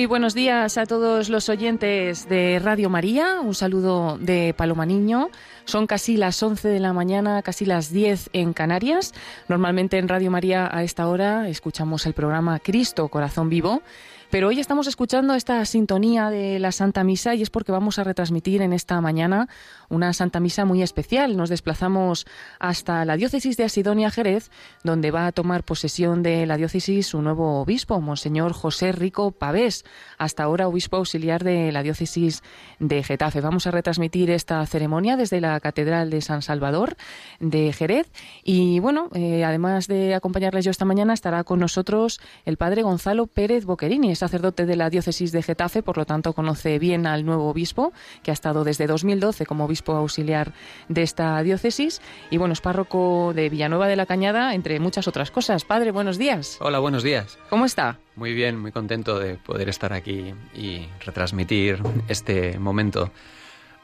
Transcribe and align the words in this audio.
Muy 0.00 0.06
buenos 0.06 0.32
días 0.32 0.78
a 0.78 0.86
todos 0.86 1.28
los 1.28 1.50
oyentes 1.50 2.26
de 2.26 2.58
Radio 2.58 2.88
María. 2.88 3.38
Un 3.42 3.54
saludo 3.54 4.16
de 4.18 4.54
Paloma 4.56 4.86
Niño. 4.86 5.28
Son 5.66 5.86
casi 5.86 6.16
las 6.16 6.42
11 6.42 6.68
de 6.68 6.80
la 6.80 6.94
mañana, 6.94 7.42
casi 7.42 7.66
las 7.66 7.92
10 7.92 8.30
en 8.32 8.54
Canarias. 8.54 9.12
Normalmente 9.46 9.98
en 9.98 10.08
Radio 10.08 10.30
María 10.30 10.70
a 10.72 10.84
esta 10.84 11.06
hora 11.06 11.50
escuchamos 11.50 12.06
el 12.06 12.14
programa 12.14 12.60
Cristo, 12.60 13.08
Corazón 13.08 13.50
Vivo 13.50 13.82
pero 14.30 14.48
hoy 14.48 14.60
estamos 14.60 14.86
escuchando 14.86 15.34
esta 15.34 15.64
sintonía 15.64 16.30
de 16.30 16.60
la 16.60 16.70
Santa 16.70 17.02
Misa 17.02 17.34
y 17.34 17.42
es 17.42 17.50
porque 17.50 17.72
vamos 17.72 17.98
a 17.98 18.04
retransmitir 18.04 18.62
en 18.62 18.72
esta 18.72 19.00
mañana 19.00 19.48
una 19.88 20.12
Santa 20.12 20.38
Misa 20.38 20.64
muy 20.64 20.82
especial. 20.82 21.36
Nos 21.36 21.48
desplazamos 21.48 22.26
hasta 22.60 23.04
la 23.04 23.16
diócesis 23.16 23.56
de 23.56 23.64
Asidonia 23.64 24.10
Jerez, 24.10 24.50
donde 24.84 25.10
va 25.10 25.26
a 25.26 25.32
tomar 25.32 25.64
posesión 25.64 26.22
de 26.22 26.46
la 26.46 26.56
diócesis 26.56 27.08
su 27.08 27.20
nuevo 27.22 27.60
obispo, 27.60 28.00
Monseñor 28.00 28.52
José 28.52 28.92
Rico 28.92 29.32
Pavés, 29.32 29.84
hasta 30.16 30.44
ahora 30.44 30.68
obispo 30.68 30.96
auxiliar 30.96 31.42
de 31.42 31.72
la 31.72 31.82
diócesis 31.82 32.42
de 32.78 33.02
Getafe. 33.02 33.40
Vamos 33.40 33.66
a 33.66 33.72
retransmitir 33.72 34.30
esta 34.30 34.64
ceremonia 34.66 35.16
desde 35.16 35.40
la 35.40 35.58
Catedral 35.58 36.08
de 36.08 36.20
San 36.20 36.42
Salvador 36.42 36.96
de 37.40 37.72
Jerez 37.72 38.10
y 38.44 38.78
bueno, 38.78 39.08
eh, 39.14 39.44
además 39.44 39.88
de 39.88 40.14
acompañarles 40.14 40.64
yo 40.64 40.70
esta 40.70 40.84
mañana, 40.84 41.14
estará 41.14 41.42
con 41.42 41.58
nosotros 41.58 42.20
el 42.44 42.56
padre 42.56 42.82
Gonzalo 42.82 43.26
Pérez 43.26 43.64
Boquerini 43.64 44.19
sacerdote 44.20 44.66
de 44.66 44.76
la 44.76 44.90
diócesis 44.90 45.32
de 45.32 45.42
Getafe, 45.42 45.82
por 45.82 45.96
lo 45.96 46.04
tanto 46.04 46.32
conoce 46.32 46.78
bien 46.78 47.06
al 47.06 47.24
nuevo 47.24 47.48
obispo, 47.48 47.92
que 48.22 48.30
ha 48.30 48.34
estado 48.34 48.62
desde 48.62 48.86
2012 48.86 49.46
como 49.46 49.64
obispo 49.64 49.92
auxiliar 49.92 50.52
de 50.88 51.02
esta 51.02 51.42
diócesis. 51.42 52.00
Y 52.30 52.36
bueno, 52.36 52.52
es 52.52 52.60
párroco 52.60 53.32
de 53.34 53.48
Villanueva 53.48 53.88
de 53.88 53.96
la 53.96 54.06
Cañada, 54.06 54.54
entre 54.54 54.78
muchas 54.78 55.08
otras 55.08 55.30
cosas. 55.30 55.64
Padre, 55.64 55.90
buenos 55.90 56.18
días. 56.18 56.58
Hola, 56.60 56.78
buenos 56.78 57.02
días. 57.02 57.38
¿Cómo 57.48 57.64
está? 57.64 57.98
Muy 58.14 58.34
bien, 58.34 58.58
muy 58.58 58.70
contento 58.70 59.18
de 59.18 59.36
poder 59.36 59.68
estar 59.68 59.92
aquí 59.92 60.34
y 60.54 60.86
retransmitir 61.04 61.82
este 62.08 62.58
momento 62.58 63.10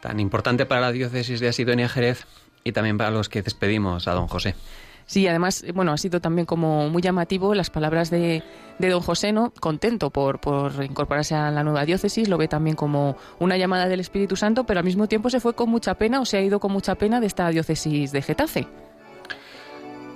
tan 0.01 0.21
importante 0.21 0.67
para 0.67 0.83
la 0.83 0.93
diócesis 0.93 1.41
de 1.41 1.49
Asidonia 1.49 1.89
Jerez 1.89 2.27
y 2.63 2.73
también 2.73 2.99
para 2.99 3.11
los 3.11 3.29
que 3.29 3.43
despedimos 3.43 4.07
a 4.07 4.13
don 4.13 4.29
José. 4.29 4.55
Sí, 5.07 5.27
además, 5.29 5.65
bueno, 5.73 5.93
ha 5.93 5.99
sido 5.99 6.21
también 6.21 6.47
como 6.47 6.89
muy 6.89 7.01
llamativo 7.01 7.55
las 7.55 7.71
palabras 7.71 8.11
de, 8.11 8.43
de 8.79 8.89
don 8.89 9.01
José, 9.01 9.33
¿no? 9.33 9.53
Contento 9.61 10.11
por, 10.11 10.41
por 10.41 10.85
incorporarse 10.85 11.37
a 11.37 11.51
la 11.53 11.63
nueva 11.63 11.85
diócesis, 11.85 12.29
lo 12.29 12.39
ve 12.39 12.49
también 12.49 12.75
como 12.75 13.17
una 13.39 13.57
llamada 13.57 13.87
del 13.87 14.01
Espíritu 14.01 14.35
Santo, 14.35 14.65
pero 14.65 14.81
al 14.81 14.85
mismo 14.85 15.07
tiempo 15.07 15.31
se 15.31 15.39
fue 15.39 15.55
con 15.55 15.71
mucha 15.71 15.95
pena 15.95 16.21
o 16.21 16.25
se 16.25 16.39
ha 16.39 16.43
ido 16.43 16.59
con 16.59 16.73
mucha 16.73 16.97
pena 16.97 17.21
de 17.21 17.29
esta 17.29 17.49
diócesis 17.51 18.11
de 18.11 18.21
Getafe. 18.21 18.67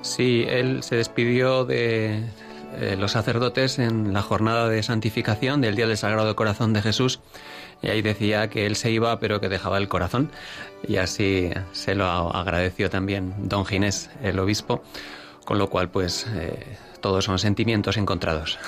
Sí, 0.03 0.45
él 0.49 0.83
se 0.83 0.97
despidió 0.97 1.65
de 1.65 2.25
eh, 2.77 2.97
los 2.99 3.13
sacerdotes 3.13 3.79
en 3.79 4.13
la 4.13 4.23
jornada 4.23 4.69
de 4.69 4.83
santificación 4.83 5.61
del 5.61 5.77
Día 5.77 5.87
del 5.87 5.97
Sagrado 5.97 6.35
Corazón 6.35 6.73
de 6.73 6.83
Jesús 6.83 7.21
y 7.83 7.89
ahí 7.89 8.03
decía 8.03 8.49
que 8.49 8.67
él 8.67 8.77
se 8.77 8.91
iba 8.91 9.19
pero 9.19 9.41
que 9.41 9.49
dejaba 9.49 9.79
el 9.79 9.89
corazón 9.89 10.31
y 10.87 10.97
así 10.97 11.51
se 11.73 11.95
lo 11.95 12.07
agradeció 12.07 12.91
también 12.91 13.35
don 13.39 13.65
Ginés, 13.67 14.11
el 14.23 14.39
obispo, 14.39 14.83
con 15.45 15.59
lo 15.59 15.69
cual 15.69 15.89
pues 15.89 16.27
eh, 16.35 16.77
todos 17.01 17.25
son 17.25 17.39
sentimientos 17.39 17.97
encontrados. 17.97 18.59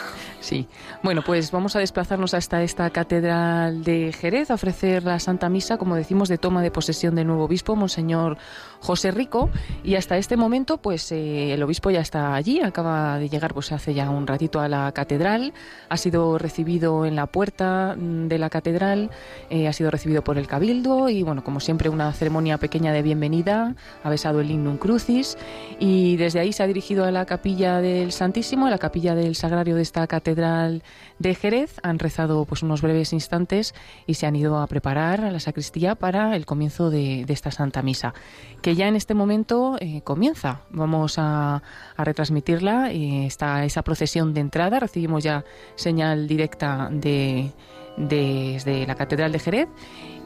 Sí. 0.42 0.66
Bueno, 1.04 1.22
pues 1.24 1.52
vamos 1.52 1.76
a 1.76 1.78
desplazarnos 1.78 2.34
hasta 2.34 2.64
esta 2.64 2.90
catedral 2.90 3.84
de 3.84 4.12
Jerez 4.12 4.50
a 4.50 4.54
ofrecer 4.54 5.04
la 5.04 5.20
Santa 5.20 5.48
Misa, 5.48 5.78
como 5.78 5.94
decimos, 5.94 6.28
de 6.28 6.36
toma 6.36 6.62
de 6.62 6.72
posesión 6.72 7.14
del 7.14 7.28
nuevo 7.28 7.44
obispo, 7.44 7.76
Monseñor 7.76 8.38
José 8.80 9.12
Rico. 9.12 9.50
Y 9.84 9.94
hasta 9.94 10.18
este 10.18 10.36
momento, 10.36 10.78
pues 10.78 11.12
eh, 11.12 11.54
el 11.54 11.62
obispo 11.62 11.92
ya 11.92 12.00
está 12.00 12.34
allí, 12.34 12.60
acaba 12.60 13.20
de 13.20 13.28
llegar 13.28 13.54
pues 13.54 13.70
hace 13.70 13.94
ya 13.94 14.10
un 14.10 14.26
ratito 14.26 14.58
a 14.58 14.68
la 14.68 14.90
catedral, 14.90 15.52
ha 15.88 15.96
sido 15.96 16.38
recibido 16.38 17.06
en 17.06 17.14
la 17.14 17.28
puerta 17.28 17.94
mm, 17.96 18.26
de 18.26 18.38
la 18.38 18.50
catedral, 18.50 19.10
eh, 19.48 19.68
ha 19.68 19.72
sido 19.72 19.92
recibido 19.92 20.24
por 20.24 20.38
el 20.38 20.48
cabildo 20.48 21.08
y, 21.08 21.22
bueno, 21.22 21.44
como 21.44 21.60
siempre, 21.60 21.88
una 21.88 22.12
ceremonia 22.12 22.58
pequeña 22.58 22.92
de 22.92 23.02
bienvenida, 23.02 23.76
ha 24.02 24.10
besado 24.10 24.40
el 24.40 24.48
lignum 24.48 24.76
crucis 24.76 25.38
y 25.78 26.16
desde 26.16 26.40
ahí 26.40 26.52
se 26.52 26.64
ha 26.64 26.66
dirigido 26.66 27.04
a 27.04 27.12
la 27.12 27.26
capilla 27.26 27.80
del 27.80 28.10
Santísimo, 28.10 28.66
a 28.66 28.70
la 28.70 28.78
capilla 28.78 29.14
del 29.14 29.36
Sagrario 29.36 29.76
de 29.76 29.82
esta 29.82 30.04
catedral 30.08 30.31
de 30.34 31.34
Jerez. 31.34 31.78
Han 31.82 31.98
rezado 31.98 32.44
pues 32.44 32.62
unos 32.62 32.82
breves 32.82 33.12
instantes 33.12 33.74
y 34.06 34.14
se 34.14 34.26
han 34.26 34.36
ido 34.36 34.58
a 34.58 34.66
preparar 34.66 35.22
a 35.22 35.30
la 35.30 35.40
sacristía 35.40 35.94
para 35.94 36.36
el 36.36 36.46
comienzo 36.46 36.90
de, 36.90 37.24
esta 37.28 37.50
Santa 37.50 37.82
Misa, 37.82 38.14
que 38.60 38.74
ya 38.74 38.88
en 38.88 38.96
este 38.96 39.14
momento 39.14 39.76
eh, 39.80 40.02
comienza. 40.02 40.62
Vamos 40.70 41.14
a, 41.18 41.62
retransmitirla. 41.96 42.92
Eh, 42.92 43.26
está 43.26 43.64
esa 43.64 43.82
procesión 43.82 44.34
de 44.34 44.40
entrada. 44.40 44.80
Recibimos 44.80 45.24
ya 45.24 45.44
señal 45.74 46.26
directa 46.26 46.88
de 46.90 47.52
desde 47.96 48.86
la 48.86 48.94
Catedral 48.94 49.32
de 49.32 49.38
Jerez 49.38 49.68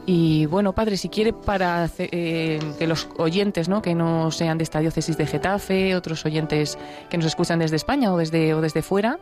y 0.09 0.45
bueno, 0.45 0.73
padre, 0.73 0.95
si 0.95 1.09
quiere 1.09 1.33
para 1.33 1.89
eh, 1.97 2.59
que 2.79 2.87
los 2.87 3.09
oyentes, 3.17 3.67
¿no? 3.67 3.81
que 3.81 3.93
no 3.93 4.31
sean 4.31 4.57
de 4.57 4.63
esta 4.63 4.79
diócesis 4.79 5.17
de 5.17 5.25
Getafe, 5.25 5.97
otros 5.97 6.25
oyentes 6.25 6.77
que 7.09 7.17
nos 7.17 7.25
escuchan 7.25 7.59
desde 7.59 7.75
España 7.75 8.13
o 8.13 8.17
desde 8.17 8.53
o 8.53 8.61
desde 8.61 8.81
fuera, 8.81 9.19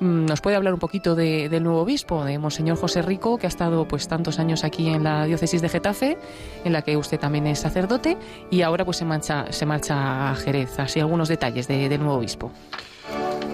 nos 0.00 0.40
puede 0.40 0.56
hablar 0.56 0.74
un 0.74 0.80
poquito 0.80 1.14
del 1.14 1.62
nuevo 1.62 1.80
obispo, 1.80 2.24
de 2.24 2.38
Monseñor 2.38 2.76
José 2.76 3.02
Rico, 3.02 3.38
que 3.38 3.46
ha 3.46 3.48
estado 3.48 3.86
pues 3.88 4.08
tantos 4.08 4.38
años 4.38 4.64
aquí 4.64 4.88
en 4.88 5.04
la 5.04 5.24
diócesis 5.24 5.62
de 5.62 5.68
Getafe, 5.68 6.18
en 6.64 6.72
la 6.72 6.82
que 6.82 6.96
usted 6.96 7.18
también 7.18 7.46
es 7.46 7.60
sacerdote, 7.60 8.16
y 8.50 8.62
ahora 8.62 8.84
pues 8.84 8.98
se 8.98 9.04
marcha, 9.04 9.50
se 9.50 9.66
marcha 9.66 10.30
a 10.30 10.34
Jerez. 10.34 10.78
Así 10.78 11.00
algunos 11.00 11.28
detalles 11.28 11.68
del 11.68 11.98
nuevo 12.00 12.16
obispo. 12.16 12.52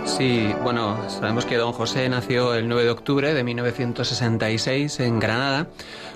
Sí, 0.04 0.52
bueno, 0.64 0.98
sabemos 1.08 1.46
que 1.46 1.56
don 1.56 1.72
José 1.72 2.08
nació 2.08 2.54
el 2.54 2.68
9 2.68 2.84
de 2.84 2.90
octubre 2.90 3.34
de 3.34 3.44
1966 3.44 4.98
en 5.00 5.20
Granada 5.20 5.68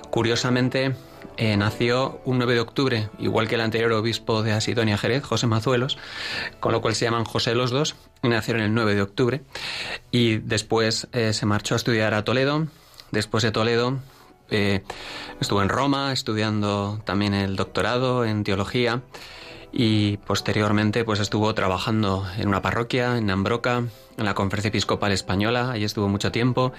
Curiosamente, 0.09 0.95
eh, 1.35 1.57
nació 1.57 2.21
un 2.23 2.37
9 2.37 2.53
de 2.53 2.59
octubre, 2.61 3.09
igual 3.19 3.47
que 3.47 3.55
el 3.55 3.61
anterior 3.61 3.91
obispo 3.91 4.41
de 4.41 4.53
Asidonia 4.53 4.97
Jerez, 4.97 5.23
José 5.23 5.47
Mazuelos, 5.47 5.97
con 6.59 6.71
lo 6.71 6.81
cual 6.81 6.95
se 6.95 7.05
llaman 7.05 7.25
José 7.25 7.55
los 7.55 7.71
dos, 7.71 7.95
y 8.23 8.29
nacieron 8.29 8.63
el 8.63 8.73
9 8.73 8.95
de 8.95 9.01
octubre. 9.01 9.41
Y 10.17 10.39
después 10.39 11.07
eh, 11.11 11.31
se 11.31 11.45
marchó 11.45 11.75
a 11.75 11.77
estudiar 11.77 12.15
a 12.15 12.23
Toledo. 12.23 12.65
Después 13.11 13.43
de 13.43 13.51
Toledo 13.51 13.99
eh, 14.49 14.81
estuvo 15.39 15.61
en 15.61 15.69
Roma 15.69 16.11
estudiando 16.11 16.99
también 17.05 17.35
el 17.35 17.55
doctorado 17.55 18.25
en 18.25 18.43
teología 18.43 19.03
y 19.71 20.17
posteriormente 20.17 21.03
pues 21.05 21.19
estuvo 21.19 21.53
trabajando 21.53 22.25
en 22.39 22.47
una 22.47 22.63
parroquia 22.63 23.15
en 23.15 23.29
Ambroca, 23.29 23.83
en 24.17 24.25
la 24.25 24.33
Conferencia 24.33 24.69
Episcopal 24.69 25.11
Española, 25.11 25.69
allí 25.69 25.83
estuvo 25.83 26.07
mucho 26.07 26.31
tiempo 26.31 26.73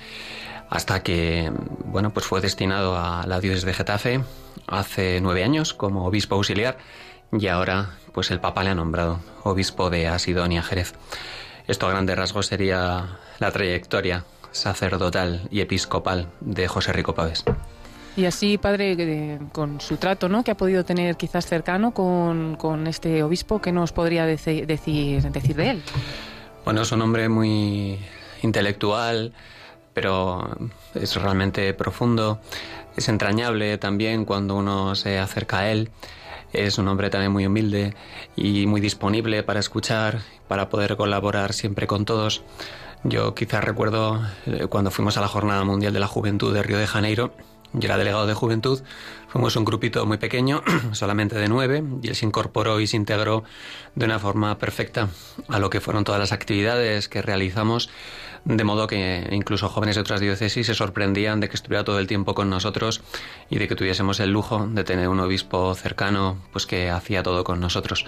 hasta 0.68 1.04
que 1.04 1.52
bueno 1.84 2.10
pues 2.10 2.26
fue 2.26 2.40
destinado 2.40 2.98
a 2.98 3.24
la 3.24 3.38
diócesis 3.38 3.66
de 3.66 3.74
Getafe 3.74 4.20
hace 4.66 5.20
nueve 5.20 5.44
años 5.44 5.74
como 5.74 6.06
obispo 6.06 6.34
auxiliar 6.34 6.78
y 7.30 7.46
ahora 7.46 7.90
pues 8.12 8.32
el 8.32 8.40
Papa 8.40 8.64
le 8.64 8.70
ha 8.70 8.74
nombrado 8.74 9.20
obispo 9.44 9.90
de 9.90 10.08
Asidonia 10.08 10.64
Jerez. 10.64 10.94
Esto 11.68 11.86
a 11.86 11.90
grandes 11.90 12.16
rasgos 12.16 12.46
sería 12.46 13.18
la 13.38 13.50
trayectoria 13.50 14.24
sacerdotal 14.50 15.48
y 15.50 15.60
episcopal 15.60 16.28
de 16.40 16.68
José 16.68 16.92
Rico 16.92 17.14
Pávez. 17.14 17.44
Y 18.16 18.24
así, 18.24 18.58
padre, 18.58 19.38
con 19.52 19.80
su 19.80 19.96
trato 19.96 20.28
¿no? 20.28 20.42
que 20.42 20.50
ha 20.50 20.56
podido 20.56 20.84
tener 20.84 21.16
quizás 21.16 21.46
cercano 21.46 21.92
con, 21.92 22.56
con 22.56 22.88
este 22.88 23.22
obispo, 23.22 23.60
¿qué 23.60 23.70
nos 23.70 23.92
podría 23.92 24.26
decir, 24.26 24.66
decir 24.66 25.54
de 25.54 25.70
él? 25.70 25.82
Bueno, 26.64 26.82
es 26.82 26.90
un 26.90 27.00
hombre 27.00 27.28
muy 27.28 27.98
intelectual, 28.42 29.32
pero 29.94 30.50
es 30.94 31.14
realmente 31.14 31.72
profundo, 31.74 32.40
es 32.96 33.08
entrañable 33.08 33.78
también 33.78 34.24
cuando 34.24 34.56
uno 34.56 34.96
se 34.96 35.18
acerca 35.18 35.60
a 35.60 35.70
él. 35.70 35.90
Es 36.52 36.78
un 36.78 36.88
hombre 36.88 37.10
también 37.10 37.30
muy 37.30 37.46
humilde 37.46 37.94
y 38.34 38.66
muy 38.66 38.80
disponible 38.80 39.42
para 39.42 39.60
escuchar, 39.60 40.20
para 40.48 40.68
poder 40.68 40.96
colaborar 40.96 41.52
siempre 41.52 41.86
con 41.86 42.04
todos. 42.04 42.42
Yo 43.04 43.34
quizás 43.34 43.62
recuerdo 43.62 44.20
eh, 44.46 44.66
cuando 44.68 44.90
fuimos 44.90 45.16
a 45.16 45.20
la 45.20 45.28
Jornada 45.28 45.64
Mundial 45.64 45.92
de 45.92 46.00
la 46.00 46.08
Juventud 46.08 46.52
de 46.52 46.62
Río 46.62 46.78
de 46.78 46.86
Janeiro, 46.86 47.32
yo 47.74 47.86
era 47.86 47.98
delegado 47.98 48.26
de 48.26 48.32
juventud, 48.32 48.80
fuimos 49.28 49.54
un 49.56 49.64
grupito 49.64 50.04
muy 50.06 50.16
pequeño, 50.16 50.62
solamente 50.92 51.36
de 51.36 51.48
nueve, 51.48 51.84
y 52.02 52.08
él 52.08 52.16
se 52.16 52.24
incorporó 52.24 52.80
y 52.80 52.86
se 52.86 52.96
integró 52.96 53.44
de 53.94 54.06
una 54.06 54.18
forma 54.18 54.58
perfecta 54.58 55.08
a 55.48 55.58
lo 55.58 55.68
que 55.68 55.80
fueron 55.80 56.04
todas 56.04 56.18
las 56.18 56.32
actividades 56.32 57.08
que 57.08 57.20
realizamos, 57.20 57.90
de 58.44 58.64
modo 58.64 58.86
que 58.86 59.28
incluso 59.32 59.68
jóvenes 59.68 59.96
de 59.96 60.00
otras 60.00 60.20
diócesis 60.20 60.66
se 60.66 60.74
sorprendían 60.74 61.40
de 61.40 61.48
que 61.48 61.56
estuviera 61.56 61.84
todo 61.84 61.98
el 61.98 62.06
tiempo 62.06 62.34
con 62.34 62.48
nosotros 62.48 63.02
y 63.50 63.58
de 63.58 63.68
que 63.68 63.76
tuviésemos 63.76 64.18
el 64.20 64.30
lujo 64.30 64.66
de 64.66 64.84
tener 64.84 65.08
un 65.08 65.20
obispo 65.20 65.74
cercano, 65.74 66.38
pues 66.52 66.64
que 66.64 66.88
hacía 66.88 67.22
todo 67.22 67.44
con 67.44 67.60
nosotros. 67.60 68.06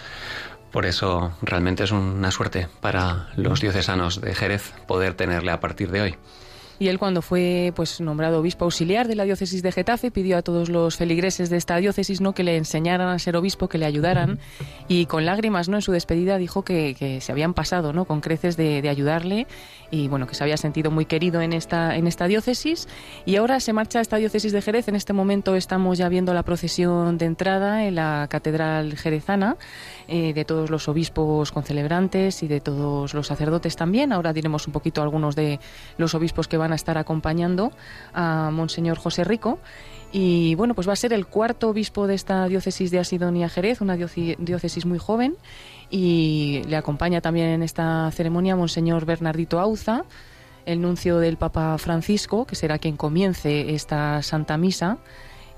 Por 0.73 0.87
eso 0.87 1.33
realmente 1.43 1.85
es 1.85 1.91
una 1.91 2.31
suerte 2.31 2.69
para 2.81 3.29
los 3.37 3.61
diocesanos 3.61 4.21
de 4.21 4.35
Jerez 4.35 4.73
poder 4.87 5.15
tenerle 5.15 5.51
a 5.51 5.61
partir 5.61 5.91
de 5.91 6.01
hoy. 6.01 6.17
y 6.79 6.89
él 6.89 6.99
cuando 6.99 7.21
fue 7.21 7.75
pues 7.77 8.01
nombrado 8.01 8.41
obispo 8.41 8.65
auxiliar 8.65 9.07
de 9.07 9.15
la 9.15 9.25
diócesis 9.25 9.63
de 9.63 9.71
Getafe 9.71 10.11
pidió 10.11 10.39
a 10.39 10.43
todos 10.43 10.71
los 10.71 10.97
feligreses 10.97 11.51
de 11.51 11.59
esta 11.59 11.77
diócesis 11.77 12.23
no 12.23 12.33
que 12.33 12.43
le 12.43 12.57
enseñaran 12.57 13.09
a 13.09 13.19
ser 13.19 13.37
obispo, 13.37 13.69
que 13.69 13.77
le 13.77 13.85
ayudaran. 13.85 14.39
Y 14.89 15.05
con 15.05 15.27
lágrimas 15.27 15.69
no 15.69 15.77
en 15.77 15.83
su 15.83 15.93
despedida 15.93 16.39
dijo 16.39 16.63
que, 16.65 17.19
se 17.21 17.33
habían 17.33 17.53
pasado 17.53 17.93
no 17.93 18.07
con 18.07 18.23
creces 18.23 18.57
de, 18.57 18.89
ayudarle 18.89 19.47
y 19.91 20.09
bueno 20.09 20.27
que 20.27 20.35
se 20.35 20.45
había 20.45 20.57
sentido 20.57 20.91
muy 20.91 21.05
querido 21.05 21.41
en 21.41 21.53
esta 21.53 21.97
en 21.97 22.07
esta 22.07 22.27
diócesis 22.27 22.89
y 23.25 23.37
ahora 23.37 23.61
se 23.61 23.73
marcha 23.73 23.99
a 23.99 24.03
esta 24.03 24.17
diócesis 24.17 24.53
de 24.53 24.63
Jerez. 24.63 24.89
En 24.89 24.97
este 24.97 25.13
momento 25.13 25.57
estamos 25.57 25.99
ya 25.99 26.09
viendo 26.09 26.33
la 26.35 26.43
procesión 26.43 27.19
de 27.19 27.27
entrada 27.27 27.85
en 27.85 27.95
la 27.97 28.27
catedral 28.31 28.97
jerezana 28.97 29.57
eh, 30.09 30.33
de 30.33 30.45
todos 30.45 30.71
los 30.71 30.89
obispos 30.89 31.53
concelebrantes 31.53 32.43
y 32.43 32.49
de 32.49 32.61
todos 32.61 33.15
los 33.15 33.27
sacerdotes 33.27 33.77
también. 33.77 34.13
Ahora 34.13 34.33
diremos 34.33 34.67
un 34.67 34.73
poquito 34.73 35.03
algunos 35.03 35.37
de 35.37 35.61
los 35.99 36.15
obispos 36.15 36.49
que 36.49 36.57
van 36.57 36.73
a 36.73 36.77
estar 36.77 36.99
acompañando 36.99 37.73
a 38.13 38.51
Monseñor 38.53 38.99
José 38.99 39.25
Rico. 39.25 39.59
Y 40.13 40.57
bueno, 40.57 40.75
pues 40.75 40.89
va 40.89 40.93
a 40.93 40.97
ser 40.97 41.13
el 41.13 41.27
cuarto 41.27 41.69
obispo 41.69 42.09
de 42.09 42.15
esta 42.15 42.47
diócesis 42.47 42.91
de 42.91 42.99
Asidonia 42.99 43.49
Jerez, 43.49 43.81
una 43.81 43.97
diócesis 43.97 44.85
muy 44.85 44.99
joven. 44.99 45.37
Y 45.91 46.63
le 46.69 46.77
acompaña 46.77 47.21
también 47.21 47.49
en 47.49 47.63
esta 47.63 48.11
ceremonia 48.13 48.57
Monseñor 48.57 49.05
Bernardito 49.05 49.59
Auza, 49.59 50.05
el 50.67 50.81
nuncio 50.81 51.19
del 51.19 51.37
Papa 51.37 51.77
Francisco, 51.79 52.47
que 52.47 52.55
será 52.55 52.79
quien 52.79 52.97
comience 52.97 53.75
esta 53.75 54.23
Santa 54.23 54.57
Misa 54.57 54.99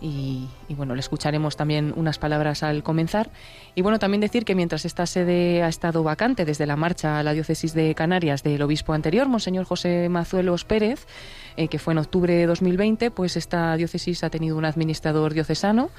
y, 0.02 0.48
bueno, 0.70 0.96
le 0.96 1.00
escucharemos 1.00 1.56
también 1.56 1.92
unas 1.94 2.18
palabras 2.18 2.64
al 2.64 2.82
comenzar. 2.82 3.30
Y 3.76 3.82
bueno, 3.82 4.00
también 4.00 4.20
decir 4.20 4.44
que 4.44 4.56
mientras 4.56 4.84
esta 4.84 5.06
sede 5.06 5.62
ha 5.62 5.68
estado 5.68 6.02
vacante 6.02 6.44
desde 6.44 6.66
la 6.66 6.74
marcha 6.74 7.20
a 7.20 7.22
la 7.22 7.32
diócesis 7.32 7.72
de 7.72 7.94
Canarias 7.94 8.42
del 8.42 8.60
obispo 8.62 8.94
anterior, 8.94 9.28
Monseñor 9.28 9.64
José 9.64 10.08
Mazuelos 10.08 10.64
Pérez, 10.64 11.06
eh, 11.56 11.68
que 11.68 11.78
fue 11.78 11.92
en 11.92 11.98
octubre 11.98 12.34
de 12.34 12.46
2020, 12.46 13.12
pues 13.12 13.36
esta 13.36 13.76
diócesis 13.76 14.24
ha 14.24 14.30
tenido 14.30 14.56
un 14.56 14.64
administrador 14.64 15.34
diocesano, 15.34 15.90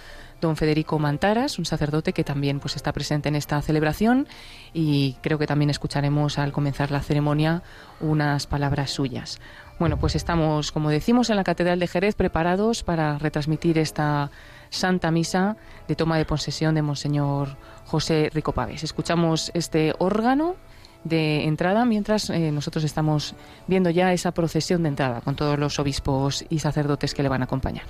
don 0.43 0.55
Federico 0.55 0.99
Mantaras, 0.99 1.57
un 1.57 1.65
sacerdote 1.65 2.13
que 2.13 2.23
también 2.23 2.59
pues 2.59 2.75
está 2.75 2.91
presente 2.93 3.29
en 3.29 3.35
esta 3.35 3.61
celebración 3.61 4.27
y 4.73 5.13
creo 5.21 5.39
que 5.39 5.47
también 5.47 5.69
escucharemos 5.69 6.37
al 6.37 6.51
comenzar 6.51 6.91
la 6.91 7.01
ceremonia 7.01 7.63
unas 7.99 8.45
palabras 8.47 8.91
suyas. 8.91 9.39
Bueno, 9.79 9.97
pues 9.97 10.15
estamos, 10.15 10.71
como 10.71 10.89
decimos, 10.89 11.29
en 11.29 11.35
la 11.35 11.43
Catedral 11.43 11.79
de 11.79 11.87
Jerez 11.87 12.15
preparados 12.15 12.83
para 12.83 13.17
retransmitir 13.17 13.77
esta 13.77 14.29
Santa 14.69 15.11
Misa 15.11 15.57
de 15.87 15.95
toma 15.95 16.17
de 16.17 16.25
posesión 16.25 16.75
de 16.75 16.81
Monseñor 16.81 17.57
José 17.85 18.29
Rico 18.33 18.51
Paves. 18.51 18.83
Escuchamos 18.83 19.51
este 19.53 19.93
órgano 19.97 20.55
de 21.03 21.45
entrada 21.45 21.85
mientras 21.85 22.29
eh, 22.29 22.51
nosotros 22.51 22.83
estamos 22.83 23.35
viendo 23.67 23.89
ya 23.89 24.13
esa 24.13 24.31
procesión 24.31 24.83
de 24.83 24.89
entrada 24.89 25.21
con 25.21 25.35
todos 25.35 25.59
los 25.59 25.79
obispos 25.79 26.45
y 26.49 26.59
sacerdotes 26.59 27.13
que 27.13 27.23
le 27.23 27.29
van 27.29 27.41
a 27.41 27.45
acompañar. 27.45 27.85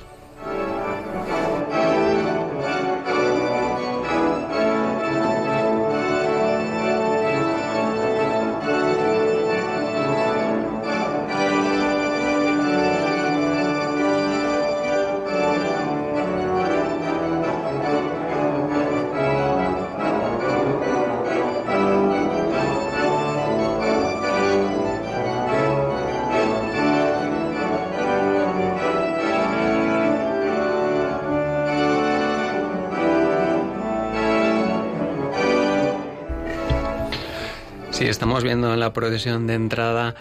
Estamos 38.13 38.43
viendo 38.43 38.71
en 38.71 38.79
la 38.79 38.93
procesión 38.93 39.47
de 39.47 39.55
entrada 39.55 40.13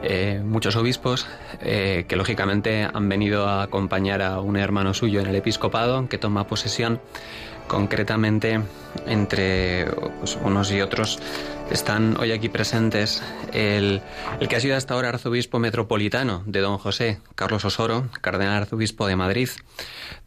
eh, 0.00 0.40
muchos 0.44 0.76
obispos 0.76 1.26
eh, 1.60 2.04
que 2.06 2.14
lógicamente 2.14 2.84
han 2.84 3.08
venido 3.08 3.48
a 3.48 3.64
acompañar 3.64 4.22
a 4.22 4.40
un 4.40 4.56
hermano 4.56 4.94
suyo 4.94 5.20
en 5.20 5.26
el 5.26 5.34
episcopado 5.34 6.08
que 6.08 6.18
toma 6.18 6.46
posesión. 6.46 7.00
Concretamente, 7.72 8.60
entre 9.06 9.86
pues, 10.18 10.38
unos 10.44 10.70
y 10.72 10.82
otros 10.82 11.18
están 11.70 12.18
hoy 12.20 12.30
aquí 12.32 12.50
presentes 12.50 13.22
el, 13.54 14.02
que 14.46 14.56
ha 14.56 14.60
sido 14.60 14.76
hasta 14.76 14.92
ahora 14.92 15.08
arzobispo 15.08 15.58
metropolitano 15.58 16.42
de 16.44 16.60
Don 16.60 16.76
José, 16.76 17.20
Carlos 17.34 17.64
Osoro, 17.64 18.08
cardenal 18.20 18.64
arzobispo 18.64 19.06
de 19.06 19.16
Madrid. 19.16 19.48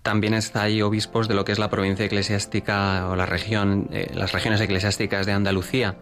También 0.01 0.33
está 0.33 0.63
ahí 0.63 0.81
obispos 0.81 1.27
de 1.27 1.35
lo 1.35 1.45
que 1.45 1.51
es 1.51 1.59
la 1.59 1.69
provincia 1.69 2.07
eclesiástica 2.07 3.07
o 3.09 3.15
la 3.15 3.27
región, 3.27 3.89
eh, 3.91 4.09
las 4.15 4.31
regiones 4.31 4.59
eclesiásticas 4.59 5.27
de 5.27 5.33
Andalucía. 5.33 5.97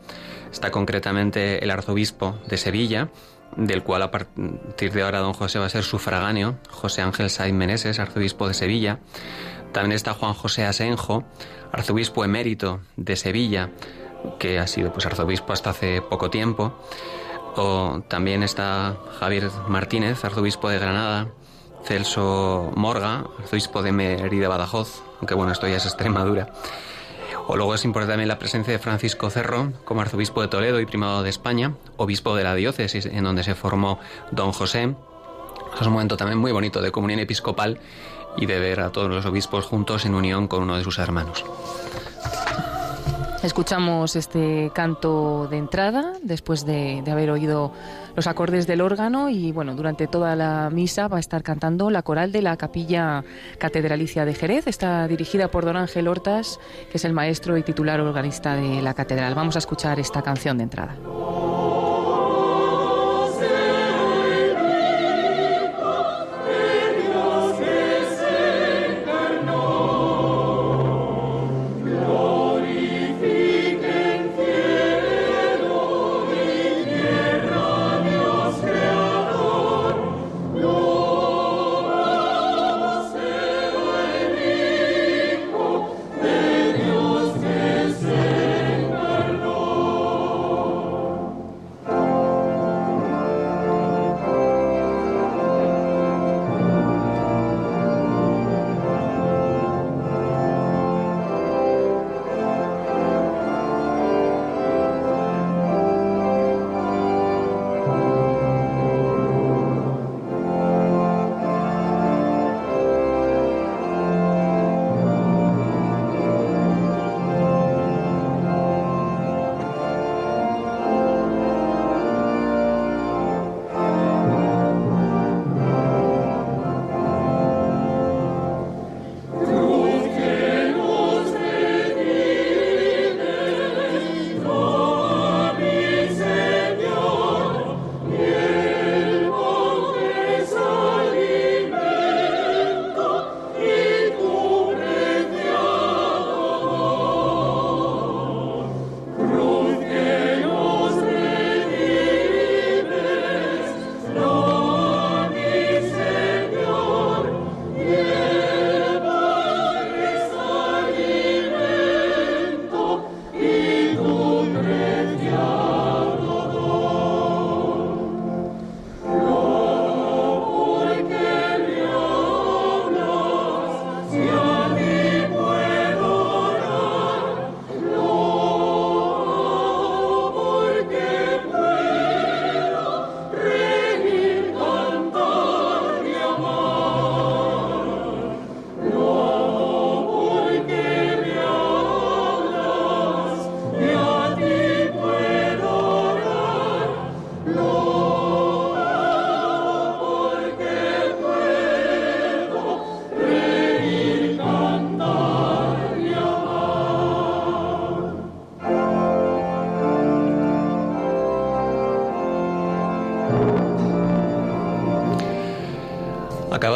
Está 0.49 0.71
concretamente 0.71 1.61
el 1.61 1.71
arzobispo 1.71 2.39
de 2.47 2.55
Sevilla, 2.55 3.09
del 3.57 3.83
cual 3.83 4.03
a 4.03 4.11
partir 4.11 4.93
de 4.93 5.01
ahora 5.01 5.19
don 5.19 5.33
José 5.33 5.59
va 5.59 5.65
a 5.65 5.69
ser 5.69 5.83
sufragáneo, 5.83 6.55
José 6.69 7.01
Ángel 7.01 7.29
Saiz 7.29 7.53
Meneses, 7.53 7.99
arzobispo 7.99 8.47
de 8.47 8.53
Sevilla. 8.53 8.99
También 9.73 9.93
está 9.93 10.13
Juan 10.13 10.33
José 10.35 10.65
Asenjo, 10.65 11.23
arzobispo 11.71 12.23
emérito 12.23 12.81
de 12.95 13.15
Sevilla, 13.15 13.71
que 14.39 14.59
ha 14.59 14.67
sido 14.67 14.93
pues 14.93 15.05
arzobispo 15.07 15.51
hasta 15.51 15.71
hace 15.71 16.01
poco 16.01 16.29
tiempo. 16.29 16.73
O 17.55 18.01
también 18.07 18.43
está 18.43 18.95
Javier 19.19 19.49
Martínez, 19.67 20.23
arzobispo 20.23 20.69
de 20.69 20.77
Granada, 20.77 21.29
Celso 21.83 22.71
Morga, 22.75 23.25
arzobispo 23.39 23.81
de 23.81 23.91
Mérida 23.91 24.47
Badajoz, 24.47 25.03
aunque 25.19 25.33
bueno, 25.33 25.51
esto 25.51 25.67
ya 25.67 25.77
es 25.77 25.85
Extremadura. 25.85 26.53
O 27.47 27.57
luego 27.57 27.73
es 27.73 27.83
importante 27.83 28.13
también 28.13 28.29
la 28.29 28.39
presencia 28.39 28.71
de 28.71 28.79
Francisco 28.79 29.29
Cerro 29.29 29.73
como 29.85 30.01
arzobispo 30.01 30.41
de 30.41 30.47
Toledo 30.47 30.79
y 30.79 30.85
primado 30.85 31.23
de 31.23 31.29
España, 31.29 31.73
obispo 31.97 32.35
de 32.35 32.43
la 32.43 32.55
diócesis 32.55 33.07
en 33.07 33.23
donde 33.23 33.43
se 33.43 33.55
formó 33.55 33.99
don 34.31 34.51
José. 34.51 34.95
Es 35.79 35.87
un 35.87 35.93
momento 35.93 36.15
también 36.15 36.37
muy 36.37 36.51
bonito 36.51 36.81
de 36.81 36.91
comunión 36.91 37.19
episcopal 37.19 37.79
y 38.37 38.45
de 38.45 38.59
ver 38.59 38.79
a 38.79 38.91
todos 38.91 39.09
los 39.09 39.25
obispos 39.25 39.65
juntos 39.65 40.05
en 40.05 40.15
unión 40.15 40.47
con 40.47 40.63
uno 40.63 40.77
de 40.77 40.83
sus 40.83 40.99
hermanos. 40.99 41.43
Escuchamos 43.43 44.15
este 44.15 44.71
canto 44.73 45.47
de 45.49 45.57
entrada 45.57 46.13
después 46.23 46.65
de, 46.65 47.03
haber 47.11 47.29
oído 47.29 47.73
los 48.15 48.25
acordes 48.25 48.67
del 48.67 48.79
órgano 48.79 49.27
y 49.29 49.51
bueno, 49.51 49.75
durante 49.75 50.07
toda 50.07 50.37
la 50.37 50.69
misa 50.71 51.09
va 51.09 51.17
a 51.17 51.19
estar 51.19 51.43
cantando 51.43 51.89
la 51.89 52.03
coral 52.03 52.31
de 52.31 52.41
la 52.41 52.55
capilla 52.55 53.25
catedralicia 53.57 54.23
de 54.23 54.33
Jerez. 54.33 54.67
Está 54.67 55.05
dirigida 55.09 55.49
por 55.49 55.65
don 55.65 55.75
Ángel 55.75 56.07
Hortas, 56.07 56.57
que 56.89 56.95
es 56.95 57.03
el 57.03 57.11
maestro 57.11 57.57
y 57.57 57.63
titular 57.63 57.99
organista 57.99 58.55
de 58.55 58.81
la 58.81 58.93
catedral. 58.93 59.35
Vamos 59.35 59.57
a 59.57 59.59
escuchar 59.59 59.99
esta 59.99 60.21
canción 60.21 60.57
de 60.57 60.63
entrada. 60.63 60.95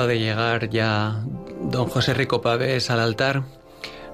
De 0.07 0.19
llegar 0.19 0.69
ya 0.69 1.23
don 1.61 1.87
José 1.87 2.13
Rico 2.13 2.41
Pavés 2.41 2.89
al 2.89 2.99
altar. 2.99 3.43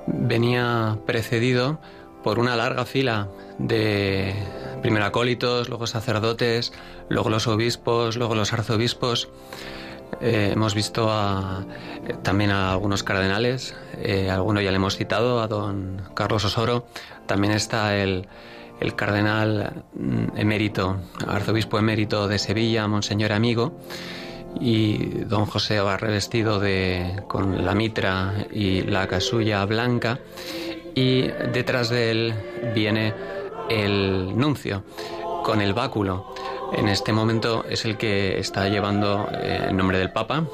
Venía 0.07 0.97
precedido 1.05 1.79
por 2.23 2.39
una 2.39 2.55
larga 2.55 2.85
fila 2.85 3.29
de 3.57 4.33
primero 4.81 5.05
acólitos, 5.05 5.69
luego 5.69 5.87
sacerdotes, 5.87 6.73
luego 7.09 7.29
los 7.29 7.47
obispos, 7.47 8.17
luego 8.17 8.35
los 8.35 8.53
arzobispos. 8.53 9.29
Eh, 10.21 10.51
hemos 10.53 10.75
visto 10.75 11.09
también 12.21 12.51
a 12.51 12.71
algunos 12.71 13.03
cardenales, 13.03 13.75
eh, 13.97 14.29
alguno 14.29 14.61
ya 14.61 14.71
le 14.71 14.77
hemos 14.77 14.95
citado, 14.95 15.41
a 15.41 15.47
don 15.47 16.01
Carlos 16.13 16.45
Osoro. 16.45 16.85
También 17.25 17.53
está 17.53 17.95
el, 17.97 18.27
el 18.79 18.95
cardenal 18.95 19.83
mm, 19.95 20.37
emérito, 20.37 20.97
arzobispo 21.27 21.79
emérito 21.79 22.27
de 22.27 22.39
Sevilla, 22.39 22.87
Monseñor 22.87 23.31
Amigo, 23.31 23.73
y 24.59 24.97
don 25.25 25.45
José 25.45 25.79
va 25.79 25.97
revestido 25.97 26.59
de, 26.59 27.23
con 27.27 27.65
la 27.65 27.73
mitra 27.73 28.45
y 28.51 28.81
la 28.81 29.07
casulla 29.07 29.65
blanca, 29.65 30.19
y 30.95 31.23
detrás 31.53 31.89
de 31.89 32.11
él 32.11 32.33
viene 32.73 33.13
el 33.69 34.37
nuncio 34.37 34.83
con 35.43 35.61
el 35.61 35.73
báculo. 35.73 36.33
En 36.73 36.87
este 36.87 37.13
momento 37.13 37.65
es 37.69 37.85
el 37.85 37.97
que 37.97 38.39
está 38.39 38.67
llevando 38.67 39.29
eh, 39.31 39.67
en 39.69 39.77
nombre 39.77 39.99
del 39.99 40.11
Papa 40.11 40.45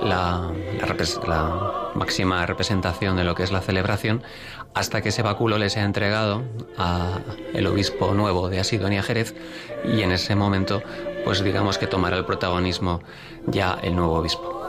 la, 0.00 0.52
la, 1.26 1.92
máxima 1.94 2.44
representación 2.44 3.16
de 3.16 3.24
lo 3.24 3.34
que 3.34 3.42
es 3.42 3.52
la 3.52 3.60
celebración 3.60 4.22
hasta 4.74 5.00
que 5.00 5.08
ese 5.08 5.22
báculo 5.22 5.58
le 5.58 5.70
sea 5.70 5.84
entregado 5.84 6.42
a 6.76 7.20
el 7.54 7.66
obispo 7.66 8.12
nuevo 8.12 8.48
de 8.48 8.60
Asidonia 8.60 9.02
Jerez 9.02 9.34
y 9.84 10.02
en 10.02 10.12
ese 10.12 10.34
momento 10.34 10.82
pues 11.26 11.42
digamos 11.42 11.76
que 11.76 11.88
tomará 11.88 12.16
el 12.16 12.24
protagonismo 12.24 13.00
ya 13.48 13.80
el 13.82 13.96
nuevo 13.96 14.14
obispo. 14.14 14.65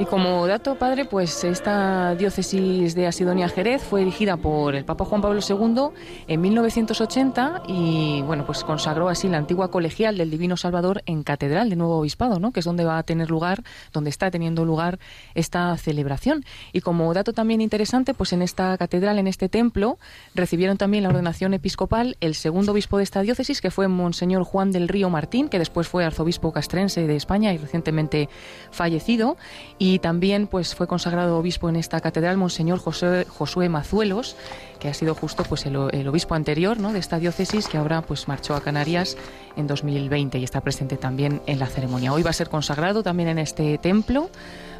Y 0.00 0.06
como 0.06 0.46
dato, 0.46 0.76
padre, 0.76 1.04
pues 1.04 1.44
esta 1.44 2.14
diócesis 2.14 2.94
de 2.94 3.06
Asidonia 3.06 3.50
Jerez 3.50 3.82
fue 3.82 4.00
erigida 4.00 4.38
por 4.38 4.74
el 4.74 4.86
Papa 4.86 5.04
Juan 5.04 5.20
Pablo 5.20 5.40
II 5.46 5.90
en 6.26 6.40
1980 6.40 7.64
y 7.68 8.22
bueno, 8.22 8.46
pues 8.46 8.64
consagró 8.64 9.10
así 9.10 9.28
la 9.28 9.36
antigua 9.36 9.70
colegial 9.70 10.16
del 10.16 10.30
Divino 10.30 10.56
Salvador 10.56 11.02
en 11.04 11.22
Catedral 11.22 11.68
de 11.68 11.76
Nuevo 11.76 11.98
Obispado, 11.98 12.40
¿no? 12.40 12.50
que 12.50 12.60
es 12.60 12.64
donde 12.64 12.86
va 12.86 12.96
a 12.96 13.02
tener 13.02 13.28
lugar, 13.30 13.62
donde 13.92 14.08
está 14.08 14.30
teniendo 14.30 14.64
lugar 14.64 14.98
esta 15.34 15.76
celebración. 15.76 16.46
Y 16.72 16.80
como 16.80 17.12
dato 17.12 17.34
también 17.34 17.60
interesante, 17.60 18.14
pues 18.14 18.32
en 18.32 18.40
esta 18.40 18.78
catedral, 18.78 19.18
en 19.18 19.26
este 19.26 19.50
templo, 19.50 19.98
recibieron 20.34 20.78
también 20.78 21.02
la 21.02 21.10
ordenación 21.10 21.52
episcopal 21.52 22.16
el 22.20 22.34
segundo 22.36 22.72
obispo 22.72 22.96
de 22.96 23.04
esta 23.04 23.20
diócesis, 23.20 23.60
que 23.60 23.70
fue 23.70 23.86
Monseñor 23.86 24.44
Juan 24.44 24.72
del 24.72 24.88
Río 24.88 25.10
Martín, 25.10 25.50
que 25.50 25.58
después 25.58 25.88
fue 25.88 26.06
arzobispo 26.06 26.52
castrense 26.52 27.06
de 27.06 27.16
España 27.16 27.52
y 27.52 27.58
recientemente 27.58 28.30
fallecido. 28.70 29.36
Y 29.78 29.98
también 29.98 30.46
pues, 30.46 30.74
fue 30.74 30.86
consagrado 30.86 31.38
obispo 31.38 31.68
en 31.68 31.76
esta 31.76 32.00
catedral 32.00 32.36
Monseñor 32.36 32.78
José, 32.78 33.26
Josué 33.28 33.68
Mazuelos, 33.68 34.36
que 34.78 34.88
ha 34.88 34.94
sido 34.94 35.14
justo 35.14 35.42
pues, 35.44 35.64
el, 35.66 35.76
obispo 35.76 36.34
anterior 36.34 36.78
¿no? 36.78 36.92
de 36.92 36.98
esta 36.98 37.18
diócesis, 37.18 37.66
que 37.66 37.78
ahora 37.78 38.02
pues, 38.02 38.28
marchó 38.28 38.54
a 38.54 38.60
Canarias 38.60 39.16
en 39.56 39.66
2020 39.66 40.38
y 40.38 40.44
está 40.44 40.60
presente 40.60 40.96
también 40.96 41.40
en 41.46 41.58
la 41.58 41.66
ceremonia. 41.66 42.12
Hoy 42.12 42.22
va 42.22 42.30
a 42.30 42.34
ser 42.34 42.50
consagrado 42.50 43.02
también 43.02 43.30
en 43.30 43.38
este 43.38 43.78
templo. 43.78 44.30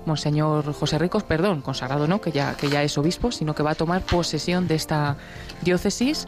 Monseñor 0.07 0.73
José 0.73 0.99
Ricos, 0.99 1.23
perdón, 1.25 1.61
consagrado 1.61 2.07
no, 2.07 2.21
que 2.21 2.33
ya, 2.33 2.55
que 2.55 2.69
ya 2.69 2.83
es 2.83 2.97
obispo, 2.97 3.33
sino 3.33 3.55
que 3.55 3.63
va 3.63 3.73
a 3.73 3.75
tomar 3.75 4.03
posesión 4.03 4.67
de 4.67 4.75
esta 4.75 5.17
diócesis 5.63 6.27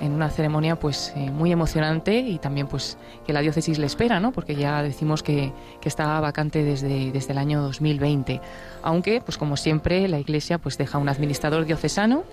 en 0.00 0.12
una 0.12 0.30
ceremonia 0.30 0.76
pues 0.76 1.12
eh, 1.16 1.30
muy 1.30 1.52
emocionante 1.52 2.18
y 2.18 2.38
también 2.38 2.66
pues 2.66 2.98
que 3.26 3.32
la 3.32 3.40
diócesis 3.40 3.78
le 3.78 3.86
espera, 3.86 4.20
¿no? 4.20 4.32
Porque 4.32 4.54
ya 4.54 4.82
decimos 4.82 5.22
que, 5.22 5.52
que 5.80 5.88
está 5.88 6.20
vacante 6.20 6.64
desde, 6.64 7.12
desde 7.12 7.32
el 7.32 7.38
año 7.38 7.62
2020. 7.62 8.40
Aunque, 8.82 9.20
pues 9.20 9.38
como 9.38 9.56
siempre, 9.56 10.08
la 10.08 10.18
Iglesia 10.18 10.58
pues 10.58 10.78
deja 10.78 10.98
un 10.98 11.08
administrador 11.08 11.64
diocesano 11.64 12.24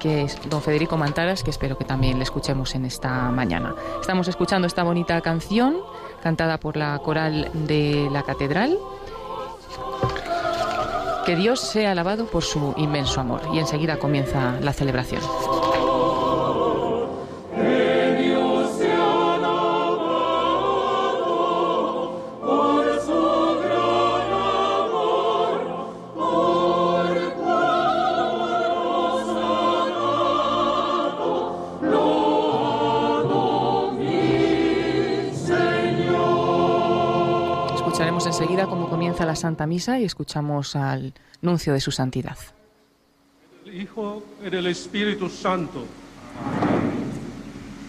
que 0.00 0.22
es 0.22 0.38
don 0.48 0.62
Federico 0.62 0.96
Mantaras, 0.96 1.44
que 1.44 1.50
espero 1.50 1.76
que 1.76 1.84
también 1.84 2.16
le 2.16 2.24
escuchemos 2.24 2.74
en 2.74 2.86
esta 2.86 3.30
mañana. 3.30 3.74
Estamos 4.00 4.26
escuchando 4.28 4.66
esta 4.66 4.82
bonita 4.82 5.20
canción 5.20 5.76
cantada 6.22 6.58
por 6.58 6.76
la 6.76 6.98
coral 6.98 7.50
de 7.52 8.08
la 8.10 8.22
catedral. 8.22 8.76
Que 11.26 11.36
Dios 11.36 11.60
sea 11.60 11.92
alabado 11.92 12.26
por 12.26 12.42
su 12.42 12.74
inmenso 12.78 13.20
amor. 13.20 13.42
Y 13.52 13.58
enseguida 13.58 13.98
comienza 13.98 14.58
la 14.62 14.72
celebración. 14.72 15.20
Enseguida 38.40 38.66
cómo 38.66 38.88
comienza 38.88 39.26
la 39.26 39.36
Santa 39.36 39.66
Misa 39.66 39.98
y 39.98 40.04
escuchamos 40.04 40.74
al 40.74 41.12
nuncio 41.42 41.74
de 41.74 41.80
su 41.80 41.90
santidad. 41.90 42.38
Hijo 43.66 44.22
y 44.42 44.46
el 44.46 44.66
Espíritu 44.66 45.28
Santo. 45.28 45.84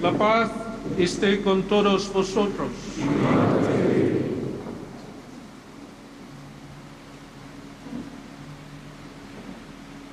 La 0.02 0.12
paz 0.12 0.52
esté 0.98 1.42
con 1.42 1.64
todos 1.64 2.12
vosotros. 2.12 2.68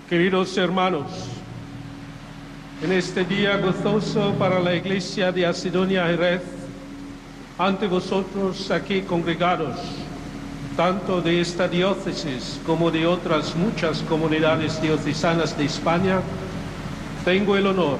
Queridos 0.08 0.56
hermanos, 0.56 1.10
en 2.84 2.92
este 2.92 3.24
día 3.24 3.56
gozoso 3.56 4.34
para 4.38 4.60
la 4.60 4.76
Iglesia 4.76 5.32
de 5.32 5.46
Asidonia 5.46 6.06
Jerez, 6.06 6.42
ante 7.58 7.88
vosotros 7.88 8.70
aquí 8.70 9.02
congregados, 9.02 9.76
tanto 10.78 11.20
de 11.20 11.40
esta 11.40 11.66
diócesis 11.66 12.60
como 12.64 12.92
de 12.92 13.04
otras 13.04 13.56
muchas 13.56 13.98
comunidades 14.02 14.80
diocesanas 14.80 15.58
de 15.58 15.64
España, 15.64 16.20
tengo 17.24 17.56
el 17.56 17.66
honor 17.66 17.98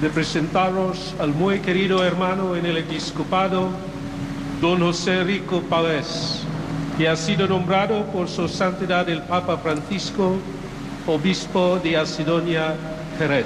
de 0.00 0.08
presentaros 0.08 1.14
al 1.20 1.34
muy 1.34 1.58
querido 1.58 2.02
hermano 2.02 2.56
en 2.56 2.64
el 2.64 2.78
episcopado, 2.78 3.68
don 4.62 4.80
José 4.80 5.24
Rico 5.24 5.60
Pavés, 5.60 6.40
que 6.96 7.06
ha 7.06 7.16
sido 7.16 7.46
nombrado 7.46 8.06
por 8.06 8.30
su 8.30 8.48
santidad 8.48 9.06
el 9.10 9.20
Papa 9.20 9.58
Francisco, 9.58 10.36
obispo 11.06 11.78
de 11.84 11.98
Asidonia, 11.98 12.76
Jerez. 13.18 13.44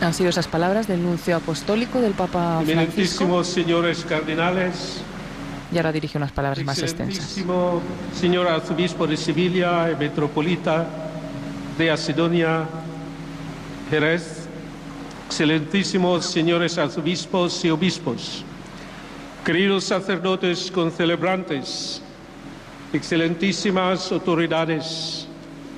Han 0.00 0.14
sido 0.14 0.30
esas 0.30 0.48
palabras 0.48 0.88
del 0.88 1.02
nuncio 1.02 1.36
apostólico 1.36 2.00
del 2.00 2.12
Papa 2.12 2.62
Francisco. 2.64 3.44
señores 3.44 4.06
cardenales. 4.08 5.02
Y 5.72 5.76
ahora 5.76 5.92
dirige 5.92 6.16
unas 6.16 6.32
palabras 6.32 6.64
más 6.64 6.78
extensas. 6.78 7.36
señor 8.18 8.48
arzobispo 8.48 9.06
de 9.06 9.16
Sevilla 9.16 9.90
y 9.90 9.96
metropolita 9.96 10.86
de 11.76 11.90
Asidonia, 11.90 12.66
Jerez. 13.90 14.46
Excelentísimos 15.26 16.24
señores 16.24 16.78
arzobispos 16.78 17.62
y 17.64 17.70
obispos. 17.70 18.42
Queridos 19.44 19.84
sacerdotes 19.84 20.70
concelebrantes. 20.70 22.00
Excelentísimas 22.94 24.10
autoridades. 24.10 25.26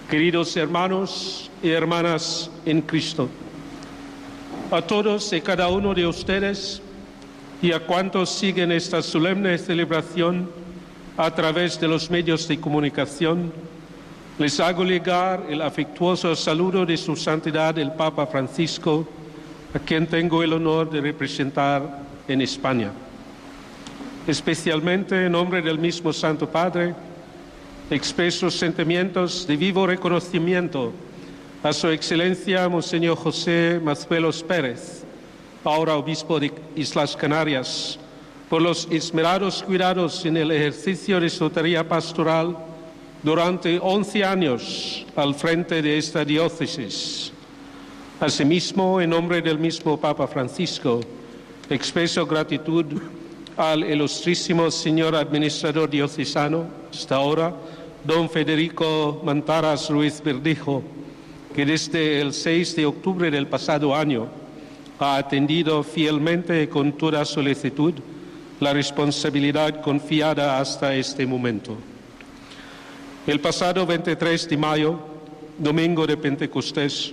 Queridos 0.09 0.57
hermanos 0.57 1.51
y 1.61 1.71
hermanas 1.71 2.51
en 2.65 2.83
Cristo 2.83 3.29
a 4.73 4.81
todos 4.81 5.31
y 5.35 5.43
cada 5.43 5.69
uno 5.69 5.93
de 5.93 6.07
ustedes 6.07 6.81
y 7.61 7.73
a 7.73 7.81
cuantos 7.81 8.31
siguen 8.31 8.73
esta 8.73 9.03
solemne 9.03 9.59
celebración 9.59 10.49
a 11.19 11.31
través 11.35 11.79
de 11.79 11.87
los 11.87 12.11
medios 12.11 12.49
de 12.49 12.59
comunicación, 12.59 13.53
les 14.39 14.59
hago 14.61 14.83
llegar 14.83 15.45
el 15.51 15.61
afectuoso 15.61 16.35
saludo 16.35 16.87
de 16.87 16.97
su 16.97 17.15
santidad 17.17 17.79
el 17.79 17.93
Papa 17.93 18.27
Francisco, 18.27 19.07
a 19.75 19.79
quien 19.79 20.07
tengo 20.07 20.43
el 20.43 20.55
honor 20.55 20.89
de 20.89 21.03
representar 21.03 21.83
en 22.27 22.41
España. 22.41 22.93
Especialmente 24.27 25.27
en 25.27 25.33
nombre 25.33 25.61
del 25.61 25.79
mismo 25.79 26.15
Santo 26.15 26.49
Padre, 26.49 26.95
expreso 27.91 28.51
sentimientos 28.51 29.47
de 29.47 29.55
vivo 29.59 29.87
reconocimiento 29.87 30.95
a 31.63 31.73
Su 31.73 31.89
Excelencia 31.89 32.69
Monseñor 32.69 33.17
José 33.17 33.81
Mazuelos 33.81 34.43
Pérez, 34.43 35.05
ahora 35.63 35.97
obispo 35.97 36.41
de 36.41 36.51
Islas 36.75 37.17
Canarias, 37.17 38.01
por 38.51 38.61
los 38.61 38.89
esmerados 38.91 39.63
cuidados 39.63 40.27
en 40.27 40.39
el 40.39 40.51
ejercicio 40.51 41.21
de 41.21 41.31
su 41.31 41.49
tarea 41.51 41.89
pastoral 41.89 42.57
durante 43.23 43.79
11 43.81 44.25
años 44.25 45.07
al 45.15 45.37
frente 45.37 45.81
de 45.81 45.99
esta 45.99 46.25
diócesis. 46.25 47.33
Asimismo, 48.19 49.01
en 49.01 49.11
nombre 49.11 49.41
del 49.41 49.59
mismo 49.61 49.97
Papa 49.97 50.27
Francisco, 50.27 51.01
expreso 51.71 52.27
gratitud 52.27 52.87
al 53.57 53.85
ilustrísimo 53.85 54.69
señor 54.69 55.15
administrador 55.15 55.89
diocesano, 55.89 56.67
hasta 56.93 57.15
ahora, 57.15 57.55
don 58.03 58.29
Federico 58.29 59.23
Mantaras 59.25 59.89
Ruiz 59.89 60.21
Verdijo, 60.25 60.83
que 61.53 61.67
desde 61.67 62.21
el 62.21 62.33
6 62.33 62.77
de 62.77 62.87
octubre 62.87 63.31
del 63.31 63.47
pasado 63.47 63.95
año 63.95 64.29
ha 64.99 65.17
atendido 65.17 65.83
fielmente 65.83 66.63
y 66.63 66.67
con 66.67 66.93
toda 66.93 67.25
solicitud 67.25 67.95
la 68.61 68.73
responsabilidad 68.73 69.81
confiada 69.83 70.59
hasta 70.59 70.95
este 70.95 71.27
momento. 71.27 71.77
El 73.27 73.41
pasado 73.41 73.85
23 73.85 74.49
de 74.49 74.57
mayo, 74.57 74.99
domingo 75.59 76.07
de 76.07 76.17
Pentecostés, 76.17 77.13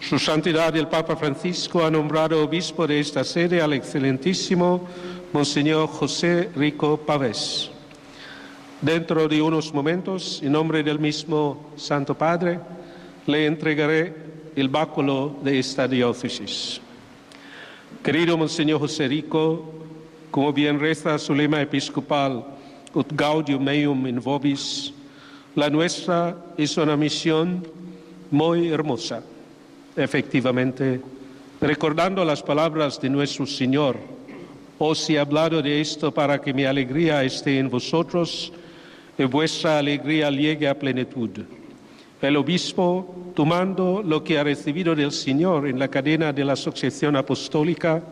su 0.00 0.18
Santidad 0.18 0.76
el 0.76 0.88
Papa 0.88 1.16
Francisco 1.16 1.84
ha 1.84 1.90
nombrado 1.90 2.44
obispo 2.44 2.86
de 2.86 3.00
esta 3.00 3.24
sede 3.24 3.60
al 3.60 3.72
excelentísimo 3.72 4.86
Monseñor 5.32 5.88
José 5.88 6.50
Rico 6.54 6.96
Pavés. 6.98 7.70
Dentro 8.80 9.26
de 9.26 9.40
unos 9.40 9.72
momentos, 9.72 10.40
en 10.42 10.52
nombre 10.52 10.82
del 10.82 10.98
mismo 10.98 11.70
Santo 11.76 12.14
Padre, 12.14 12.60
le 13.26 13.46
entregaré 13.46 14.14
el 14.54 14.68
báculo 14.68 15.36
de 15.42 15.58
esta 15.58 15.86
diócesis. 15.86 16.80
Querido 18.02 18.36
Monseñor 18.36 18.80
José 18.80 19.08
Rico, 19.08 19.72
como 20.30 20.52
bien 20.52 20.80
reza 20.80 21.18
su 21.18 21.34
lema 21.34 21.60
episcopal, 21.60 22.44
ut 22.94 23.12
gaudium 23.12 23.62
meum 23.62 24.06
in 24.06 24.20
vobis, 24.20 24.92
la 25.54 25.68
nuestra 25.68 26.36
es 26.56 26.76
una 26.76 26.96
misión 26.96 27.66
muy 28.30 28.68
hermosa 28.68 29.22
efectivamente, 29.96 31.00
recordando 31.60 32.24
las 32.24 32.42
palabras 32.42 33.00
de 33.00 33.08
nuestro 33.08 33.46
Señor, 33.46 33.96
os 34.78 35.08
he 35.08 35.18
hablado 35.18 35.62
de 35.62 35.80
esto 35.80 36.12
para 36.12 36.38
que 36.38 36.52
mi 36.52 36.64
alegría 36.64 37.24
esté 37.24 37.58
en 37.58 37.70
vosotros 37.70 38.52
y 39.16 39.24
vuestra 39.24 39.78
alegría 39.78 40.30
llegue 40.30 40.68
a 40.68 40.78
plenitud. 40.78 41.30
El 42.22 42.36
obispo, 42.36 43.14
tomando 43.34 44.02
lo 44.02 44.24
que 44.24 44.38
ha 44.38 44.44
recibido 44.44 44.94
del 44.94 45.12
Señor 45.12 45.66
en 45.66 45.78
la 45.78 45.88
cadena 45.88 46.32
de 46.32 46.44
la 46.44 46.56
sucesión 46.56 47.14
apostólica, 47.14 48.02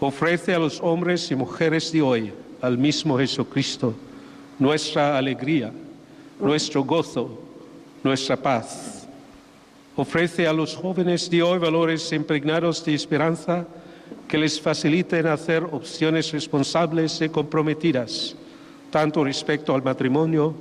ofrece 0.00 0.54
a 0.54 0.58
los 0.58 0.80
hombres 0.80 1.30
y 1.30 1.36
mujeres 1.36 1.92
de 1.92 2.00
hoy, 2.00 2.32
al 2.62 2.78
mismo 2.78 3.18
Jesucristo, 3.18 3.94
nuestra 4.58 5.18
alegría, 5.18 5.70
nuestro 6.40 6.82
gozo, 6.82 7.38
nuestra 8.02 8.36
paz. 8.36 9.06
Ofrece 9.96 10.46
a 10.46 10.52
los 10.52 10.74
jóvenes 10.74 11.28
de 11.28 11.42
hoy 11.42 11.58
valores 11.58 12.10
impregnados 12.12 12.82
de 12.84 12.94
esperanza 12.94 13.66
que 14.28 14.38
les 14.38 14.58
faciliten 14.58 15.26
hacer 15.26 15.62
opciones 15.62 16.32
responsables 16.32 17.20
y 17.20 17.28
comprometidas, 17.28 18.34
tanto 18.90 19.22
respecto 19.24 19.74
al 19.74 19.82
matrimonio 19.82 20.54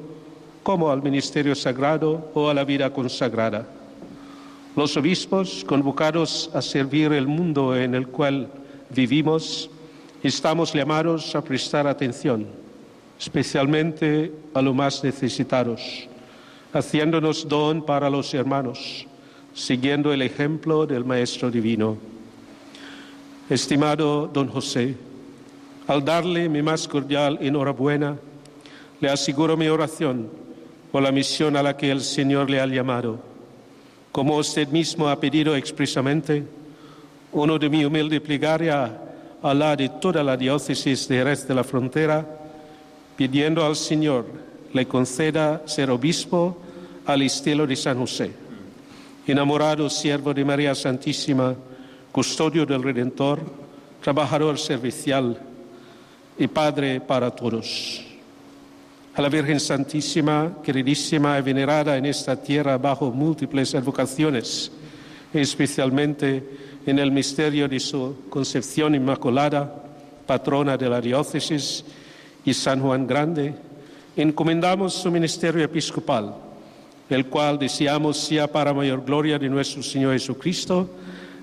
como 0.66 0.90
al 0.90 1.04
ministerio 1.04 1.54
sagrado 1.54 2.32
o 2.34 2.50
a 2.50 2.54
la 2.56 2.64
vida 2.64 2.90
consagrada. 2.90 3.68
Los 4.76 4.98
obispos, 4.98 5.64
convocados 5.64 6.50
a 6.56 6.62
servir 6.64 7.14
el 7.14 7.28
mundo 7.28 7.78
en 7.78 7.94
el 7.94 8.08
cual 8.08 8.50
vivimos, 8.90 9.70
estamos 10.24 10.74
llamados 10.74 11.36
a 11.36 11.44
prestar 11.44 11.86
atención, 11.86 12.48
especialmente 13.20 14.34
a 14.56 14.62
los 14.64 14.74
más 14.74 15.04
necesitados, 15.04 16.08
haciéndonos 16.74 17.48
don 17.48 17.86
para 17.86 18.10
los 18.10 18.34
hermanos 18.34 19.06
siguiendo 19.54 20.12
el 20.12 20.24
ejemplo 20.24 20.88
del 20.88 21.06
Maestro 21.06 21.52
Divino. 21.52 21.96
Estimado 23.52 24.26
don 24.34 24.48
José, 24.48 24.96
al 25.86 26.04
darle 26.04 26.50
mi 26.50 26.64
más 26.64 26.88
cordial 26.88 27.38
enhorabuena, 27.40 28.18
le 29.00 29.10
aseguro 29.10 29.56
mi 29.56 29.68
oración 29.68 30.45
por 30.96 31.04
la 31.04 31.12
misión 31.12 31.58
a 31.58 31.62
la 31.62 31.76
que 31.76 31.92
el 31.92 32.00
Señor 32.00 32.50
le 32.50 32.62
ha 32.62 32.66
llamado. 32.66 33.20
Como 34.14 34.38
usted 34.38 34.70
mismo 34.70 35.10
ha 35.10 35.20
pedido 35.20 35.54
expresamente, 35.54 36.42
uno 37.34 37.60
de 37.60 37.70
mi 37.70 37.84
humilde 37.84 38.22
plegaria 38.22 38.98
a 39.42 39.54
la 39.54 39.76
de 39.76 39.90
toda 39.90 40.24
la 40.24 40.38
diócesis 40.38 41.06
de 41.10 41.18
Jerez 41.18 41.46
de 41.50 41.54
la 41.54 41.66
Frontera, 41.66 42.26
pidiendo 43.18 43.66
al 43.66 43.76
Señor 43.76 44.26
le 44.72 44.88
conceda 44.88 45.64
ser 45.66 45.90
obispo 45.92 46.58
al 47.06 47.24
estilo 47.24 47.68
de 47.68 47.76
San 47.76 48.00
José 48.00 48.32
enamorado 49.28 49.90
siervo 49.90 50.34
de 50.34 50.46
María 50.46 50.74
Santísima, 50.74 51.56
custodio 52.14 52.66
del 52.66 52.82
Redentor, 52.82 53.42
trabajador 54.02 54.58
servicial 54.58 55.38
y 56.40 56.48
Padre 56.48 57.02
para 57.02 57.32
todos. 57.32 58.15
A 59.16 59.22
la 59.22 59.30
Virgen 59.30 59.60
Santísima, 59.60 60.58
queridísima 60.64 61.40
y 61.40 61.42
venerada 61.42 61.98
en 61.98 62.06
esta 62.06 62.36
tierra 62.36 62.78
bajo 62.78 63.12
múltiples 63.12 63.74
advocaciones, 63.74 64.72
especialmente 65.34 66.44
en 66.86 67.00
el 67.00 67.12
misterio 67.12 67.68
de 67.68 67.80
su 67.80 68.26
concepción 68.30 68.94
inmaculada, 68.94 69.84
patrona 70.26 70.78
de 70.78 70.90
la 70.90 71.00
diócesis, 71.00 71.86
y 72.44 72.54
San 72.54 72.82
Juan 72.82 73.08
Grande, 73.08 73.56
encomendamos 74.16 74.94
su 74.94 75.10
ministerio 75.10 75.64
episcopal 75.64 76.36
el 77.10 77.28
cual 77.28 77.60
deseamos 77.60 78.18
sea 78.18 78.48
para 78.48 78.74
mayor 78.74 79.04
gloria 79.06 79.38
de 79.38 79.50
nuestro 79.50 79.84
Señor 79.84 80.14
Jesucristo 80.14 80.90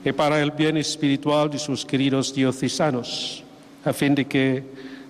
y 0.05 0.11
para 0.13 0.41
el 0.41 0.51
bien 0.51 0.77
espiritual 0.77 1.51
de 1.51 1.59
sus 1.59 1.85
queridos 1.87 2.35
diocesanos, 2.35 3.45
a 3.85 3.93
fin 3.93 4.15
de 4.15 4.25
que 4.25 4.65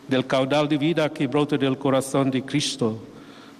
del 0.08 0.26
caudal 0.26 0.68
de 0.68 0.78
vida 0.78 1.12
que 1.12 1.26
brota 1.26 1.56
del 1.56 1.78
corazón 1.78 2.30
de 2.30 2.42
Cristo, 2.42 2.98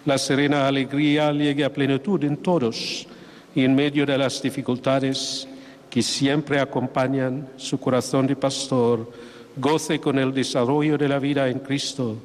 la 0.05 0.19
serena 0.19 0.67
alegría 0.67 1.33
llegue 1.33 1.65
a 1.65 1.73
plenitud 1.73 2.23
en 2.25 2.37
todos 2.39 3.07
y 3.55 3.65
en 3.65 3.75
medio 3.75 4.05
de 4.05 4.19
las 4.19 4.43
dificultades 4.43 5.47
que 5.89 6.03
siempre 6.03 6.59
acompañan 6.59 7.49
su 7.57 7.79
corazón 7.79 8.27
de 8.27 8.35
pastor, 8.35 9.11
goce 9.57 10.01
con 10.01 10.19
el 10.19 10.33
desarrollo 10.33 10.97
de 10.97 11.09
la 11.09 11.19
vida 11.19 11.49
en 11.49 11.61
Cristo, 11.61 12.17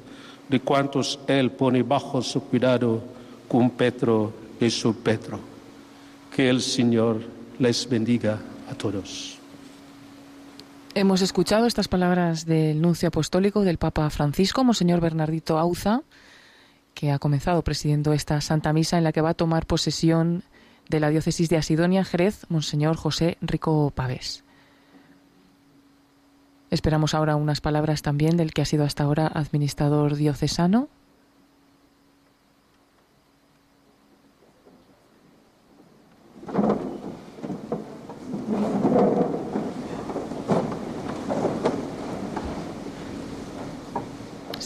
de 0.48 0.60
cuantos 0.62 1.20
Él 1.28 1.52
pone 1.52 1.84
bajo 1.84 2.22
su 2.22 2.42
cuidado, 2.44 3.02
con 3.48 3.70
Petro 3.72 4.34
y 4.60 4.70
su 4.70 4.96
Pedro. 4.96 5.40
Que 6.34 6.50
el 6.50 6.62
Señor 6.62 7.22
les 7.60 7.88
bendiga 7.90 8.40
a 8.70 8.74
todos. 8.74 9.37
Hemos 11.00 11.22
escuchado 11.22 11.68
estas 11.68 11.88
palabras 11.88 12.48
del 12.48 12.82
nuncio 12.82 13.10
apostólico 13.10 13.62
del 13.62 13.78
Papa 13.78 14.10
Francisco, 14.10 14.64
Monseñor 14.64 15.00
Bernardito 15.00 15.60
Auza, 15.60 16.02
que 16.96 17.12
ha 17.12 17.20
comenzado 17.20 17.64
presidiendo 17.64 18.14
esta 18.14 18.42
Santa 18.42 18.74
Misa 18.74 18.98
en 18.98 19.04
la 19.04 19.12
que 19.12 19.22
va 19.22 19.30
a 19.30 19.34
tomar 19.36 19.68
posesión 19.68 20.42
de 20.90 21.00
la 21.00 21.12
diócesis 21.12 21.50
de 21.50 21.58
Asidonia, 21.58 22.04
Jerez, 22.04 22.48
Monseñor 22.50 22.96
José 22.96 23.38
Rico 23.42 23.92
Pavés. 23.94 24.44
Esperamos 26.72 27.14
ahora 27.14 27.36
unas 27.36 27.62
palabras 27.62 28.02
también 28.02 28.36
del 28.36 28.52
que 28.52 28.64
ha 28.64 28.66
sido 28.66 28.84
hasta 28.84 29.04
ahora 29.04 29.28
administrador 29.28 30.16
diocesano, 30.16 30.90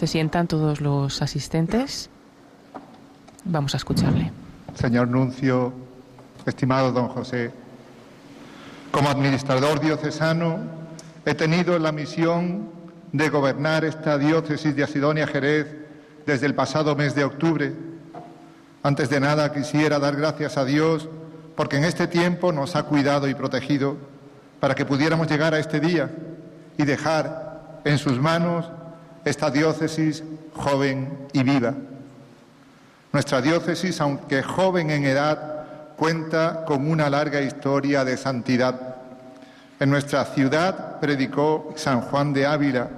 Se 0.01 0.07
sientan 0.07 0.47
todos 0.47 0.81
los 0.81 1.21
asistentes. 1.21 2.09
Vamos 3.45 3.75
a 3.75 3.77
escucharle. 3.77 4.31
Señor 4.73 5.07
Nuncio, 5.07 5.71
estimado 6.43 6.91
don 6.91 7.07
José, 7.09 7.51
como 8.89 9.09
administrador 9.09 9.79
diocesano 9.79 10.57
he 11.23 11.35
tenido 11.35 11.77
la 11.77 11.91
misión 11.91 12.71
de 13.11 13.29
gobernar 13.29 13.85
esta 13.85 14.17
diócesis 14.17 14.75
de 14.75 14.81
Asidonia 14.81 15.27
Jerez 15.27 15.67
desde 16.25 16.47
el 16.47 16.55
pasado 16.55 16.95
mes 16.95 17.13
de 17.13 17.23
octubre. 17.23 17.71
Antes 18.81 19.07
de 19.07 19.19
nada 19.19 19.53
quisiera 19.53 19.99
dar 19.99 20.15
gracias 20.15 20.57
a 20.57 20.65
Dios 20.65 21.09
porque 21.55 21.77
en 21.77 21.83
este 21.83 22.07
tiempo 22.07 22.51
nos 22.51 22.75
ha 22.75 22.81
cuidado 22.81 23.27
y 23.27 23.35
protegido 23.35 23.97
para 24.59 24.73
que 24.73 24.83
pudiéramos 24.83 25.27
llegar 25.27 25.53
a 25.53 25.59
este 25.59 25.79
día 25.79 26.09
y 26.75 26.85
dejar 26.85 27.81
en 27.85 27.99
sus 27.99 28.19
manos 28.19 28.65
esta 29.25 29.51
diócesis 29.51 30.23
joven 30.53 31.27
y 31.33 31.43
viva. 31.43 31.73
Nuestra 33.11 33.41
diócesis, 33.41 33.99
aunque 34.01 34.41
joven 34.41 34.89
en 34.89 35.05
edad, 35.05 35.95
cuenta 35.97 36.63
con 36.65 36.89
una 36.89 37.09
larga 37.09 37.41
historia 37.41 38.05
de 38.05 38.17
santidad. 38.17 38.95
En 39.79 39.89
nuestra 39.89 40.25
ciudad 40.25 40.99
predicó 40.99 41.73
San 41.75 42.01
Juan 42.01 42.33
de 42.33 42.45
Ávila, 42.45 42.89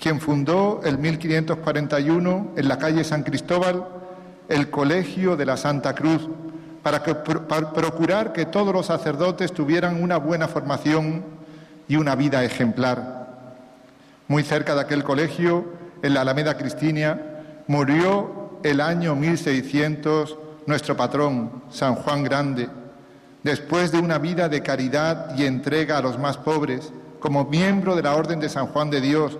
quien 0.00 0.20
fundó 0.20 0.80
en 0.84 1.00
1541 1.00 2.52
en 2.56 2.68
la 2.68 2.78
calle 2.78 3.04
San 3.04 3.22
Cristóbal 3.22 3.84
el 4.48 4.70
Colegio 4.70 5.36
de 5.36 5.46
la 5.46 5.56
Santa 5.56 5.94
Cruz, 5.94 6.28
para, 6.82 7.02
para 7.02 7.72
procurar 7.72 8.32
que 8.32 8.46
todos 8.46 8.74
los 8.74 8.86
sacerdotes 8.86 9.52
tuvieran 9.52 10.02
una 10.02 10.16
buena 10.16 10.48
formación 10.48 11.22
y 11.86 11.96
una 11.96 12.16
vida 12.16 12.42
ejemplar. 12.42 13.21
Muy 14.28 14.42
cerca 14.42 14.74
de 14.74 14.80
aquel 14.80 15.04
colegio, 15.04 15.64
en 16.02 16.14
la 16.14 16.22
Alameda 16.22 16.56
Cristina, 16.56 17.20
murió 17.66 18.58
el 18.62 18.80
año 18.80 19.14
1600 19.14 20.36
nuestro 20.66 20.96
patrón, 20.96 21.62
San 21.70 21.94
Juan 21.96 22.22
Grande, 22.22 22.68
después 23.42 23.92
de 23.92 23.98
una 23.98 24.18
vida 24.18 24.48
de 24.48 24.62
caridad 24.62 25.36
y 25.36 25.44
entrega 25.44 25.98
a 25.98 26.02
los 26.02 26.18
más 26.18 26.36
pobres, 26.36 26.92
como 27.20 27.44
miembro 27.44 27.94
de 27.94 28.02
la 28.02 28.14
Orden 28.14 28.40
de 28.40 28.48
San 28.48 28.66
Juan 28.68 28.90
de 28.90 29.00
Dios, 29.00 29.38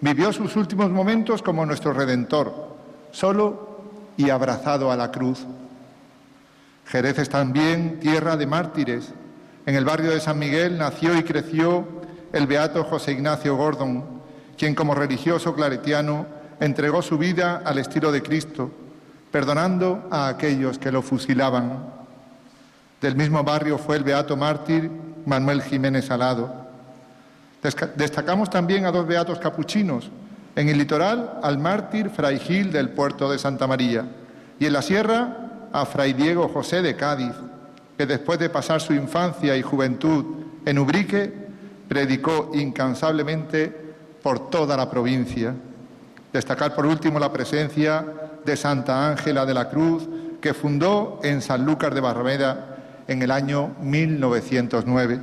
vivió 0.00 0.32
sus 0.32 0.56
últimos 0.56 0.90
momentos 0.90 1.42
como 1.42 1.64
nuestro 1.64 1.92
Redentor, 1.92 2.76
solo 3.10 3.80
y 4.16 4.30
abrazado 4.30 4.90
a 4.90 4.96
la 4.96 5.10
cruz. 5.10 5.46
Jerez 6.86 7.18
es 7.18 7.28
también 7.28 7.98
tierra 8.00 8.36
de 8.36 8.46
mártires. 8.46 9.12
En 9.66 9.74
el 9.74 9.84
barrio 9.84 10.10
de 10.10 10.20
San 10.20 10.38
Miguel 10.38 10.76
nació 10.76 11.16
y 11.16 11.22
creció 11.22 11.86
el 12.32 12.46
beato 12.46 12.84
José 12.84 13.12
Ignacio 13.12 13.56
Gordon, 13.56 14.13
quien 14.56 14.74
como 14.74 14.94
religioso 14.94 15.54
claretiano 15.54 16.26
entregó 16.60 17.02
su 17.02 17.18
vida 17.18 17.62
al 17.64 17.78
estilo 17.78 18.12
de 18.12 18.22
Cristo, 18.22 18.70
perdonando 19.30 20.06
a 20.10 20.28
aquellos 20.28 20.78
que 20.78 20.92
lo 20.92 21.02
fusilaban. 21.02 21.86
Del 23.00 23.16
mismo 23.16 23.42
barrio 23.42 23.78
fue 23.78 23.96
el 23.96 24.04
beato 24.04 24.36
mártir 24.36 24.90
Manuel 25.26 25.62
Jiménez 25.62 26.10
Alado. 26.10 26.64
Destacamos 27.96 28.50
también 28.50 28.86
a 28.86 28.92
dos 28.92 29.06
beatos 29.06 29.38
capuchinos, 29.38 30.10
en 30.56 30.68
el 30.68 30.78
litoral 30.78 31.40
al 31.42 31.58
mártir 31.58 32.10
Fray 32.10 32.38
Gil 32.38 32.70
del 32.70 32.90
puerto 32.90 33.30
de 33.30 33.38
Santa 33.38 33.66
María 33.66 34.04
y 34.58 34.66
en 34.66 34.72
la 34.72 34.82
sierra 34.82 35.68
a 35.72 35.84
Fray 35.84 36.12
Diego 36.12 36.48
José 36.48 36.82
de 36.82 36.94
Cádiz, 36.94 37.34
que 37.98 38.06
después 38.06 38.38
de 38.38 38.50
pasar 38.50 38.80
su 38.80 38.92
infancia 38.92 39.56
y 39.56 39.62
juventud 39.62 40.24
en 40.64 40.78
Ubrique, 40.78 41.32
predicó 41.88 42.52
incansablemente 42.54 43.83
por 44.24 44.48
toda 44.48 44.74
la 44.74 44.88
provincia. 44.90 45.54
Destacar 46.32 46.74
por 46.74 46.86
último 46.86 47.20
la 47.20 47.30
presencia 47.30 48.02
de 48.42 48.56
Santa 48.56 49.06
Ángela 49.06 49.44
de 49.44 49.52
la 49.52 49.68
Cruz, 49.68 50.08
que 50.40 50.54
fundó 50.54 51.20
en 51.22 51.42
Sanlúcar 51.42 51.94
de 51.94 52.00
Barrameda 52.00 52.76
en 53.06 53.20
el 53.20 53.30
año 53.30 53.76
1909. 53.82 55.20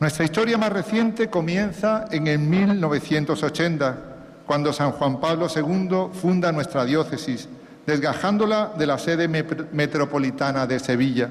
Nuestra 0.00 0.24
historia 0.24 0.58
más 0.58 0.72
reciente 0.72 1.30
comienza 1.30 2.06
en 2.10 2.26
el 2.26 2.40
1980, 2.40 3.96
cuando 4.44 4.72
San 4.72 4.90
Juan 4.90 5.20
Pablo 5.20 5.46
II 5.54 6.08
funda 6.20 6.50
nuestra 6.50 6.84
diócesis, 6.84 7.48
desgajándola 7.86 8.72
de 8.76 8.86
la 8.88 8.98
sede 8.98 9.28
metropolitana 9.28 10.66
de 10.66 10.80
Sevilla. 10.80 11.30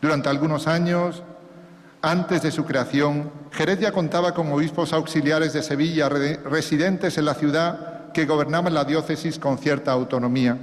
Durante 0.00 0.28
algunos 0.28 0.68
años, 0.68 1.24
antes 2.02 2.42
de 2.42 2.50
su 2.50 2.64
creación, 2.64 3.30
Jerez 3.52 3.80
ya 3.80 3.92
contaba 3.92 4.34
con 4.34 4.52
obispos 4.52 4.92
auxiliares 4.92 5.52
de 5.52 5.62
Sevilla, 5.62 6.08
residentes 6.08 7.18
en 7.18 7.24
la 7.24 7.34
ciudad, 7.34 8.12
que 8.12 8.26
gobernaban 8.26 8.74
la 8.74 8.84
diócesis 8.84 9.38
con 9.38 9.58
cierta 9.58 9.92
autonomía. 9.92 10.56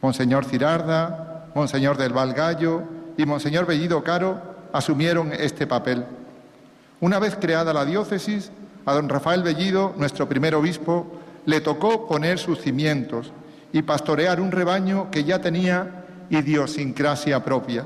Monseñor 0.00 0.44
Cirarda, 0.44 1.46
Monseñor 1.54 1.96
del 1.96 2.12
Valgallo 2.12 2.82
y 3.16 3.26
Monseñor 3.26 3.66
Bellido 3.66 4.02
Caro 4.02 4.40
asumieron 4.72 5.32
este 5.32 5.66
papel. 5.66 6.04
Una 7.00 7.18
vez 7.18 7.36
creada 7.36 7.72
la 7.72 7.84
diócesis, 7.84 8.50
a 8.84 8.94
don 8.94 9.08
Rafael 9.08 9.42
Bellido, 9.42 9.94
nuestro 9.96 10.28
primer 10.28 10.54
obispo, 10.54 11.06
le 11.44 11.60
tocó 11.60 12.06
poner 12.06 12.38
sus 12.38 12.60
cimientos 12.60 13.32
y 13.72 13.82
pastorear 13.82 14.40
un 14.40 14.50
rebaño 14.50 15.10
que 15.10 15.24
ya 15.24 15.40
tenía 15.40 16.04
idiosincrasia 16.30 17.44
propia. 17.44 17.84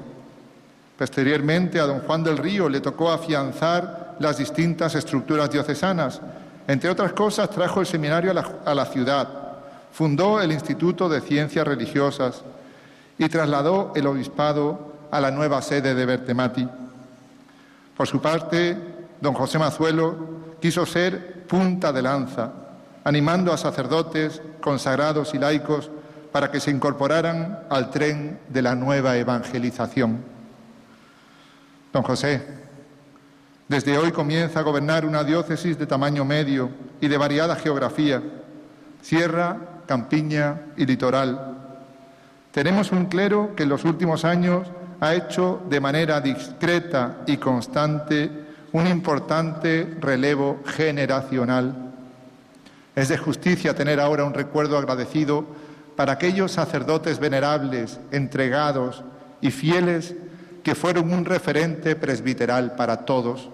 Posteriormente, 0.96 1.78
a 1.78 1.86
don 1.86 2.00
Juan 2.00 2.24
del 2.24 2.38
Río 2.38 2.68
le 2.68 2.80
tocó 2.80 3.10
afianzar 3.10 4.16
las 4.18 4.38
distintas 4.38 4.94
estructuras 4.94 5.50
diocesanas. 5.50 6.20
Entre 6.66 6.88
otras 6.88 7.12
cosas, 7.12 7.50
trajo 7.50 7.80
el 7.80 7.86
seminario 7.86 8.30
a 8.30 8.74
la, 8.74 8.86
ciudad, 8.86 9.28
fundó 9.92 10.40
el 10.40 10.52
Instituto 10.52 11.08
de 11.08 11.20
Ciencias 11.20 11.66
Religiosas 11.66 12.42
y 13.18 13.28
trasladó 13.28 13.92
el 13.94 14.06
obispado 14.06 14.94
a 15.10 15.20
la 15.20 15.30
nueva 15.30 15.60
sede 15.62 15.94
de 15.94 16.06
Bertemati. 16.06 16.68
Por 17.96 18.06
su 18.06 18.20
parte, 18.20 18.76
don 19.20 19.34
José 19.34 19.58
Mazuelo 19.58 20.16
quiso 20.60 20.86
ser 20.86 21.44
punta 21.46 21.92
de 21.92 22.02
lanza, 22.02 22.52
animando 23.04 23.52
a 23.52 23.58
sacerdotes, 23.58 24.40
consagrados 24.60 25.34
y 25.34 25.38
laicos 25.38 25.90
para 26.32 26.50
que 26.50 26.60
se 26.60 26.70
incorporaran 26.70 27.60
al 27.70 27.90
tren 27.90 28.40
de 28.48 28.62
la 28.62 28.74
nueva 28.74 29.16
evangelización. 29.16 30.35
Don 31.92 32.02
José, 32.02 32.42
desde 33.68 33.98
hoy 33.98 34.12
comienza 34.12 34.60
a 34.60 34.62
gobernar 34.62 35.04
una 35.04 35.24
diócesis 35.24 35.78
de 35.78 35.86
tamaño 35.86 36.24
medio 36.24 36.70
y 37.00 37.08
de 37.08 37.16
variada 37.16 37.56
geografía, 37.56 38.22
sierra, 39.02 39.56
campiña 39.86 40.66
y 40.76 40.86
litoral. 40.86 41.56
Tenemos 42.52 42.92
un 42.92 43.06
clero 43.06 43.54
que 43.56 43.64
en 43.64 43.68
los 43.68 43.84
últimos 43.84 44.24
años 44.24 44.68
ha 45.00 45.14
hecho 45.14 45.62
de 45.68 45.80
manera 45.80 46.20
discreta 46.20 47.18
y 47.26 47.36
constante 47.38 48.30
un 48.72 48.86
importante 48.86 49.96
relevo 50.00 50.60
generacional. 50.66 51.92
Es 52.94 53.08
de 53.08 53.18
justicia 53.18 53.74
tener 53.74 54.00
ahora 54.00 54.24
un 54.24 54.34
recuerdo 54.34 54.78
agradecido 54.78 55.44
para 55.96 56.12
aquellos 56.12 56.52
sacerdotes 56.52 57.18
venerables, 57.18 58.00
entregados 58.10 59.02
y 59.40 59.50
fieles 59.50 60.14
que 60.66 60.74
fueron 60.74 61.12
un 61.12 61.24
referente 61.24 61.94
presbiteral 61.94 62.74
para 62.74 63.04
todos. 63.04 63.48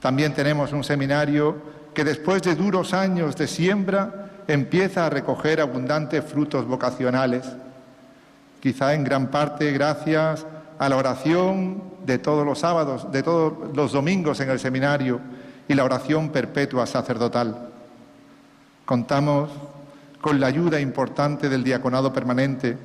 También 0.00 0.34
tenemos 0.34 0.72
un 0.72 0.82
seminario 0.82 1.58
que 1.94 2.02
después 2.02 2.42
de 2.42 2.56
duros 2.56 2.92
años 2.92 3.36
de 3.36 3.46
siembra 3.46 4.32
empieza 4.48 5.06
a 5.06 5.10
recoger 5.10 5.60
abundantes 5.60 6.24
frutos 6.24 6.66
vocacionales, 6.66 7.46
quizá 8.58 8.94
en 8.94 9.04
gran 9.04 9.28
parte 9.28 9.70
gracias 9.70 10.44
a 10.76 10.88
la 10.88 10.96
oración 10.96 11.80
de 12.04 12.18
todos 12.18 12.44
los 12.44 12.58
sábados, 12.58 13.12
de 13.12 13.22
todos 13.22 13.52
los 13.72 13.92
domingos 13.92 14.40
en 14.40 14.50
el 14.50 14.58
seminario 14.58 15.20
y 15.68 15.74
la 15.74 15.84
oración 15.84 16.30
perpetua 16.30 16.84
sacerdotal. 16.88 17.68
Contamos 18.84 19.50
con 20.20 20.40
la 20.40 20.48
ayuda 20.48 20.80
importante 20.80 21.48
del 21.48 21.62
diaconado 21.62 22.12
permanente 22.12 22.76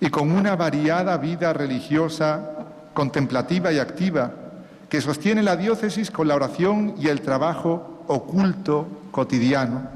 y 0.00 0.10
con 0.10 0.30
una 0.30 0.56
variada 0.56 1.16
vida 1.16 1.52
religiosa, 1.52 2.50
contemplativa 2.94 3.72
y 3.72 3.78
activa 3.78 4.32
que 4.88 5.00
sostiene 5.00 5.42
la 5.42 5.56
diócesis 5.56 6.10
con 6.10 6.28
la 6.28 6.36
oración 6.36 6.94
y 6.98 7.08
el 7.08 7.20
trabajo 7.20 8.04
oculto 8.06 8.86
cotidiano. 9.10 9.88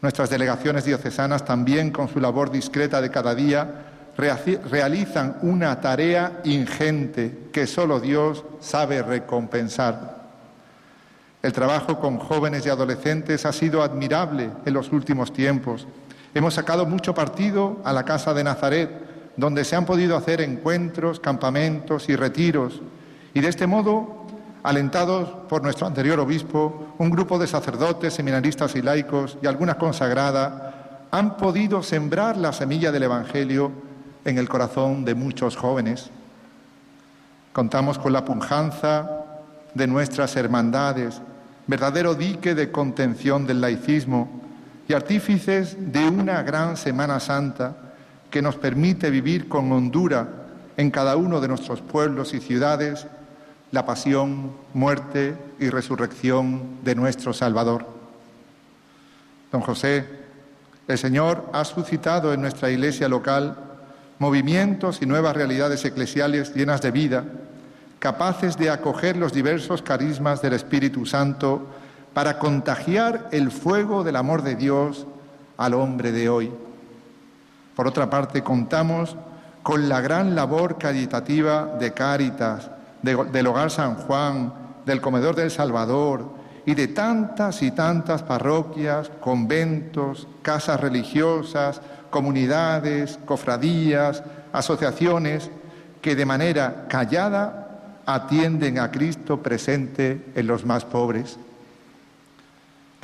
Nuestras 0.00 0.30
delegaciones 0.30 0.84
diocesanas 0.84 1.44
también 1.44 1.90
con 1.90 2.08
su 2.08 2.20
labor 2.20 2.50
discreta 2.50 3.00
de 3.00 3.10
cada 3.10 3.34
día 3.34 3.86
realizan 4.16 5.38
una 5.42 5.80
tarea 5.80 6.40
ingente 6.44 7.48
que 7.52 7.66
solo 7.66 8.00
Dios 8.00 8.44
sabe 8.60 9.02
recompensar. 9.02 10.24
El 11.42 11.52
trabajo 11.52 11.98
con 12.00 12.18
jóvenes 12.18 12.64
y 12.64 12.70
adolescentes 12.70 13.44
ha 13.44 13.52
sido 13.52 13.82
admirable 13.82 14.50
en 14.64 14.74
los 14.74 14.92
últimos 14.92 15.32
tiempos. 15.32 15.86
Hemos 16.34 16.54
sacado 16.54 16.84
mucho 16.84 17.14
partido 17.14 17.78
a 17.84 17.92
la 17.92 18.04
Casa 18.04 18.34
de 18.34 18.42
Nazaret, 18.42 18.90
donde 19.36 19.64
se 19.64 19.76
han 19.76 19.86
podido 19.86 20.16
hacer 20.16 20.40
encuentros, 20.40 21.20
campamentos 21.20 22.08
y 22.08 22.16
retiros. 22.16 22.82
Y 23.34 23.40
de 23.40 23.48
este 23.48 23.68
modo, 23.68 24.26
alentados 24.64 25.28
por 25.48 25.62
nuestro 25.62 25.86
anterior 25.86 26.18
obispo, 26.18 26.88
un 26.98 27.10
grupo 27.10 27.38
de 27.38 27.46
sacerdotes, 27.46 28.14
seminaristas 28.14 28.74
y 28.74 28.82
laicos 28.82 29.38
y 29.42 29.46
alguna 29.46 29.76
consagrada 29.78 31.06
han 31.12 31.36
podido 31.36 31.84
sembrar 31.84 32.36
la 32.36 32.52
semilla 32.52 32.90
del 32.90 33.04
Evangelio 33.04 33.70
en 34.24 34.36
el 34.36 34.48
corazón 34.48 35.04
de 35.04 35.14
muchos 35.14 35.54
jóvenes. 35.54 36.10
Contamos 37.52 37.96
con 37.96 38.12
la 38.12 38.24
pujanza 38.24 39.08
de 39.74 39.86
nuestras 39.86 40.34
hermandades, 40.34 41.22
verdadero 41.68 42.16
dique 42.16 42.56
de 42.56 42.72
contención 42.72 43.46
del 43.46 43.60
laicismo 43.60 44.43
y 44.88 44.92
artífices 44.92 45.76
de 45.92 46.08
una 46.08 46.42
gran 46.42 46.76
Semana 46.76 47.20
Santa 47.20 47.76
que 48.30 48.42
nos 48.42 48.56
permite 48.56 49.10
vivir 49.10 49.48
con 49.48 49.70
hondura 49.72 50.28
en 50.76 50.90
cada 50.90 51.16
uno 51.16 51.40
de 51.40 51.48
nuestros 51.48 51.80
pueblos 51.80 52.34
y 52.34 52.40
ciudades 52.40 53.06
la 53.70 53.86
pasión, 53.86 54.52
muerte 54.72 55.36
y 55.58 55.68
resurrección 55.68 56.78
de 56.84 56.94
nuestro 56.94 57.32
Salvador. 57.32 57.86
Don 59.50 59.62
José, 59.62 60.04
el 60.86 60.98
Señor 60.98 61.48
ha 61.52 61.64
suscitado 61.64 62.32
en 62.32 62.40
nuestra 62.40 62.70
iglesia 62.70 63.08
local 63.08 63.56
movimientos 64.18 65.00
y 65.02 65.06
nuevas 65.06 65.34
realidades 65.34 65.84
eclesiales 65.84 66.54
llenas 66.54 66.82
de 66.82 66.90
vida, 66.90 67.24
capaces 67.98 68.56
de 68.56 68.70
acoger 68.70 69.16
los 69.16 69.32
diversos 69.32 69.82
carismas 69.82 70.40
del 70.42 70.52
Espíritu 70.52 71.04
Santo 71.06 71.68
para 72.14 72.38
contagiar 72.38 73.28
el 73.32 73.50
fuego 73.50 74.04
del 74.04 74.16
amor 74.16 74.42
de 74.42 74.54
Dios 74.54 75.06
al 75.56 75.74
hombre 75.74 76.12
de 76.12 76.28
hoy. 76.28 76.52
Por 77.74 77.86
otra 77.86 78.08
parte, 78.08 78.42
contamos 78.42 79.16
con 79.62 79.88
la 79.88 80.00
gran 80.00 80.34
labor 80.34 80.78
caritativa 80.78 81.76
de 81.78 81.92
Cáritas, 81.92 82.70
del 83.02 83.46
Hogar 83.46 83.70
San 83.70 83.96
Juan 83.96 84.52
del 84.86 85.00
Comedor 85.00 85.34
del 85.34 85.50
Salvador 85.50 86.30
y 86.66 86.74
de 86.74 86.88
tantas 86.88 87.62
y 87.62 87.70
tantas 87.70 88.22
parroquias, 88.22 89.10
conventos, 89.20 90.28
casas 90.42 90.80
religiosas, 90.80 91.80
comunidades, 92.10 93.18
cofradías, 93.24 94.22
asociaciones 94.52 95.50
que 96.00 96.14
de 96.14 96.26
manera 96.26 96.86
callada 96.88 98.02
atienden 98.06 98.78
a 98.78 98.90
Cristo 98.90 99.42
presente 99.42 100.32
en 100.34 100.46
los 100.46 100.64
más 100.64 100.84
pobres. 100.84 101.38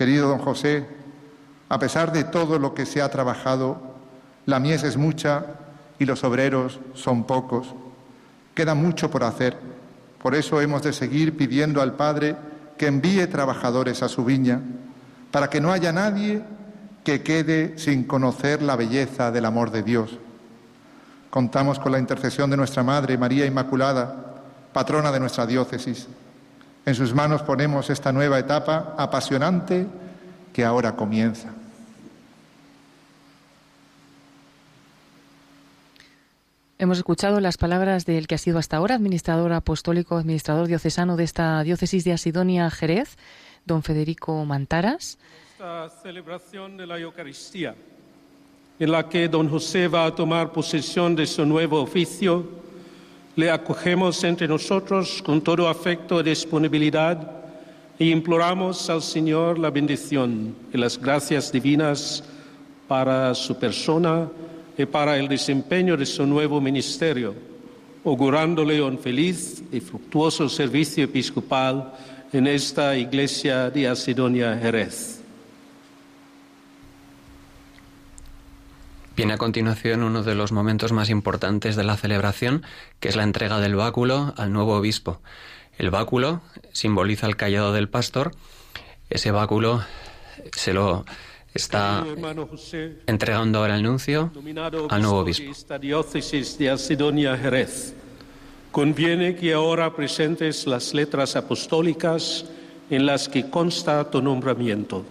Querido 0.00 0.30
don 0.30 0.38
José, 0.38 0.86
a 1.68 1.78
pesar 1.78 2.10
de 2.10 2.24
todo 2.24 2.58
lo 2.58 2.72
que 2.72 2.86
se 2.86 3.02
ha 3.02 3.10
trabajado, 3.10 3.82
la 4.46 4.58
mies 4.58 4.82
es 4.82 4.96
mucha 4.96 5.44
y 5.98 6.06
los 6.06 6.24
obreros 6.24 6.80
son 6.94 7.24
pocos. 7.24 7.74
Queda 8.54 8.74
mucho 8.74 9.10
por 9.10 9.24
hacer. 9.24 9.58
Por 10.22 10.34
eso 10.34 10.58
hemos 10.62 10.82
de 10.82 10.94
seguir 10.94 11.36
pidiendo 11.36 11.82
al 11.82 11.96
Padre 11.96 12.34
que 12.78 12.86
envíe 12.86 13.26
trabajadores 13.26 14.02
a 14.02 14.08
su 14.08 14.24
viña, 14.24 14.62
para 15.30 15.50
que 15.50 15.60
no 15.60 15.70
haya 15.70 15.92
nadie 15.92 16.42
que 17.04 17.22
quede 17.22 17.76
sin 17.76 18.04
conocer 18.04 18.62
la 18.62 18.76
belleza 18.76 19.30
del 19.30 19.44
amor 19.44 19.70
de 19.70 19.82
Dios. 19.82 20.16
Contamos 21.28 21.78
con 21.78 21.92
la 21.92 21.98
intercesión 21.98 22.48
de 22.48 22.56
nuestra 22.56 22.82
Madre 22.82 23.18
María 23.18 23.44
Inmaculada, 23.44 24.40
patrona 24.72 25.12
de 25.12 25.20
nuestra 25.20 25.44
diócesis. 25.44 26.08
En 26.86 26.94
sus 26.94 27.14
manos 27.14 27.42
ponemos 27.42 27.90
esta 27.90 28.12
nueva 28.12 28.38
etapa 28.38 28.94
apasionante 28.96 29.86
que 30.52 30.64
ahora 30.64 30.96
comienza. 30.96 31.52
Hemos 36.78 36.96
escuchado 36.96 37.40
las 37.40 37.58
palabras 37.58 38.06
del 38.06 38.26
que 38.26 38.36
ha 38.36 38.38
sido 38.38 38.58
hasta 38.58 38.78
ahora 38.78 38.94
administrador 38.94 39.52
apostólico, 39.52 40.16
administrador 40.16 40.66
diocesano 40.66 41.16
de 41.16 41.24
esta 41.24 41.62
diócesis 41.62 42.04
de 42.04 42.14
Asidonia 42.14 42.70
Jerez, 42.70 43.18
don 43.66 43.82
Federico 43.82 44.42
Mantaras. 44.46 45.18
Esta 45.52 45.90
celebración 46.02 46.78
de 46.78 46.86
la 46.86 46.98
Eucaristía, 46.98 47.74
en 48.78 48.90
la 48.90 49.06
que 49.10 49.28
don 49.28 49.50
José 49.50 49.88
va 49.88 50.06
a 50.06 50.14
tomar 50.14 50.52
posesión 50.52 51.14
de 51.14 51.26
su 51.26 51.44
nuevo 51.44 51.82
oficio, 51.82 52.48
le 53.36 53.50
acogemos 53.50 54.22
entre 54.24 54.48
nosotros 54.48 55.22
con 55.22 55.40
todo 55.40 55.68
afecto 55.68 56.20
y 56.20 56.24
disponibilidad 56.24 57.30
e 57.98 58.06
imploramos 58.06 58.88
al 58.90 59.02
Señor 59.02 59.58
la 59.58 59.70
bendición 59.70 60.54
y 60.72 60.78
las 60.78 60.98
gracias 60.98 61.52
divinas 61.52 62.24
para 62.88 63.34
su 63.34 63.56
persona 63.56 64.28
y 64.76 64.84
para 64.86 65.18
el 65.18 65.28
desempeño 65.28 65.96
de 65.96 66.06
su 66.06 66.26
nuevo 66.26 66.60
ministerio, 66.60 67.34
augurándole 68.04 68.82
un 68.82 68.98
feliz 68.98 69.62
y 69.70 69.80
fructuoso 69.80 70.48
servicio 70.48 71.04
episcopal 71.04 71.92
en 72.32 72.46
esta 72.46 72.96
iglesia 72.96 73.70
de 73.70 73.86
Asidonia 73.86 74.56
Jerez. 74.56 75.19
Viene 79.20 79.34
a 79.34 79.36
continuación 79.36 80.02
uno 80.02 80.22
de 80.22 80.34
los 80.34 80.50
momentos 80.50 80.92
más 80.92 81.10
importantes 81.10 81.76
de 81.76 81.84
la 81.84 81.98
celebración, 81.98 82.62
que 83.00 83.10
es 83.10 83.16
la 83.16 83.22
entrega 83.22 83.60
del 83.60 83.76
báculo 83.76 84.32
al 84.38 84.50
nuevo 84.50 84.74
obispo. 84.74 85.20
El 85.76 85.90
báculo 85.90 86.40
simboliza 86.72 87.26
el 87.26 87.36
callado 87.36 87.74
del 87.74 87.90
pastor. 87.90 88.30
Ese 89.10 89.30
báculo 89.30 89.84
se 90.56 90.72
lo 90.72 91.04
está 91.52 92.02
entregando 93.06 93.58
ahora 93.58 93.76
el 93.76 93.82
nuncio 93.82 94.32
al 94.88 95.02
nuevo 95.02 95.18
obispo. 95.18 95.50
Esta 95.50 95.78
diócesis 95.78 96.56
de 96.56 96.70
Asidonia 96.70 97.36
Jerez. 97.36 97.92
Conviene 98.72 99.36
que 99.36 99.52
ahora 99.52 99.94
presentes 99.94 100.66
las 100.66 100.94
letras 100.94 101.36
apostólicas 101.36 102.46
en 102.88 103.04
las 103.04 103.28
que 103.28 103.50
consta 103.50 104.10
tu 104.10 104.22
nombramiento. 104.22 105.04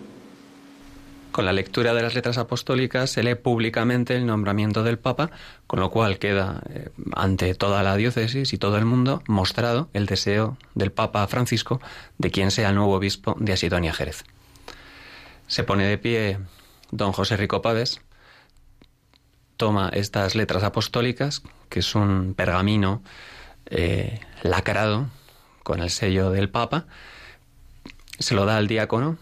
Con 1.39 1.45
la 1.45 1.53
lectura 1.53 1.93
de 1.93 2.01
las 2.01 2.15
letras 2.15 2.37
apostólicas 2.37 3.11
se 3.11 3.23
lee 3.23 3.35
públicamente 3.35 4.13
el 4.13 4.25
nombramiento 4.25 4.83
del 4.83 4.99
Papa, 4.99 5.31
con 5.67 5.79
lo 5.79 5.89
cual 5.89 6.19
queda 6.19 6.61
eh, 6.69 6.89
ante 7.15 7.55
toda 7.55 7.81
la 7.81 7.95
diócesis 7.95 8.51
y 8.51 8.57
todo 8.57 8.77
el 8.77 8.83
mundo 8.83 9.23
mostrado 9.25 9.87
el 9.93 10.05
deseo 10.05 10.57
del 10.75 10.91
Papa 10.91 11.25
Francisco 11.27 11.79
de 12.17 12.29
quien 12.29 12.51
sea 12.51 12.67
el 12.67 12.75
nuevo 12.75 12.93
obispo 12.93 13.37
de 13.39 13.53
Asidonia 13.53 13.93
Jerez. 13.93 14.25
Se 15.47 15.63
pone 15.63 15.85
de 15.85 15.97
pie 15.97 16.39
don 16.91 17.13
José 17.13 17.37
Rico 17.37 17.61
Pávez, 17.61 18.01
toma 19.55 19.91
estas 19.93 20.35
letras 20.35 20.63
apostólicas, 20.63 21.41
que 21.69 21.79
es 21.79 21.95
un 21.95 22.33
pergamino 22.33 23.01
eh, 23.67 24.19
lacrado 24.43 25.07
con 25.63 25.79
el 25.79 25.89
sello 25.89 26.31
del 26.31 26.49
Papa, 26.49 26.85
se 28.19 28.35
lo 28.35 28.43
da 28.43 28.57
al 28.57 28.67
diácono, 28.67 29.17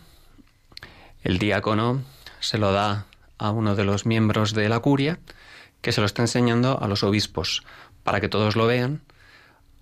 el 1.23 1.39
diácono 1.39 2.03
se 2.39 2.57
lo 2.57 2.71
da 2.71 3.05
a 3.37 3.51
uno 3.51 3.75
de 3.75 3.83
los 3.83 4.05
miembros 4.05 4.53
de 4.53 4.69
la 4.69 4.79
curia, 4.79 5.19
que 5.81 5.91
se 5.91 6.01
lo 6.01 6.05
está 6.05 6.21
enseñando 6.21 6.79
a 6.81 6.87
los 6.87 7.03
obispos, 7.03 7.63
para 8.03 8.19
que 8.21 8.29
todos 8.29 8.55
lo 8.55 8.67
vean. 8.67 9.01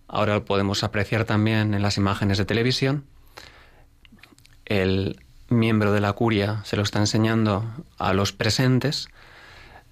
Ahora 0.08 0.36
lo 0.36 0.46
podemos 0.46 0.84
apreciar 0.84 1.26
también 1.26 1.74
en 1.74 1.82
las 1.82 1.98
imágenes 1.98 2.38
de 2.38 2.46
televisión. 2.46 3.06
El 4.66 5.20
miembro 5.48 5.92
de 5.92 6.02
la 6.02 6.14
curia 6.14 6.62
se 6.64 6.76
lo 6.76 6.84
está 6.84 7.00
enseñando 7.00 7.66
a 7.98 8.14
los 8.14 8.32
presentes, 8.32 9.10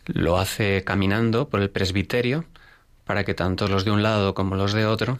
lo 0.06 0.40
hace 0.40 0.84
caminando 0.84 1.50
por 1.50 1.62
el 1.62 1.70
presbiterio 1.70 2.46
para 3.06 3.24
que 3.24 3.34
tanto 3.34 3.68
los 3.68 3.86
de 3.86 3.92
un 3.92 4.04
lado 4.04 4.34
como 4.34 4.56
los 4.56 4.74
de 4.74 4.86
otro 4.86 5.20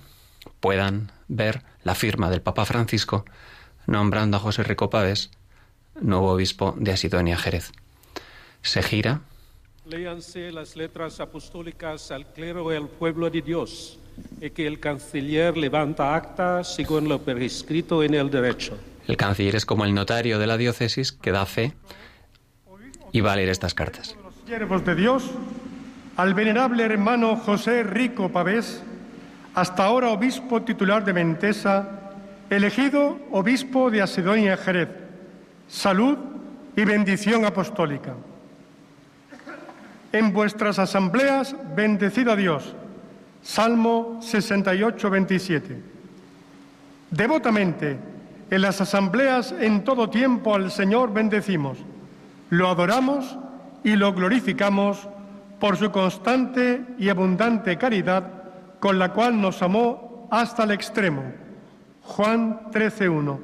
puedan 0.60 1.12
ver 1.28 1.64
la 1.84 1.96
firma 1.96 2.30
del 2.30 2.42
Papa 2.42 2.66
Francisco 2.66 3.26
nombrando 3.86 4.38
a 4.38 4.40
José 4.40 4.64
Rico 4.64 4.90
Páez 4.90 5.30
nuevo 6.00 6.32
obispo 6.32 6.74
de 6.78 6.92
Asidonia 6.92 7.38
Jerez. 7.38 7.72
Se 8.62 8.82
gira. 8.82 9.22
Léanse 9.86 10.52
las 10.52 10.76
letras 10.76 11.20
apostólicas 11.20 12.12
al 12.12 12.26
clero 12.28 12.72
y 12.72 12.78
al 12.78 12.88
pueblo 12.88 13.30
de 13.30 13.42
Dios, 13.42 14.00
y 14.40 14.50
que 14.52 14.66
el 14.66 14.80
canciller 14.80 15.58
levanta 15.58 16.16
acta 16.16 16.64
según 16.64 17.10
lo 17.10 17.20
prescrito 17.20 18.02
en 18.04 18.14
el 18.14 18.30
derecho. 18.30 18.78
El 19.08 19.18
canciller 19.18 19.56
es 19.56 19.66
como 19.66 19.84
el 19.84 19.94
notario 19.94 20.40
de 20.40 20.48
la 20.48 20.58
diócesis 20.58 21.12
que 21.12 21.32
da 21.32 21.46
fe 21.46 21.74
y 23.12 23.20
va 23.20 23.34
a 23.34 23.36
leer 23.36 23.50
estas 23.50 23.74
cartas. 23.74 24.16
Los 24.24 24.34
siervos 24.46 24.86
de 24.86 24.96
Dios, 24.96 25.24
al 26.16 26.34
venerable 26.34 26.84
hermano 26.84 27.36
José 27.36 27.84
Rico 27.84 28.30
Pavés, 28.30 28.82
hasta 29.54 29.84
ahora 29.84 30.10
obispo 30.10 30.62
titular 30.62 31.04
de 31.04 31.14
Mentesa, 31.14 32.14
elegido 32.50 33.20
obispo 33.32 33.92
de 33.92 34.02
Asidonia 34.02 34.56
Jerez. 34.56 35.03
Salud 35.74 36.20
y 36.76 36.86
bendición 36.86 37.46
apostólica. 37.46 38.14
En 40.12 40.32
vuestras 40.32 40.78
asambleas, 40.78 41.56
bendecid 41.76 42.28
a 42.28 42.36
Dios. 42.36 42.76
Salmo 43.42 44.20
68, 44.22 45.10
27. 45.10 45.82
Devotamente, 47.10 47.98
en 48.52 48.62
las 48.62 48.82
asambleas 48.82 49.52
en 49.52 49.84
todo 49.84 50.12
tiempo 50.12 50.54
al 50.54 50.70
Señor 50.70 51.12
bendecimos, 51.12 51.80
lo 52.52 52.70
adoramos 52.70 53.36
y 53.84 53.96
lo 53.96 54.14
glorificamos 54.14 55.10
por 55.60 55.78
su 55.78 55.90
constante 55.90 56.86
y 57.00 57.10
abundante 57.10 57.80
caridad 57.80 58.32
con 58.80 59.00
la 59.00 59.12
cual 59.12 59.42
nos 59.42 59.64
amó 59.64 60.28
hasta 60.30 60.66
el 60.66 60.72
extremo. 60.72 61.24
Juan 62.04 62.70
13.1. 62.72 63.40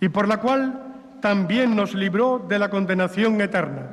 Y 0.00 0.08
por 0.08 0.26
la 0.26 0.38
cual 0.38 0.83
también 1.24 1.74
nos 1.74 1.94
libró 1.94 2.38
de 2.38 2.58
la 2.58 2.68
condenación 2.68 3.40
eterna. 3.40 3.86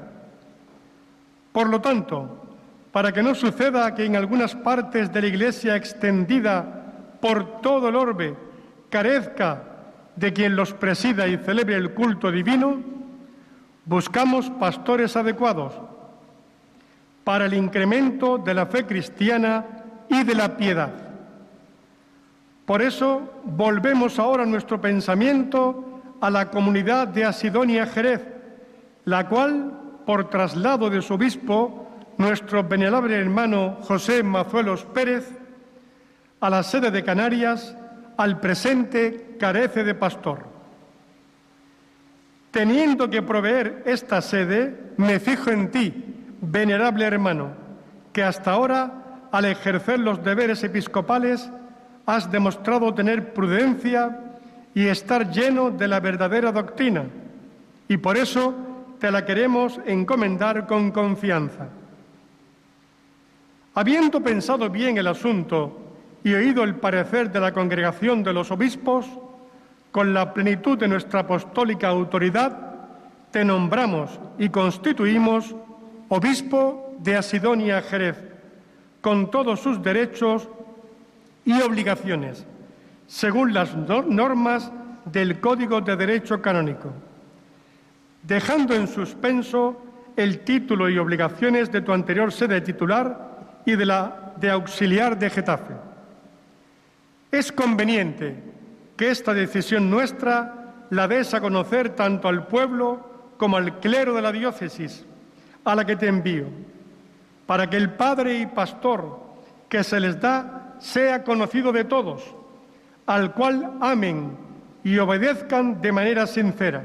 Por 1.54 1.70
lo 1.70 1.80
tanto, 1.80 2.46
para 2.92 3.14
que 3.14 3.24
no 3.24 3.34
suceda 3.36 3.96
que 3.96 4.04
en 4.04 4.18
algunas 4.18 4.54
partes 4.54 5.14
de 5.14 5.22
la 5.22 5.28
Iglesia 5.28 5.78
extendida 5.78 6.92
por 7.22 7.62
todo 7.62 7.88
el 7.88 7.96
orbe 7.96 8.36
carezca 8.90 9.64
de 10.14 10.34
quien 10.34 10.58
los 10.58 10.74
presida 10.74 11.26
y 11.26 11.38
celebre 11.38 11.78
el 11.78 11.94
culto 11.94 12.30
divino, 12.34 12.82
buscamos 13.86 14.50
pastores 14.50 15.16
adecuados 15.16 15.74
para 17.24 17.46
el 17.46 17.54
incremento 17.54 18.40
de 18.40 18.54
la 18.56 18.66
fe 18.66 18.86
cristiana 18.86 19.66
y 20.10 20.26
de 20.26 20.36
la 20.36 20.58
piedad. 20.58 20.92
Por 22.66 22.82
eso 22.82 23.42
volvemos 23.46 24.20
ahora 24.20 24.46
nuestro 24.46 24.82
pensamiento 24.82 25.91
a 26.22 26.30
la 26.30 26.52
comunidad 26.52 27.08
de 27.08 27.26
Asidonia 27.26 27.88
Jerez, 27.88 28.22
la 29.06 29.28
cual, 29.28 29.74
por 30.06 30.30
traslado 30.30 30.90
de 30.90 31.02
su 31.02 31.16
obispo, 31.16 31.90
nuestro 32.18 32.64
venerable 32.64 33.16
hermano 33.16 33.78
José 33.82 34.22
Mazuelos 34.22 34.86
Pérez, 34.86 35.28
a 36.40 36.50
la 36.50 36.62
sede 36.62 36.92
de 36.92 37.04
Canarias, 37.04 37.76
al 38.18 38.40
presente 38.40 39.36
carece 39.40 39.84
de 39.84 39.96
pastor. 39.96 40.46
Teniendo 42.52 43.10
que 43.10 43.24
proveer 43.24 43.82
esta 43.86 44.22
sede, 44.22 44.94
me 44.98 45.20
fijo 45.20 45.50
en 45.50 45.72
ti, 45.72 46.36
venerable 46.42 47.06
hermano, 47.06 47.50
que 48.14 48.24
hasta 48.24 48.52
ahora, 48.52 48.92
al 49.32 49.46
ejercer 49.46 50.00
los 50.00 50.24
deberes 50.24 50.64
episcopales, 50.64 51.50
has 52.06 52.30
demostrado 52.30 52.94
tener 52.94 53.34
prudencia 53.34 54.31
y 54.74 54.88
estar 54.88 55.32
lleno 55.32 55.72
de 55.72 55.88
la 55.88 56.00
verdadera 56.00 56.52
doctrina, 56.52 57.06
y 57.88 57.98
por 57.98 58.18
eso 58.18 58.54
te 59.00 59.12
la 59.12 59.26
queremos 59.26 59.80
encomendar 59.86 60.68
con 60.68 60.92
confianza. 60.92 61.68
Habiendo 63.74 64.22
pensado 64.22 64.70
bien 64.70 64.98
el 64.98 65.08
asunto 65.08 65.80
y 66.24 66.34
oído 66.34 66.64
el 66.64 66.76
parecer 66.76 67.32
de 67.32 67.40
la 67.40 67.52
congregación 67.52 68.24
de 68.24 68.34
los 68.34 68.52
obispos, 68.52 69.08
con 69.92 70.14
la 70.14 70.34
plenitud 70.34 70.78
de 70.78 70.88
nuestra 70.88 71.22
apostólica 71.22 71.90
autoridad, 71.90 72.72
te 73.32 73.44
nombramos 73.44 74.20
y 74.38 74.50
constituimos 74.50 75.56
obispo 76.10 76.96
de 77.00 77.16
Asidonia 77.16 77.82
Jerez, 77.82 78.18
con 79.02 79.32
todos 79.32 79.60
sus 79.60 79.82
derechos 79.82 80.48
y 81.46 81.60
obligaciones, 81.62 82.46
según 83.12 83.54
las 83.54 83.76
normas 83.76 84.72
del 85.04 85.42
Código 85.42 85.82
de 85.82 85.98
Derecho 85.98 86.42
Canónico, 86.42 86.94
dejando 88.24 88.74
en 88.74 88.88
suspenso 88.88 89.84
el 90.16 90.40
título 90.46 90.90
y 90.90 90.98
obligaciones 90.98 91.70
de 91.74 91.82
tu 91.82 91.92
anterior 91.92 92.32
sede 92.32 92.62
titular 92.62 93.64
y 93.66 93.76
de 93.76 93.86
la 93.86 94.34
de 94.38 94.50
auxiliar 94.50 95.20
de 95.20 95.30
Getafe. 95.30 95.74
Es 97.30 97.52
conveniente 97.52 98.34
que 98.96 99.12
esta 99.12 99.34
decisión 99.34 99.90
nuestra 99.90 100.86
la 100.90 101.06
des 101.10 101.34
a 101.34 101.42
conocer 101.42 101.90
tanto 101.90 102.30
al 102.30 102.48
pueblo 102.48 103.34
como 103.36 103.58
al 103.58 103.82
clero 103.82 104.14
de 104.14 104.22
la 104.22 104.32
diócesis, 104.32 105.06
a 105.66 105.76
la 105.76 105.84
que 105.84 105.98
te 105.98 106.08
envío, 106.08 106.46
para 107.46 107.70
que 107.70 107.76
el 107.76 107.90
padre 107.90 108.40
y 108.40 108.46
pastor 108.46 109.20
que 109.68 109.84
se 109.84 110.00
les 110.00 110.20
da 110.22 110.78
sea 110.80 111.26
conocido 111.26 111.74
de 111.74 111.84
todos, 111.84 112.36
al 113.06 113.34
cual 113.34 113.78
amen 113.82 114.38
y 114.84 114.98
obedezcan 114.98 115.82
de 115.82 115.92
manera 115.92 116.28
sincera. 116.28 116.84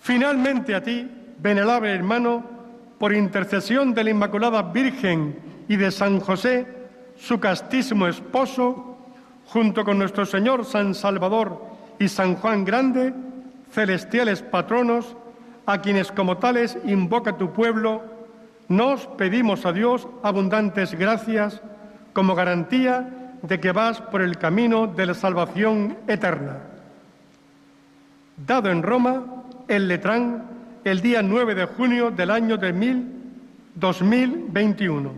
Finalmente 0.00 0.74
a 0.74 0.82
ti, 0.82 1.08
venerable 1.38 1.92
hermano, 1.92 2.44
por 2.98 3.14
intercesión 3.14 3.94
de 3.94 4.04
la 4.04 4.10
Inmaculada 4.10 4.62
Virgen 4.62 5.38
y 5.68 5.76
de 5.76 5.90
San 5.90 6.20
José, 6.20 6.66
su 7.16 7.40
castísimo 7.40 8.06
esposo, 8.06 8.98
junto 9.46 9.84
con 9.84 9.98
nuestro 9.98 10.26
Señor 10.26 10.64
San 10.64 10.94
Salvador 10.94 11.64
y 11.98 12.08
San 12.08 12.36
Juan 12.36 12.64
Grande, 12.64 13.12
celestiales 13.72 14.42
patronos, 14.42 15.16
a 15.66 15.80
quienes 15.80 16.10
como 16.10 16.38
tales 16.38 16.78
invoca 16.84 17.36
tu 17.36 17.52
pueblo, 17.52 18.02
nos 18.68 19.06
pedimos 19.06 19.66
a 19.66 19.72
Dios 19.72 20.08
abundantes 20.22 20.94
gracias 20.94 21.60
como 22.12 22.34
garantía 22.34 23.19
de 23.42 23.60
que 23.60 23.72
vas 23.72 24.00
por 24.00 24.22
el 24.22 24.38
camino 24.38 24.86
de 24.86 25.06
la 25.06 25.14
salvación 25.14 25.98
eterna. 26.06 26.58
Dado 28.36 28.70
en 28.70 28.82
Roma, 28.82 29.24
el 29.68 29.88
Letrán, 29.88 30.44
el 30.84 31.00
día 31.00 31.22
9 31.22 31.54
de 31.54 31.66
junio 31.66 32.10
del 32.10 32.30
año 32.30 32.56
de 32.56 32.72
2021, 33.74 35.12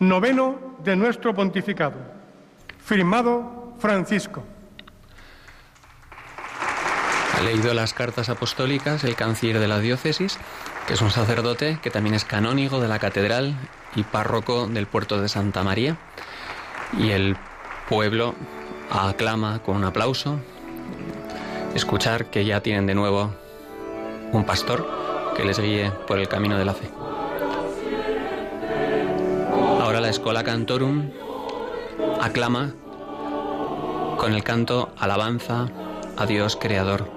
noveno 0.00 0.76
de 0.84 0.96
nuestro 0.96 1.34
pontificado. 1.34 1.96
Firmado 2.84 3.74
Francisco. 3.78 4.44
Ha 7.36 7.40
leído 7.42 7.72
las 7.72 7.94
cartas 7.94 8.28
apostólicas 8.28 9.04
el 9.04 9.14
canciller 9.14 9.60
de 9.60 9.68
la 9.68 9.78
diócesis, 9.78 10.38
que 10.86 10.94
es 10.94 11.02
un 11.02 11.10
sacerdote 11.10 11.78
que 11.82 11.90
también 11.90 12.14
es 12.14 12.24
canónigo 12.24 12.80
de 12.80 12.88
la 12.88 12.98
catedral 12.98 13.54
y 13.94 14.02
párroco 14.02 14.66
del 14.66 14.86
puerto 14.86 15.20
de 15.20 15.28
Santa 15.28 15.62
María. 15.62 15.96
Y 16.98 17.10
el 17.10 17.36
pueblo 17.88 18.34
aclama 18.90 19.62
con 19.62 19.76
un 19.76 19.84
aplauso 19.84 20.38
escuchar 21.74 22.26
que 22.26 22.44
ya 22.44 22.60
tienen 22.60 22.86
de 22.86 22.94
nuevo 22.94 23.30
un 24.32 24.44
pastor 24.44 24.86
que 25.34 25.44
les 25.44 25.58
guíe 25.58 25.90
por 26.06 26.18
el 26.18 26.28
camino 26.28 26.58
de 26.58 26.64
la 26.64 26.74
fe. 26.74 26.90
Ahora 29.80 30.00
la 30.00 30.10
Escola 30.10 30.44
Cantorum 30.44 31.10
aclama 32.20 32.74
con 34.18 34.34
el 34.34 34.42
canto 34.42 34.90
Alabanza 34.98 35.68
a 36.16 36.26
Dios 36.26 36.56
Creador. 36.56 37.08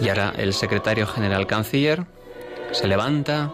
Y 0.00 0.10
ahora 0.10 0.32
el 0.36 0.52
secretario 0.52 1.06
general 1.06 1.46
canciller 1.46 2.06
se 2.70 2.86
levanta 2.86 3.50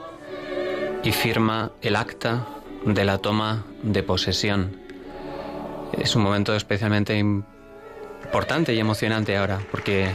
y 1.03 1.13
firma 1.13 1.71
el 1.81 1.97
acta 1.97 2.47
de 2.85 3.05
la 3.05 3.19
toma 3.19 3.65
de 3.83 4.03
posesión. 4.03 4.82
Es 5.99 6.17
un 6.17 6.23
momento 6.23 6.55
especialmente 6.57 7.17
importante 7.17 8.73
y 8.75 8.81
emocionante 8.81 9.37
ahora, 9.37 9.61
porque 9.71 10.11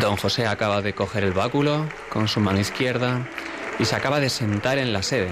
don 0.00 0.16
José 0.16 0.46
acaba 0.46 0.82
de 0.82 0.92
coger 0.94 1.24
el 1.24 1.32
báculo 1.32 1.86
con 2.10 2.28
su 2.28 2.40
mano 2.40 2.60
izquierda 2.60 3.26
y 3.78 3.84
se 3.84 3.96
acaba 3.96 4.20
de 4.20 4.28
sentar 4.28 4.78
en 4.78 4.92
la 4.92 5.02
sede. 5.02 5.30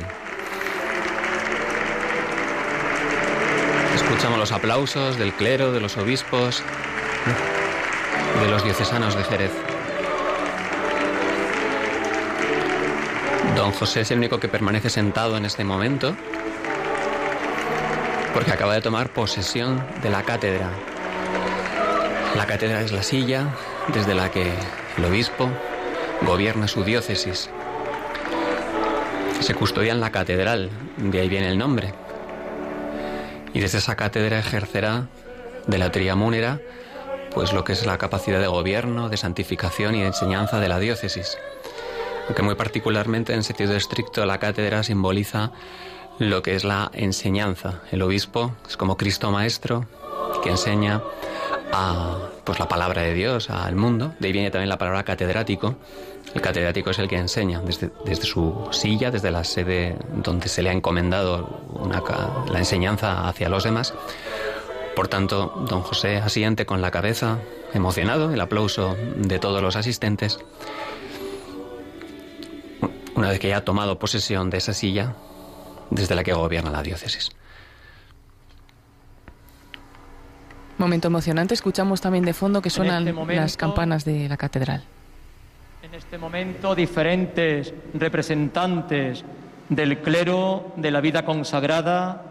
Escuchamos 3.95 4.39
los 4.39 4.53
aplausos 4.53 5.19
del 5.19 5.33
clero, 5.35 5.73
de 5.73 5.81
los 5.81 5.97
obispos, 5.99 6.63
de 8.43 8.49
los 8.49 8.65
diocesanos 8.65 9.15
de 9.17 9.25
Jerez. 9.25 9.53
Don 13.55 13.73
José 13.73 14.01
es 14.01 14.11
el 14.11 14.19
único 14.19 14.41
que 14.41 14.49
permanece 14.49 14.89
sentado 14.89 15.37
en 15.37 15.45
este 15.45 15.65
momento 15.65 16.17
porque 18.33 18.53
acaba 18.53 18.75
de 18.75 18.81
tomar 18.81 19.13
posesión 19.13 19.85
de 20.03 20.11
la 20.11 20.23
cátedra. 20.23 20.71
La 22.37 22.47
cátedra 22.47 22.81
es 22.81 22.93
la 22.93 23.03
silla 23.03 23.49
desde 23.93 24.15
la 24.15 24.31
que 24.31 24.53
el 24.97 25.05
obispo 25.05 25.49
gobierna 26.23 26.69
su 26.69 26.85
diócesis. 26.85 27.51
Se 29.41 29.55
custodia 29.55 29.93
en 29.93 30.01
la 30.01 30.13
catedral, 30.13 30.71
de 30.99 31.21
ahí 31.21 31.29
viene 31.29 31.49
el 31.49 31.59
nombre. 31.59 31.95
Y 33.53 33.61
desde 33.61 33.79
esa 33.79 33.97
cátedra 33.97 34.39
ejercerá 34.39 35.09
de 35.67 35.79
la 35.79 35.91
triamúnera 35.91 36.61
pues 37.35 37.53
lo 37.53 37.65
que 37.65 37.73
es 37.73 37.87
la 37.87 37.99
capacidad 37.99 38.41
de 38.41 38.49
gobierno, 38.49 39.09
de 39.09 39.17
santificación 39.17 39.95
y 39.95 40.01
de 40.01 40.09
enseñanza 40.09 40.61
de 40.61 40.69
la 40.69 40.79
diócesis. 40.79 41.39
Aunque 42.27 42.43
muy 42.43 42.55
particularmente 42.55 43.35
en 43.35 43.45
sentido 43.45 43.75
estricto 43.77 44.25
la 44.27 44.39
cátedra 44.39 44.83
simboliza 44.83 45.53
lo 46.21 46.43
que 46.43 46.55
es 46.55 46.65
la 46.65 46.91
enseñanza. 46.93 47.81
El 47.91 48.03
obispo 48.03 48.53
es 48.69 48.77
como 48.77 48.97
Cristo 48.99 49.31
maestro 49.31 49.87
que 50.43 50.51
enseña 50.51 51.03
a 51.73 52.19
pues 52.45 52.59
la 52.59 52.69
palabra 52.69 53.03
de 53.03 53.15
Dios 53.15 53.49
al 53.49 53.75
mundo. 53.75 54.13
De 54.19 54.27
ahí 54.27 54.33
viene 54.33 54.51
también 54.51 54.69
la 54.69 54.77
palabra 54.77 55.03
catedrático. 55.03 55.77
El 56.35 56.43
catedrático 56.43 56.91
es 56.91 56.99
el 56.99 57.09
que 57.09 57.17
enseña 57.17 57.61
desde, 57.61 57.91
desde 58.05 58.25
su 58.25 58.69
silla, 58.71 59.11
desde 59.11 59.31
la 59.31 59.45
sede 59.45 59.97
donde 60.15 60.49
se 60.49 60.63
le 60.63 60.69
ha 60.69 60.73
encomendado 60.73 61.63
la 62.53 62.59
enseñanza 62.59 63.27
hacia 63.27 63.49
los 63.49 63.65
demás. 63.65 63.95
Por 64.95 65.09
tanto, 65.09 65.65
don 65.71 65.81
José 65.81 66.19
asiente 66.19 66.67
con 66.67 66.83
la 66.83 66.91
cabeza, 66.91 67.39
emocionado, 67.73 68.31
el 68.31 68.41
aplauso 68.43 68.95
de 69.17 69.39
todos 69.39 69.63
los 69.63 69.75
asistentes. 69.75 70.39
Una 73.15 73.31
vez 73.31 73.39
que 73.39 73.49
ya 73.49 73.59
ha 73.59 73.65
tomado 73.65 73.99
posesión 73.99 74.51
de 74.51 74.59
esa 74.59 74.75
silla, 74.75 75.15
desde 75.91 76.15
la 76.15 76.25
que 76.25 76.33
gobierna 76.33 76.71
la 76.71 76.83
diócesis. 76.83 77.31
Momento 80.79 81.09
emocionante. 81.09 81.55
Escuchamos 81.55 82.01
también 82.01 82.25
de 82.25 82.33
fondo 82.33 82.63
que 82.63 82.71
suenan 82.71 83.07
este 83.07 83.37
las 83.37 83.57
campanas 83.57 84.05
de 84.05 84.29
la 84.29 84.37
catedral. 84.37 84.83
En 85.83 85.95
este 85.95 86.17
momento, 86.17 86.75
diferentes 86.75 87.75
representantes 87.95 89.25
del 89.69 89.99
clero, 90.01 90.73
de 90.77 90.91
la 90.91 91.01
vida 91.01 91.25
consagrada, 91.25 92.31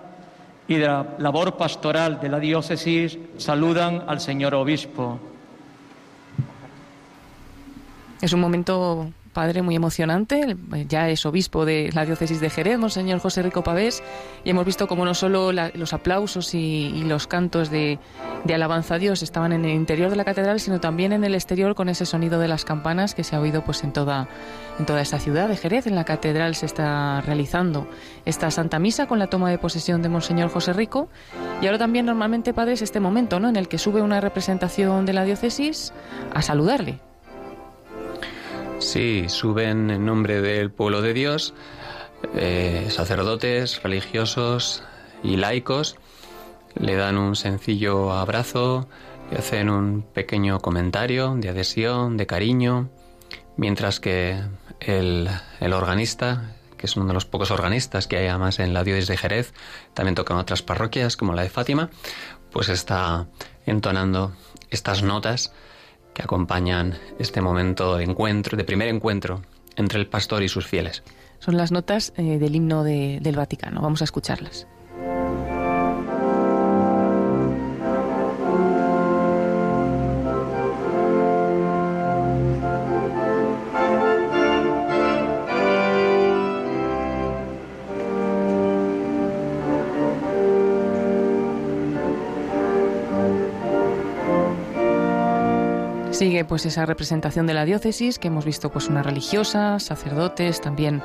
y 0.70 0.76
de 0.76 0.86
la 0.86 1.16
labor 1.18 1.58
pastoral 1.58 2.22
de 2.22 2.30
la 2.30 2.40
diócesis 2.40 3.18
saludan 3.38 4.04
al 4.08 4.22
señor 4.22 4.54
obispo. 4.54 5.20
Es 8.22 8.32
un 8.34 8.40
momento 8.40 9.12
padre 9.34 9.62
muy 9.62 9.76
emocionante. 9.76 10.58
Ya 10.88 11.10
es 11.10 11.26
obispo 11.26 11.66
de 11.66 11.90
la 11.94 12.06
diócesis 12.06 12.40
de 12.40 12.50
Jerez, 12.50 12.78
Monseñor 12.78 13.20
José 13.20 13.42
Rico 13.42 13.64
Pavés, 13.64 14.04
y 14.44 14.50
hemos 14.50 14.66
visto 14.66 14.88
como 14.88 15.06
no 15.06 15.14
solo 15.14 15.52
los 15.52 15.94
aplausos 15.94 16.54
y, 16.54 17.04
los 17.10 17.28
cantos 17.28 17.70
de, 17.70 18.00
alabanza 18.54 18.96
a 18.96 19.00
Dios 19.00 19.24
estaban 19.24 19.54
en 19.54 19.66
el 19.66 19.72
interior 19.72 20.10
de 20.10 20.16
la 20.16 20.26
catedral, 20.26 20.60
sino 20.60 20.80
también 20.80 21.14
en 21.14 21.24
el 21.24 21.34
exterior 21.34 21.76
con 21.76 21.90
ese 21.90 22.06
sonido 22.06 22.40
de 22.40 22.48
las 22.48 22.66
campanas 22.66 23.16
que 23.16 23.24
se 23.24 23.36
ha 23.36 23.40
oído 23.40 23.64
pues 23.64 23.84
en 23.84 23.94
toda, 23.94 24.28
en 24.78 24.86
toda 24.86 25.02
esta 25.02 25.20
ciudad 25.20 25.48
de 25.48 25.58
Jerez. 25.58 25.88
En 25.88 25.96
la 25.96 26.04
catedral 26.04 26.56
se 26.56 26.66
está 26.66 27.22
realizando 27.22 27.88
esta 28.26 28.52
Santa 28.52 28.80
Misa 28.80 29.08
con 29.08 29.20
la 29.20 29.28
toma 29.28 29.50
de 29.50 29.58
posesión 29.58 30.02
de 30.02 30.10
Monseñor 30.10 30.50
José 30.50 30.74
Rico. 30.74 31.10
Y 31.62 31.66
ahora 31.66 31.78
también 31.78 32.06
normalmente, 32.06 32.54
padre, 32.54 32.74
es 32.74 32.82
este 32.82 33.00
momento 33.00 33.40
¿no? 33.40 33.50
en 33.50 33.56
el 33.56 33.68
que 33.68 33.78
sube 33.78 34.02
una 34.02 34.22
representación 34.22 35.06
de 35.06 35.14
la 35.14 35.24
diócesis 35.24 35.94
a 36.34 36.42
saludarle 36.42 37.09
Sí, 38.80 39.26
suben 39.28 39.92
en 39.92 40.06
nombre 40.06 40.42
del 40.42 40.72
pueblo 40.72 41.02
de 41.02 41.14
Dios, 41.14 41.54
eh, 42.36 42.88
sacerdotes, 42.90 43.84
religiosos, 43.84 44.84
y 45.24 45.38
laicos. 45.38 45.98
Le 46.76 46.96
dan 46.96 47.18
un 47.18 47.36
sencillo 47.36 48.14
abrazo, 48.14 48.88
le 49.32 49.38
hacen 49.40 49.70
un 49.70 50.02
pequeño 50.02 50.60
comentario 50.60 51.36
de 51.36 51.50
adhesión, 51.50 52.18
de 52.18 52.28
cariño, 52.28 52.90
mientras 53.58 54.00
que 54.00 54.42
el, 54.80 55.30
el 55.60 55.74
organista, 55.74 56.56
que 56.78 56.86
es 56.86 56.96
uno 56.96 57.08
de 57.08 57.14
los 57.14 57.26
pocos 57.26 57.52
organistas 57.52 58.08
que 58.08 58.18
hay 58.18 58.28
además 58.28 58.60
en 58.60 58.74
la 58.74 58.84
diócesis 58.84 59.10
de 59.10 59.18
Jerez, 59.18 59.54
también 59.94 60.16
toca 60.16 60.34
en 60.34 60.40
otras 60.40 60.62
parroquias 60.62 61.18
como 61.18 61.34
la 61.34 61.42
de 61.42 61.50
Fátima, 61.50 61.90
pues 62.52 62.70
está 62.70 63.28
entonando 63.66 64.32
estas 64.70 65.04
notas 65.04 65.52
que 66.14 66.24
acompañan 66.24 66.96
este 67.20 67.42
momento 67.42 67.98
de 67.98 68.04
encuentro, 68.04 68.58
de 68.58 68.64
primer 68.64 68.88
encuentro 68.88 69.42
entre 69.76 70.00
el 70.00 70.08
pastor 70.08 70.44
y 70.44 70.50
sus 70.50 70.68
fieles. 70.68 71.04
Son 71.40 71.56
las 71.56 71.72
notas 71.72 72.14
eh, 72.18 72.38
del 72.38 72.56
himno 72.56 72.84
del 72.84 73.36
Vaticano. 73.36 73.82
Vamos 73.82 74.02
a 74.02 74.04
escucharlas. 74.04 74.68
Sigue 96.20 96.44
pues 96.44 96.66
esa 96.66 96.86
representación 96.86 97.48
de 97.48 97.54
la 97.54 97.64
diócesis 97.64 98.20
que 98.20 98.28
hemos 98.28 98.44
visto 98.44 98.70
pues 98.70 98.90
una 98.90 99.02
religiosa, 99.02 99.80
sacerdotes, 99.80 100.60
también 100.60 101.02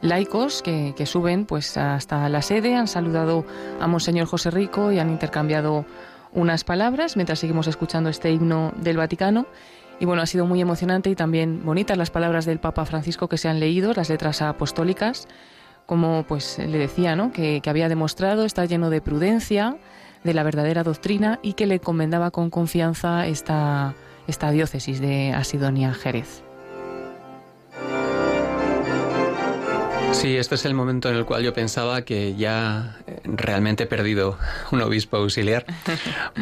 laicos 0.00 0.62
que, 0.62 0.94
suben 1.04 1.44
pues 1.44 1.76
hasta 1.76 2.26
la 2.30 2.40
sede, 2.40 2.74
han 2.74 2.88
saludado 2.88 3.44
a 3.78 3.86
Monseñor 3.86 4.26
José 4.26 4.50
Rico 4.50 4.90
y 4.90 4.98
han 4.98 5.10
intercambiado 5.10 5.84
unas 6.32 6.64
palabras 6.64 7.14
mientras 7.14 7.40
seguimos 7.40 7.66
escuchando 7.66 8.08
este 8.08 8.32
himno 8.32 8.72
del 8.78 8.96
Vaticano. 8.96 9.44
Y 10.00 10.06
bueno, 10.06 10.22
ha 10.22 10.26
sido 10.26 10.46
muy 10.46 10.62
emocionante 10.62 11.10
y 11.10 11.14
también 11.14 11.62
bonitas 11.62 11.98
las 11.98 12.08
palabras 12.08 12.46
del 12.46 12.58
Papa 12.58 12.86
Francisco 12.86 13.28
que 13.28 13.36
se 13.36 13.50
han 13.50 13.60
leído, 13.60 13.92
las 13.92 14.08
letras 14.08 14.40
apostólicas, 14.40 15.28
como 15.84 16.24
pues 16.26 16.58
le 16.58 16.78
decía, 16.78 17.16
¿no? 17.16 17.32
que, 17.32 17.60
que 17.60 17.68
había 17.68 17.90
demostrado 17.90 18.46
estar 18.46 18.66
lleno 18.66 18.88
de 18.88 19.02
prudencia, 19.02 19.76
de 20.22 20.32
la 20.32 20.42
verdadera 20.42 20.84
doctrina 20.84 21.38
y 21.42 21.52
que 21.52 21.66
le 21.66 21.74
encomendaba 21.74 22.30
con 22.30 22.48
confianza 22.48 23.26
esta 23.26 23.94
esta 24.26 24.50
diócesis 24.50 25.00
de 25.00 25.32
Asidonia 25.32 25.92
Jerez. 25.94 26.42
Sí, 30.14 30.36
este 30.36 30.54
es 30.54 30.64
el 30.64 30.74
momento 30.74 31.10
en 31.10 31.16
el 31.16 31.24
cual 31.24 31.42
yo 31.42 31.52
pensaba 31.52 32.02
que 32.02 32.36
ya 32.36 32.98
eh, 33.06 33.20
realmente 33.24 33.82
he 33.82 33.86
perdido 33.86 34.38
un 34.70 34.80
obispo 34.80 35.16
auxiliar, 35.16 35.66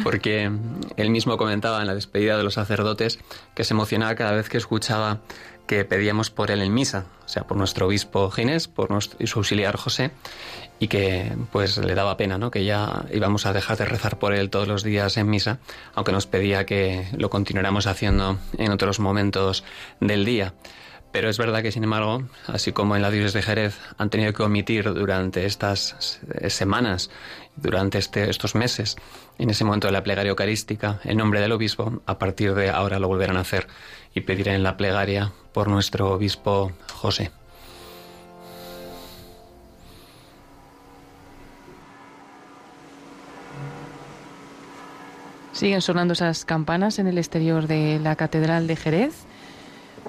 porque 0.03 0.51
él 0.95 1.09
mismo 1.09 1.37
comentaba 1.37 1.81
en 1.81 1.87
la 1.87 1.95
despedida 1.95 2.37
de 2.37 2.43
los 2.43 2.53
sacerdotes 2.53 3.19
que 3.55 3.63
se 3.63 3.73
emocionaba 3.73 4.15
cada 4.15 4.33
vez 4.33 4.47
que 4.47 4.57
escuchaba 4.57 5.21
que 5.67 5.85
pedíamos 5.85 6.29
por 6.29 6.51
él 6.51 6.61
en 6.61 6.73
misa, 6.73 7.05
o 7.25 7.27
sea, 7.27 7.45
por 7.47 7.57
nuestro 7.57 7.87
obispo 7.87 8.29
Ginés, 8.29 8.67
por 8.67 8.91
nuestro, 8.91 9.17
y 9.19 9.27
su 9.27 9.39
auxiliar 9.39 9.75
José, 9.75 10.11
y 10.83 10.89
que 10.89 11.31
pues 11.53 11.77
le 11.77 11.95
daba 11.95 12.17
pena, 12.17 12.37
¿no? 12.37 12.51
Que 12.51 12.65
ya 12.65 13.05
íbamos 13.13 13.45
a 13.45 13.53
dejar 13.53 13.77
de 13.77 13.85
rezar 13.85 14.19
por 14.19 14.33
él 14.33 14.49
todos 14.49 14.67
los 14.67 14.83
días 14.83 15.15
en 15.15 15.29
misa, 15.29 15.59
aunque 15.95 16.11
nos 16.11 16.27
pedía 16.27 16.65
que 16.65 17.07
lo 17.17 17.29
continuáramos 17.29 17.87
haciendo 17.87 18.37
en 18.57 18.69
otros 18.69 18.99
momentos 18.99 19.63
del 20.01 20.25
día. 20.25 20.55
Pero 21.13 21.29
es 21.29 21.37
verdad 21.37 21.61
que, 21.61 21.71
sin 21.71 21.85
embargo, 21.85 22.23
así 22.47 22.73
como 22.73 22.97
en 22.97 23.01
la 23.01 23.11
diócesis 23.11 23.33
de 23.33 23.41
Jerez 23.43 23.79
han 23.97 24.09
tenido 24.09 24.33
que 24.33 24.43
omitir 24.43 24.93
durante 24.93 25.45
estas 25.45 26.19
semanas, 26.49 27.09
durante 27.55 27.97
este, 27.97 28.29
estos 28.29 28.53
meses, 28.53 28.97
en 29.37 29.51
ese 29.51 29.63
momento 29.63 29.87
de 29.87 29.93
la 29.93 30.03
plegaria 30.03 30.31
eucarística, 30.31 30.99
en 31.05 31.15
nombre 31.15 31.39
del 31.39 31.53
obispo, 31.53 32.01
a 32.05 32.19
partir 32.19 32.55
de 32.55 32.69
ahora 32.71 32.99
lo 32.99 33.07
volverán 33.07 33.37
a 33.37 33.41
hacer 33.41 33.67
y 34.13 34.19
pediré 34.19 34.53
en 34.53 34.63
la 34.63 34.75
plegaria 34.75 35.31
por 35.53 35.69
nuestro 35.69 36.11
obispo 36.11 36.73
José. 36.91 37.31
Siguen 45.53 45.81
sonando 45.81 46.13
esas 46.13 46.45
campanas 46.45 46.97
en 46.97 47.05
el 47.05 47.19
exterior 47.19 47.67
de 47.67 47.99
la 47.99 48.15
Catedral 48.15 48.65
de 48.65 48.75
Jerez. 48.75 49.13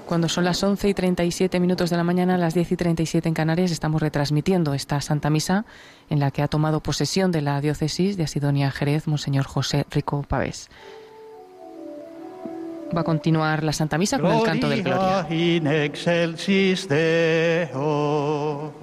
Cuando 0.07 0.27
son 0.27 0.43
las 0.43 0.61
11 0.63 0.89
y 0.89 0.93
37 0.95 1.59
minutos 1.59 1.91
de 1.91 1.97
la 1.97 2.03
mañana, 2.03 2.37
las 2.37 2.55
10 2.55 2.71
y 2.71 2.75
37 2.75 3.29
en 3.29 3.35
Canarias, 3.35 3.71
estamos 3.71 4.01
retransmitiendo 4.01 4.73
esta 4.73 4.99
Santa 5.01 5.29
Misa 5.29 5.65
en 6.09 6.19
la 6.19 6.31
que 6.31 6.41
ha 6.41 6.47
tomado 6.47 6.81
posesión 6.81 7.31
de 7.31 7.41
la 7.41 7.61
diócesis 7.61 8.17
de 8.17 8.23
Asidonia 8.23 8.71
Jerez, 8.71 9.07
Monseñor 9.07 9.45
José 9.45 9.85
Rico 9.91 10.23
Pavés. 10.27 10.69
Va 12.95 13.01
a 13.01 13.03
continuar 13.03 13.63
la 13.63 13.73
Santa 13.73 13.99
Misa 13.99 14.17
con 14.19 14.31
el 14.31 14.43
canto 14.43 14.67
del 14.67 14.81
Gloria. 14.83 15.27
In 15.29 15.67
excelsis 15.67 16.87
Deo. 16.89 18.73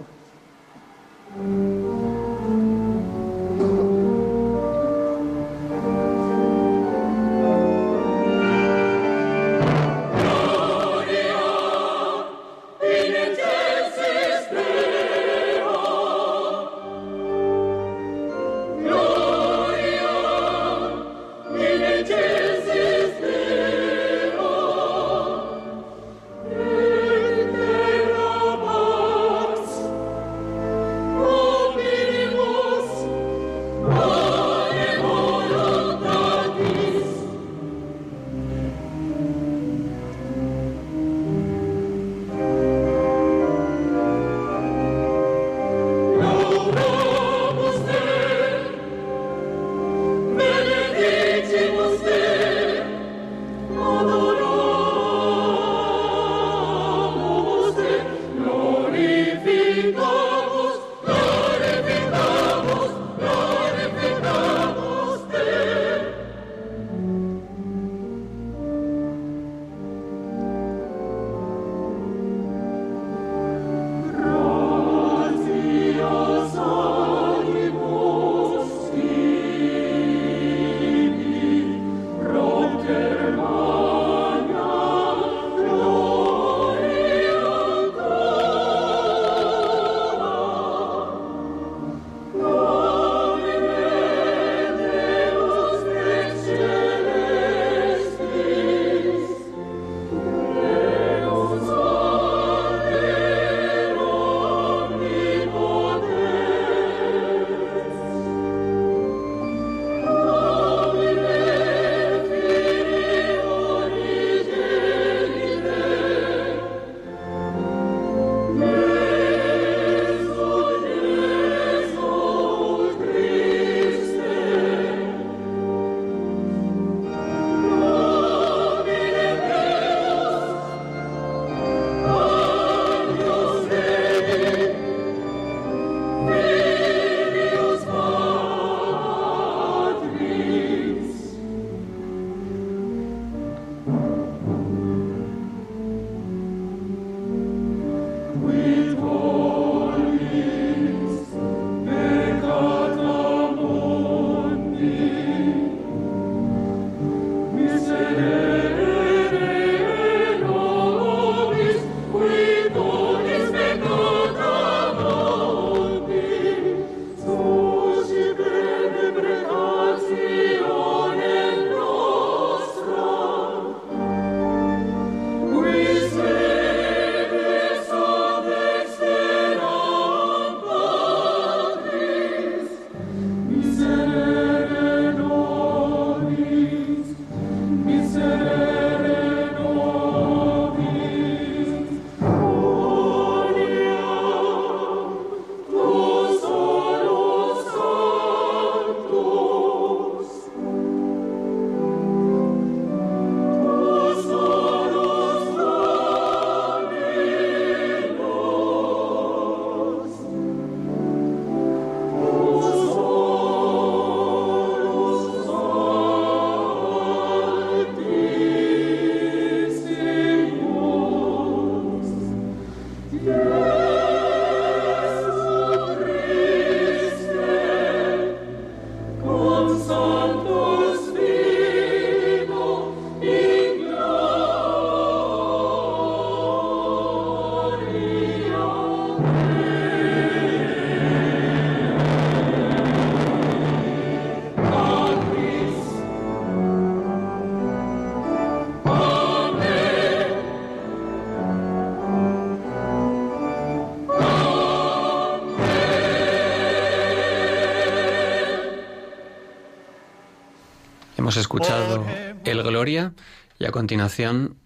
Escuchado 261.37 262.05
el 262.45 262.62
Gloria 262.62 263.12
y 263.59 263.64
a 263.64 263.70
continuación 263.70 264.57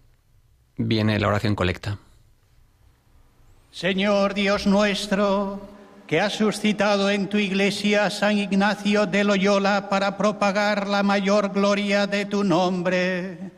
viene 0.77 1.19
la 1.19 1.27
oración 1.27 1.55
colecta. 1.55 1.97
Señor 3.71 4.33
Dios 4.33 4.65
nuestro, 4.65 5.61
que 6.07 6.19
has 6.21 6.33
suscitado 6.33 7.09
en 7.09 7.27
tu 7.27 7.37
iglesia 7.37 8.09
San 8.09 8.37
Ignacio 8.37 9.05
de 9.05 9.23
Loyola 9.23 9.89
para 9.89 10.17
propagar 10.17 10.87
la 10.87 11.03
mayor 11.03 11.51
gloria 11.53 12.07
de 12.07 12.25
tu 12.25 12.43
nombre, 12.43 13.51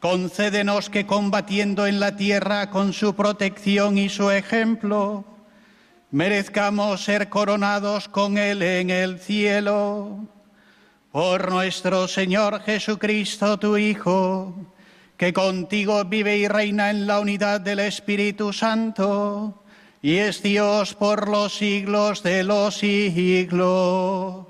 concédenos 0.00 0.90
que 0.90 1.06
combatiendo 1.06 1.86
en 1.86 2.00
la 2.00 2.16
tierra 2.16 2.70
con 2.70 2.92
su 2.92 3.14
protección 3.14 3.96
y 3.96 4.08
su 4.08 4.30
ejemplo, 4.30 5.24
merezcamos 6.10 7.04
ser 7.04 7.28
coronados 7.28 8.08
con 8.08 8.38
él 8.38 8.62
en 8.62 8.90
el 8.90 9.18
cielo 9.18 10.28
por 11.18 11.50
nuestro 11.50 12.06
Señor 12.06 12.60
Jesucristo, 12.60 13.58
tu 13.58 13.76
Hijo, 13.76 14.54
que 15.16 15.32
contigo 15.32 16.04
vive 16.04 16.38
y 16.38 16.46
reina 16.46 16.90
en 16.90 17.08
la 17.08 17.18
unidad 17.18 17.60
del 17.60 17.80
Espíritu 17.80 18.52
Santo, 18.52 19.64
y 20.00 20.18
es 20.18 20.44
Dios 20.44 20.94
por 20.94 21.28
los 21.28 21.56
siglos 21.56 22.22
de 22.22 22.44
los 22.44 22.76
siglos. 22.76 24.46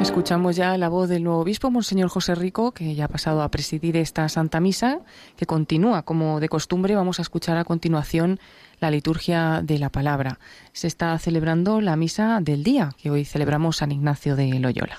Escuchamos 0.00 0.54
ya 0.54 0.78
la 0.78 0.88
voz 0.88 1.08
del 1.08 1.24
nuevo 1.24 1.40
obispo, 1.40 1.70
Monseñor 1.72 2.08
José 2.08 2.36
Rico, 2.36 2.70
que 2.70 2.94
ya 2.94 3.06
ha 3.06 3.08
pasado 3.08 3.42
a 3.42 3.50
presidir 3.50 3.96
esta 3.96 4.28
Santa 4.28 4.60
Misa, 4.60 5.00
que 5.36 5.46
continúa 5.46 6.02
como 6.02 6.38
de 6.38 6.48
costumbre. 6.48 6.94
Vamos 6.94 7.18
a 7.18 7.22
escuchar 7.22 7.56
a 7.56 7.64
continuación 7.64 8.38
la 8.80 8.90
liturgia 8.90 9.60
de 9.62 9.78
la 9.78 9.90
palabra. 9.90 10.38
Se 10.72 10.86
está 10.86 11.18
celebrando 11.18 11.80
la 11.80 11.96
misa 11.96 12.40
del 12.40 12.62
día, 12.62 12.94
que 13.00 13.10
hoy 13.10 13.24
celebramos 13.24 13.76
San 13.76 13.92
Ignacio 13.92 14.36
de 14.36 14.58
Loyola. 14.58 14.98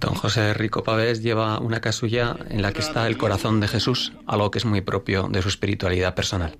Don 0.00 0.14
José 0.14 0.52
Rico 0.52 0.84
Pavés 0.84 1.22
lleva 1.22 1.58
una 1.60 1.80
casulla 1.80 2.36
en 2.50 2.60
la 2.60 2.72
que 2.72 2.80
está 2.80 3.06
el 3.06 3.16
corazón 3.16 3.60
de 3.60 3.68
Jesús, 3.68 4.12
algo 4.26 4.50
que 4.50 4.58
es 4.58 4.64
muy 4.64 4.80
propio 4.80 5.28
de 5.28 5.40
su 5.40 5.48
espiritualidad 5.48 6.14
personal. 6.14 6.56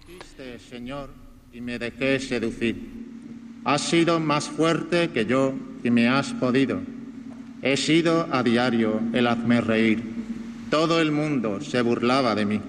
Señor, 0.71 1.11
y 1.53 1.61
me 1.61 1.79
dejé 1.79 2.21
seducir. 2.21 2.77
Has 3.65 3.83
sido 3.83 4.21
más 4.21 4.49
fuerte 4.49 5.11
que 5.11 5.27
yo 5.27 5.55
y 5.83 5.91
me 5.91 6.09
has 6.09 6.33
podido. 6.33 6.81
He 7.63 7.77
sido 7.77 8.29
a 8.31 8.43
diario 8.43 9.01
el 9.13 9.27
hazme 9.27 9.61
reír. 9.61 10.03
Todo 10.71 11.01
el 11.01 11.13
mundo 11.13 11.61
se 11.61 11.83
burlaba 11.83 12.35
de 12.35 12.45
mí. 12.45 12.61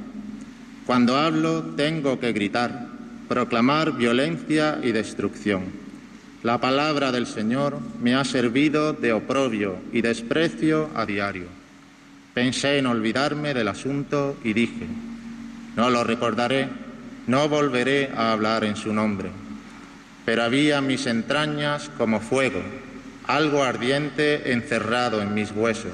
Cuando 0.86 1.18
hablo 1.18 1.64
tengo 1.76 2.20
que 2.20 2.32
gritar, 2.32 2.88
proclamar 3.28 3.94
violencia 3.94 4.80
y 4.84 4.92
destrucción. 4.92 5.64
La 6.44 6.60
palabra 6.60 7.12
del 7.12 7.26
Señor 7.26 7.80
me 8.00 8.14
ha 8.14 8.24
servido 8.24 8.94
de 8.94 9.14
oprobio 9.14 9.78
y 9.92 10.02
desprecio 10.02 10.90
a 10.94 11.06
diario. 11.06 11.48
Pensé 12.36 12.78
en 12.78 12.86
olvidarme 12.86 13.54
del 13.54 13.68
asunto 13.68 14.38
y 14.44 14.54
dije, 14.54 14.86
no 15.76 15.90
lo 15.90 16.04
recordaré, 16.04 16.70
no 17.28 17.50
volveré 17.50 18.12
a 18.16 18.32
hablar 18.32 18.64
en 18.64 18.76
su 18.76 18.94
nombre. 18.94 19.30
Pero 20.26 20.44
había 20.44 20.82
mis 20.82 21.08
entrañas 21.08 21.90
como 21.98 22.20
fuego, 22.20 22.62
algo 23.26 23.64
ardiente 23.64 24.52
encerrado 24.52 25.22
en 25.22 25.34
mis 25.34 25.52
huesos. 25.52 25.94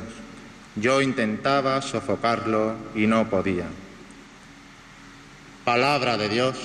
Yo 0.76 1.02
intentaba 1.02 1.82
sofocarlo 1.82 2.76
y 2.96 3.08
no 3.08 3.30
podía. 3.30 3.66
Palabra 5.64 6.18
de 6.18 6.28
Dios 6.28 6.58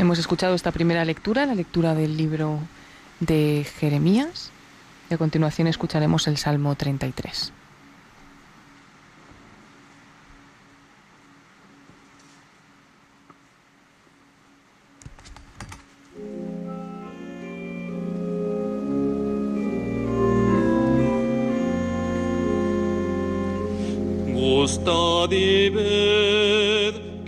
Hemos 0.00 0.18
escuchado 0.18 0.54
esta 0.54 0.72
primera 0.72 1.04
lectura, 1.04 1.44
la 1.44 1.54
lectura 1.54 1.94
del 1.94 2.16
libro 2.16 2.58
de 3.20 3.66
Jeremías, 3.78 4.50
y 5.10 5.14
a 5.14 5.18
continuación 5.18 5.68
escucharemos 5.68 6.26
el 6.26 6.36
Salmo 6.38 6.74
33. 6.74 7.52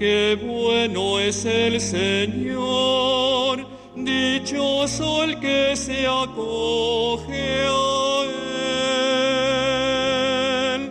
Qué 0.03 0.35
bueno 0.35 1.21
es 1.21 1.45
el 1.45 1.81
Señor, 1.81 3.65
dichoso 3.95 5.23
el 5.23 5.39
que 5.39 5.77
se 5.77 6.09
acoge 6.09 7.63
a 7.69 8.25
Él, 10.75 10.91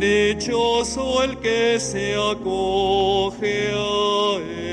dichoso 0.00 1.22
el 1.22 1.38
que 1.38 1.78
se 1.78 2.16
acoge 2.16 3.70
a 3.72 4.38
Él. 4.38 4.69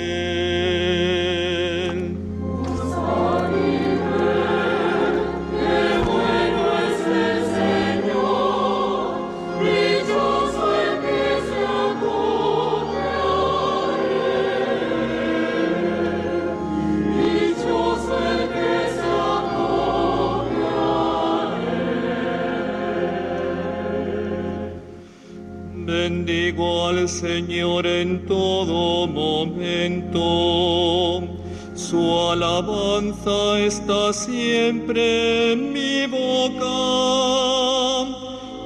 Señor 27.07 27.87
en 27.87 28.25
todo 28.25 29.07
momento. 29.07 30.21
Su 31.73 32.29
alabanza 32.29 33.59
está 33.59 34.11
siempre 34.13 35.53
en 35.53 35.71
mi 35.73 36.05
boca. 36.05 36.65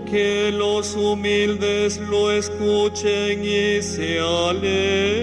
Que 0.09 0.51
los 0.51 0.95
humildes 0.95 1.99
lo 2.09 2.31
escuchen 2.31 3.43
y 3.43 3.81
se 3.81 4.19
alegren. 4.19 5.13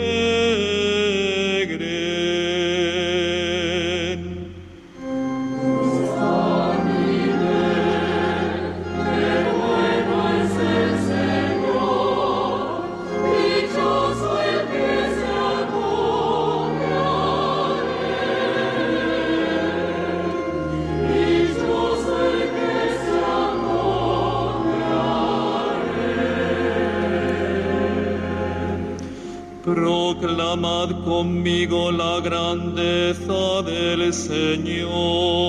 Proclamad 30.20 30.90
conmigo 31.06 31.90
la 31.90 32.20
grandeza 32.20 33.62
del 33.62 34.12
Señor. 34.12 35.40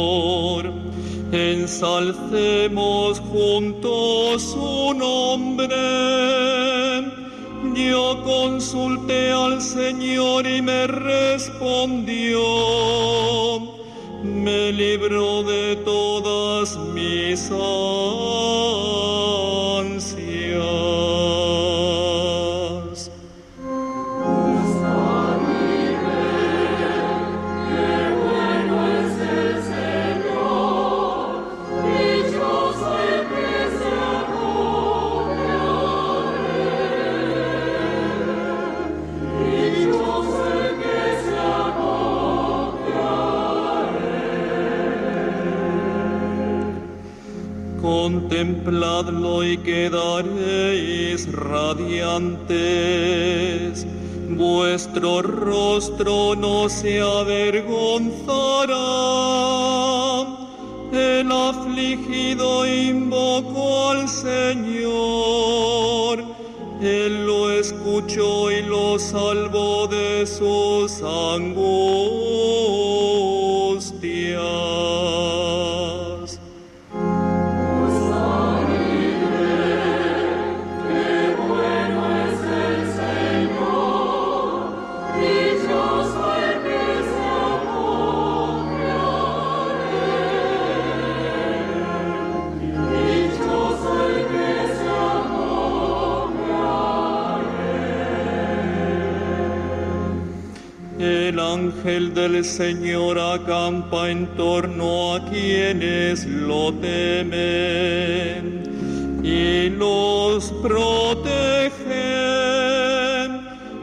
Ensalcemos 1.34 3.20
juntos 3.20 4.42
su 4.42 4.94
nombre. 4.94 5.76
Yo 7.76 8.24
consulté 8.24 9.32
al 9.34 9.62
Señor 9.62 10.48
y 10.48 10.62
me 10.62 10.88
respondió. 10.88 12.40
Me 14.24 14.72
libró 14.72 15.44
de 15.44 15.76
todas 15.84 16.78
mis 16.94 17.52
y 49.52 49.58
quedaréis 49.58 51.30
radiantes. 51.32 52.56
Vuestro 54.30 55.22
rostro 55.22 56.36
no 56.36 56.70
se 56.70 57.02
avergonzará. 57.02 58.78
El 60.94 61.32
afligido 61.32 62.66
invocó 62.66 63.90
al 63.92 64.08
Señor. 64.08 65.44
Él 66.82 67.26
lo 67.26 67.52
escuchó 67.52 68.50
y 68.52 68.62
lo 68.64 68.98
salvó 68.98 69.51
del 102.42 102.50
Señor 102.50 103.20
acampa 103.20 104.10
en 104.10 104.26
torno 104.36 105.14
a 105.14 105.24
quienes 105.30 106.26
lo 106.26 106.74
temen 106.74 108.44
y 109.24 109.70
los 109.70 110.52
protege. 110.54 112.00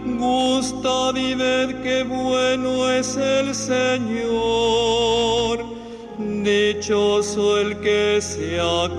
Gustad 0.04 1.14
y 1.14 1.34
ved 1.34 1.82
qué 1.84 2.02
bueno 2.02 2.90
es 2.90 3.16
el 3.16 3.54
Señor. 3.54 4.98
Dichoso 6.18 7.60
el 7.60 7.78
que 7.78 8.20
se 8.20 8.58
acoge 8.58 8.97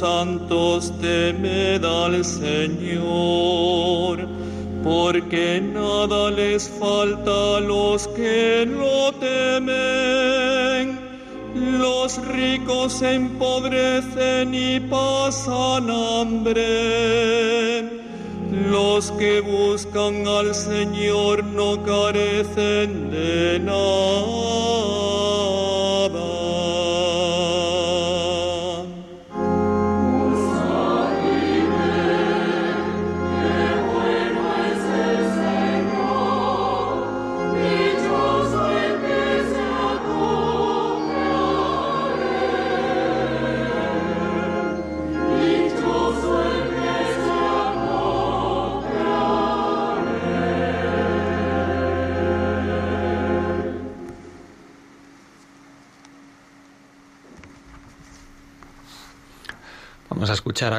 santos 0.00 0.92
temed 1.02 1.84
al 1.84 2.24
Señor, 2.24 4.16
porque 4.82 5.60
nada 5.60 6.30
les 6.30 6.70
falta 6.70 7.58
a 7.58 7.60
los 7.60 8.08
que 8.08 8.64
lo 8.66 9.12
temen. 9.28 10.98
Los 11.54 12.08
ricos 12.28 12.94
se 12.94 13.12
empobrecen 13.14 14.54
y 14.54 14.80
pasan 14.80 15.90
hambre. 15.90 16.70
Los 18.70 19.10
que 19.12 19.40
buscan 19.40 20.26
al 20.26 20.54
Señor 20.54 21.44
no 21.44 21.82
carecen 21.82 22.89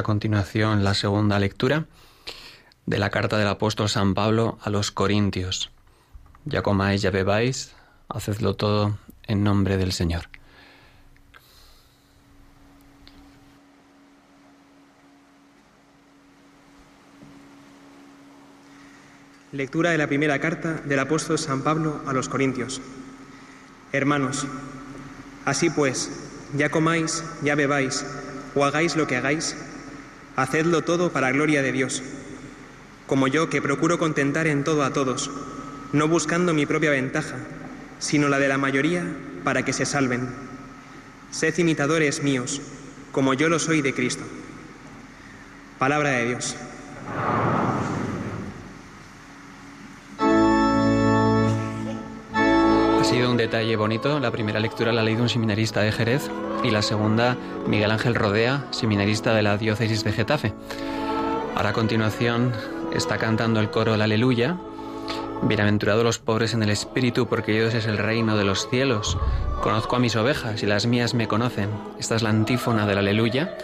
a 0.01 0.03
continuación 0.03 0.83
la 0.83 0.95
segunda 0.95 1.37
lectura 1.37 1.85
de 2.87 2.97
la 2.97 3.11
carta 3.11 3.37
del 3.37 3.47
apóstol 3.47 3.87
San 3.87 4.15
Pablo 4.15 4.57
a 4.63 4.71
los 4.71 4.89
Corintios. 4.89 5.69
Ya 6.43 6.63
comáis, 6.63 7.03
ya 7.03 7.11
bebáis, 7.11 7.75
hacedlo 8.09 8.55
todo 8.55 8.97
en 9.27 9.43
nombre 9.43 9.77
del 9.77 9.91
Señor. 9.91 10.23
Lectura 19.51 19.91
de 19.91 19.99
la 19.99 20.07
primera 20.07 20.39
carta 20.39 20.73
del 20.73 20.97
apóstol 20.97 21.37
San 21.37 21.61
Pablo 21.61 22.01
a 22.07 22.13
los 22.13 22.27
Corintios. 22.27 22.81
Hermanos, 23.91 24.47
así 25.45 25.69
pues, 25.69 26.09
ya 26.55 26.69
comáis, 26.69 27.23
ya 27.43 27.53
bebáis, 27.53 28.03
o 28.55 28.65
hagáis 28.65 28.95
lo 28.95 29.05
que 29.05 29.17
hagáis, 29.17 29.55
Hacedlo 30.35 30.83
todo 30.83 31.11
para 31.11 31.31
gloria 31.31 31.61
de 31.61 31.71
Dios, 31.71 32.01
como 33.07 33.27
yo 33.27 33.49
que 33.49 33.61
procuro 33.61 33.99
contentar 33.99 34.47
en 34.47 34.63
todo 34.63 34.83
a 34.83 34.93
todos, 34.93 35.29
no 35.91 36.07
buscando 36.07 36.53
mi 36.53 36.65
propia 36.65 36.91
ventaja, 36.91 37.35
sino 37.99 38.29
la 38.29 38.39
de 38.39 38.47
la 38.47 38.57
mayoría 38.57 39.05
para 39.43 39.63
que 39.65 39.73
se 39.73 39.85
salven. 39.85 40.29
Sed 41.31 41.57
imitadores 41.57 42.23
míos, 42.23 42.61
como 43.11 43.33
yo 43.33 43.49
lo 43.49 43.59
soy 43.59 43.81
de 43.81 43.93
Cristo. 43.93 44.23
Palabra 45.79 46.11
de 46.11 46.25
Dios. 46.27 46.55
Sido 53.11 53.29
un 53.29 53.35
detalle 53.35 53.75
bonito. 53.75 54.21
La 54.21 54.31
primera 54.31 54.61
lectura 54.61 54.93
la 54.93 55.01
ha 55.01 55.03
leído 55.03 55.21
un 55.21 55.27
seminarista 55.27 55.81
de 55.81 55.91
Jerez 55.91 56.31
y 56.63 56.71
la 56.71 56.81
segunda 56.81 57.35
Miguel 57.67 57.91
Ángel 57.91 58.15
Rodea, 58.15 58.67
seminarista 58.71 59.33
de 59.33 59.41
la 59.41 59.57
diócesis 59.57 60.05
de 60.05 60.13
Getafe. 60.13 60.53
Ahora 61.53 61.71
a 61.71 61.73
continuación 61.73 62.53
está 62.95 63.17
cantando 63.17 63.59
el 63.59 63.69
coro 63.69 63.97
la 63.97 64.05
Aleluya. 64.05 64.55
Bienaventurados 65.41 66.05
los 66.05 66.19
pobres 66.19 66.53
en 66.53 66.63
el 66.63 66.69
espíritu, 66.69 67.27
porque 67.27 67.51
Dios 67.51 67.73
es 67.73 67.85
el 67.85 67.97
reino 67.97 68.37
de 68.37 68.45
los 68.45 68.69
cielos. 68.69 69.17
Conozco 69.61 69.97
a 69.97 69.99
mis 69.99 70.15
ovejas 70.15 70.63
y 70.63 70.65
las 70.65 70.85
mías 70.85 71.13
me 71.13 71.27
conocen. 71.27 71.69
Esta 71.99 72.15
es 72.15 72.21
la 72.21 72.29
antífona 72.29 72.87
del 72.87 72.99
Aleluya. 72.99 73.57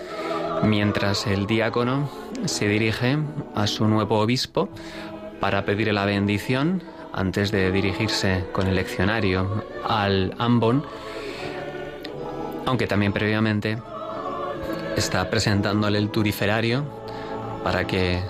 Mientras 0.64 1.26
el 1.26 1.48
diácono 1.48 2.10
se 2.44 2.68
dirige 2.68 3.18
a 3.56 3.66
su 3.66 3.88
nuevo 3.88 4.20
obispo 4.20 4.68
para 5.40 5.64
pedirle 5.64 5.94
la 5.94 6.04
bendición 6.04 6.84
antes 7.18 7.52
de 7.52 7.72
dirigirse 7.72 8.46
con 8.52 8.68
el 8.68 8.76
leccionario 8.76 9.66
al 9.84 10.36
ambon, 10.38 10.86
aunque 12.68 12.86
también 12.86 13.12
previamente 13.12 13.82
está 14.96 15.28
presentándole 15.28 15.98
el 15.98 16.12
turiferario 16.12 16.86
para 17.64 17.88
que 17.88 18.22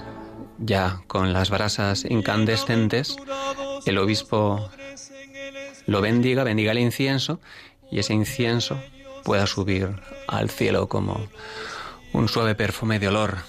ya 0.58 1.02
con 1.08 1.34
las 1.34 1.50
brasas 1.50 2.06
incandescentes 2.06 3.18
el 3.86 3.98
obispo 3.98 4.70
lo 5.86 6.00
bendiga, 6.00 6.46
bendiga 6.46 6.72
el 6.72 6.80
incienso 6.80 7.42
y 7.92 8.00
ese 8.00 8.14
incienso 8.14 8.82
pueda 9.26 9.48
subir 9.48 10.00
al 10.30 10.50
cielo 10.50 10.88
como 10.88 11.28
un 12.14 12.30
suave 12.30 12.56
perfume 12.56 13.00
de 13.00 13.10
olor, 13.10 13.40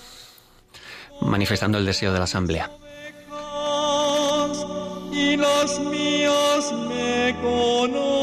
manifestando 1.20 1.78
el 1.78 1.86
deseo 1.86 2.12
de 2.12 2.18
la 2.18 2.24
asamblea 2.24 2.70
mías 5.80 6.72
me 6.72 7.34
conocen. 7.42 8.17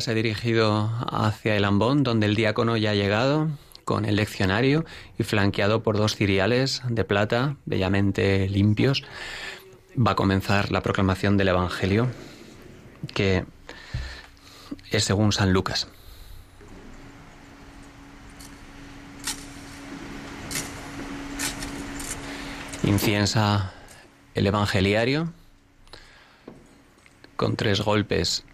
Se 0.00 0.10
ha 0.10 0.14
dirigido 0.14 0.90
hacia 1.10 1.56
el 1.56 1.64
ambón, 1.64 2.02
donde 2.02 2.26
el 2.26 2.34
diácono 2.34 2.76
ya 2.76 2.90
ha 2.90 2.94
llegado 2.94 3.48
con 3.84 4.04
el 4.04 4.16
leccionario 4.16 4.84
y 5.18 5.22
flanqueado 5.22 5.82
por 5.82 5.96
dos 5.96 6.14
ciriales 6.14 6.82
de 6.88 7.04
plata, 7.04 7.56
bellamente 7.64 8.48
limpios, 8.48 9.04
va 9.96 10.12
a 10.12 10.14
comenzar 10.14 10.70
la 10.70 10.82
proclamación 10.82 11.36
del 11.36 11.48
Evangelio, 11.48 12.08
que 13.14 13.44
es 14.90 15.04
según 15.04 15.32
San 15.32 15.52
Lucas. 15.52 15.88
Inciensa 22.82 23.72
el 24.34 24.46
Evangeliario 24.46 25.32
con 27.36 27.56
tres 27.56 27.80
golpes 27.80 28.44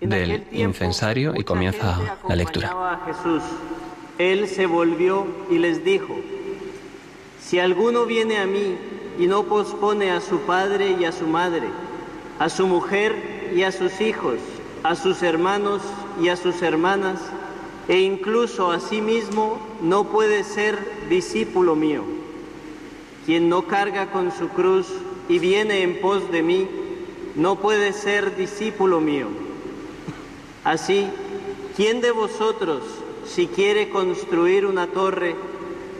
del 0.00 0.44
incensario 0.52 1.34
y 1.36 1.44
comienza 1.44 1.98
la 2.28 2.36
lectura. 2.36 2.70
A 2.70 3.02
Jesús, 3.06 3.42
él 4.18 4.48
se 4.48 4.66
volvió 4.66 5.26
y 5.50 5.58
les 5.58 5.84
dijo, 5.84 6.14
si 7.40 7.58
alguno 7.58 8.06
viene 8.06 8.38
a 8.38 8.46
mí 8.46 8.76
y 9.18 9.26
no 9.26 9.44
pospone 9.44 10.10
a 10.10 10.20
su 10.20 10.40
padre 10.40 10.96
y 10.98 11.04
a 11.04 11.12
su 11.12 11.26
madre, 11.26 11.68
a 12.38 12.48
su 12.48 12.66
mujer 12.66 13.52
y 13.54 13.62
a 13.62 13.72
sus 13.72 14.00
hijos, 14.00 14.38
a 14.82 14.94
sus 14.94 15.22
hermanos 15.22 15.82
y 16.20 16.28
a 16.28 16.36
sus 16.36 16.62
hermanas, 16.62 17.20
e 17.88 18.00
incluso 18.00 18.70
a 18.70 18.80
sí 18.80 19.00
mismo, 19.00 19.58
no 19.82 20.04
puede 20.04 20.42
ser 20.42 20.78
discípulo 21.08 21.76
mío. 21.76 22.02
Quien 23.26 23.48
no 23.48 23.66
carga 23.66 24.10
con 24.10 24.32
su 24.32 24.48
cruz 24.48 24.86
y 25.28 25.38
viene 25.38 25.82
en 25.82 26.00
pos 26.00 26.30
de 26.30 26.42
mí, 26.42 26.68
no 27.36 27.56
puede 27.56 27.92
ser 27.92 28.36
discípulo 28.36 29.00
mío. 29.00 29.43
Así, 30.64 31.06
¿quién 31.76 32.00
de 32.00 32.10
vosotros, 32.10 32.82
si 33.26 33.48
quiere 33.48 33.90
construir 33.90 34.64
una 34.64 34.86
torre, 34.86 35.36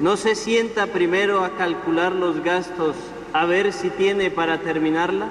no 0.00 0.16
se 0.16 0.34
sienta 0.34 0.86
primero 0.86 1.44
a 1.44 1.50
calcular 1.50 2.12
los 2.12 2.42
gastos 2.42 2.96
a 3.34 3.44
ver 3.44 3.74
si 3.74 3.90
tiene 3.90 4.30
para 4.30 4.60
terminarla? 4.60 5.28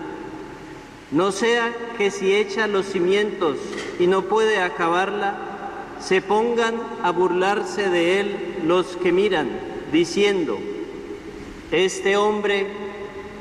No 1.09 1.31
sea 1.31 1.73
que 1.97 2.11
si 2.11 2.35
echa 2.35 2.67
los 2.67 2.85
cimientos 2.85 3.57
y 3.99 4.05
no 4.05 4.23
puede 4.23 4.59
acabarla, 4.59 5.35
se 5.99 6.21
pongan 6.21 6.75
a 7.01 7.09
burlarse 7.11 7.89
de 7.89 8.19
él 8.19 8.57
los 8.65 8.97
que 8.97 9.11
miran, 9.11 9.49
diciendo, 9.91 10.59
este 11.71 12.17
hombre 12.17 12.67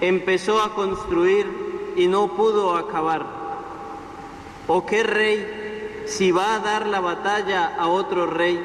empezó 0.01 0.63
a 0.63 0.75
construir 0.75 1.47
y 1.97 2.07
no 2.07 2.35
pudo 2.35 2.77
acabar. 2.77 3.27
¿O 4.69 4.87
qué 4.87 5.03
rey 5.03 5.62
si 6.07 6.31
va 6.31 6.55
a 6.55 6.59
dar 6.61 6.87
la 6.87 7.01
batalla 7.01 7.75
a 7.79 7.89
otro 7.89 8.27
rey, 8.27 8.61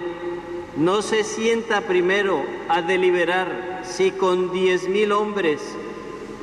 no 0.76 1.02
se 1.02 1.24
sienta 1.24 1.82
primero 1.82 2.44
a 2.70 2.82
deliberar 2.82 3.82
si 3.84 4.12
con 4.12 4.52
diez 4.52 4.88
mil 4.88 5.12
hombres 5.12 5.62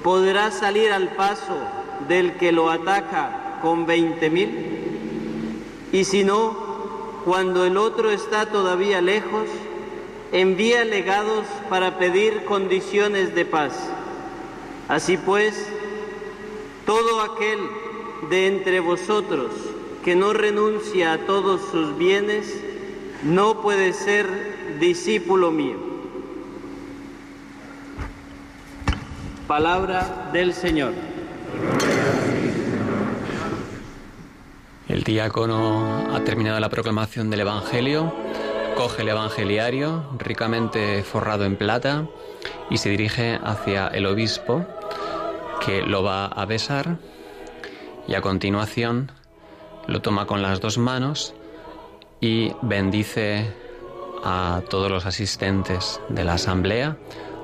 podrá 0.02 0.50
salir 0.50 0.92
al 0.92 1.08
paso 1.10 1.56
del 2.08 2.34
que 2.34 2.52
lo 2.52 2.70
ataca 2.70 3.58
con 3.62 3.86
veinte 3.86 4.30
mil? 4.30 5.62
Y 5.92 6.04
si 6.04 6.24
no, 6.24 6.56
cuando 7.24 7.64
el 7.64 7.76
otro 7.76 8.10
está 8.10 8.46
todavía 8.46 9.00
lejos, 9.00 9.48
envía 10.32 10.84
legados 10.84 11.46
para 11.70 11.98
pedir 11.98 12.44
condiciones 12.44 13.34
de 13.34 13.44
paz. 13.44 13.72
Así 14.88 15.16
pues, 15.16 15.68
todo 16.84 17.22
aquel 17.22 17.60
de 18.28 18.48
entre 18.48 18.80
vosotros 18.80 19.52
que 20.04 20.14
no 20.14 20.34
renuncia 20.34 21.14
a 21.14 21.18
todos 21.18 21.62
sus 21.70 21.96
bienes, 21.96 22.62
no 23.22 23.62
puede 23.62 23.94
ser 23.94 24.78
discípulo 24.78 25.50
mío. 25.50 25.78
Palabra 29.48 30.28
del 30.32 30.52
Señor. 30.52 30.92
El 34.88 35.04
diácono 35.04 36.14
ha 36.14 36.22
terminado 36.22 36.60
la 36.60 36.68
proclamación 36.68 37.30
del 37.30 37.40
Evangelio, 37.40 38.12
coge 38.76 39.02
el 39.02 39.08
Evangeliario, 39.08 40.04
ricamente 40.18 41.02
forrado 41.02 41.46
en 41.46 41.56
plata, 41.56 42.06
y 42.68 42.76
se 42.76 42.90
dirige 42.90 43.40
hacia 43.42 43.88
el 43.88 44.04
obispo, 44.04 44.66
que 45.64 45.80
lo 45.80 46.02
va 46.02 46.26
a 46.26 46.44
besar, 46.44 46.98
y 48.06 48.14
a 48.14 48.20
continuación 48.20 49.10
lo 49.86 50.00
toma 50.00 50.26
con 50.26 50.42
las 50.42 50.60
dos 50.60 50.78
manos 50.78 51.34
y 52.20 52.52
bendice 52.62 53.52
a 54.24 54.62
todos 54.70 54.90
los 54.90 55.06
asistentes 55.06 56.00
de 56.08 56.24
la 56.24 56.34
asamblea 56.34 56.96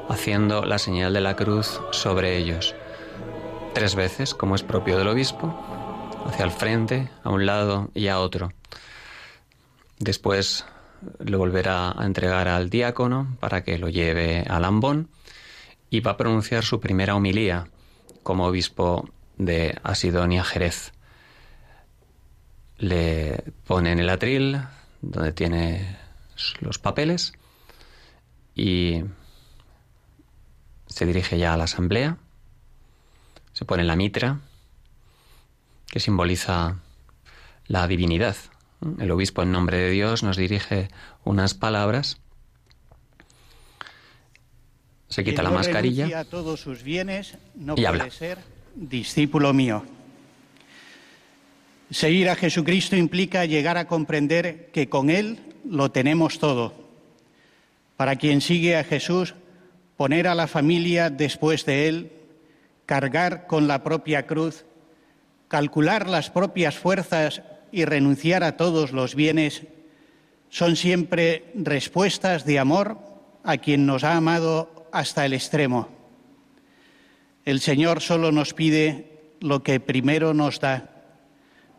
haciendo 0.08 0.64
la 0.64 0.78
señal 0.78 1.12
de 1.12 1.20
la 1.20 1.36
cruz 1.36 1.80
sobre 1.92 2.36
ellos. 2.36 2.74
Tres 3.74 3.94
veces, 3.94 4.34
como 4.34 4.56
es 4.56 4.62
propio 4.62 4.98
del 4.98 5.08
obispo, 5.08 5.54
hacia 6.26 6.44
el 6.44 6.50
frente, 6.50 7.08
a 7.22 7.30
un 7.30 7.46
lado 7.46 7.90
y 7.94 8.08
a 8.08 8.18
otro. 8.18 8.52
Después 9.98 10.64
lo 11.18 11.38
volverá 11.38 11.92
a 11.92 12.04
entregar 12.04 12.48
al 12.48 12.70
diácono 12.70 13.36
para 13.38 13.62
que 13.62 13.78
lo 13.78 13.88
lleve 13.88 14.44
al 14.48 14.64
ambón 14.64 15.08
y 15.90 16.00
va 16.00 16.12
a 16.12 16.16
pronunciar 16.16 16.64
su 16.64 16.80
primera 16.80 17.14
homilía 17.14 17.68
como 18.22 18.46
obispo 18.46 19.08
de 19.38 19.78
Asidonia 19.82 20.44
Jerez. 20.44 20.92
Le 22.80 23.44
pone 23.66 23.92
en 23.92 24.00
el 24.00 24.10
atril 24.10 24.60
donde 25.00 25.32
tiene 25.32 25.96
los 26.60 26.78
papeles 26.78 27.32
y 28.54 29.02
se 30.86 31.06
dirige 31.06 31.38
ya 31.38 31.54
a 31.54 31.56
la 31.56 31.64
asamblea, 31.64 32.16
se 33.52 33.64
pone 33.64 33.84
la 33.84 33.96
mitra, 33.96 34.40
que 35.86 36.00
simboliza 36.00 36.78
la 37.66 37.86
divinidad. 37.86 38.36
El 38.98 39.10
obispo 39.10 39.42
en 39.42 39.52
nombre 39.52 39.76
de 39.76 39.90
Dios 39.90 40.22
nos 40.22 40.36
dirige 40.36 40.88
unas 41.24 41.54
palabras, 41.54 42.18
se 45.08 45.24
quita 45.24 45.42
la 45.42 45.50
mascarilla 45.50 46.20
a 46.20 46.24
todos 46.24 46.60
sus 46.60 46.82
bienes 46.82 47.36
no 47.54 47.72
y 47.74 47.76
puede 47.76 47.88
habla. 47.88 48.10
ser 48.10 48.38
discípulo 48.74 49.52
mío. 49.52 49.84
Seguir 51.90 52.28
a 52.28 52.36
Jesucristo 52.36 52.94
implica 52.94 53.44
llegar 53.46 53.76
a 53.76 53.88
comprender 53.88 54.70
que 54.72 54.88
con 54.88 55.10
Él 55.10 55.40
lo 55.68 55.90
tenemos 55.90 56.38
todo. 56.38 56.72
Para 57.96 58.16
quien 58.16 58.40
sigue 58.40 58.76
a 58.76 58.84
Jesús, 58.84 59.34
poner 59.96 60.28
a 60.28 60.36
la 60.36 60.46
familia 60.46 61.10
después 61.10 61.66
de 61.66 61.88
Él, 61.88 62.12
cargar 62.86 63.46
con 63.46 63.66
la 63.66 63.82
propia 63.82 64.26
cruz, 64.26 64.64
calcular 65.48 66.08
las 66.08 66.30
propias 66.30 66.76
fuerzas 66.78 67.42
y 67.72 67.84
renunciar 67.84 68.44
a 68.44 68.56
todos 68.56 68.92
los 68.92 69.16
bienes, 69.16 69.64
son 70.48 70.76
siempre 70.76 71.50
respuestas 71.54 72.44
de 72.44 72.58
amor 72.58 72.98
a 73.42 73.56
quien 73.58 73.84
nos 73.84 74.04
ha 74.04 74.16
amado 74.16 74.88
hasta 74.92 75.26
el 75.26 75.32
extremo. 75.32 75.88
El 77.44 77.60
Señor 77.60 78.00
solo 78.00 78.32
nos 78.32 78.54
pide 78.54 79.34
lo 79.40 79.62
que 79.62 79.80
primero 79.80 80.34
nos 80.34 80.60
da. 80.60 80.89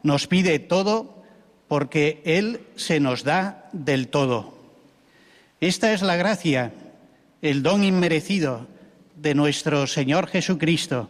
Nos 0.04 0.28
pide 0.28 0.60
todo 0.60 1.24
porque 1.68 2.22
Él 2.26 2.62
se 2.76 3.00
nos 3.00 3.24
da 3.24 3.70
del 3.72 4.08
todo. 4.10 4.58
Esta 5.62 5.94
es 5.94 6.02
la 6.02 6.16
gracia, 6.16 6.74
el 7.42 7.64
don 7.64 7.84
inmerecido 7.84 8.68
de 9.16 9.36
nuestro 9.36 9.88
Señor 9.88 10.28
Jesucristo, 10.28 11.10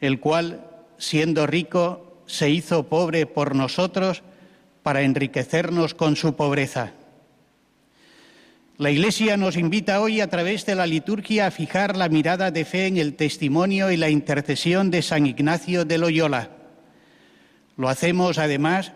el 0.00 0.18
cual, 0.18 0.66
siendo 0.98 1.46
rico, 1.46 2.22
se 2.26 2.50
hizo 2.50 2.84
pobre 2.84 3.26
por 3.26 3.54
nosotros 3.54 4.22
para 4.82 5.02
enriquecernos 5.02 5.94
con 5.94 6.16
su 6.16 6.34
pobreza. 6.34 6.92
La 8.78 8.90
Iglesia 8.90 9.36
nos 9.36 9.56
invita 9.56 10.00
hoy 10.00 10.20
a 10.20 10.28
través 10.28 10.66
de 10.66 10.74
la 10.74 10.86
liturgia 10.86 11.46
a 11.46 11.50
fijar 11.50 11.96
la 11.96 12.08
mirada 12.08 12.50
de 12.50 12.64
fe 12.64 12.86
en 12.86 12.96
el 12.96 13.14
testimonio 13.14 13.92
y 13.92 13.96
la 13.96 14.10
intercesión 14.10 14.90
de 14.90 15.02
San 15.02 15.26
Ignacio 15.26 15.84
de 15.84 15.98
Loyola. 15.98 16.50
Lo 17.76 17.88
hacemos 17.88 18.38
además 18.38 18.92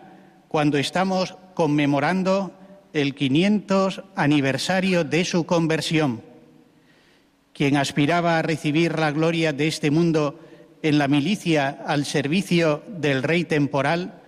cuando 0.47 0.77
estamos 0.77 1.35
conmemorando 1.53 2.53
el 2.93 3.15
500 3.15 4.03
aniversario 4.15 5.03
de 5.03 5.25
su 5.25 5.45
conversión. 5.45 6.21
Quien 7.53 7.77
aspiraba 7.77 8.37
a 8.37 8.41
recibir 8.41 8.97
la 8.99 9.11
gloria 9.11 9.53
de 9.53 9.67
este 9.67 9.91
mundo 9.91 10.39
en 10.83 10.97
la 10.97 11.07
milicia 11.07 11.69
al 11.85 12.05
servicio 12.05 12.83
del 12.87 13.23
Rey 13.23 13.43
temporal, 13.43 14.21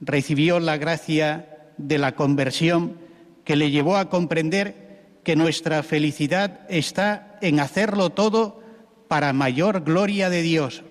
recibió 0.00 0.60
la 0.60 0.76
gracia 0.76 1.48
de 1.78 1.98
la 1.98 2.14
conversión 2.14 2.98
que 3.44 3.56
le 3.56 3.70
llevó 3.70 3.96
a 3.96 4.10
comprender 4.10 4.88
que 5.24 5.36
nuestra 5.36 5.82
felicidad 5.82 6.60
está 6.68 7.38
en 7.40 7.60
hacerlo 7.60 8.10
todo 8.10 8.62
para 9.08 9.32
mayor 9.32 9.82
gloria 9.82 10.28
de 10.28 10.42
Dios. 10.42 10.82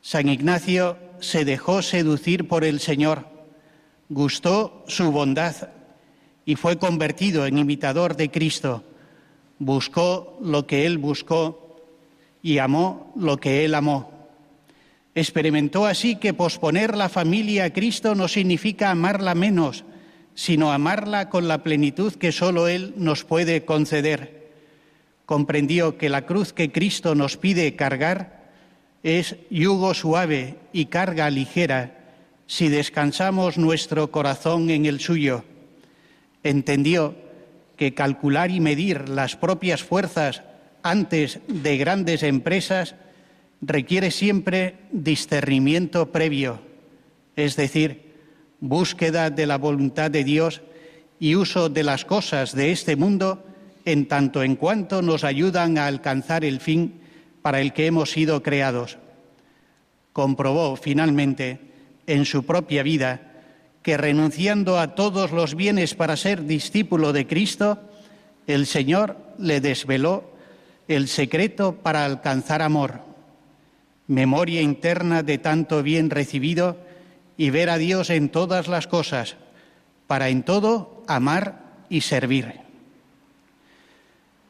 San 0.00 0.28
Ignacio 0.28 0.96
se 1.20 1.44
dejó 1.44 1.82
seducir 1.82 2.48
por 2.48 2.64
el 2.64 2.80
Señor, 2.80 3.26
gustó 4.08 4.84
su 4.86 5.10
bondad 5.10 5.70
y 6.44 6.54
fue 6.54 6.78
convertido 6.78 7.46
en 7.46 7.58
imitador 7.58 8.16
de 8.16 8.30
Cristo. 8.30 8.84
Buscó 9.58 10.38
lo 10.42 10.66
que 10.66 10.86
Él 10.86 10.98
buscó 10.98 11.82
y 12.42 12.58
amó 12.58 13.12
lo 13.16 13.38
que 13.38 13.64
Él 13.64 13.74
amó. 13.74 14.12
Experimentó 15.14 15.86
así 15.86 16.16
que 16.16 16.34
posponer 16.34 16.96
la 16.96 17.08
familia 17.08 17.64
a 17.64 17.72
Cristo 17.72 18.14
no 18.14 18.28
significa 18.28 18.90
amarla 18.90 19.34
menos, 19.34 19.84
sino 20.34 20.72
amarla 20.72 21.30
con 21.30 21.48
la 21.48 21.62
plenitud 21.62 22.12
que 22.14 22.32
solo 22.32 22.68
Él 22.68 22.94
nos 22.96 23.24
puede 23.24 23.64
conceder. 23.64 24.52
Comprendió 25.24 25.96
que 25.96 26.10
la 26.10 26.26
cruz 26.26 26.52
que 26.52 26.70
Cristo 26.70 27.14
nos 27.14 27.36
pide 27.36 27.74
cargar 27.74 28.45
es 29.02 29.36
yugo 29.50 29.94
suave 29.94 30.56
y 30.72 30.86
carga 30.86 31.30
ligera 31.30 31.96
si 32.46 32.68
descansamos 32.68 33.58
nuestro 33.58 34.10
corazón 34.10 34.70
en 34.70 34.86
el 34.86 35.00
suyo. 35.00 35.44
Entendió 36.42 37.16
que 37.76 37.94
calcular 37.94 38.50
y 38.50 38.60
medir 38.60 39.08
las 39.08 39.36
propias 39.36 39.82
fuerzas 39.82 40.42
antes 40.82 41.40
de 41.48 41.76
grandes 41.76 42.22
empresas 42.22 42.94
requiere 43.60 44.10
siempre 44.10 44.76
discernimiento 44.92 46.12
previo, 46.12 46.60
es 47.34 47.56
decir, 47.56 48.14
búsqueda 48.60 49.30
de 49.30 49.46
la 49.46 49.58
voluntad 49.58 50.10
de 50.10 50.24
Dios 50.24 50.62
y 51.18 51.34
uso 51.34 51.68
de 51.68 51.82
las 51.82 52.04
cosas 52.04 52.54
de 52.54 52.72
este 52.72 52.96
mundo 52.96 53.44
en 53.84 54.08
tanto 54.08 54.42
en 54.42 54.56
cuanto 54.56 55.02
nos 55.02 55.24
ayudan 55.24 55.78
a 55.78 55.86
alcanzar 55.86 56.44
el 56.44 56.60
fin 56.60 57.00
para 57.46 57.60
el 57.60 57.72
que 57.72 57.86
hemos 57.86 58.10
sido 58.10 58.42
creados. 58.42 58.98
Comprobó 60.12 60.74
finalmente 60.74 61.60
en 62.08 62.24
su 62.24 62.44
propia 62.44 62.82
vida 62.82 63.20
que 63.84 63.96
renunciando 63.96 64.80
a 64.80 64.96
todos 64.96 65.30
los 65.30 65.54
bienes 65.54 65.94
para 65.94 66.16
ser 66.16 66.44
discípulo 66.46 67.12
de 67.12 67.28
Cristo, 67.28 67.78
el 68.48 68.66
Señor 68.66 69.16
le 69.38 69.60
desveló 69.60 70.28
el 70.88 71.06
secreto 71.06 71.76
para 71.76 72.04
alcanzar 72.04 72.62
amor, 72.62 73.02
memoria 74.08 74.60
interna 74.60 75.22
de 75.22 75.38
tanto 75.38 75.84
bien 75.84 76.10
recibido 76.10 76.76
y 77.36 77.50
ver 77.50 77.70
a 77.70 77.78
Dios 77.78 78.10
en 78.10 78.28
todas 78.28 78.66
las 78.66 78.88
cosas, 78.88 79.36
para 80.08 80.30
en 80.30 80.42
todo 80.42 81.04
amar 81.06 81.84
y 81.88 82.00
servir. 82.00 82.65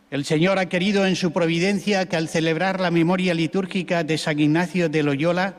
El 0.08 0.24
Señor 0.24 0.60
ha 0.60 0.68
querido 0.68 1.04
en 1.04 1.16
su 1.16 1.32
providencia 1.32 2.06
que 2.06 2.14
al 2.14 2.28
celebrar 2.28 2.78
la 2.80 2.92
memoria 2.92 3.34
litúrgica 3.34 4.04
de 4.04 4.18
San 4.18 4.38
Ignacio 4.38 4.88
de 4.88 5.02
Loyola 5.02 5.56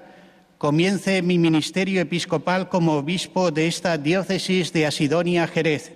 comience 0.57 1.21
mi 1.21 1.37
ministerio 1.37 1.99
episcopal 1.99 2.69
como 2.69 2.93
obispo 2.93 3.51
de 3.51 3.67
esta 3.67 3.97
diócesis 3.97 4.71
de 4.71 4.85
Asidonia 4.85 5.47
Jerez. 5.47 5.91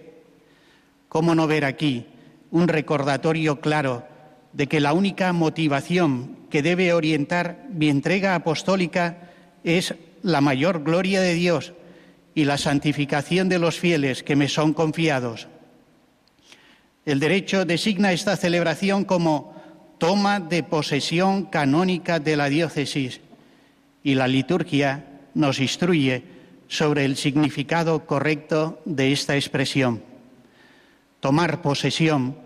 ¿Cómo 1.08 1.34
no 1.34 1.48
ver 1.48 1.64
aquí 1.64 2.08
un 2.52 2.68
recordatorio 2.68 3.62
claro 3.62 4.06
de 4.52 4.68
que 4.68 4.82
la 4.82 4.92
única 4.92 5.32
motivación 5.32 6.36
que 6.50 6.62
debe 6.62 6.92
orientar 6.92 7.68
mi 7.72 7.88
entrega 7.88 8.36
apostólica 8.36 9.32
es 9.64 9.96
la 10.24 10.42
mayor 10.42 10.84
gloria 10.84 11.22
de 11.22 11.36
Dios 11.36 11.72
y 12.36 12.44
la 12.44 12.58
santificación 12.58 13.48
de 13.48 13.60
los 13.60 13.80
fieles 13.80 14.24
que 14.24 14.36
me 14.36 14.50
son 14.50 14.74
confiados. 14.74 15.48
El 17.06 17.20
derecho 17.20 17.66
designa 17.66 18.12
esta 18.12 18.38
celebración 18.38 19.06
como 19.06 19.56
toma 19.98 20.40
de 20.40 20.62
posesión 20.62 21.46
canónica 21.46 22.20
de 22.20 22.36
la 22.36 22.48
diócesis 22.48 23.22
y 24.04 24.14
la 24.14 24.28
liturgia 24.28 25.06
nos 25.34 25.60
instruye 25.60 26.24
sobre 26.68 27.06
el 27.06 27.18
significado 27.18 28.06
correcto 28.06 28.82
de 28.86 29.12
esta 29.12 29.36
expresión. 29.36 30.04
Tomar 31.20 31.62
posesión 31.62 32.38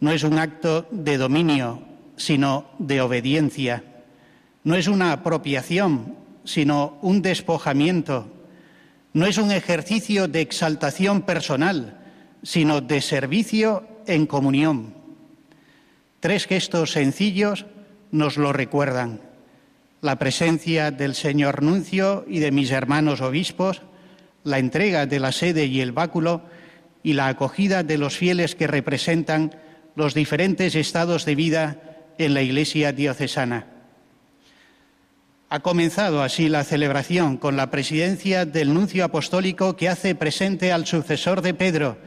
no 0.00 0.12
es 0.12 0.24
un 0.24 0.38
acto 0.38 0.86
de 0.90 1.16
dominio, 1.16 1.82
sino 2.16 2.66
de 2.78 3.00
obediencia. 3.00 3.82
No 4.62 4.74
es 4.74 4.88
una 4.88 5.12
apropiación, 5.12 6.16
sino 6.44 6.98
un 7.00 7.22
despojamiento. 7.22 8.26
No 9.14 9.26
es 9.26 9.38
un 9.38 9.52
ejercicio 9.52 10.28
de 10.28 10.42
exaltación 10.42 11.22
personal, 11.22 11.98
sino 12.42 12.80
de 12.80 13.00
servicio 13.00 13.91
en 14.06 14.26
comunión. 14.26 14.94
Tres 16.20 16.46
gestos 16.46 16.92
sencillos 16.92 17.66
nos 18.10 18.36
lo 18.36 18.52
recuerdan. 18.52 19.20
La 20.00 20.18
presencia 20.18 20.90
del 20.90 21.14
señor 21.14 21.62
nuncio 21.62 22.24
y 22.28 22.38
de 22.38 22.50
mis 22.50 22.70
hermanos 22.70 23.20
obispos, 23.20 23.82
la 24.44 24.58
entrega 24.58 25.06
de 25.06 25.20
la 25.20 25.32
sede 25.32 25.66
y 25.66 25.80
el 25.80 25.92
báculo 25.92 26.42
y 27.02 27.14
la 27.14 27.28
acogida 27.28 27.82
de 27.82 27.98
los 27.98 28.16
fieles 28.16 28.54
que 28.54 28.66
representan 28.66 29.54
los 29.94 30.14
diferentes 30.14 30.74
estados 30.74 31.24
de 31.24 31.34
vida 31.34 31.82
en 32.18 32.34
la 32.34 32.42
Iglesia 32.42 32.92
diocesana. 32.92 33.66
Ha 35.48 35.60
comenzado 35.60 36.22
así 36.22 36.48
la 36.48 36.64
celebración 36.64 37.36
con 37.36 37.56
la 37.56 37.70
presidencia 37.70 38.46
del 38.46 38.72
nuncio 38.72 39.04
apostólico 39.04 39.76
que 39.76 39.88
hace 39.88 40.14
presente 40.14 40.72
al 40.72 40.86
sucesor 40.86 41.42
de 41.42 41.52
Pedro, 41.52 41.98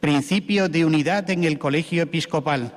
principio 0.00 0.68
de 0.68 0.84
unidad 0.84 1.28
en 1.30 1.44
el 1.44 1.58
colegio 1.58 2.02
episcopal. 2.02 2.72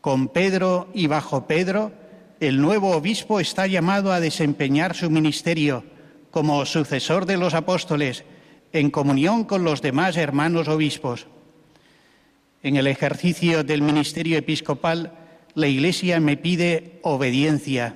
Con 0.00 0.28
Pedro 0.28 0.88
y 0.94 1.06
bajo 1.06 1.46
Pedro, 1.46 1.92
el 2.40 2.60
nuevo 2.60 2.90
obispo 2.90 3.40
está 3.40 3.66
llamado 3.66 4.12
a 4.12 4.20
desempeñar 4.20 4.94
su 4.94 5.10
ministerio 5.10 5.84
como 6.30 6.66
sucesor 6.66 7.26
de 7.26 7.36
los 7.36 7.54
apóstoles 7.54 8.24
en 8.72 8.90
comunión 8.90 9.44
con 9.44 9.64
los 9.64 9.80
demás 9.80 10.16
hermanos 10.16 10.68
obispos. 10.68 11.26
En 12.62 12.76
el 12.76 12.86
ejercicio 12.86 13.64
del 13.64 13.80
ministerio 13.80 14.36
episcopal, 14.36 15.12
la 15.54 15.68
Iglesia 15.68 16.20
me 16.20 16.36
pide 16.36 16.98
obediencia, 17.02 17.94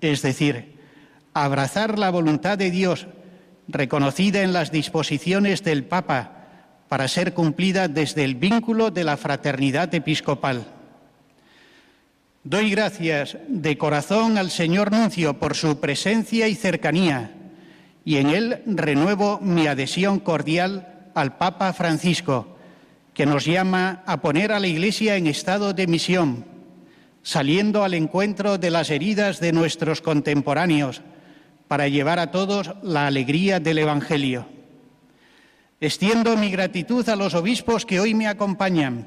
es 0.00 0.22
decir, 0.22 0.76
abrazar 1.32 1.98
la 1.98 2.10
voluntad 2.10 2.58
de 2.58 2.70
Dios 2.70 3.06
reconocida 3.68 4.42
en 4.42 4.52
las 4.52 4.70
disposiciones 4.70 5.62
del 5.62 5.84
Papa 5.84 6.37
para 6.88 7.08
ser 7.08 7.34
cumplida 7.34 7.88
desde 7.88 8.24
el 8.24 8.34
vínculo 8.34 8.90
de 8.90 9.04
la 9.04 9.16
fraternidad 9.16 9.94
episcopal. 9.94 10.66
Doy 12.44 12.70
gracias 12.70 13.36
de 13.48 13.76
corazón 13.76 14.38
al 14.38 14.50
señor 14.50 14.90
Nuncio 14.90 15.38
por 15.38 15.54
su 15.54 15.80
presencia 15.80 16.48
y 16.48 16.54
cercanía 16.54 17.32
y 18.08 18.16
en 18.16 18.30
él 18.30 18.62
renuevo 18.64 19.38
mi 19.42 19.66
adhesión 19.66 20.18
cordial 20.18 21.10
al 21.14 21.36
Papa 21.36 21.74
Francisco, 21.74 22.56
que 23.12 23.26
nos 23.26 23.44
llama 23.44 24.02
a 24.06 24.22
poner 24.22 24.50
a 24.50 24.60
la 24.60 24.66
Iglesia 24.66 25.16
en 25.16 25.26
estado 25.26 25.74
de 25.74 25.86
misión, 25.86 26.46
saliendo 27.22 27.84
al 27.84 27.92
encuentro 27.92 28.56
de 28.56 28.70
las 28.70 28.88
heridas 28.88 29.40
de 29.40 29.52
nuestros 29.52 30.00
contemporáneos 30.00 31.02
para 31.66 31.86
llevar 31.88 32.18
a 32.18 32.30
todos 32.30 32.72
la 32.82 33.06
alegría 33.06 33.60
del 33.60 33.76
Evangelio. 33.76 34.46
Extiendo 35.80 36.36
mi 36.36 36.50
gratitud 36.50 37.08
a 37.08 37.14
los 37.14 37.34
obispos 37.34 37.86
que 37.86 38.00
hoy 38.00 38.12
me 38.12 38.26
acompañan, 38.26 39.06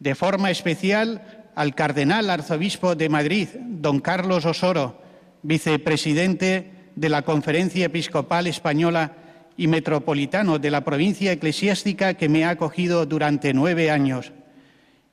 de 0.00 0.16
forma 0.16 0.50
especial 0.50 1.50
al 1.54 1.76
cardenal 1.76 2.28
arzobispo 2.28 2.96
de 2.96 3.08
Madrid, 3.08 3.48
don 3.54 4.00
Carlos 4.00 4.46
Osoro, 4.46 5.00
vicepresidente 5.42 6.90
de 6.96 7.08
la 7.08 7.22
Conferencia 7.22 7.86
Episcopal 7.86 8.48
Española 8.48 9.14
y 9.56 9.68
metropolitano 9.68 10.58
de 10.58 10.72
la 10.72 10.82
provincia 10.82 11.30
eclesiástica 11.30 12.14
que 12.14 12.28
me 12.28 12.44
ha 12.44 12.50
acogido 12.50 13.06
durante 13.06 13.54
nueve 13.54 13.92
años, 13.92 14.32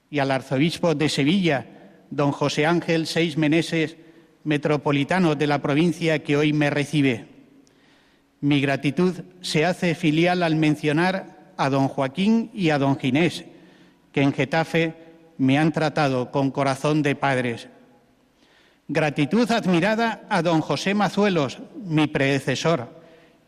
y 0.10 0.18
al 0.18 0.32
arzobispo 0.32 0.96
de 0.96 1.10
Sevilla, 1.10 1.68
don 2.10 2.32
José 2.32 2.66
Ángel 2.66 3.06
Seis 3.06 3.38
Meneses, 3.38 3.98
metropolitano 4.44 5.36
de 5.36 5.46
la 5.46 5.62
provincia 5.62 6.24
que 6.24 6.36
hoy 6.36 6.52
me 6.52 6.72
recibe. 6.72 7.37
Mi 8.42 8.62
gratitud 8.62 9.16
se 9.42 9.66
hace 9.66 9.96
filial 9.96 10.44
al 10.44 10.56
mencionar 10.56 11.54
a 11.58 11.70
don 11.70 11.88
Joaquín 11.88 12.52
y 12.54 12.70
a 12.70 12.78
don 12.78 12.98
Ginés, 13.00 13.46
que 14.12 14.22
en 14.22 14.34
Getafe 14.34 14.94
me 15.38 15.58
han 15.58 15.72
tratado 15.72 16.32
con 16.32 16.52
corazón 16.52 17.02
de 17.02 17.16
padres. 17.16 17.68
Gratitud 18.88 19.52
admirada 19.52 20.24
a 20.30 20.42
don 20.42 20.62
José 20.62 20.94
Mazuelos, 20.94 21.60
mi 21.84 22.08
predecesor, 22.08 22.90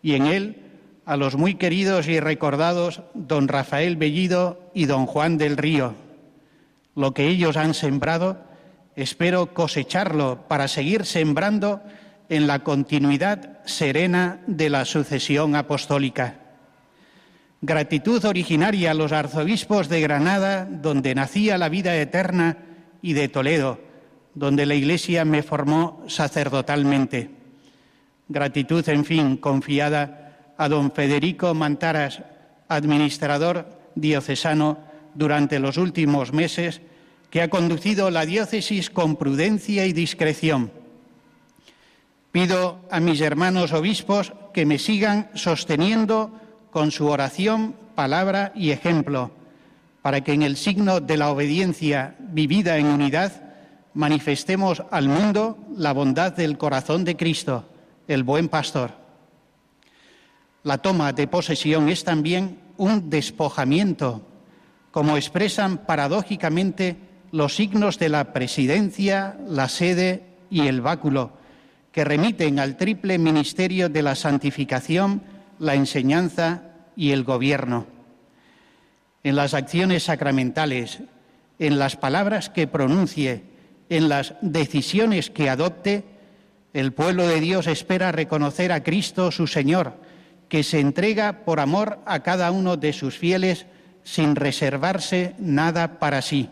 y 0.02 0.16
en 0.16 0.26
él 0.26 0.58
a 1.06 1.18
los 1.18 1.36
muy 1.36 1.56
queridos 1.56 2.08
y 2.08 2.20
recordados 2.20 3.02
don 3.14 3.48
Rafael 3.48 3.96
Bellido 3.96 4.72
y 4.74 4.86
don 4.86 5.06
Juan 5.06 5.38
del 5.38 5.58
Río. 5.58 5.96
Lo 6.96 7.14
que 7.14 7.28
ellos 7.28 7.58
han 7.58 7.74
sembrado, 7.74 8.38
espero 8.96 9.54
cosecharlo 9.54 10.48
para 10.48 10.68
seguir 10.68 11.06
sembrando 11.06 11.82
en 12.30 12.46
la 12.46 12.60
continuidad 12.60 13.60
serena 13.66 14.40
de 14.46 14.70
la 14.70 14.86
sucesión 14.86 15.56
apostólica. 15.56 16.36
Gratitud 17.62 18.24
originaria 18.24 18.92
a 18.92 18.94
los 18.94 19.12
arzobispos 19.12 19.90
de 19.90 20.00
Granada, 20.00 20.66
donde 20.66 21.16
nacía 21.16 21.58
la 21.58 21.70
vida 21.70 21.96
eterna, 21.98 22.58
y 23.02 23.14
de 23.14 23.28
Toledo, 23.30 23.80
donde 24.36 24.66
la 24.66 24.76
Iglesia 24.76 25.26
me 25.26 25.42
formó 25.42 26.04
sacerdotalmente. 26.08 27.32
Gratitud, 28.28 28.88
en 28.90 29.06
fin, 29.06 29.38
confiada 29.38 30.54
a 30.58 30.70
don 30.70 30.92
Federico 30.92 31.54
Mantaras, 31.54 32.22
administrador 32.68 33.68
diocesano 33.96 34.78
durante 35.16 35.60
los 35.60 35.78
últimos 35.78 36.32
meses, 36.32 36.82
que 37.30 37.42
ha 37.42 37.50
conducido 37.50 38.12
la 38.12 38.26
diócesis 38.26 38.90
con 38.90 39.16
prudencia 39.16 39.86
y 39.86 39.94
discreción 39.94 40.79
Pido 42.32 42.82
a 42.92 43.00
mis 43.00 43.22
hermanos 43.22 43.74
obispos 43.74 44.34
que 44.54 44.66
me 44.66 44.78
sigan 44.78 45.30
sosteniendo 45.34 46.32
con 46.70 46.92
su 46.92 47.08
oración, 47.08 47.76
palabra 47.96 48.52
y 48.56 48.70
ejemplo, 48.70 49.32
para 50.04 50.22
que 50.22 50.34
en 50.34 50.44
el 50.44 50.56
signo 50.56 51.00
de 51.00 51.18
la 51.18 51.32
obediencia 51.32 52.16
vivida 52.20 52.78
en 52.78 52.86
unidad 52.86 53.32
manifestemos 53.96 54.84
al 54.92 55.08
mundo 55.08 55.58
la 55.76 55.92
bondad 55.92 56.32
del 56.32 56.60
corazón 56.60 57.04
de 57.04 57.18
Cristo, 57.18 57.66
el 58.08 58.22
buen 58.22 58.48
pastor. 58.48 58.92
La 60.62 60.78
toma 60.78 61.14
de 61.14 61.28
posesión 61.28 61.90
es 61.90 62.04
también 62.04 62.60
un 62.78 63.10
despojamiento, 63.10 64.22
como 64.92 65.18
expresan 65.18 65.80
paradójicamente 65.80 66.96
los 67.32 67.56
signos 67.56 67.98
de 67.98 68.10
la 68.10 68.34
presidencia, 68.34 69.36
la 69.48 69.68
sede 69.68 70.26
y 70.52 70.68
el 70.68 70.82
báculo 70.82 71.39
que 71.92 72.04
remiten 72.04 72.60
al 72.60 72.78
triple 72.78 73.18
ministerio 73.18 73.90
de 73.90 74.02
la 74.02 74.16
santificación, 74.16 75.24
la 75.58 75.76
enseñanza 75.76 76.64
y 76.96 77.12
el 77.12 77.24
gobierno. 77.24 77.88
En 79.24 79.36
las 79.36 79.54
acciones 79.54 80.04
sacramentales, 80.04 81.00
en 81.58 81.80
las 81.80 81.96
palabras 81.96 82.50
que 82.50 82.68
pronuncie, 82.68 83.44
en 83.90 84.08
las 84.08 84.36
decisiones 84.42 85.30
que 85.30 85.50
adopte, 85.50 86.04
el 86.74 86.94
pueblo 86.94 87.28
de 87.28 87.40
Dios 87.40 87.68
espera 87.68 88.12
reconocer 88.12 88.72
a 88.72 88.84
Cristo 88.84 89.32
su 89.32 89.48
Señor, 89.48 89.94
que 90.48 90.64
se 90.64 90.80
entrega 90.80 91.44
por 91.46 91.60
amor 91.60 92.00
a 92.06 92.22
cada 92.22 92.52
uno 92.52 92.78
de 92.78 92.94
sus 92.94 93.18
fieles 93.18 93.66
sin 94.04 94.36
reservarse 94.36 95.36
nada 95.40 96.00
para 96.00 96.22
sí. 96.22 96.50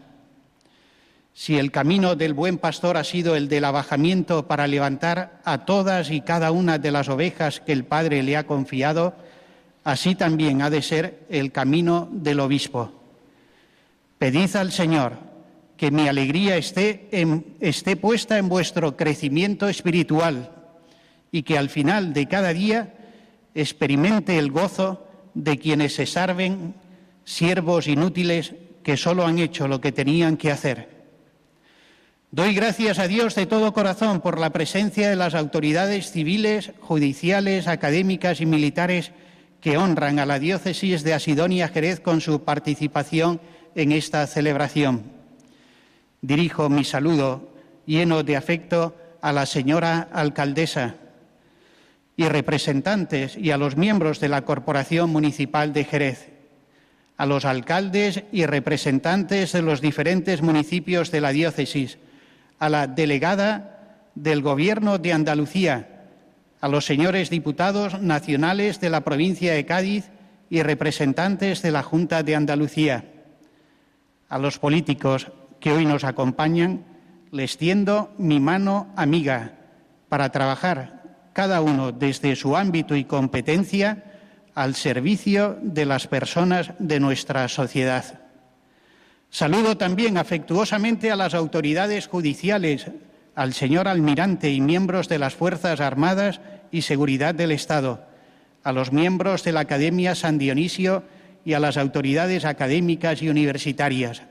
Si 1.39 1.55
el 1.59 1.71
camino 1.71 2.15
del 2.15 2.33
buen 2.33 2.57
pastor 2.57 2.97
ha 2.97 3.03
sido 3.03 3.35
el 3.35 3.47
del 3.47 3.65
abajamiento 3.65 4.47
para 4.47 4.65
levantar 4.65 5.39
a 5.45 5.65
todas 5.65 6.09
y 6.09 6.21
cada 6.21 6.49
una 6.49 6.79
de 6.79 6.89
las 6.89 7.09
ovejas 7.09 7.59
que 7.59 7.73
el 7.73 7.85
Padre 7.85 8.23
le 8.23 8.35
ha 8.35 8.47
confiado, 8.47 9.13
así 9.83 10.15
también 10.15 10.63
ha 10.63 10.71
de 10.71 10.81
ser 10.81 11.27
el 11.29 11.51
camino 11.51 12.09
del 12.11 12.39
obispo. 12.39 12.91
Pedid 14.17 14.55
al 14.55 14.71
Señor 14.71 15.13
que 15.77 15.91
mi 15.91 16.07
alegría 16.07 16.57
esté, 16.57 17.07
puesta 18.01 18.39
en 18.39 18.49
vuestro 18.49 18.97
crecimiento 18.97 19.69
espiritual 19.69 20.51
y 21.31 21.43
que 21.43 21.59
al 21.59 21.69
final 21.69 22.13
de 22.13 22.27
cada 22.27 22.51
día 22.51 22.95
experimente 23.53 24.39
el 24.39 24.49
gozo 24.49 25.05
de 25.35 25.59
quienes 25.59 25.93
se 25.93 26.07
salven, 26.07 26.73
siervos 27.25 27.87
inútiles 27.87 28.55
que 28.81 28.97
solo 28.97 29.23
han 29.23 29.37
hecho 29.37 29.67
lo 29.67 29.79
que 29.79 29.91
tenían 29.91 30.35
que 30.35 30.51
hacer. 30.51 30.96
Doy 32.29 32.53
gracias 32.53 32.99
a 32.99 33.07
Dios 33.07 33.35
de 33.35 33.45
todo 33.45 33.71
corazón 33.71 34.19
por 34.19 34.37
la 34.37 34.49
presencia 34.49 35.09
de 35.09 35.15
las 35.15 35.33
autoridades 35.33 36.11
civiles, 36.11 36.73
judiciales, 36.81 37.67
académicas 37.67 38.41
y 38.41 38.45
militares 38.45 39.13
que 39.61 39.77
honran 39.77 40.19
a 40.19 40.25
la 40.25 40.37
diócesis 40.37 41.03
de 41.03 41.13
Asidonia 41.13 41.69
Jerez 41.69 42.01
con 42.01 42.19
su 42.19 42.43
participación 42.43 43.39
en 43.75 43.93
esta 43.93 44.27
celebración. 44.27 45.03
Dirijo 46.21 46.67
mi 46.67 46.83
saludo 46.83 47.49
lleno 47.85 48.23
de 48.23 48.35
afecto 48.35 48.93
a 49.21 49.31
la 49.31 49.45
señora 49.45 50.09
alcaldesa 50.11 50.95
y 52.17 52.25
representantes 52.25 53.37
y 53.37 53.51
a 53.51 53.57
los 53.57 53.77
miembros 53.77 54.19
de 54.19 54.27
la 54.27 54.43
Corporación 54.43 55.11
Municipal 55.11 55.71
de 55.71 55.85
Jerez, 55.85 56.27
a 57.15 57.25
los 57.25 57.45
alcaldes 57.45 58.23
y 58.33 58.45
representantes 58.45 59.53
de 59.53 59.61
los 59.61 59.79
diferentes 59.79 60.41
municipios 60.41 61.09
de 61.09 61.21
la 61.21 61.31
diócesis, 61.31 61.97
a 62.59 62.69
la 62.69 62.87
delegada 62.87 64.05
del 64.15 64.41
Gobierno 64.41 64.97
de 64.97 65.13
Andalucía, 65.13 66.05
a 66.59 66.67
los 66.67 66.85
señores 66.85 67.29
diputados 67.29 68.01
nacionales 68.01 68.79
de 68.81 68.89
la 68.89 69.01
provincia 69.01 69.53
de 69.53 69.65
Cádiz 69.65 70.09
y 70.49 70.63
representantes 70.63 71.61
de 71.61 71.71
la 71.71 71.83
Junta 71.83 72.23
de 72.23 72.35
Andalucía, 72.35 73.05
a 74.29 74.37
los 74.39 74.59
políticos 74.59 75.31
que 75.59 75.71
hoy 75.71 75.85
nos 75.85 76.03
acompañan, 76.03 76.83
les 77.31 77.57
tiendo 77.57 78.13
mi 78.17 78.39
mano 78.39 78.87
amiga 78.95 79.53
para 80.09 80.31
trabajar 80.31 81.03
cada 81.33 81.61
uno 81.61 81.91
desde 81.91 82.35
su 82.35 82.57
ámbito 82.57 82.95
y 82.95 83.03
competencia 83.03 84.03
al 84.55 84.73
servicio 84.73 85.57
de 85.61 85.85
las 85.85 86.07
personas 86.07 86.71
de 86.79 86.99
nuestra 86.99 87.47
sociedad. 87.47 88.26
Saludo 89.29 89.77
también 89.77 90.17
afectuosamente 90.17 91.11
a 91.11 91.15
las 91.15 91.33
autoridades 91.33 92.07
judiciales, 92.07 92.87
al 93.35 93.53
señor 93.53 93.87
almirante 93.87 94.51
y 94.51 94.61
miembros 94.61 95.09
de 95.09 95.19
las 95.19 95.35
Fuerzas 95.35 95.79
Armadas 95.79 96.41
y 96.71 96.81
Seguridad 96.81 97.35
del 97.35 97.51
Estado, 97.51 98.05
a 98.63 98.71
los 98.71 98.91
miembros 98.91 99.43
de 99.43 99.51
la 99.51 99.61
Academia 99.61 100.15
San 100.15 100.37
Dionisio 100.37 101.03
y 101.45 101.53
a 101.53 101.59
las 101.59 101.77
autoridades 101.77 102.45
académicas 102.45 103.21
y 103.21 103.29
universitarias. 103.29 104.23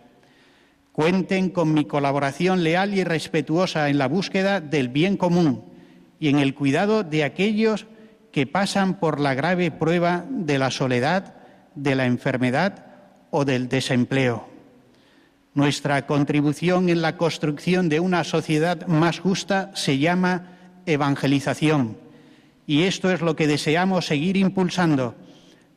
Cuenten 0.92 1.51
con 1.51 1.72
mi 1.72 1.84
colaboración 1.84 2.64
leal 2.64 2.94
y 2.94 3.05
respetuosa 3.05 3.88
en 3.90 3.99
la 3.99 4.09
búsqueda 4.09 4.61
del 4.61 4.88
bien 4.88 5.16
común 5.16 5.64
y 6.18 6.28
en 6.28 6.38
el 6.38 6.55
cuidado 6.55 7.05
de 7.05 7.22
aquellos 7.22 7.86
que 8.32 8.47
pasan 8.47 8.99
por 8.99 9.20
la 9.20 9.34
grave 9.34 9.70
prueba 9.70 10.24
de 10.28 10.59
la 10.59 10.70
soledad, 10.70 11.34
de 11.74 11.94
la 11.94 12.07
enfermedad 12.07 12.86
o 13.30 13.44
del 13.44 13.68
desempleo. 13.68 14.56
Nuestra 15.57 16.07
contribución 16.07 16.91
en 16.91 17.01
la 17.01 17.17
construcción 17.17 17.89
de 17.89 17.99
una 17.99 18.25
sociedad 18.25 18.87
más 18.87 19.21
justa 19.21 19.73
se 19.75 19.97
llama 19.97 20.53
evangelización 20.85 21.97
y 22.67 22.83
esto 22.83 23.11
es 23.11 23.23
lo 23.23 23.37
que 23.37 23.47
deseamos 23.47 24.07
seguir 24.07 24.37
impulsando, 24.37 25.15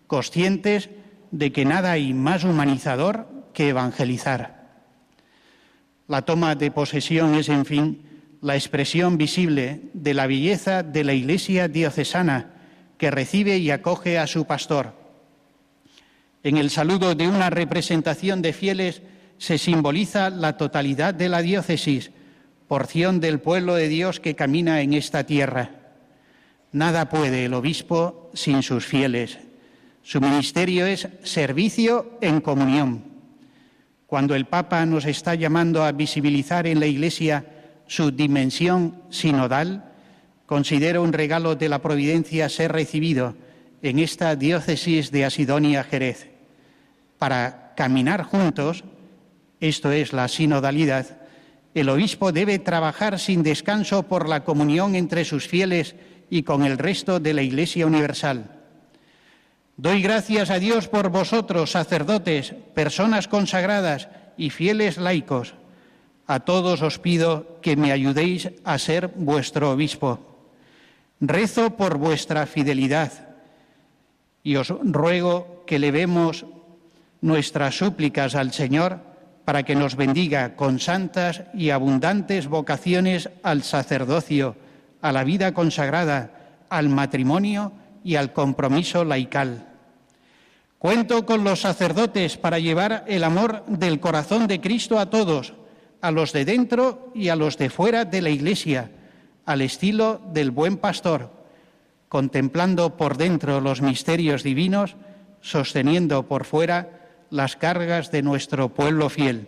conscientes 0.06 0.90
de 1.32 1.54
que 1.54 1.64
nada 1.64 1.94
hay 1.94 2.14
más 2.14 2.44
humanizador 2.44 3.28
que 3.54 3.70
evangelizar. 3.70 4.68
La 6.10 6.24
toma 6.24 6.56
de 6.56 6.72
posesión 6.72 7.36
es, 7.36 7.48
en 7.48 7.66
fin, 7.66 8.02
la 8.42 8.56
expresión 8.56 9.18
visible 9.18 9.80
de 9.94 10.14
la 10.14 10.28
belleza 10.28 10.84
de 10.84 11.06
la 11.06 11.14
Iglesia 11.14 11.70
diocesana 11.70 12.52
que 12.98 13.12
recibe 13.12 13.60
y 13.60 13.72
acoge 13.72 14.20
a 14.20 14.28
su 14.28 14.44
pastor. 14.46 14.94
En 16.44 16.58
el 16.58 16.70
saludo 16.70 17.16
de 17.16 17.30
una 17.30 17.50
representación 17.50 18.42
de 18.42 18.52
fieles 18.52 19.02
se 19.40 19.58
simboliza 19.58 20.30
la 20.30 20.58
totalidad 20.58 21.14
de 21.14 21.30
la 21.30 21.42
diócesis, 21.42 22.12
porción 22.68 23.20
del 23.20 23.40
pueblo 23.40 23.74
de 23.74 23.88
Dios 23.88 24.20
que 24.20 24.36
camina 24.36 24.82
en 24.82 24.94
esta 24.94 25.24
tierra. 25.24 25.72
Nada 26.72 27.10
puede 27.10 27.46
el 27.46 27.54
obispo 27.56 28.30
sin 28.36 28.62
sus 28.62 28.86
fieles. 28.86 29.40
Su 30.04 30.22
ministerio 30.22 30.86
es 30.86 31.08
servicio 31.24 32.18
en 32.22 32.42
comunión. 32.42 33.04
Cuando 34.06 34.36
el 34.36 34.46
Papa 34.46 34.86
nos 34.86 35.06
está 35.06 35.36
llamando 35.36 35.84
a 35.84 35.94
visibilizar 35.94 36.68
en 36.68 36.80
la 36.80 36.86
Iglesia 36.86 37.46
su 37.88 38.12
dimensión 38.12 39.04
sinodal, 39.10 39.86
considero 40.46 41.02
un 41.02 41.14
regalo 41.14 41.56
de 41.56 41.70
la 41.70 41.82
providencia 41.82 42.50
ser 42.50 42.72
recibido 42.72 43.36
en 43.82 44.00
esta 44.00 44.36
diócesis 44.36 45.12
de 45.12 45.26
Asidonia 45.26 45.84
Jerez. 45.84 46.28
Para 47.18 47.74
caminar 47.76 48.24
juntos, 48.24 48.84
esto 49.60 49.92
es 49.92 50.14
la 50.14 50.28
sinodalidad, 50.28 51.20
el 51.74 51.90
obispo 51.90 52.32
debe 52.32 52.60
trabajar 52.60 53.20
sin 53.20 53.44
descanso 53.44 54.04
por 54.04 54.28
la 54.28 54.44
comunión 54.44 54.96
entre 54.96 55.24
sus 55.24 55.48
fieles 55.48 55.96
y 56.30 56.44
con 56.44 56.66
el 56.66 56.78
resto 56.78 57.20
de 57.20 57.34
la 57.34 57.42
Iglesia 57.42 57.86
Universal. 57.86 58.56
Doy 59.78 60.02
gracias 60.02 60.50
a 60.50 60.60
Dios 60.60 60.88
por 60.88 61.10
vosotros, 61.10 61.72
sacerdotes, 61.72 62.54
personas 62.74 63.28
consagradas 63.28 64.10
y 64.36 64.50
fieles 64.50 64.98
laicos, 64.98 65.54
a 66.28 66.42
todos 66.42 66.82
os 66.82 67.00
pido 67.00 67.60
que 67.62 67.76
me 67.76 67.92
ayudéis 67.92 68.50
a 68.64 68.78
ser 68.78 69.08
vuestro 69.16 69.72
obispo. 69.72 70.20
Rezo 71.22 71.76
por 71.78 71.98
vuestra 71.98 72.46
fidelidad 72.46 73.30
y 74.44 74.56
os 74.56 74.70
ruego 74.70 75.64
que 75.66 75.80
levemos 75.80 76.46
nuestras 77.22 77.78
súplicas 77.78 78.36
al 78.36 78.54
Señor 78.54 79.09
para 79.50 79.64
que 79.64 79.74
nos 79.74 79.96
bendiga 79.96 80.56
con 80.56 80.78
santas 80.78 81.42
y 81.56 81.72
abundantes 81.72 82.46
vocaciones 82.46 83.32
al 83.42 83.64
sacerdocio, 83.64 84.56
a 85.02 85.12
la 85.12 85.24
vida 85.24 85.56
consagrada, 85.56 86.60
al 86.70 86.88
matrimonio 86.88 87.72
y 88.04 88.14
al 88.14 88.32
compromiso 88.32 89.04
laical. 89.04 89.66
Cuento 90.78 91.26
con 91.26 91.44
los 91.44 91.62
sacerdotes 91.62 92.38
para 92.38 92.60
llevar 92.60 93.06
el 93.08 93.24
amor 93.24 93.66
del 93.66 94.00
corazón 94.00 94.46
de 94.46 94.62
Cristo 94.62 95.00
a 95.00 95.10
todos, 95.10 95.56
a 96.00 96.12
los 96.12 96.32
de 96.32 96.46
dentro 96.46 97.12
y 97.16 97.30
a 97.30 97.36
los 97.36 97.58
de 97.58 97.72
fuera 97.72 98.06
de 98.06 98.22
la 98.22 98.30
Iglesia, 98.30 98.92
al 99.48 99.62
estilo 99.62 100.22
del 100.32 100.52
buen 100.52 100.78
pastor, 100.78 101.32
contemplando 102.08 102.98
por 102.98 103.18
dentro 103.18 103.62
los 103.62 103.82
misterios 103.82 104.44
divinos, 104.44 104.96
sosteniendo 105.42 106.28
por 106.28 106.46
fuera 106.46 106.99
las 107.30 107.56
cargas 107.56 108.12
de 108.12 108.22
nuestro 108.22 108.70
pueblo 108.70 109.10
fiel. 109.10 109.48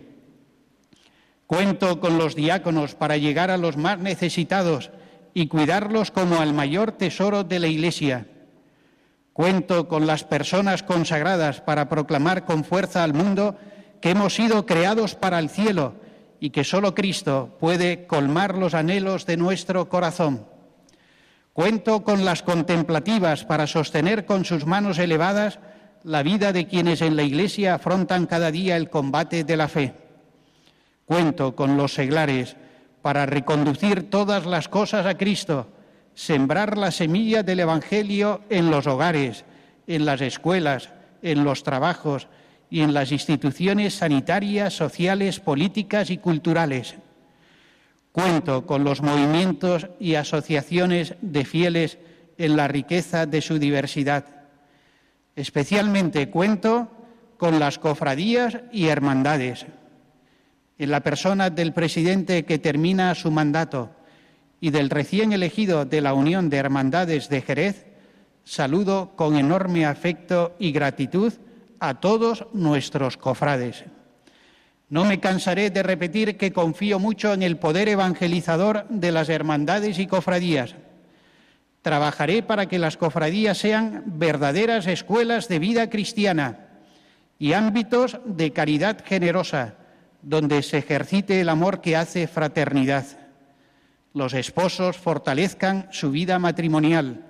Cuento 1.47 1.99
con 1.99 2.17
los 2.17 2.35
diáconos 2.35 2.95
para 2.95 3.17
llegar 3.17 3.51
a 3.51 3.57
los 3.57 3.77
más 3.77 3.99
necesitados 3.99 4.91
y 5.33 5.47
cuidarlos 5.47 6.11
como 6.11 6.39
al 6.39 6.53
mayor 6.53 6.93
tesoro 6.93 7.43
de 7.43 7.59
la 7.59 7.67
Iglesia. 7.67 8.27
Cuento 9.33 9.87
con 9.87 10.07
las 10.07 10.23
personas 10.23 10.83
consagradas 10.83 11.61
para 11.61 11.89
proclamar 11.89 12.45
con 12.45 12.63
fuerza 12.63 13.03
al 13.03 13.13
mundo 13.13 13.57
que 14.01 14.11
hemos 14.11 14.35
sido 14.35 14.65
creados 14.65 15.15
para 15.15 15.39
el 15.39 15.49
cielo 15.49 15.95
y 16.39 16.49
que 16.49 16.63
solo 16.63 16.95
Cristo 16.95 17.55
puede 17.59 18.07
colmar 18.07 18.57
los 18.57 18.73
anhelos 18.73 19.25
de 19.25 19.37
nuestro 19.37 19.89
corazón. 19.89 20.45
Cuento 21.53 22.03
con 22.03 22.25
las 22.25 22.43
contemplativas 22.43 23.45
para 23.45 23.67
sostener 23.67 24.25
con 24.25 24.45
sus 24.45 24.65
manos 24.65 24.99
elevadas 24.99 25.59
la 26.03 26.23
vida 26.23 26.51
de 26.53 26.67
quienes 26.67 27.01
en 27.01 27.15
la 27.15 27.23
Iglesia 27.23 27.75
afrontan 27.75 28.25
cada 28.25 28.51
día 28.51 28.77
el 28.77 28.89
combate 28.89 29.43
de 29.43 29.57
la 29.57 29.67
fe. 29.67 29.93
Cuento 31.05 31.55
con 31.55 31.77
los 31.77 31.93
seglares 31.93 32.55
para 33.01 33.25
reconducir 33.25 34.09
todas 34.09 34.45
las 34.45 34.67
cosas 34.67 35.05
a 35.05 35.17
Cristo, 35.17 35.67
sembrar 36.13 36.77
la 36.77 36.91
semilla 36.91 37.43
del 37.43 37.61
Evangelio 37.61 38.41
en 38.49 38.71
los 38.71 38.87
hogares, 38.87 39.45
en 39.87 40.05
las 40.05 40.21
escuelas, 40.21 40.89
en 41.21 41.43
los 41.43 41.63
trabajos, 41.63 42.27
y 42.71 42.81
en 42.81 42.93
las 42.93 43.11
instituciones 43.11 43.95
sanitarias, 43.95 44.73
sociales, 44.73 45.41
políticas 45.41 46.09
y 46.09 46.17
culturales. 46.17 46.95
Cuento 48.13 48.65
con 48.65 48.85
los 48.85 49.01
movimientos 49.01 49.87
y 49.99 50.15
asociaciones 50.15 51.15
de 51.21 51.45
fieles 51.45 51.97
en 52.37 52.55
la 52.55 52.69
riqueza 52.69 53.25
de 53.25 53.41
su 53.41 53.59
diversidad. 53.59 54.25
Especialmente 55.35 56.29
cuento 56.29 56.89
con 57.37 57.59
las 57.59 57.79
cofradías 57.79 58.57
y 58.71 58.87
hermandades. 58.87 59.65
En 60.77 60.91
la 60.91 61.01
persona 61.01 61.49
del 61.49 61.73
presidente 61.73 62.45
que 62.45 62.59
termina 62.59 63.15
su 63.15 63.31
mandato 63.31 63.91
y 64.59 64.69
del 64.69 64.89
recién 64.89 65.33
elegido 65.33 65.85
de 65.85 66.01
la 66.01 66.13
Unión 66.13 66.49
de 66.49 66.57
Hermandades 66.57 67.29
de 67.29 67.41
Jerez, 67.41 67.85
saludo 68.43 69.13
con 69.15 69.37
enorme 69.37 69.85
afecto 69.85 70.55
y 70.59 70.71
gratitud 70.71 71.33
a 71.79 71.99
todos 71.99 72.45
nuestros 72.53 73.17
cofrades. 73.17 73.85
No 74.89 75.05
me 75.05 75.19
cansaré 75.19 75.69
de 75.69 75.83
repetir 75.83 76.37
que 76.37 76.51
confío 76.51 76.99
mucho 76.99 77.33
en 77.33 77.43
el 77.43 77.57
poder 77.57 77.87
evangelizador 77.87 78.85
de 78.89 79.11
las 79.11 79.29
hermandades 79.29 79.97
y 79.99 80.05
cofradías. 80.05 80.75
Trabajaré 81.81 82.43
para 82.43 82.67
que 82.67 82.79
las 82.79 82.97
cofradías 82.97 83.57
sean 83.57 84.03
verdaderas 84.05 84.85
escuelas 84.87 85.47
de 85.47 85.59
vida 85.59 85.89
cristiana 85.89 86.67
y 87.39 87.53
ámbitos 87.53 88.19
de 88.25 88.53
caridad 88.53 89.03
generosa, 89.03 89.75
donde 90.21 90.61
se 90.61 90.77
ejercite 90.77 91.41
el 91.41 91.49
amor 91.49 91.81
que 91.81 91.95
hace 91.95 92.27
fraternidad. 92.27 93.05
Los 94.13 94.33
esposos 94.33 94.97
fortalezcan 94.97 95.87
su 95.91 96.11
vida 96.11 96.37
matrimonial, 96.37 97.25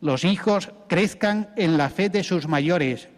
los 0.00 0.24
hijos 0.24 0.70
crezcan 0.88 1.50
en 1.56 1.78
la 1.78 1.88
fe 1.88 2.08
de 2.08 2.24
sus 2.24 2.48
mayores 2.48 3.08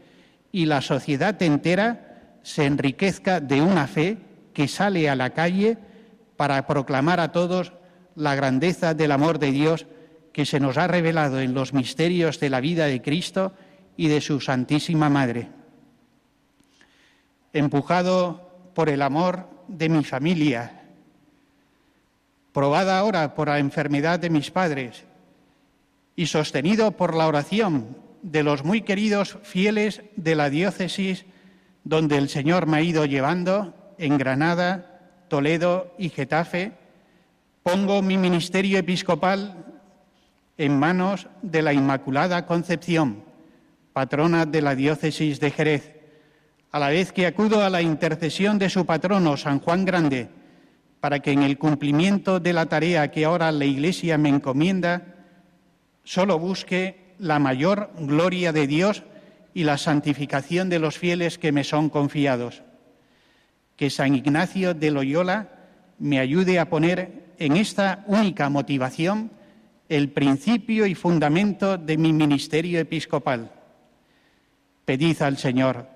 y 0.52 0.66
la 0.66 0.82
sociedad 0.82 1.40
entera 1.42 2.38
se 2.42 2.64
enriquezca 2.64 3.40
de 3.40 3.60
una 3.60 3.86
fe 3.86 4.18
que 4.52 4.68
sale 4.68 5.10
a 5.10 5.16
la 5.16 5.30
calle 5.30 5.78
para 6.36 6.66
proclamar 6.66 7.18
a 7.18 7.32
todos 7.32 7.72
la 8.14 8.34
grandeza 8.34 8.94
del 8.94 9.12
amor 9.12 9.38
de 9.38 9.50
Dios 9.50 9.86
que 10.36 10.44
se 10.44 10.60
nos 10.60 10.76
ha 10.76 10.86
revelado 10.86 11.40
en 11.40 11.54
los 11.54 11.72
misterios 11.72 12.38
de 12.40 12.50
la 12.50 12.60
vida 12.60 12.84
de 12.84 13.00
Cristo 13.00 13.54
y 13.96 14.08
de 14.08 14.20
su 14.20 14.38
Santísima 14.38 15.08
Madre. 15.08 15.48
Empujado 17.54 18.70
por 18.74 18.90
el 18.90 19.00
amor 19.00 19.48
de 19.66 19.88
mi 19.88 20.04
familia, 20.04 20.82
probada 22.52 22.98
ahora 22.98 23.34
por 23.34 23.48
la 23.48 23.60
enfermedad 23.60 24.20
de 24.20 24.28
mis 24.28 24.50
padres 24.50 25.04
y 26.16 26.26
sostenido 26.26 26.90
por 26.90 27.14
la 27.14 27.28
oración 27.28 27.96
de 28.20 28.42
los 28.42 28.62
muy 28.62 28.82
queridos 28.82 29.38
fieles 29.42 30.02
de 30.16 30.34
la 30.34 30.50
diócesis 30.50 31.24
donde 31.82 32.18
el 32.18 32.28
Señor 32.28 32.66
me 32.66 32.76
ha 32.76 32.82
ido 32.82 33.06
llevando, 33.06 33.74
en 33.96 34.18
Granada, 34.18 35.00
Toledo 35.28 35.94
y 35.96 36.10
Getafe, 36.10 36.72
pongo 37.62 38.02
mi 38.02 38.18
ministerio 38.18 38.76
episcopal 38.76 39.65
en 40.58 40.78
manos 40.78 41.28
de 41.42 41.62
la 41.62 41.72
Inmaculada 41.72 42.46
Concepción, 42.46 43.24
patrona 43.92 44.46
de 44.46 44.62
la 44.62 44.74
diócesis 44.74 45.40
de 45.40 45.50
Jerez, 45.50 45.96
a 46.72 46.78
la 46.78 46.88
vez 46.88 47.12
que 47.12 47.26
acudo 47.26 47.62
a 47.62 47.70
la 47.70 47.82
intercesión 47.82 48.58
de 48.58 48.70
su 48.70 48.84
patrono, 48.86 49.36
San 49.36 49.60
Juan 49.60 49.84
Grande, 49.84 50.28
para 51.00 51.20
que 51.20 51.32
en 51.32 51.42
el 51.42 51.58
cumplimiento 51.58 52.40
de 52.40 52.52
la 52.52 52.66
tarea 52.66 53.10
que 53.10 53.24
ahora 53.24 53.52
la 53.52 53.64
Iglesia 53.64 54.18
me 54.18 54.28
encomienda, 54.28 55.14
solo 56.04 56.38
busque 56.38 57.14
la 57.18 57.38
mayor 57.38 57.90
gloria 57.98 58.52
de 58.52 58.66
Dios 58.66 59.04
y 59.54 59.64
la 59.64 59.78
santificación 59.78 60.68
de 60.68 60.78
los 60.78 60.98
fieles 60.98 61.38
que 61.38 61.52
me 61.52 61.64
son 61.64 61.88
confiados. 61.88 62.62
Que 63.76 63.90
San 63.90 64.14
Ignacio 64.14 64.74
de 64.74 64.90
Loyola 64.90 65.48
me 65.98 66.18
ayude 66.18 66.58
a 66.58 66.68
poner 66.68 67.26
en 67.38 67.56
esta 67.56 68.04
única 68.06 68.48
motivación 68.48 69.30
el 69.88 70.10
principio 70.10 70.86
y 70.86 70.94
fundamento 70.94 71.78
de 71.78 71.96
mi 71.96 72.12
ministerio 72.12 72.80
episcopal. 72.80 73.52
Pedid 74.84 75.22
al 75.22 75.38
Señor 75.38 75.88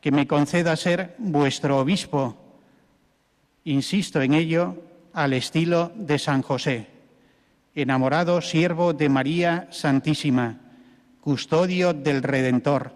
que 0.00 0.10
me 0.10 0.26
conceda 0.26 0.76
ser 0.76 1.14
vuestro 1.18 1.78
obispo, 1.78 2.36
insisto 3.64 4.20
en 4.20 4.34
ello, 4.34 4.82
al 5.12 5.32
estilo 5.32 5.92
de 5.94 6.18
San 6.18 6.42
José, 6.42 6.88
enamorado 7.74 8.40
siervo 8.40 8.92
de 8.92 9.08
María 9.08 9.68
Santísima, 9.70 10.58
custodio 11.20 11.94
del 11.94 12.22
Redentor, 12.22 12.92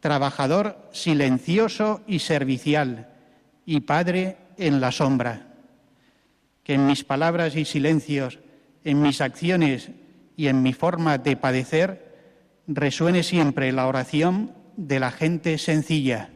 trabajador 0.00 0.88
silencioso 0.92 2.02
y 2.06 2.18
servicial, 2.18 3.08
y 3.64 3.80
padre 3.80 4.36
en 4.58 4.80
la 4.80 4.90
sombra. 4.90 5.54
Que 6.64 6.74
en 6.74 6.86
mis 6.86 7.04
palabras 7.04 7.54
y 7.56 7.64
silencios, 7.64 8.38
en 8.84 9.02
mis 9.02 9.20
acciones 9.20 9.90
y 10.36 10.48
en 10.48 10.62
mi 10.62 10.72
forma 10.72 11.18
de 11.18 11.36
padecer, 11.36 12.14
resuene 12.66 13.22
siempre 13.22 13.72
la 13.72 13.86
oración 13.86 14.52
de 14.76 15.00
la 15.00 15.10
gente 15.10 15.58
sencilla. 15.58 16.30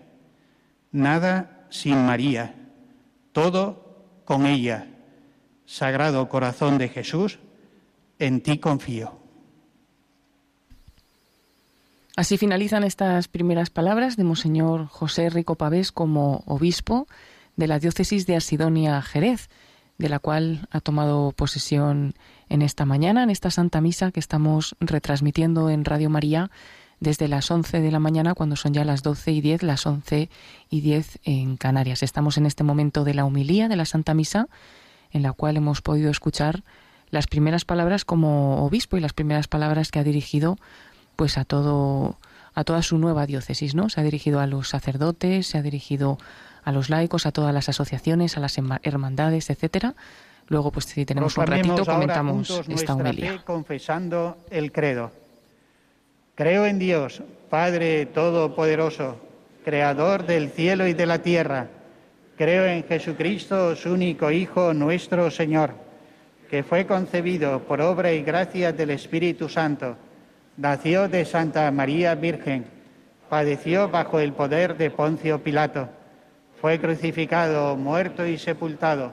Nada 0.91 1.67
sin 1.71 2.05
María, 2.07 2.55
todo 3.33 4.23
con 4.25 4.47
ella. 4.47 4.87
Sagrado 5.67 6.29
Corazón 6.29 6.79
de 6.79 6.89
Jesús, 6.89 7.39
en 8.19 8.41
ti 8.41 8.59
confío. 8.59 9.19
Así 12.17 12.37
finalizan 12.37 12.83
estas 12.83 13.29
primeras 13.29 13.71
palabras 13.71 14.17
de 14.17 14.25
Monseñor 14.25 14.87
José 14.87 15.31
Rico 15.31 15.55
Pavés 15.55 15.93
como 15.93 16.43
obispo 16.47 17.07
de 17.57 17.69
la 17.69 17.79
diócesis 17.79 18.27
de 18.27 18.35
Asidonia 18.35 19.01
Jerez, 19.03 19.49
de 19.99 20.09
la 20.09 20.19
cual 20.19 20.67
ha 20.71 20.81
tomado 20.81 21.33
posesión 21.33 22.15
en 22.49 22.63
esta 22.63 22.85
mañana, 22.85 23.23
en 23.23 23.31
esta 23.31 23.51
Santa 23.51 23.81
Misa 23.81 24.11
que 24.11 24.21
estamos 24.21 24.77
retransmitiendo 24.81 25.71
en 25.71 25.85
Radio 25.85 26.11
María 26.11 26.51
desde 27.01 27.29
las 27.29 27.51
11 27.51 27.81
de 27.81 27.91
la 27.91 28.01
mañana, 28.01 28.35
cuando 28.35 28.57
son 28.57 28.73
ya 28.73 28.85
las 28.85 29.03
12 29.03 29.31
y 29.33 29.41
10, 29.41 29.63
las 29.63 29.87
11 29.87 30.29
y 30.69 30.81
10 30.81 31.21
en 31.25 31.57
Canarias. 31.57 32.03
Estamos 32.03 32.39
en 32.39 32.47
este 32.47 32.65
momento 32.65 33.05
de 33.05 33.15
la 33.15 33.25
humilía 33.25 33.69
de 33.69 33.77
la 33.77 33.85
Santa 33.85 34.15
Misa, 34.15 34.49
en 35.13 35.23
la 35.23 35.33
cual 35.33 35.57
hemos 35.57 35.81
podido 35.81 36.11
escuchar 36.11 36.65
las 37.11 37.27
primeras 37.27 37.65
palabras 37.65 38.05
como 38.05 38.65
obispo 38.65 38.97
y 38.97 39.01
las 39.01 39.13
primeras 39.13 39.49
palabras 39.49 39.91
que 39.91 39.99
ha 39.99 40.05
dirigido 40.05 40.57
pues 41.17 41.39
a 41.39 41.45
todo 41.45 42.19
a 42.55 42.65
toda 42.65 42.83
su 42.83 42.99
nueva 42.99 43.25
diócesis, 43.27 43.77
¿no? 43.77 43.89
Se 43.89 44.01
ha 44.01 44.05
dirigido 44.05 44.41
a 44.41 44.49
los 44.49 44.69
sacerdotes, 44.69 45.47
se 45.47 45.59
ha 45.59 45.63
dirigido 45.63 46.19
a 46.65 46.73
los 46.73 46.91
laicos, 46.91 47.25
a 47.25 47.31
todas 47.31 47.55
las 47.55 47.69
asociaciones, 47.69 48.37
a 48.37 48.41
las 48.41 48.59
hermandades, 48.83 49.49
etcétera. 49.49 49.95
Luego, 50.49 50.73
pues 50.73 50.87
si 50.87 51.05
tenemos 51.05 51.37
un 51.37 51.47
ratito, 51.47 51.85
comentamos 51.85 52.63
esta 52.69 52.95
humilía. 52.95 53.43
confesando 53.45 54.39
el 54.51 54.73
credo. 54.73 55.11
Creo 56.35 56.65
en 56.67 56.79
Dios, 56.79 57.23
Padre 57.51 58.07
Todopoderoso, 58.07 59.21
Creador 59.65 60.25
del 60.25 60.51
cielo 60.51 60.87
y 60.87 60.95
de 60.95 61.07
la 61.07 61.21
tierra. 61.21 61.69
Creo 62.39 62.65
en 62.65 62.85
Jesucristo, 62.85 63.77
su 63.77 63.93
único 63.93 64.31
Hijo, 64.31 64.73
nuestro 64.73 65.31
Señor, 65.31 65.75
que 66.49 66.63
fue 66.63 66.87
concebido 66.87 67.65
por 67.65 67.81
obra 67.83 68.13
y 68.13 68.23
gracia 68.23 68.73
del 68.73 68.91
Espíritu 68.91 69.49
Santo. 69.49 69.97
Nació 70.57 71.09
de 71.09 71.25
Santa 71.25 71.71
María 71.71 72.15
Virgen, 72.15 72.65
padeció 73.29 73.91
bajo 73.91 74.19
el 74.19 74.33
poder 74.33 74.77
de 74.77 74.91
Poncio 74.91 75.43
Pilato, 75.43 75.89
fue 76.61 76.81
crucificado, 76.81 77.77
muerto 77.77 78.27
y 78.27 78.39
sepultado, 78.39 79.13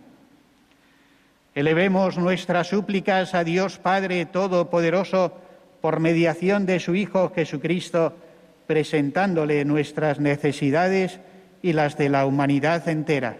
Elevemos 1.53 2.17
nuestras 2.17 2.67
súplicas 2.69 3.35
a 3.35 3.43
Dios 3.43 3.77
Padre 3.77 4.25
Todopoderoso, 4.25 5.37
por 5.81 5.99
mediación 5.99 6.65
de 6.65 6.79
su 6.79 6.95
Hijo 6.95 7.31
Jesucristo, 7.35 8.15
presentándole 8.67 9.65
nuestras 9.65 10.19
necesidades 10.19 11.19
y 11.61 11.73
las 11.73 11.97
de 11.97 12.09
la 12.09 12.25
humanidad 12.25 12.87
entera. 12.87 13.37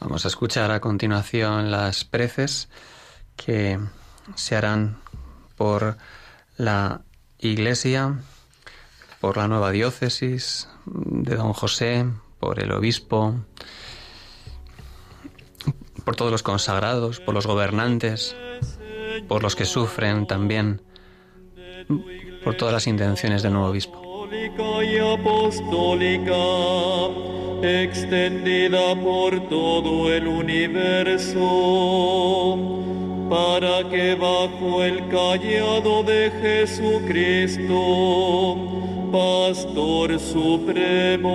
Vamos 0.00 0.24
a 0.24 0.28
escuchar 0.28 0.70
a 0.70 0.80
continuación 0.80 1.70
las 1.70 2.04
preces 2.04 2.68
que 3.36 3.78
se 4.34 4.56
harán 4.56 4.96
por 5.56 5.96
la 6.56 7.02
Iglesia, 7.38 8.14
por 9.20 9.36
la 9.36 9.48
nueva 9.48 9.70
diócesis 9.70 10.68
de 10.86 11.34
Don 11.34 11.52
José, 11.52 12.06
por 12.38 12.60
el 12.60 12.72
obispo, 12.72 13.34
por 16.04 16.16
todos 16.16 16.30
los 16.30 16.42
consagrados, 16.42 17.20
por 17.20 17.34
los 17.34 17.46
gobernantes, 17.46 18.36
por 19.26 19.42
los 19.42 19.56
que 19.56 19.64
sufren 19.64 20.26
también, 20.26 20.80
por 22.44 22.54
todas 22.54 22.72
las 22.72 22.86
intenciones 22.86 23.42
del 23.42 23.52
nuevo 23.52 23.68
obispo. 23.68 24.02
y 24.30 24.98
apostólica, 24.98 26.32
extendida 27.62 28.94
por 29.02 29.48
todo 29.48 30.12
el 30.12 30.26
universo, 30.28 31.36
para 33.28 33.88
que 33.90 34.14
bajo 34.14 34.82
el 34.82 35.08
callado 35.08 36.02
de 36.04 36.30
Jesucristo, 36.40 37.76
Pastor 39.12 40.18
Supremo, 40.20 41.28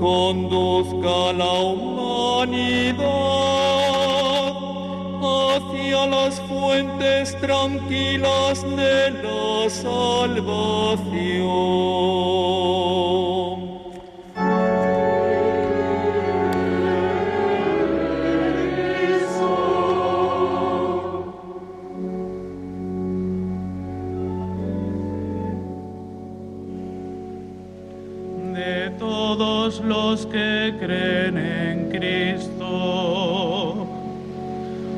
conduzca 0.00 1.32
la 1.32 1.52
humanidad 1.60 3.04
hacia 5.20 6.06
las 6.06 6.40
fuentes 6.42 7.38
tranquilas 7.40 8.62
de 8.76 9.10
la 9.10 9.68
salvación. 9.68 10.44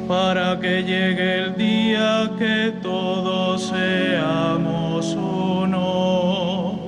Para 0.06 0.58
que 0.60 0.82
llegue 0.82 1.38
el 1.40 1.56
día 1.56 2.30
que 2.38 2.72
todos 2.82 3.62
seamos 3.68 5.14
uno 5.14 6.78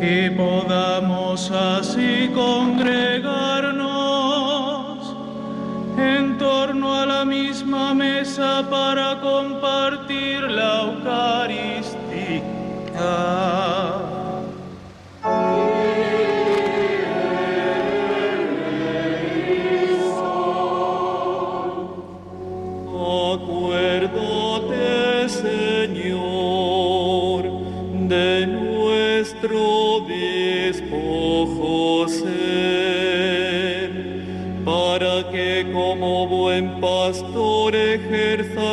y 0.00 0.30
podamos 0.30 1.50
así 1.50 2.30
congregarnos 2.34 3.45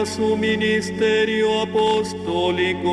su 0.06 0.36
ministerio 0.36 1.62
apostólico, 1.62 2.90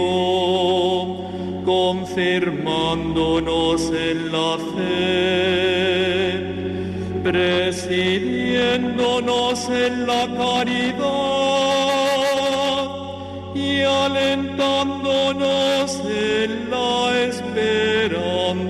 confirmándonos 1.65 3.91
en 3.91 4.31
la 4.33 4.59
fe, 4.75 6.41
presidiéndonos 7.25 9.69
en 9.69 10.07
la 10.07 10.29
caridad 10.37 11.01
y 13.55 13.81
alentándonos 13.83 16.01
en 16.05 16.71
la 16.71 17.19
esperanza. 17.29 18.70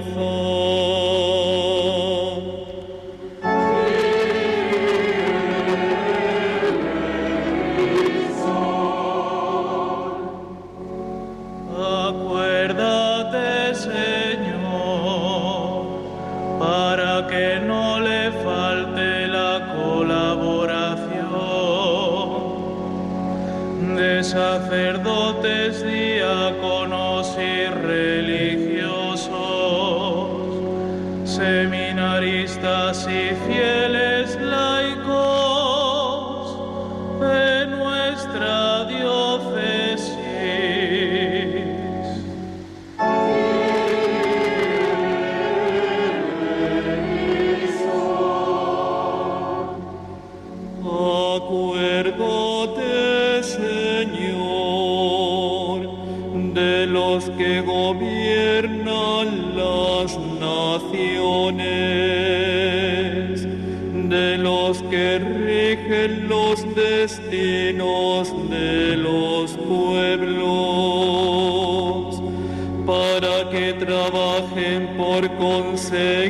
say 75.91 76.30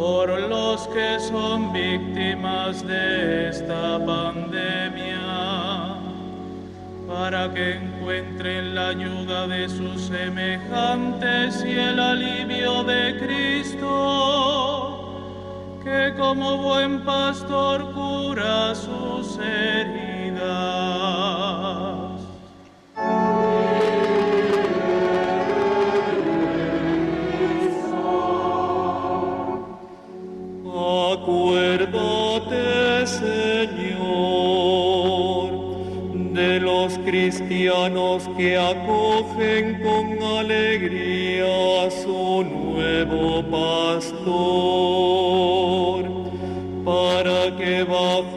por 0.00 0.28
los 0.30 0.88
que 0.88 1.20
son 1.20 1.74
víctimas 1.74 2.86
de 2.86 3.50
esta 3.50 4.02
pandemia 4.06 5.20
para 7.06 7.52
que 7.52 7.74
encuentren 7.74 8.74
la 8.74 8.88
ayuda 8.88 9.46
de 9.46 9.68
sus 9.68 10.00
semejantes 10.00 11.62
y 11.66 11.72
el 11.72 12.00
alivio 12.00 12.82
de 12.84 13.18
Cristo, 13.18 13.90
que 15.84 16.14
como 16.16 16.56
buen 16.56 17.04
pastor 17.04 17.92
cura 17.92 18.74
sus 18.74 19.36
heridas. 19.36 19.89
Cristianos 37.30 38.28
que 38.36 38.58
acogen 38.58 39.80
con 39.80 40.20
alegría 40.20 41.86
a 41.86 41.90
su 41.90 42.42
nuevo 42.42 43.42
pastor, 43.48 44.40
para 46.84 47.56
que 47.56 47.84
bajo 47.84 48.29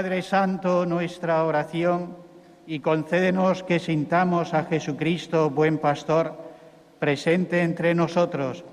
Padre 0.00 0.22
Santo, 0.22 0.86
nuestra 0.86 1.44
oración 1.44 2.16
y 2.66 2.80
concédenos 2.80 3.62
que 3.62 3.78
sintamos 3.78 4.54
a 4.54 4.64
Jesucristo, 4.64 5.50
buen 5.50 5.76
pastor, 5.76 6.40
presente 6.98 7.60
entre 7.60 7.94
nosotros, 7.94 8.64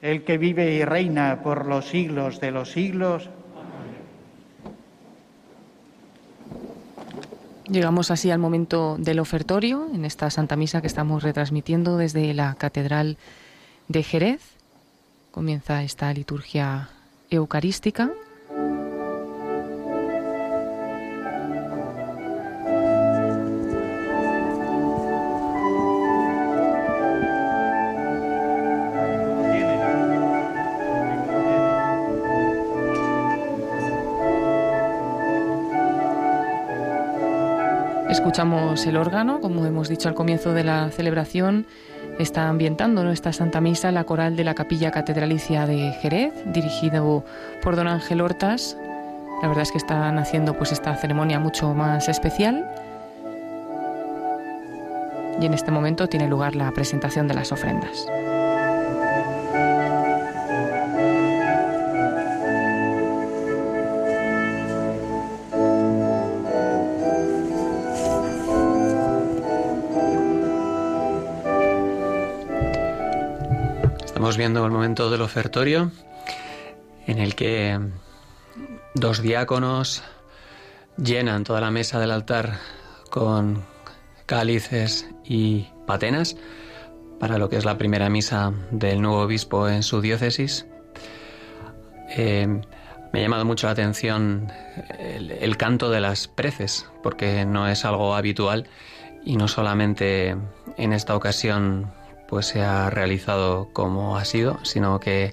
el 0.00 0.24
que 0.24 0.38
vive 0.38 0.72
y 0.72 0.82
reina 0.82 1.42
por 1.42 1.66
los 1.66 1.90
siglos 1.90 2.40
de 2.40 2.52
los 2.52 2.72
siglos. 2.72 3.28
Llegamos 7.68 8.10
así 8.10 8.30
al 8.30 8.38
momento 8.38 8.96
del 8.98 9.18
ofertorio 9.18 9.86
en 9.92 10.06
esta 10.06 10.30
Santa 10.30 10.56
Misa 10.56 10.80
que 10.80 10.86
estamos 10.86 11.22
retransmitiendo 11.22 11.98
desde 11.98 12.32
la 12.32 12.54
Catedral 12.54 13.18
de 13.88 14.02
Jerez. 14.02 14.40
Comienza 15.32 15.82
esta 15.82 16.10
liturgia 16.14 16.88
eucarística. 17.28 18.10
El 38.38 38.98
órgano, 38.98 39.40
como 39.40 39.64
hemos 39.64 39.88
dicho 39.88 40.10
al 40.10 40.14
comienzo 40.14 40.52
de 40.52 40.62
la 40.62 40.90
celebración, 40.90 41.64
está 42.18 42.50
ambientando 42.50 43.02
nuestra 43.02 43.32
Santa 43.32 43.62
Misa 43.62 43.90
la 43.92 44.04
coral 44.04 44.36
de 44.36 44.44
la 44.44 44.52
Capilla 44.52 44.90
Catedralicia 44.90 45.64
de 45.64 45.92
Jerez, 46.02 46.34
dirigido 46.44 47.24
por 47.62 47.76
don 47.76 47.88
Ángel 47.88 48.20
Hortas. 48.20 48.76
La 49.40 49.48
verdad 49.48 49.62
es 49.62 49.72
que 49.72 49.78
están 49.78 50.18
haciendo 50.18 50.52
pues 50.52 50.70
esta 50.70 50.94
ceremonia 50.96 51.40
mucho 51.40 51.72
más 51.72 52.10
especial. 52.10 52.70
Y 55.40 55.46
en 55.46 55.54
este 55.54 55.70
momento 55.70 56.06
tiene 56.06 56.28
lugar 56.28 56.56
la 56.56 56.70
presentación 56.72 57.28
de 57.28 57.34
las 57.34 57.52
ofrendas. 57.52 58.06
Viendo 74.46 74.64
el 74.64 74.70
momento 74.70 75.10
del 75.10 75.22
ofertorio 75.22 75.90
en 77.08 77.18
el 77.18 77.34
que 77.34 77.80
dos 78.94 79.20
diáconos 79.20 80.04
llenan 80.96 81.42
toda 81.42 81.60
la 81.60 81.72
mesa 81.72 81.98
del 81.98 82.12
altar 82.12 82.60
con 83.10 83.64
cálices 84.24 85.10
y 85.24 85.66
patenas 85.84 86.36
para 87.18 87.38
lo 87.38 87.48
que 87.48 87.56
es 87.56 87.64
la 87.64 87.76
primera 87.76 88.08
misa 88.08 88.52
del 88.70 89.02
nuevo 89.02 89.22
obispo 89.22 89.68
en 89.68 89.82
su 89.82 90.00
diócesis. 90.00 90.64
Eh, 92.10 92.46
me 93.12 93.18
ha 93.18 93.22
llamado 93.22 93.44
mucho 93.44 93.66
la 93.66 93.72
atención 93.72 94.52
el, 95.00 95.56
canto 95.56 95.90
de 95.90 96.00
las 96.00 96.28
preces, 96.28 96.86
porque 97.02 97.44
no 97.44 97.66
es 97.66 97.84
algo 97.84 98.14
habitual 98.14 98.68
y 99.24 99.38
no 99.38 99.48
solamente 99.48 100.36
en 100.76 100.92
esta 100.92 101.16
ocasión 101.16 101.90
pues 102.28 102.46
se 102.46 102.62
ha 102.62 102.90
realizado 102.90 103.68
como 103.72 104.16
ha 104.16 104.24
sido, 104.24 104.58
sino 104.64 105.00
que 105.00 105.32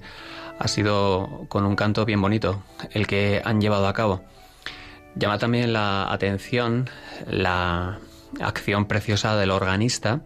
ha 0.58 0.68
sido 0.68 1.46
con 1.48 1.64
un 1.64 1.76
canto 1.76 2.04
bien 2.04 2.20
bonito 2.20 2.62
el 2.92 3.06
que 3.06 3.42
han 3.44 3.60
llevado 3.60 3.88
a 3.88 3.92
cabo. 3.92 4.22
Llama 5.16 5.38
también 5.38 5.72
la 5.72 6.12
atención 6.12 6.90
la 7.28 7.98
acción 8.40 8.86
preciosa 8.86 9.36
del 9.36 9.50
organista. 9.50 10.20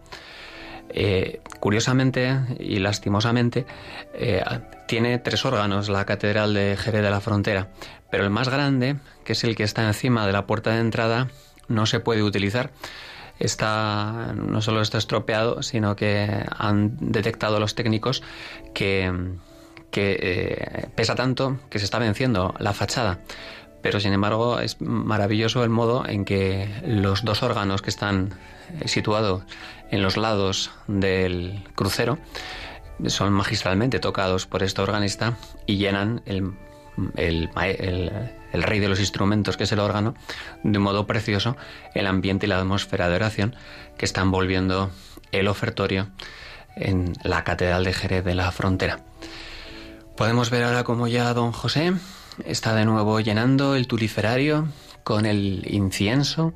Eh, 0.91 1.41
curiosamente 1.59 2.39
y 2.59 2.79
lastimosamente, 2.79 3.67
eh, 4.15 4.43
tiene 4.87 5.19
tres 5.19 5.45
órganos 5.45 5.87
la 5.87 6.05
Catedral 6.05 6.55
de 6.55 6.75
Jerez 6.77 7.03
de 7.03 7.11
la 7.11 7.21
Frontera, 7.21 7.67
pero 8.09 8.23
el 8.23 8.31
más 8.31 8.49
grande, 8.49 8.95
que 9.23 9.33
es 9.33 9.43
el 9.43 9.55
que 9.55 9.63
está 9.63 9.85
encima 9.85 10.25
de 10.25 10.33
la 10.33 10.47
puerta 10.47 10.71
de 10.71 10.79
entrada, 10.79 11.27
no 11.67 11.85
se 11.85 11.99
puede 11.99 12.23
utilizar. 12.23 12.71
Está, 13.39 14.33
no 14.35 14.61
solo 14.61 14.81
está 14.81 14.97
estropeado, 14.97 15.63
sino 15.63 15.95
que 15.95 16.45
han 16.57 16.97
detectado 16.99 17.59
los 17.59 17.75
técnicos 17.75 18.21
que, 18.73 19.11
eh, 19.95 20.87
pesa 20.95 21.15
tanto 21.15 21.59
que 21.69 21.79
se 21.79 21.85
está 21.85 21.99
venciendo 21.99 22.53
la 22.59 22.73
fachada. 22.73 23.19
Pero 23.81 23.99
sin 24.01 24.11
embargo 24.11 24.59
es 24.59 24.81
maravilloso 24.81 25.63
el 25.63 25.69
modo 25.69 26.05
en 26.05 26.25
que 26.25 26.69
los 26.85 27.23
dos 27.23 27.43
órganos 27.43 27.81
que 27.81 27.89
están 27.89 28.33
situados 28.85 29.43
en 29.89 30.01
los 30.01 30.17
lados 30.17 30.71
del 30.87 31.63
crucero 31.75 32.17
son 33.07 33.31
magistralmente 33.33 33.99
tocados 33.99 34.45
por 34.45 34.63
este 34.63 34.81
organista 34.81 35.37
y 35.65 35.77
llenan 35.77 36.21
el, 36.25 36.53
el, 37.15 37.49
rey 38.53 38.79
de 38.79 38.89
los 38.89 38.99
instrumentos, 38.99 39.57
que 39.57 39.63
es 39.63 39.71
el 39.71 39.79
órgano, 39.79 40.15
de 40.63 40.77
un 40.77 40.83
modo 40.83 41.07
precioso 41.07 41.55
el 41.93 42.07
ambiente 42.07 42.45
y 42.45 42.49
la 42.49 42.59
atmósfera 42.59 43.09
de 43.09 43.15
oración 43.15 43.55
que 43.97 44.05
está 44.05 44.21
envolviendo 44.21 44.91
el 45.31 45.47
ofertorio 45.47 46.09
en 46.75 47.13
la 47.23 47.43
Catedral 47.43 47.83
de 47.83 47.93
Jerez 47.93 48.23
de 48.23 48.35
la 48.35 48.51
Frontera. 48.51 48.99
Podemos 50.15 50.49
ver 50.49 50.63
ahora 50.63 50.83
cómo 50.83 51.07
ya 51.07 51.33
don 51.33 51.51
José 51.51 51.93
está 52.45 52.73
de 52.75 52.85
nuevo 52.85 53.19
llenando 53.19 53.75
el 53.75 53.87
tuliferario 53.87 54.67
con 55.03 55.25
el 55.25 55.65
incienso 55.69 56.53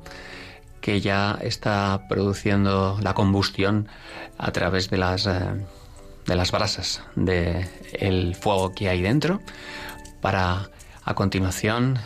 que 0.80 1.00
ya 1.00 1.38
está 1.40 2.06
produciendo 2.08 2.98
la 3.02 3.14
combustión 3.14 3.88
a 4.36 4.52
través 4.52 4.90
de 4.90 4.98
las, 4.98 5.26
eh, 5.26 5.64
de 6.26 6.36
las 6.36 6.52
brasas 6.52 7.02
del 7.16 8.34
fuego 8.34 8.74
que 8.74 8.90
hay 8.90 9.00
dentro 9.00 9.40
para 10.20 10.68
a 11.04 11.14
continuación 11.14 11.98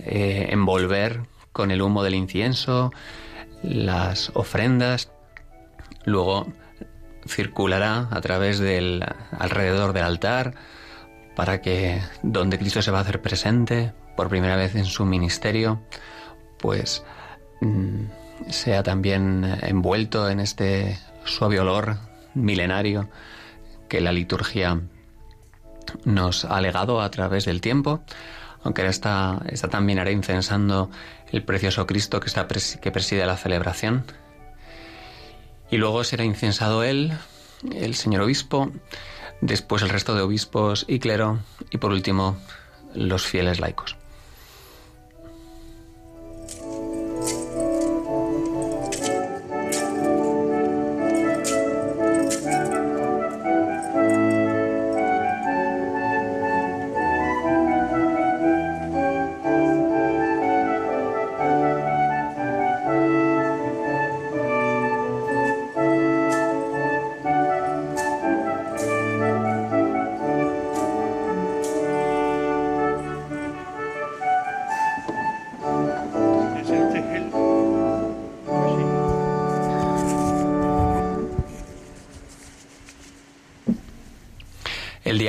eh, 0.00 0.48
envolver 0.50 1.22
con 1.52 1.70
el 1.70 1.82
humo 1.82 2.02
del 2.02 2.14
incienso 2.14 2.92
las 3.62 4.30
ofrendas, 4.34 5.10
luego 6.04 6.46
circulará 7.26 8.08
a 8.10 8.20
través 8.20 8.58
del 8.58 9.04
alrededor 9.38 9.92
del 9.92 10.04
altar, 10.04 10.54
para 11.34 11.60
que 11.60 12.00
donde 12.22 12.58
Cristo 12.58 12.82
se 12.82 12.90
va 12.90 12.98
a 12.98 13.02
hacer 13.02 13.20
presente 13.20 13.92
por 14.16 14.28
primera 14.28 14.56
vez 14.56 14.74
en 14.74 14.86
su 14.86 15.04
ministerio, 15.04 15.82
pues 16.58 17.04
mm, 17.60 18.04
sea 18.48 18.82
también 18.82 19.58
envuelto 19.62 20.30
en 20.30 20.40
este 20.40 20.98
suave 21.24 21.60
olor 21.60 21.98
milenario 22.34 23.08
que 23.88 24.00
la 24.00 24.12
liturgia 24.12 24.80
nos 26.04 26.44
ha 26.44 26.60
legado 26.60 27.00
a 27.00 27.10
través 27.10 27.44
del 27.44 27.60
tiempo, 27.60 28.02
aunque 28.66 28.84
está, 28.84 29.42
está 29.48 29.68
también 29.68 30.00
hará 30.00 30.10
incensando 30.10 30.90
el 31.30 31.44
precioso 31.44 31.86
Cristo 31.86 32.18
que, 32.18 32.30
que 32.80 32.90
preside 32.90 33.24
la 33.24 33.36
celebración. 33.36 34.04
Y 35.70 35.76
luego 35.76 36.02
será 36.02 36.24
incensado 36.24 36.82
él, 36.82 37.12
el 37.72 37.94
señor 37.94 38.22
obispo, 38.22 38.72
después 39.40 39.82
el 39.82 39.88
resto 39.88 40.16
de 40.16 40.22
obispos 40.22 40.84
y 40.88 40.98
clero 40.98 41.38
y 41.70 41.78
por 41.78 41.92
último 41.92 42.38
los 42.92 43.24
fieles 43.24 43.60
laicos. 43.60 43.95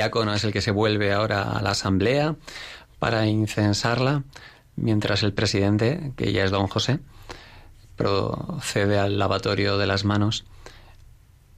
Diácono 0.08 0.32
es 0.32 0.42
el 0.44 0.52
que 0.54 0.62
se 0.62 0.70
vuelve 0.70 1.12
ahora 1.12 1.52
a 1.52 1.60
la 1.60 1.72
asamblea 1.72 2.34
para 2.98 3.26
incensarla, 3.26 4.22
mientras 4.74 5.22
el 5.22 5.34
presidente, 5.34 6.12
que 6.16 6.32
ya 6.32 6.44
es 6.44 6.50
don 6.50 6.66
José, 6.66 7.00
procede 7.94 8.98
al 8.98 9.18
lavatorio 9.18 9.76
de 9.76 9.86
las 9.86 10.06
manos 10.06 10.46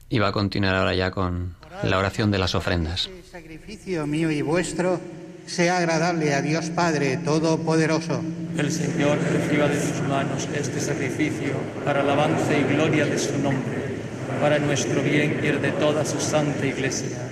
y 0.09 0.19
va 0.19 0.29
a 0.29 0.33
continuar 0.33 0.75
ahora 0.75 0.95
ya 0.97 1.13
con 1.13 1.55
la 1.85 1.97
oración 1.97 2.33
de 2.33 2.39
las 2.39 2.57
ofrendas. 2.57 3.07
Este 3.07 3.31
sacrificio 3.31 4.05
mío 4.09 4.33
y 4.33 4.43
vuestro 4.43 5.01
sea 5.47 5.79
agradable 5.79 6.35
a 6.35 6.43
Dios 6.43 6.71
Padre 6.71 7.19
Todopoderoso. 7.19 8.21
El 8.59 8.73
Señor 8.73 9.19
reciba 9.31 9.69
de 9.69 9.81
sus 9.81 10.03
manos 10.09 10.49
este 10.53 10.81
sacrificio 10.81 11.53
para 11.85 12.01
alabanza 12.01 12.57
y 12.57 12.65
gloria 12.65 13.07
de 13.07 13.19
su 13.19 13.39
nombre, 13.39 14.01
para 14.41 14.59
nuestro 14.59 15.03
bien 15.03 15.39
y 15.41 15.47
el 15.47 15.63
de 15.63 15.71
toda 15.71 16.05
su 16.05 16.19
santa 16.21 16.67
iglesia 16.67 17.30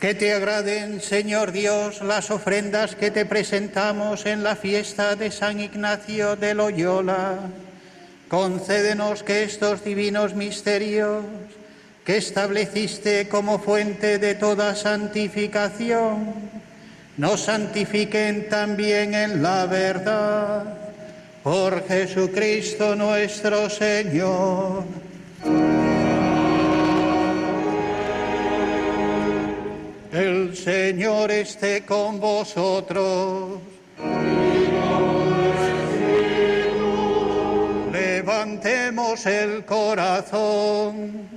que 0.00 0.14
te 0.14 0.32
agraden, 0.32 1.00
Señor 1.00 1.50
Dios, 1.50 2.02
las 2.02 2.30
ofrendas 2.30 2.94
que 2.94 3.10
te 3.10 3.26
presentamos 3.26 4.26
en 4.26 4.44
la 4.44 4.54
fiesta 4.54 5.16
de 5.16 5.30
San 5.32 5.60
Ignacio 5.60 6.36
de 6.36 6.54
Loyola. 6.54 7.38
Concédenos 8.28 9.24
que 9.24 9.42
estos 9.42 9.82
divinos 9.84 10.34
misterios 10.34 11.24
que 12.04 12.16
estableciste 12.16 13.28
como 13.28 13.58
fuente 13.58 14.18
de 14.18 14.34
toda 14.34 14.74
santificación, 14.76 16.32
nos 17.16 17.40
santifiquen 17.40 18.48
también 18.48 19.14
en 19.14 19.42
la 19.42 19.66
verdad. 19.66 20.64
Por 21.42 21.86
Jesucristo 21.88 22.94
nuestro 22.94 23.68
Señor. 23.68 24.84
El 30.18 30.56
Señor 30.56 31.30
esté 31.30 31.84
con 31.86 32.18
vosotros. 32.18 33.60
Levantemos 37.92 39.24
el 39.26 39.64
corazón. 39.64 41.28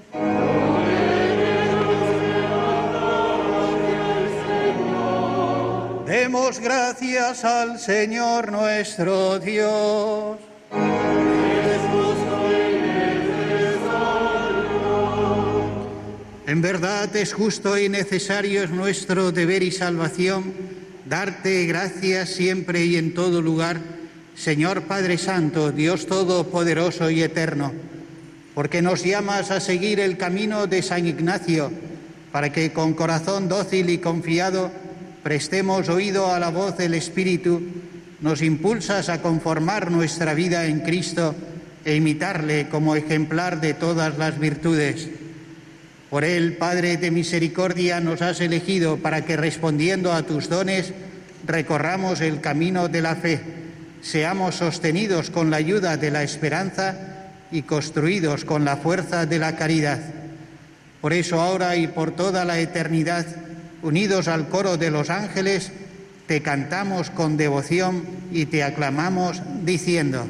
Demos 6.08 6.60
gracias 6.60 7.46
al 7.46 7.78
Señor 7.78 8.52
nuestro 8.52 9.38
Dios. 9.38 10.40
En 16.52 16.62
verdad 16.62 17.16
es 17.16 17.32
justo 17.32 17.78
y 17.78 17.88
necesario, 17.88 18.64
es 18.64 18.72
nuestro 18.72 19.32
deber 19.32 19.64
y 19.64 19.72
salvación, 19.72 20.52
darte 21.06 21.66
gracias 21.66 22.32
siempre 22.32 22.84
y 22.84 22.98
en 22.98 23.14
todo 23.14 23.42
lugar, 23.42 23.80
Señor 24.36 24.82
Padre 24.82 25.18
Santo, 25.18 25.72
Dios 25.72 26.08
Todopoderoso 26.08 27.10
y 27.10 27.24
Eterno, 27.24 27.72
porque 28.54 28.82
nos 28.82 29.06
llamas 29.06 29.50
a 29.50 29.62
seguir 29.62 30.02
el 30.02 30.18
camino 30.18 30.68
de 30.68 30.84
San 30.84 31.08
Ignacio, 31.08 31.72
para 32.34 32.52
que 32.52 32.74
con 32.74 32.96
corazón 32.96 33.48
dócil 33.48 33.90
y 33.90 34.00
confiado 34.00 34.72
prestemos 35.24 35.88
oído 35.88 36.34
a 36.34 36.40
la 36.40 36.50
voz 36.50 36.76
del 36.76 36.96
Espíritu, 36.96 37.62
nos 38.20 38.42
impulsas 38.42 39.08
a 39.08 39.22
conformar 39.22 39.90
nuestra 39.90 40.34
vida 40.34 40.66
en 40.66 40.82
Cristo 40.82 41.34
e 41.86 41.96
imitarle 41.96 42.68
como 42.68 42.98
ejemplar 42.98 43.62
de 43.62 43.74
todas 43.74 44.18
las 44.18 44.38
virtudes. 44.38 45.21
Por 46.12 46.26
él, 46.26 46.58
Padre 46.58 46.98
de 46.98 47.10
misericordia, 47.10 48.02
nos 48.02 48.22
has 48.22 48.42
elegido 48.42 48.98
para 48.98 49.24
que 49.24 49.38
respondiendo 49.38 50.12
a 50.12 50.24
tus 50.24 50.50
dones 50.50 50.92
recorramos 51.48 52.20
el 52.20 52.42
camino 52.42 52.90
de 52.90 53.02
la 53.02 53.16
fe, 53.16 53.40
seamos 54.02 54.56
sostenidos 54.56 55.30
con 55.30 55.50
la 55.50 55.56
ayuda 55.56 55.96
de 55.96 56.12
la 56.12 56.22
esperanza 56.22 57.30
y 57.50 57.62
construidos 57.62 58.44
con 58.44 58.66
la 58.66 58.76
fuerza 58.76 59.26
de 59.26 59.40
la 59.40 59.56
caridad. 59.56 60.02
Por 61.00 61.14
eso 61.14 61.40
ahora 61.40 61.78
y 61.78 61.88
por 61.88 62.12
toda 62.12 62.44
la 62.44 62.60
eternidad, 62.60 63.26
unidos 63.82 64.28
al 64.28 64.50
coro 64.50 64.76
de 64.76 64.92
los 64.92 65.10
ángeles, 65.10 65.72
te 66.28 66.42
cantamos 66.42 67.10
con 67.10 67.38
devoción 67.38 68.04
y 68.34 68.48
te 68.48 68.64
aclamamos 68.66 69.42
diciendo, 69.64 70.28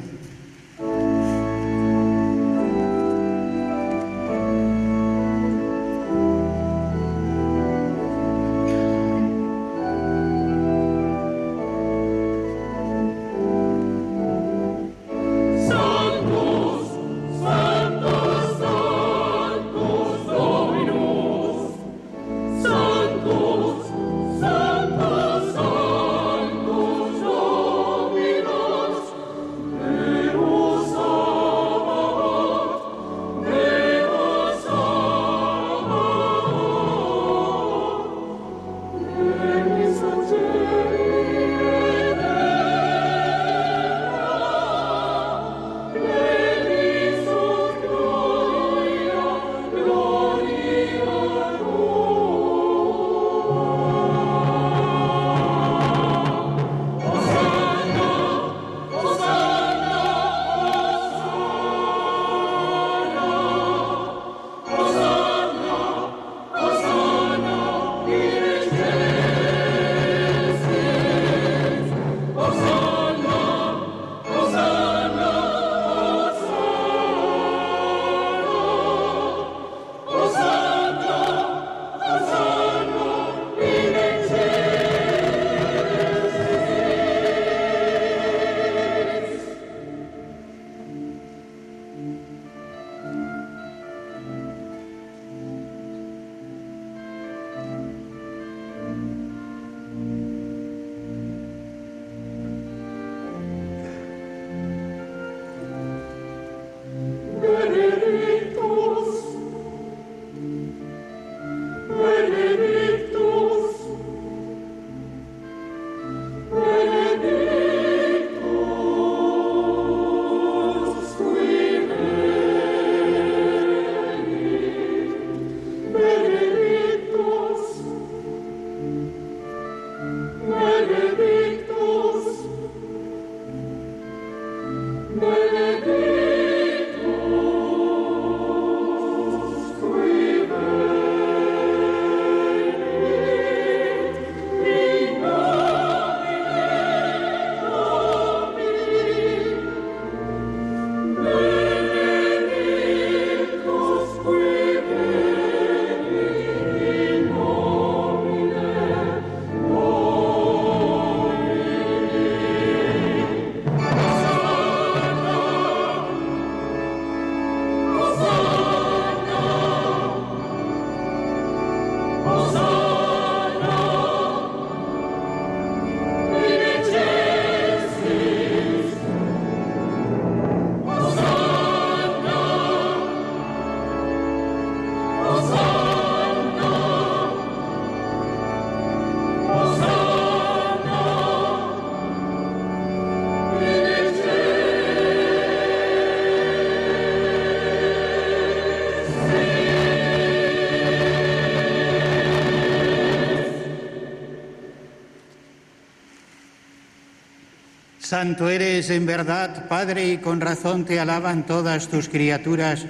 Santo 208.12 208.50
eres 208.50 208.90
en 208.90 209.06
verdad, 209.06 209.68
Padre, 209.70 210.06
y 210.06 210.18
con 210.18 210.42
razón 210.42 210.84
te 210.84 211.00
alaban 211.00 211.46
todas 211.46 211.88
tus 211.88 212.10
criaturas, 212.10 212.84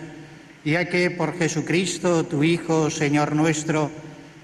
ya 0.64 0.86
que 0.86 1.12
por 1.12 1.38
Jesucristo, 1.38 2.24
tu 2.24 2.42
Hijo, 2.42 2.90
Señor 2.90 3.36
nuestro, 3.36 3.88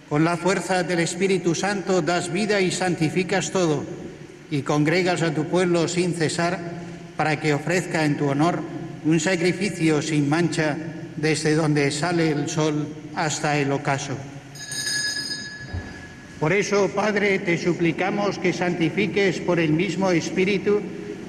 con 0.09 0.23
la 0.23 0.37
fuerza 0.37 0.85
del 0.85 1.01
Espíritu 1.01 1.57
Santo 1.57 2.01
das 2.01 2.33
vida 2.33 2.61
y 2.61 2.71
santificas 2.71 3.51
todo, 3.51 3.83
y 4.53 4.63
congregas 4.63 5.23
a 5.23 5.35
tu 5.35 5.47
pueblo 5.47 5.89
sin 5.89 6.15
cesar, 6.15 6.61
para 7.17 7.41
que 7.41 7.55
ofrezca 7.55 8.05
en 8.05 8.17
tu 8.17 8.29
honor 8.29 8.63
un 9.05 9.19
sacrificio 9.19 10.01
sin 10.01 10.29
mancha 10.29 10.77
desde 11.17 11.57
donde 11.57 11.91
sale 11.91 12.31
el 12.31 12.49
sol 12.49 12.87
hasta 13.17 13.59
el 13.59 13.73
ocaso. 13.73 14.15
Por 16.41 16.53
eso, 16.53 16.89
Padre, 16.95 17.41
te 17.41 17.59
suplicamos 17.59 18.39
que 18.39 18.53
santifiques 18.53 19.41
por 19.41 19.59
el 19.59 19.73
mismo 19.73 20.11
Espíritu 20.13 20.81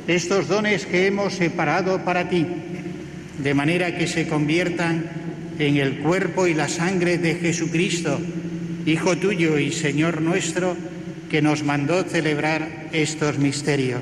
estos 0.08 0.48
dones 0.48 0.86
que 0.86 1.08
hemos 1.08 1.34
separado 1.34 2.04
para 2.06 2.30
ti, 2.30 2.46
de 3.40 3.54
manera 3.54 3.98
que 3.98 4.08
se 4.08 4.28
conviertan 4.28 5.10
en 5.58 5.78
el 5.78 6.00
cuerpo 6.00 6.48
y 6.48 6.54
la 6.54 6.68
sangre 6.68 7.18
de 7.18 7.36
Jesucristo, 7.36 8.20
Hijo 8.86 9.18
tuyo 9.18 9.60
y 9.60 9.72
Señor 9.72 10.22
nuestro, 10.22 10.76
que 11.30 11.42
nos 11.42 11.64
mandó 11.64 12.04
celebrar 12.04 12.88
estos 12.92 13.38
misterios. 13.38 14.02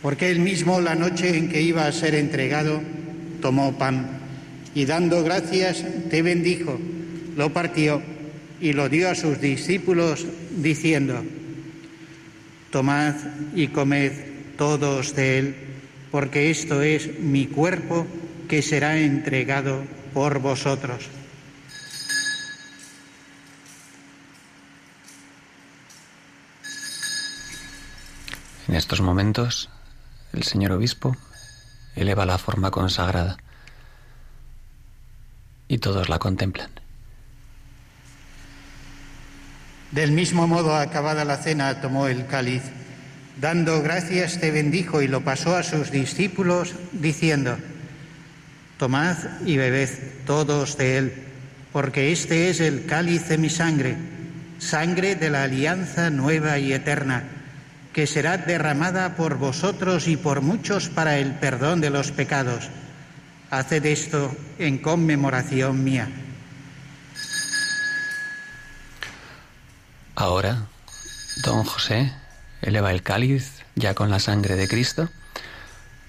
Porque 0.00 0.30
él 0.30 0.38
mismo, 0.38 0.80
la 0.80 0.94
noche 0.94 1.36
en 1.36 1.48
que 1.48 1.60
iba 1.60 1.86
a 1.86 1.92
ser 1.92 2.14
entregado, 2.14 2.80
tomó 3.42 3.76
pan 3.76 4.20
y 4.74 4.84
dando 4.84 5.22
gracias, 5.24 5.84
te 6.08 6.22
bendijo 6.22 6.78
lo 7.36 7.52
partió 7.52 8.02
y 8.64 8.72
lo 8.72 8.88
dio 8.88 9.10
a 9.10 9.14
sus 9.14 9.42
discípulos 9.42 10.24
diciendo, 10.56 11.22
Tomad 12.70 13.14
y 13.54 13.68
comed 13.68 14.56
todos 14.56 15.14
de 15.14 15.38
él, 15.38 15.56
porque 16.10 16.50
esto 16.50 16.80
es 16.80 17.20
mi 17.20 17.46
cuerpo 17.46 18.06
que 18.48 18.62
será 18.62 18.96
entregado 18.96 19.84
por 20.14 20.38
vosotros. 20.38 21.10
En 28.66 28.76
estos 28.76 29.02
momentos, 29.02 29.68
el 30.32 30.42
señor 30.44 30.72
obispo 30.72 31.18
eleva 31.96 32.24
la 32.24 32.38
forma 32.38 32.70
consagrada 32.70 33.36
y 35.68 35.76
todos 35.76 36.08
la 36.08 36.18
contemplan. 36.18 36.83
Del 39.94 40.10
mismo 40.10 40.48
modo, 40.48 40.74
acabada 40.74 41.24
la 41.24 41.36
cena, 41.36 41.80
tomó 41.80 42.08
el 42.08 42.26
cáliz, 42.26 42.62
dando 43.40 43.80
gracias 43.80 44.40
te 44.40 44.50
bendijo 44.50 45.02
y 45.02 45.06
lo 45.06 45.20
pasó 45.20 45.54
a 45.54 45.62
sus 45.62 45.92
discípulos, 45.92 46.74
diciendo, 46.90 47.56
Tomad 48.76 49.16
y 49.46 49.56
bebed 49.56 49.88
todos 50.26 50.76
de 50.78 50.98
él, 50.98 51.12
porque 51.72 52.10
este 52.10 52.50
es 52.50 52.58
el 52.58 52.86
cáliz 52.86 53.28
de 53.28 53.38
mi 53.38 53.48
sangre, 53.48 53.96
sangre 54.58 55.14
de 55.14 55.30
la 55.30 55.44
alianza 55.44 56.10
nueva 56.10 56.58
y 56.58 56.72
eterna, 56.72 57.22
que 57.92 58.08
será 58.08 58.36
derramada 58.36 59.14
por 59.14 59.38
vosotros 59.38 60.08
y 60.08 60.16
por 60.16 60.40
muchos 60.40 60.88
para 60.88 61.18
el 61.18 61.34
perdón 61.34 61.80
de 61.80 61.90
los 61.90 62.10
pecados. 62.10 62.68
Haced 63.48 63.86
esto 63.86 64.36
en 64.58 64.78
conmemoración 64.78 65.84
mía. 65.84 66.08
Ahora, 70.16 70.66
don 71.42 71.64
José 71.64 72.12
eleva 72.62 72.92
el 72.92 73.02
cáliz 73.02 73.62
ya 73.74 73.94
con 73.94 74.10
la 74.10 74.20
sangre 74.20 74.56
de 74.56 74.68
Cristo, 74.68 75.08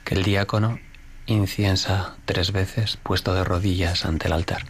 que 0.03 0.15
el 0.15 0.23
diácono 0.23 0.79
inciensa 1.25 2.15
tres 2.25 2.51
veces 2.51 2.97
puesto 3.01 3.33
de 3.33 3.43
rodillas 3.43 4.05
ante 4.05 4.27
el 4.27 4.33
altar. 4.33 4.65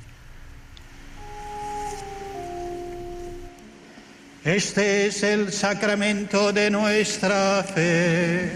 Este 4.46 5.08
es 5.08 5.24
el 5.24 5.52
sacramento 5.52 6.54
de 6.54 6.70
nuestra 6.70 7.64
fe. 7.64 8.52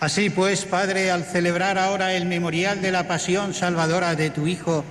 Así 0.00 0.30
pues, 0.30 0.64
Padre, 0.64 1.10
al 1.10 1.24
celebrar 1.24 1.76
ahora 1.76 2.14
el 2.14 2.24
memorial 2.24 2.80
de 2.80 2.92
la 2.92 3.08
pasión 3.08 3.52
salvadora 3.52 4.14
de 4.14 4.30
tu 4.30 4.46
Hijo, 4.46 4.84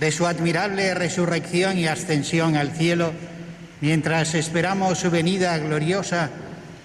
de 0.00 0.10
su 0.10 0.26
admirable 0.26 0.94
resurrección 0.94 1.76
y 1.76 1.86
ascensión 1.86 2.56
al 2.56 2.70
cielo, 2.70 3.12
mientras 3.82 4.34
esperamos 4.34 4.98
su 4.98 5.10
venida 5.10 5.58
gloriosa, 5.58 6.30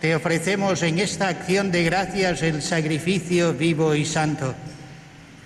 te 0.02 0.14
ofrecemos 0.16 0.84
en 0.84 1.00
esta 1.00 1.30
acción 1.30 1.72
de 1.72 1.86
gracias 1.86 2.42
el 2.42 2.62
sacrificio 2.62 3.54
vivo 3.54 3.96
y 3.96 4.04
santo. 4.04 4.54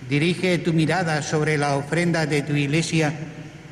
Dirige 0.09 0.57
tu 0.57 0.73
mirada 0.73 1.21
sobre 1.21 1.59
la 1.59 1.75
ofrenda 1.75 2.25
de 2.25 2.41
tu 2.41 2.55
iglesia 2.55 3.13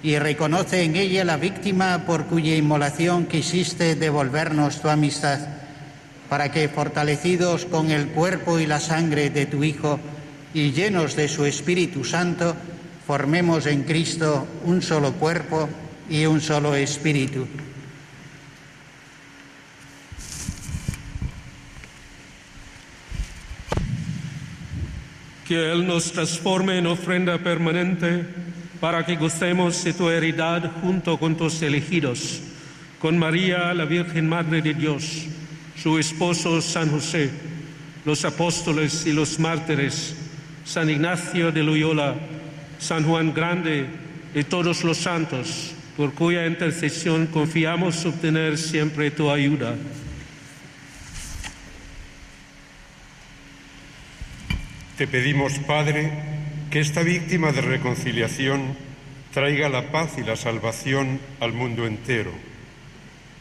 y 0.03 0.19
reconoce 0.19 0.83
en 0.83 0.95
ella 0.95 1.25
la 1.25 1.37
víctima 1.37 2.03
por 2.05 2.25
cuya 2.25 2.55
inmolación 2.55 3.25
quisiste 3.25 3.95
devolvernos 3.95 4.79
tu 4.79 4.89
amistad 4.89 5.62
para 6.33 6.51
que, 6.51 6.67
fortalecidos 6.67 7.65
con 7.65 7.91
el 7.91 8.07
cuerpo 8.07 8.57
y 8.57 8.65
la 8.65 8.79
sangre 8.79 9.29
de 9.29 9.45
tu 9.45 9.63
Hijo 9.63 9.99
y 10.51 10.71
llenos 10.71 11.15
de 11.15 11.27
su 11.27 11.45
Espíritu 11.45 12.03
Santo, 12.03 12.55
formemos 13.05 13.67
en 13.67 13.83
Cristo 13.83 14.47
un 14.65 14.81
solo 14.81 15.13
cuerpo 15.13 15.69
y 16.09 16.25
un 16.25 16.41
solo 16.41 16.73
espíritu. 16.73 17.45
Que 25.47 25.71
Él 25.71 25.85
nos 25.85 26.13
transforme 26.13 26.79
en 26.79 26.87
ofrenda 26.87 27.37
permanente 27.37 28.25
para 28.79 29.05
que 29.05 29.17
gocemos 29.17 29.83
de 29.83 29.93
tu 29.93 30.09
heredad 30.09 30.71
junto 30.81 31.19
con 31.19 31.37
tus 31.37 31.61
elegidos, 31.61 32.41
con 32.99 33.19
María, 33.19 33.71
la 33.75 33.85
Virgen 33.85 34.27
Madre 34.27 34.63
de 34.63 34.73
Dios 34.73 35.27
su 35.83 35.99
esposo 35.99 36.61
San 36.61 36.89
José, 36.89 37.29
los 38.05 38.23
apóstoles 38.23 39.05
y 39.05 39.11
los 39.11 39.37
mártires, 39.37 40.15
San 40.63 40.89
Ignacio 40.89 41.51
de 41.51 41.61
Loyola, 41.61 42.15
San 42.79 43.03
Juan 43.03 43.33
Grande 43.33 43.87
y 44.33 44.45
todos 44.45 44.85
los 44.85 44.97
santos, 44.97 45.73
por 45.97 46.13
cuya 46.13 46.47
intercesión 46.47 47.27
confiamos 47.27 48.05
obtener 48.05 48.57
siempre 48.57 49.11
tu 49.11 49.29
ayuda. 49.29 49.75
Te 54.97 55.05
pedimos, 55.05 55.59
Padre, 55.67 56.13
que 56.71 56.79
esta 56.79 57.03
víctima 57.03 57.51
de 57.51 57.59
reconciliación 57.59 58.77
traiga 59.33 59.67
la 59.67 59.91
paz 59.91 60.13
y 60.17 60.21
la 60.21 60.37
salvación 60.37 61.19
al 61.41 61.51
mundo 61.51 61.85
entero 61.85 62.52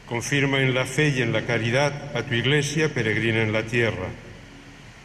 Confirma 0.06 0.60
en 0.60 0.74
la 0.74 0.84
fe 0.84 1.08
y 1.08 1.22
en 1.22 1.32
la 1.32 1.46
caridad 1.46 2.16
a 2.16 2.22
tu 2.22 2.34
iglesia 2.34 2.92
peregrina 2.92 3.42
en 3.42 3.52
la 3.52 3.64
tierra, 3.64 4.08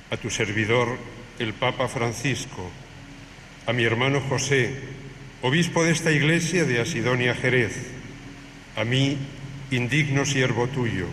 a 0.10 0.18
tu 0.18 0.30
servidor, 0.30 0.98
el 1.40 1.54
Papa 1.54 1.88
Francisco, 1.88 2.70
a 3.66 3.74
mi 3.74 3.84
hermano 3.84 4.22
José, 4.22 4.74
obispo 5.42 5.84
de 5.84 5.92
esta 5.92 6.12
iglesia 6.12 6.66
de 6.66 6.82
Asidonia 6.82 7.36
Jerez, 7.36 7.92
a 8.76 8.84
mí, 8.84 9.18
indigno 9.72 10.26
siervo 10.26 10.68
tuyo, 10.68 11.08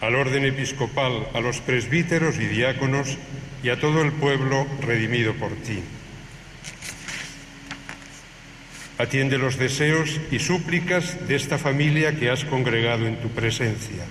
al 0.00 0.14
orden 0.14 0.44
episcopal, 0.44 1.28
a 1.34 1.40
los 1.40 1.60
presbíteros 1.60 2.36
y 2.36 2.46
diáconos 2.46 3.18
y 3.62 3.70
a 3.70 3.80
todo 3.80 4.02
el 4.02 4.12
pueblo 4.12 4.66
redimido 4.80 5.34
por 5.34 5.50
ti. 5.56 5.82
Atiende 8.96 9.38
los 9.38 9.58
deseos 9.58 10.20
y 10.30 10.38
súplicas 10.38 11.26
de 11.26 11.34
esta 11.34 11.58
familia 11.58 12.14
que 12.14 12.30
has 12.30 12.44
congregado 12.44 13.08
en 13.08 13.16
tu 13.16 13.28
presencia. 13.28 14.04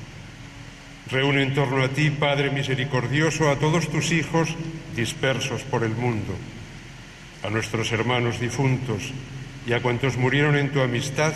Reúne 1.09 1.43
en 1.43 1.53
torno 1.53 1.83
a 1.83 1.89
ti, 1.89 2.09
Padre 2.09 2.51
misericordioso, 2.51 3.49
a 3.49 3.55
todos 3.55 3.89
tus 3.89 4.11
hijos 4.11 4.49
dispersos 4.95 5.63
por 5.63 5.83
el 5.83 5.95
mundo, 5.95 6.35
a 7.43 7.49
nuestros 7.49 7.91
hermanos 7.93 8.41
difuntos 8.41 9.11
y 9.65 9.71
a 9.71 9.81
cuantos 9.81 10.17
murieron 10.17 10.57
en 10.57 10.71
tu 10.71 10.81
amistad, 10.81 11.33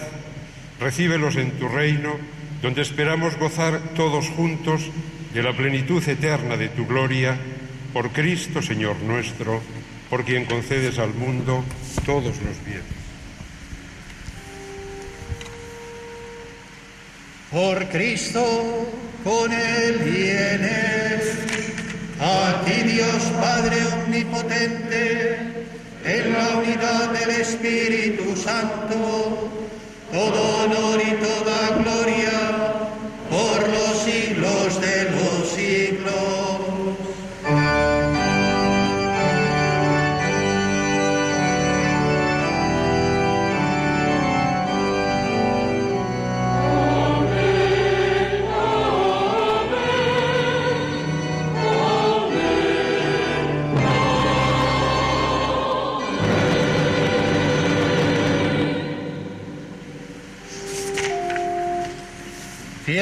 recíbelos 0.79 1.37
en 1.37 1.51
tu 1.51 1.69
reino, 1.69 2.15
donde 2.61 2.81
esperamos 2.81 3.37
gozar 3.37 3.79
todos 3.95 4.27
juntos 4.27 4.89
de 5.33 5.43
la 5.43 5.53
plenitud 5.53 6.03
eterna 6.07 6.57
de 6.57 6.67
tu 6.67 6.85
gloria, 6.85 7.37
por 7.93 8.11
Cristo 8.11 8.61
Señor 8.61 8.97
nuestro, 8.97 9.61
por 10.09 10.25
quien 10.25 10.45
concedes 10.45 10.99
al 10.99 11.13
mundo 11.13 11.63
todos 12.05 12.35
los 12.41 12.65
bienes. 12.65 12.96
Por 17.51 17.87
Cristo, 17.87 18.43
con 19.23 19.53
Él 19.53 20.01
y 20.05 20.29
a 22.19 22.61
ti 22.65 22.83
Dios 22.83 23.23
Padre 23.39 23.77
Omnipotente, 24.03 25.37
en 26.03 26.33
la 26.33 26.57
unidad 26.57 27.09
del 27.11 27.29
Espíritu 27.41 28.35
Santo, 28.35 29.49
todo 30.11 30.65
honor 30.65 31.01
y 31.01 31.11
toda 31.23 31.83
gloria 31.83 32.66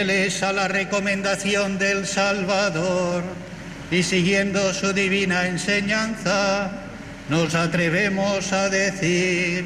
A 0.06 0.53
la 0.53 0.68
recomendación 0.68 1.80
del 1.80 2.06
Salvador, 2.06 3.23
y 3.90 4.03
siguiendo 4.03 4.72
su 4.72 4.94
divina 4.94 5.48
enseñanza, 5.48 6.69
nos 7.27 7.56
atrevemos 7.56 8.53
a 8.53 8.69
decir, 8.69 9.65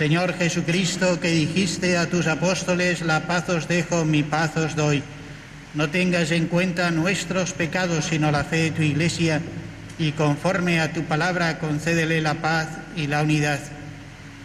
Señor 0.00 0.32
Jesucristo, 0.32 1.20
que 1.20 1.28
dijiste 1.28 1.98
a 1.98 2.08
tus 2.08 2.26
apóstoles, 2.26 3.02
la 3.02 3.26
paz 3.26 3.50
os 3.50 3.68
dejo, 3.68 4.06
mi 4.06 4.22
paz 4.22 4.56
os 4.56 4.74
doy. 4.74 5.02
No 5.74 5.90
tengas 5.90 6.30
en 6.30 6.46
cuenta 6.46 6.90
nuestros 6.90 7.52
pecados, 7.52 8.06
sino 8.06 8.32
la 8.32 8.44
fe 8.44 8.62
de 8.62 8.70
tu 8.70 8.80
Iglesia, 8.80 9.42
y 9.98 10.12
conforme 10.12 10.80
a 10.80 10.94
tu 10.94 11.02
palabra 11.02 11.58
concédele 11.58 12.22
la 12.22 12.32
paz 12.32 12.68
y 12.96 13.08
la 13.08 13.20
unidad. 13.20 13.60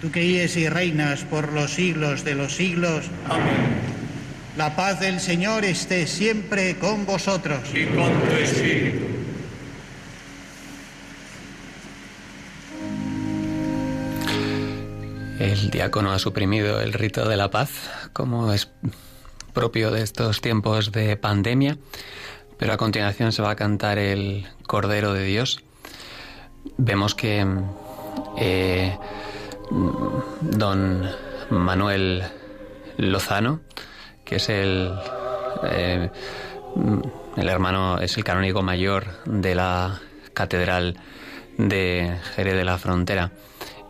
Tú 0.02 0.12
que 0.12 0.20
vives 0.20 0.58
y 0.58 0.68
reinas 0.68 1.22
por 1.22 1.54
los 1.54 1.72
siglos 1.72 2.26
de 2.26 2.36
los 2.36 2.54
siglos. 2.54 3.06
Amén. 3.30 3.80
La 4.58 4.76
paz 4.76 5.00
del 5.00 5.22
Señor 5.22 5.64
esté 5.64 6.06
siempre 6.06 6.76
con 6.76 7.06
vosotros. 7.06 7.60
Y 7.74 7.86
con 7.86 8.12
tu 8.12 8.36
espíritu. 8.36 9.15
El 15.56 15.70
diácono 15.70 16.12
ha 16.12 16.20
suprimido 16.20 16.82
el 16.82 16.92
rito 16.92 17.30
de 17.30 17.38
la 17.38 17.50
paz, 17.50 17.70
como 18.12 18.52
es 18.52 18.70
propio 19.54 19.90
de 19.90 20.02
estos 20.02 20.42
tiempos 20.42 20.92
de 20.92 21.16
pandemia, 21.16 21.78
pero 22.58 22.74
a 22.74 22.78
continuación 22.78 23.32
se 23.32 23.42
va 23.42 23.52
a 23.52 23.56
cantar 23.56 23.98
el 23.98 24.46
Cordero 24.68 25.14
de 25.14 25.24
Dios. 25.24 25.64
Vemos 26.76 27.16
que 27.16 27.48
eh, 28.38 28.98
don 30.42 31.10
Manuel 31.50 32.24
Lozano, 32.98 33.62
que 34.26 34.36
es 34.36 34.50
el, 34.50 34.94
eh, 35.64 36.10
el 37.38 37.48
hermano, 37.48 38.00
es 38.00 38.18
el 38.18 38.26
canónigo 38.26 38.62
mayor 38.62 39.06
de 39.24 39.56
la 39.56 40.02
Catedral 40.34 41.00
de 41.58 42.14
Jerez 42.36 42.56
de 42.56 42.66
la 42.66 42.78
Frontera 42.78 43.32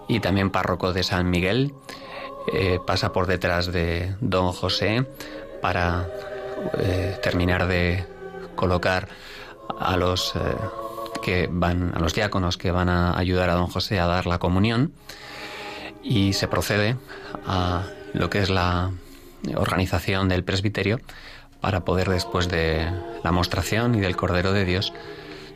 y 0.08 0.20
también 0.20 0.50
párroco 0.50 0.94
de 0.94 1.04
San 1.04 1.30
Miguel, 1.30 1.74
eh, 2.54 2.80
pasa 2.86 3.12
por 3.12 3.28
detrás 3.28 3.72
de 3.72 4.16
don 4.22 4.52
José 4.52 5.06
para 5.62 6.08
eh, 6.78 7.18
terminar 7.24 7.68
de 7.68 8.06
colocar 8.56 9.08
a 9.80 9.98
los 9.98 10.36
eh, 10.36 10.40
que 11.24 11.50
van 11.52 11.94
a 11.96 12.00
los 12.00 12.14
diáconos 12.14 12.58
que 12.58 12.70
van 12.70 12.90
a 12.90 13.18
ayudar 13.18 13.50
a 13.50 13.56
don 13.56 13.68
José 13.68 14.00
a 14.00 14.06
dar 14.06 14.28
la 14.28 14.38
comunión 14.38 14.94
y 16.04 16.34
se 16.34 16.48
procede 16.48 16.98
a 17.48 17.88
lo 18.14 18.30
que 18.30 18.40
es 18.40 18.50
la 18.52 18.92
organización 19.56 20.30
del 20.30 20.44
presbiterio 20.44 21.00
para 21.62 21.84
poder 21.84 22.10
después 22.10 22.48
de 22.48 22.88
la 23.24 23.32
mostración 23.32 23.96
y 23.96 24.02
del 24.02 24.16
Cordero 24.16 24.54
de 24.54 24.66
Dios 24.66 24.94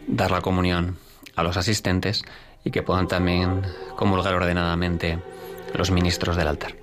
dar 0.08 0.32
la 0.32 0.42
comunión 0.42 0.98
a 1.36 1.44
los 1.44 1.56
asistentes 1.56 2.24
y 2.64 2.72
que 2.72 2.84
puedan 2.84 3.08
también 3.08 3.62
comulgar 3.96 4.34
ordenadamente 4.34 5.20
los 5.74 5.92
ministros 5.92 6.36
del 6.36 6.48
altar. 6.48 6.79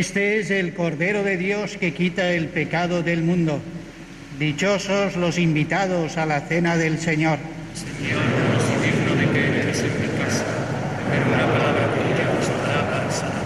Este 0.00 0.40
es 0.40 0.50
el 0.50 0.72
Cordero 0.72 1.22
de 1.22 1.36
Dios 1.36 1.76
que 1.76 1.92
quita 1.92 2.30
el 2.30 2.48
pecado 2.48 3.02
del 3.02 3.22
mundo. 3.22 3.60
Dichosos 4.38 5.14
los 5.16 5.36
invitados 5.36 6.16
a 6.16 6.24
la 6.24 6.40
cena 6.40 6.78
del 6.78 6.98
Señor. 6.98 7.38
Señor, 7.74 8.22
no 8.22 8.60
soy 8.62 8.80
digno 8.86 9.14
de 9.14 9.30
que 9.30 9.46
entres 9.46 9.80
en 9.80 10.00
mi 10.00 10.08
casa, 10.18 10.46
pero 11.10 11.26
una 11.26 11.46
palabra 11.52 11.94
tuya 11.94 12.30
bastará 12.34 12.90
para 12.90 13.10
sanar. 13.10 13.44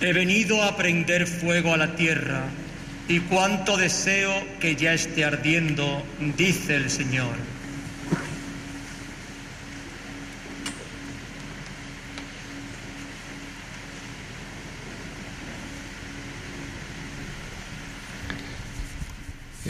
He 0.00 0.12
venido 0.12 0.62
a 0.62 0.76
prender 0.76 1.26
fuego 1.26 1.74
a 1.74 1.76
la 1.76 1.96
tierra, 1.96 2.44
y 3.08 3.18
cuánto 3.18 3.76
deseo 3.76 4.32
que 4.60 4.76
ya 4.76 4.94
esté 4.94 5.24
ardiendo, 5.24 6.04
dice 6.36 6.76
el 6.76 6.88
Señor. 6.88 7.53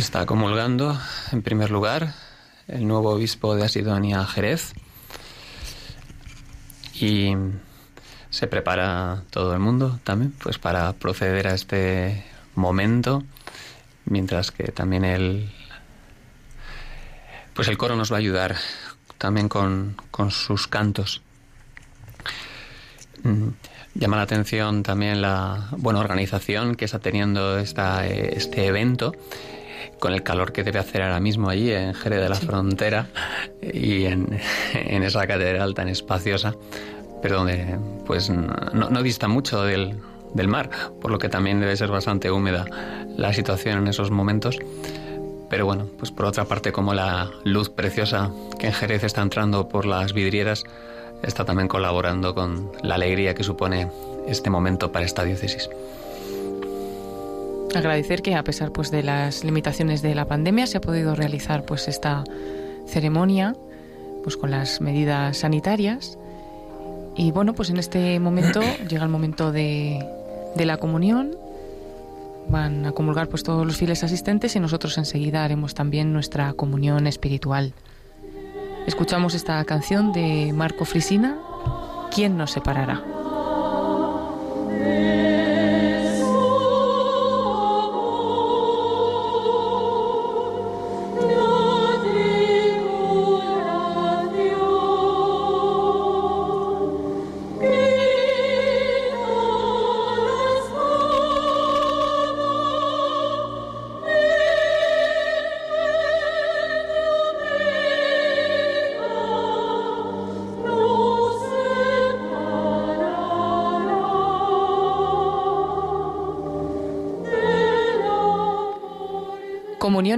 Está 0.05 0.27
comulgando, 0.27 1.01
en 1.33 1.41
primer 1.41 1.71
lugar, 1.71 2.13
el 2.69 2.87
nuevo 2.87 3.13
obispo 3.13 3.57
de 3.57 3.65
Asidonia, 3.65 4.23
Jerez, 4.27 4.75
y 6.93 7.33
se 8.29 8.47
prepara 8.47 9.23
todo 9.31 9.55
el 9.55 9.61
mundo 9.61 9.99
también 10.05 10.35
pues 10.43 10.59
para 10.59 10.93
proceder 10.93 11.49
a 11.49 11.55
este 11.55 12.23
momento 12.55 13.25
mientras 14.05 14.51
que 14.51 14.65
también 14.65 15.07
el 15.07 15.51
pues 17.55 17.69
el 17.69 17.79
coro 17.79 17.97
nos 17.97 18.13
va 18.13 18.17
a 18.17 18.19
ayudar 18.19 18.57
también 19.17 19.49
con, 19.49 19.97
con 20.11 20.31
sus 20.31 20.69
cantos. 20.69 21.23
Mm, 23.23 23.49
llama 23.95 24.19
la 24.19 24.23
atención 24.25 24.83
también 24.83 25.23
la 25.23 25.69
buena 25.79 26.01
organización 26.01 26.75
que 26.75 26.85
está 26.85 26.99
teniendo 26.99 27.59
esta, 27.59 28.07
este 28.07 28.67
evento 28.67 29.15
con 30.05 30.13
el 30.13 30.23
calor 30.23 30.53
que 30.53 30.63
debe 30.65 30.79
hacer 30.79 31.01
ahora 31.01 31.19
mismo 31.19 31.49
allí 31.49 31.73
en 31.73 31.95
Jerez 31.95 32.21
de 32.21 32.29
la 32.29 32.35
Frontera 32.35 33.07
y 33.63 34.05
en, 34.05 34.39
en 34.75 35.03
esa 35.03 35.27
catedral 35.27 35.73
tan 35.73 35.89
espaciosa 35.89 36.55
pero 37.23 37.39
donde 37.39 37.79
pues 38.05 38.29
no, 38.29 39.03
dista 39.03 39.29
mucho 39.29 39.63
del, 39.63 39.99
del 40.35 40.47
mar, 40.47 40.69
por 41.01 41.11
lo 41.11 41.17
que 41.19 41.31
también 41.31 41.59
debe 41.59 41.75
ser 41.75 41.89
bastante 41.89 42.31
húmeda 42.31 42.67
la 43.17 43.33
situación 43.33 43.79
en 43.79 43.89
esos 43.89 44.11
momentos. 44.11 44.59
Pero 45.49 45.65
bueno, 45.65 45.89
pues 45.97 46.11
por 46.11 46.27
otra 46.27 46.45
parte, 46.45 46.71
como 46.71 46.93
la 46.93 47.31
luz 47.45 47.71
preciosa 47.71 48.31
que 48.59 48.67
en 48.67 48.75
Jerez 48.75 49.05
está 49.05 49.23
entrando 49.23 49.71
por 49.71 49.87
las 49.87 50.13
vidrieras, 50.13 50.65
está 51.23 51.47
también 51.47 51.67
colaborando 51.67 52.35
con 52.35 52.73
la 52.83 52.97
alegría 52.97 53.35
que 53.35 53.43
supone 53.43 53.89
este 54.29 54.51
momento 54.51 54.93
para 54.93 55.07
esta 55.07 55.25
diócesis. 55.25 55.71
Agradecer 57.77 58.23
que 58.23 58.35
a 58.35 58.45
pesar 58.45 58.73
pues 58.73 58.91
de 58.91 59.03
las 59.03 59.45
limitaciones 59.45 60.03
de 60.03 60.15
la 60.15 60.27
pandemia 60.27 60.67
se 60.67 60.79
ha 60.79 60.81
podido 60.81 61.15
realizar 61.15 61.65
pues 61.65 61.89
esta 61.89 62.25
ceremonia 62.87 63.55
pues 64.23 64.37
con 64.37 64.51
las 64.51 64.81
medidas 64.81 65.39
sanitarias 65.39 66.19
y 67.17 67.31
bueno, 67.31 67.55
pues 67.55 67.71
en 67.71 67.79
este 67.79 68.19
momento 68.19 68.61
llega 68.89 69.05
el 69.05 69.11
momento 69.11 69.53
de, 69.53 70.05
de 70.57 70.67
la 70.67 70.77
comunión. 70.79 71.37
Van 72.49 72.85
a 72.85 72.93
comulgar 72.93 73.29
pues 73.29 73.43
todos 73.43 73.67
los 73.67 73.77
fieles 73.77 74.05
asistentes 74.05 74.55
y 74.55 74.61
nosotros 74.61 74.99
enseguida 74.99 75.45
haremos 75.45 75.75
también 75.75 76.13
nuestra 76.13 76.53
comunión 76.53 77.07
espiritual. 77.07 77.73
Escuchamos 78.87 79.35
esta 79.35 79.65
canción 79.65 80.13
de 80.13 80.53
Marco 80.53 80.85
Frisina, 80.85 81.39
¿Quién 82.15 82.37
nos 82.37 82.53
separará? 82.53 83.03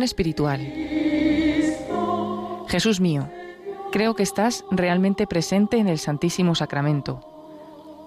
Espiritual. 0.06 0.60
Jesús 2.68 3.00
mío, 3.00 3.28
creo 3.92 4.14
que 4.14 4.22
estás 4.22 4.64
realmente 4.70 5.26
presente 5.26 5.76
en 5.76 5.88
el 5.88 5.98
Santísimo 5.98 6.54
Sacramento. 6.54 7.20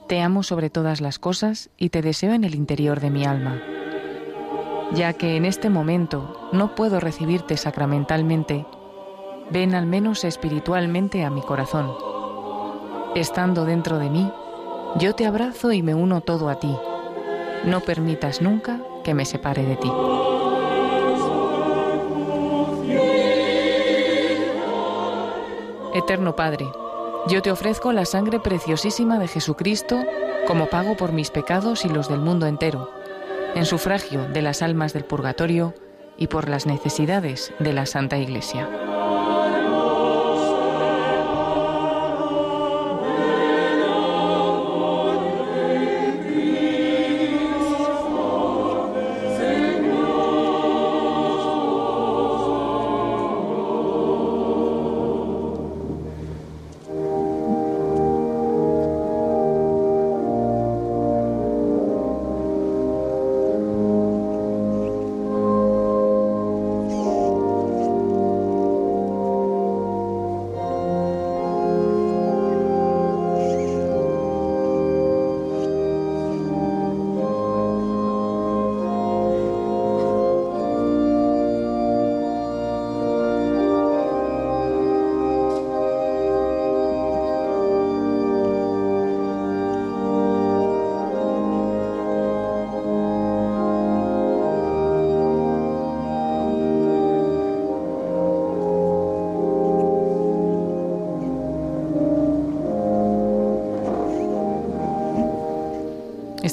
Te 0.07 0.21
amo 0.21 0.41
sobre 0.41 0.69
todas 0.69 1.01
las 1.01 1.19
cosas 1.19 1.69
y 1.77 1.89
te 1.89 2.01
deseo 2.01 2.33
en 2.33 2.43
el 2.43 2.55
interior 2.55 2.99
de 2.99 3.11
mi 3.11 3.25
alma. 3.25 3.61
Ya 4.93 5.13
que 5.13 5.35
en 5.35 5.45
este 5.45 5.69
momento 5.69 6.49
no 6.51 6.73
puedo 6.73 6.99
recibirte 6.99 7.57
sacramentalmente, 7.57 8.65
ven 9.51 9.75
al 9.75 9.85
menos 9.85 10.23
espiritualmente 10.23 11.23
a 11.23 11.29
mi 11.29 11.41
corazón. 11.41 11.93
Estando 13.15 13.65
dentro 13.65 13.99
de 13.99 14.09
mí, 14.09 14.31
yo 14.97 15.13
te 15.13 15.27
abrazo 15.27 15.71
y 15.71 15.83
me 15.83 15.93
uno 15.93 16.21
todo 16.21 16.49
a 16.49 16.59
ti. 16.59 16.75
No 17.65 17.81
permitas 17.81 18.41
nunca 18.41 18.81
que 19.03 19.13
me 19.13 19.25
separe 19.25 19.63
de 19.63 19.75
ti. 19.75 19.91
Eterno 25.99 26.33
Padre, 26.33 26.71
yo 27.27 27.41
te 27.41 27.51
ofrezco 27.51 27.91
la 27.91 28.05
sangre 28.05 28.39
preciosísima 28.39 29.19
de 29.19 29.27
Jesucristo 29.27 30.01
como 30.47 30.67
pago 30.67 30.95
por 30.95 31.11
mis 31.11 31.29
pecados 31.29 31.83
y 31.83 31.89
los 31.89 32.07
del 32.07 32.21
mundo 32.21 32.45
entero, 32.45 32.89
en 33.53 33.65
sufragio 33.65 34.25
de 34.29 34.41
las 34.41 34.61
almas 34.61 34.93
del 34.93 35.03
purgatorio 35.03 35.73
y 36.17 36.27
por 36.27 36.47
las 36.47 36.65
necesidades 36.65 37.53
de 37.59 37.73
la 37.73 37.85
Santa 37.85 38.17
Iglesia. 38.17 38.88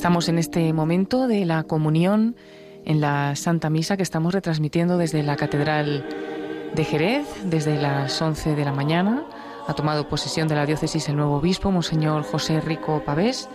Estamos 0.07 0.29
en 0.29 0.39
este 0.39 0.73
momento 0.73 1.27
de 1.27 1.45
la 1.45 1.65
comunión 1.65 2.37
en 2.85 3.01
la 3.01 3.35
Santa 3.35 3.71
Misa 3.71 3.97
que 3.97 4.05
estamos 4.05 4.33
retransmitiendo 4.33 4.99
desde 4.99 5.25
la 5.25 5.35
Catedral 5.35 6.07
de 6.77 6.85
Jerez, 6.85 7.27
desde 7.43 7.75
las 7.75 8.23
11 8.23 8.55
de 8.55 8.65
la 8.65 8.71
mañana. 8.71 9.25
Ha 9.67 9.75
tomado 9.75 10.09
posesión 10.09 10.47
de 10.47 10.55
la 10.55 10.65
diócesis 10.65 11.09
el 11.09 11.17
nuevo 11.17 11.35
obispo, 11.35 11.73
Monseñor 11.73 12.23
José 12.23 12.61
Rico 12.61 13.03
Pavés, 13.05 13.49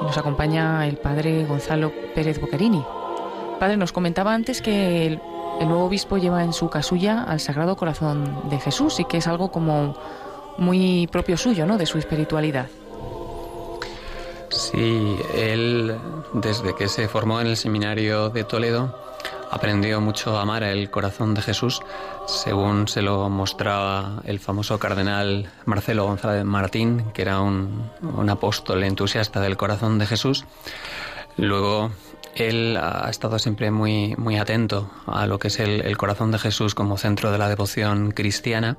y 0.00 0.04
nos 0.06 0.16
acompaña 0.16 0.86
el 0.86 0.96
padre 0.96 1.44
Gonzalo 1.44 1.92
Pérez 2.14 2.40
Bocarini. 2.40 2.82
Padre, 3.60 3.76
nos 3.76 3.92
comentaba 3.92 4.32
antes 4.32 4.62
que 4.62 5.06
el, 5.06 5.20
el 5.60 5.68
nuevo 5.68 5.84
obispo 5.84 6.16
lleva 6.16 6.42
en 6.44 6.54
su 6.54 6.70
casulla 6.70 7.24
al 7.24 7.40
Sagrado 7.40 7.76
Corazón 7.76 8.48
de 8.48 8.58
Jesús 8.58 9.00
y 9.00 9.04
que 9.04 9.18
es 9.18 9.26
algo 9.26 9.52
como 9.52 9.96
muy 10.56 11.08
propio 11.12 11.36
suyo, 11.36 11.66
¿no? 11.66 11.76
De 11.76 11.84
su 11.84 11.98
espiritualidad. 11.98 12.68
Sí, 14.72 15.16
él 15.34 15.96
desde 16.32 16.74
que 16.74 16.88
se 16.88 17.06
formó 17.08 17.40
en 17.40 17.46
el 17.46 17.56
seminario 17.56 18.30
de 18.30 18.44
Toledo 18.44 18.98
aprendió 19.50 20.00
mucho 20.00 20.38
a 20.38 20.42
amar 20.42 20.62
el 20.62 20.90
corazón 20.90 21.34
de 21.34 21.42
Jesús 21.42 21.82
según 22.26 22.88
se 22.88 23.02
lo 23.02 23.28
mostraba 23.28 24.22
el 24.24 24.38
famoso 24.38 24.78
cardenal 24.78 25.50
Marcelo 25.64 26.04
González 26.04 26.44
Martín, 26.44 27.10
que 27.12 27.22
era 27.22 27.40
un, 27.40 27.90
apóstol 28.28 28.82
entusiasta 28.84 29.40
del 29.40 29.56
corazón 29.56 29.98
de 29.98 30.06
Jesús. 30.06 30.44
Luego 31.36 31.90
él 32.34 32.78
ha 32.80 33.08
estado 33.10 33.38
siempre 33.38 33.70
muy, 33.70 34.14
muy 34.16 34.38
atento 34.38 34.90
a 35.06 35.26
lo 35.26 35.38
que 35.38 35.48
es 35.48 35.60
el, 35.60 35.96
corazón 35.96 36.30
de 36.30 36.38
Jesús 36.38 36.74
como 36.74 36.96
centro 36.96 37.30
de 37.32 37.38
la 37.38 37.48
devoción 37.48 38.12
cristiana. 38.12 38.78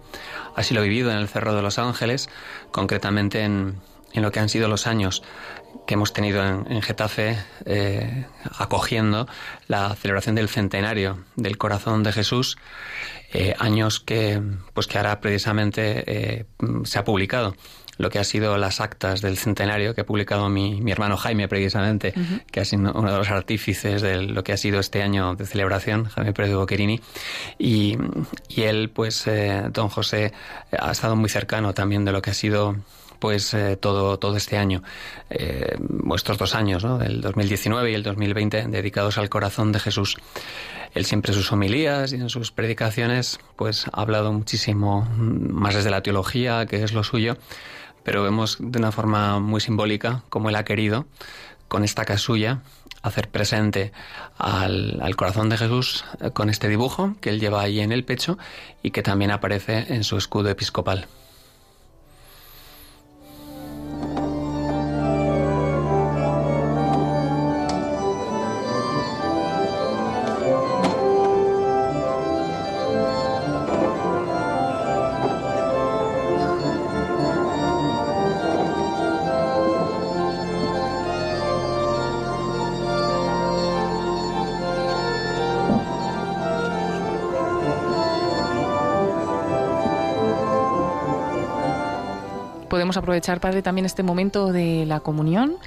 Así 0.56 0.74
lo 0.74 0.80
ha 0.80 0.84
vivido 0.84 1.12
en 1.12 1.18
el 1.18 1.28
Cerro 1.28 1.54
de 1.54 1.62
los 1.62 1.78
Ángeles, 1.78 2.30
concretamente 2.72 3.44
en, 3.44 3.76
lo 4.16 4.32
que 4.32 4.40
han 4.40 4.50
sido 4.50 4.68
los 4.68 4.88
años 4.88 5.24
que 5.86 5.96
hemos 5.96 6.14
tenido 6.14 6.44
en, 6.44 6.82
Getafe 6.82 7.38
eh, 7.66 8.26
acogiendo 8.58 9.28
la 9.68 9.96
celebración 9.96 10.36
del 10.36 10.50
centenario 10.50 11.20
del 11.36 11.58
corazón 11.58 12.04
de 12.04 12.12
Jesús, 12.12 12.58
eh, 13.34 13.56
años 13.58 14.00
que, 14.00 14.42
pues 14.74 14.88
que 14.88 14.98
ahora 14.98 15.20
precisamente 15.20 16.04
eh, 16.06 16.46
se 16.84 17.00
ha 17.00 17.04
publicado. 17.04 17.56
Lo 17.98 18.10
que 18.10 18.18
ha 18.18 18.24
sido 18.24 18.58
las 18.58 18.82
actas 18.82 19.22
del 19.22 19.38
centenario 19.38 19.94
que 19.94 20.02
ha 20.02 20.06
publicado 20.06 20.50
mi, 20.50 20.82
mi 20.82 20.92
hermano 20.92 21.16
Jaime 21.16 21.48
precisamente, 21.48 22.14
que 22.52 22.60
ha 22.60 22.66
sido 22.66 22.92
uno 22.94 23.12
de 23.12 23.18
los 23.18 23.30
artífices 23.30 24.02
de 24.02 24.24
lo 24.24 24.44
que 24.44 24.52
ha 24.52 24.58
sido 24.58 24.80
este 24.80 25.04
año 25.04 25.36
de 25.36 25.46
celebración, 25.46 26.06
Jaime 26.06 26.34
Pérez 26.34 26.56
Boquerini, 26.56 27.02
y, 27.60 27.98
y 28.50 28.64
él, 28.64 28.90
pues, 28.90 29.28
eh, 29.28 29.66
don 29.70 29.90
José, 29.90 30.34
ha 30.72 30.92
estado 30.92 31.16
muy 31.16 31.30
cercano 31.30 31.76
también 31.76 32.04
de 32.04 32.12
lo 32.12 32.22
que 32.24 32.32
ha 32.32 32.34
sido 32.34 32.78
pues 33.24 33.56
todo, 33.80 34.20
todo 34.20 34.36
este 34.36 34.58
año, 34.58 34.84
eh, 35.30 35.78
vuestros 35.80 36.38
dos 36.38 36.56
años, 36.56 36.84
¿no? 36.84 37.02
el 37.02 37.22
2019 37.22 37.92
y 37.92 37.94
el 37.94 38.04
2020, 38.04 38.68
dedicados 38.68 39.18
al 39.18 39.30
corazón 39.30 39.72
de 39.72 39.80
Jesús. 39.80 40.18
Él 40.94 41.06
siempre 41.06 41.32
en 41.32 41.38
sus 41.38 41.50
homilías 41.54 42.12
y 42.12 42.16
en 42.16 42.28
sus 42.28 42.52
predicaciones, 42.52 43.40
pues 43.56 43.86
ha 43.94 44.02
hablado 44.02 44.34
muchísimo 44.34 45.08
más 45.16 45.74
desde 45.74 45.90
la 45.90 46.04
teología, 46.04 46.66
que 46.66 46.84
es 46.84 46.92
lo 46.92 47.06
suyo, 47.06 47.38
pero 48.04 48.24
vemos 48.24 48.58
de 48.60 48.78
una 48.78 48.92
forma 48.92 49.40
muy 49.40 49.62
simbólica 49.62 50.24
cómo 50.28 50.50
él 50.50 50.58
ha 50.58 50.66
querido, 50.66 51.06
con 51.70 51.86
esta 51.86 52.04
casulla, 52.04 52.60
hacer 53.04 53.30
presente 53.30 53.94
al, 54.38 55.00
al, 55.02 55.16
corazón 55.16 55.48
de 55.48 55.56
Jesús 55.56 56.04
eh, 56.20 56.32
con 56.32 56.50
este 56.50 56.68
dibujo 56.68 57.16
que 57.22 57.30
él 57.30 57.40
lleva 57.40 57.62
ahí 57.62 57.80
en 57.80 57.94
el 57.94 58.04
pecho 58.04 58.38
y 58.82 58.92
que 58.92 59.02
también 59.02 59.32
aparece 59.32 59.94
en 59.94 60.04
su 60.04 60.18
escudo 60.18 60.50
episcopal. 60.50 61.08
Podemos 92.94 92.98
aprovechar, 92.98 93.40
Padre, 93.40 93.62
también 93.64 93.86
este 93.86 94.04
momento 94.04 94.52
de 94.52 94.86
la 94.86 95.00
comunión 95.00 95.58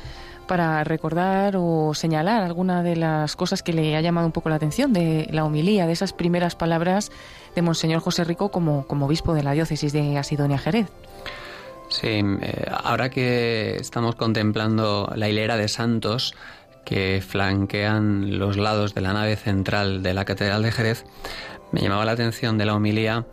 para 0.47 0.85
recordar 0.85 1.57
o 1.57 1.93
señalar 1.93 2.45
alguna 2.45 2.85
de 2.85 2.95
las 2.95 3.35
cosas 3.35 3.65
que 3.65 3.73
le 3.73 3.97
ha 3.97 4.01
llamado 4.01 4.27
un 4.27 4.33
poco 4.33 4.49
la 4.49 4.55
atención 4.55 4.93
de 4.93 5.27
la 5.33 5.45
homilía, 5.45 5.89
de 5.89 5.93
esas 5.93 6.13
primeras 6.13 6.55
palabras 6.55 7.11
de 7.57 7.63
Monseñor 7.63 8.01
José 8.01 8.23
Rico 8.23 8.51
como, 8.51 8.87
como 8.87 9.07
obispo 9.07 9.35
de 9.35 9.43
la 9.43 9.53
diócesis 9.53 9.93
de 9.93 10.17
Asidonia 10.19 10.59
Jerez. 10.59 10.87
Sí, 11.89 12.21
eh, 12.43 12.71
ahora 12.71 13.11
que 13.11 13.77
estamos 13.77 14.15
contemplando 14.15 15.11
la 15.17 15.29
hilera 15.29 15.57
de 15.57 15.67
santos 15.67 16.35
que 16.85 17.25
flanquean 17.27 18.39
los 18.39 18.57
lados 18.57 18.95
de 18.95 19.01
la 19.01 19.13
nave 19.13 19.35
central 19.35 20.05
de 20.05 20.15
la 20.15 20.25
Catedral 20.25 20.63
de 20.63 20.71
Jerez, 20.71 21.05
me 21.73 21.81
llamaba 21.81 22.05
la 22.05 22.13
atención 22.13 22.57
de 22.57 22.67
la 22.67 22.75
homilía 22.77 23.25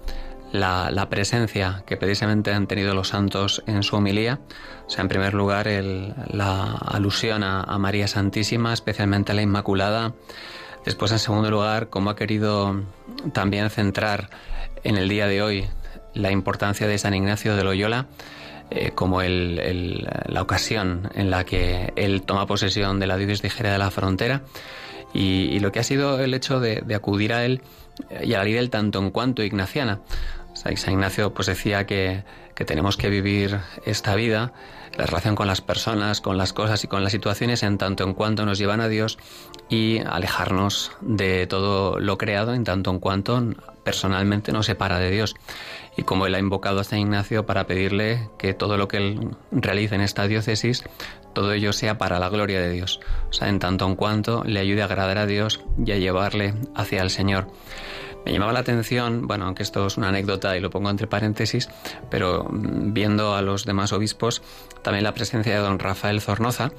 la, 0.53 1.07
presencia 1.09 1.84
que 1.85 1.97
precisamente 1.97 2.53
han 2.53 2.67
tenido 2.67 2.93
los 2.93 3.09
santos 3.09 3.63
en 3.65 3.81
su 3.84 3.95
homilía. 3.95 4.39
O 4.85 4.89
sea, 4.89 5.01
en 5.01 5.09
primer 5.09 5.34
lugar, 5.34 5.67
la 5.67 6.73
alusión 6.73 7.43
a, 7.43 7.77
María 7.80 8.07
Santísima, 8.07 8.71
especialmente 8.71 9.31
a 9.31 9.35
la 9.35 9.41
Inmaculada. 9.41 10.13
Después, 10.85 11.11
en 11.11 11.19
segundo 11.19 11.49
lugar, 11.49 11.89
cómo 11.89 12.11
ha 12.11 12.15
querido 12.15 12.84
también 13.34 13.69
centrar 13.69 14.30
en 14.84 14.97
el 14.97 15.09
día 15.09 15.27
de 15.27 15.41
hoy 15.41 15.67
la 16.13 16.31
importancia 16.31 16.88
de 16.88 16.97
San 16.99 17.15
Ignacio 17.15 17.55
de 17.55 17.63
Loyola 17.63 18.05
eh, 18.69 18.91
como 18.93 19.21
la 19.23 20.41
ocasión 20.41 21.09
en 21.15 21.31
la 21.31 21.45
que 21.45 21.93
él 21.95 22.21
toma 22.21 22.45
posesión 22.45 22.99
de 22.99 23.07
la 23.07 23.17
diócesis 23.17 23.57
de 23.57 23.77
la 23.77 23.89
Frontera 23.89 24.43
y, 25.13 25.59
lo 25.59 25.71
que 25.71 25.80
ha 25.80 25.84
sido 25.84 26.19
el 26.19 26.34
hecho 26.34 26.59
de, 26.59 26.84
acudir 26.93 27.34
a 27.34 27.45
él 27.45 27.61
y 28.23 28.34
a 28.34 28.39
la 28.39 28.43
ley 28.43 28.67
tanto 28.69 28.99
en 28.99 29.11
cuanto 29.11 29.43
ignaciana. 29.43 30.01
San 30.76 30.94
Ignacio 30.94 31.34
pues 31.34 31.48
decía 31.48 31.85
que, 31.85 32.23
tenemos 32.65 32.98
que 32.98 33.10
vivir 33.10 33.60
esta 33.85 34.15
vida, 34.15 34.53
la 34.98 35.06
relación 35.06 35.35
con 35.35 35.48
las 35.48 35.61
personas, 35.61 36.22
con 36.22 36.38
las 36.38 36.53
cosas 36.53 36.84
y 36.84 36.88
con 36.88 37.03
las 37.03 37.11
situaciones 37.11 37.64
en 37.64 37.77
tanto 37.77 38.03
en 38.03 38.14
cuanto 38.14 38.45
nos 38.45 38.57
llevan 38.57 38.80
a 38.80 38.88
Dios 38.88 39.18
y 39.69 39.99
alejarnos 39.99 40.91
de 41.02 41.48
todo 41.48 41.99
lo 41.99 42.18
creado 42.18 42.53
en 42.53 42.64
tanto 42.64 42.91
en 42.91 42.99
cuanto 42.99 43.44
personalmente 43.84 44.52
nos 44.52 44.68
separa 44.68 44.99
de 44.99 45.11
Dios. 45.11 45.35
Y 45.98 46.03
como 46.03 46.26
él 46.26 46.35
ha 46.35 46.40
invocado 46.40 46.80
a 46.80 46.84
San 46.84 46.99
Ignacio 46.99 47.45
para 47.45 47.68
pedirle 47.68 48.30
que 48.38 48.53
todo 48.53 48.77
lo 48.77 48.88
que 48.88 48.98
él 48.98 49.35
realice 49.52 49.95
en 49.95 50.02
esta 50.02 50.27
diócesis, 50.27 50.84
todo 51.34 51.52
ello 51.53 51.73
sea 51.73 51.98
para 51.98 52.19
la 52.19 52.30
gloria 52.30 52.61
de 52.61 52.69
Dios. 52.69 52.99
O 53.30 53.34
sea, 53.34 53.49
en 53.49 53.60
tanto 53.60 53.85
en 53.85 53.95
cuanto 53.95 54.44
le 54.44 54.60
ayude 54.60 54.81
a 54.84 54.85
agradar 54.85 55.18
a 55.18 55.26
Dios 55.26 55.60
y 55.84 55.91
a 55.91 55.98
llevarle 55.98 56.53
hacia 56.76 57.02
el 57.02 57.10
Señor. 57.10 57.48
Me 58.25 58.31
llamaba 58.31 58.53
la 58.53 58.59
atención, 58.59 59.27
bueno, 59.27 59.45
aunque 59.45 59.63
esto 59.63 59.85
es 59.85 59.97
una 59.97 60.09
anécdota 60.09 60.55
y 60.55 60.61
lo 60.61 60.69
pongo 60.69 60.89
entre 60.89 61.07
paréntesis, 61.07 61.69
pero 62.09 62.45
mm, 62.49 62.93
viendo 62.93 63.35
a 63.35 63.41
los 63.41 63.65
demás 63.65 63.91
obispos, 63.91 64.41
también 64.81 65.03
la 65.03 65.13
presencia 65.13 65.53
de 65.53 65.59
don 65.59 65.79
Rafael 65.79 66.21
Zornoza, 66.21 66.71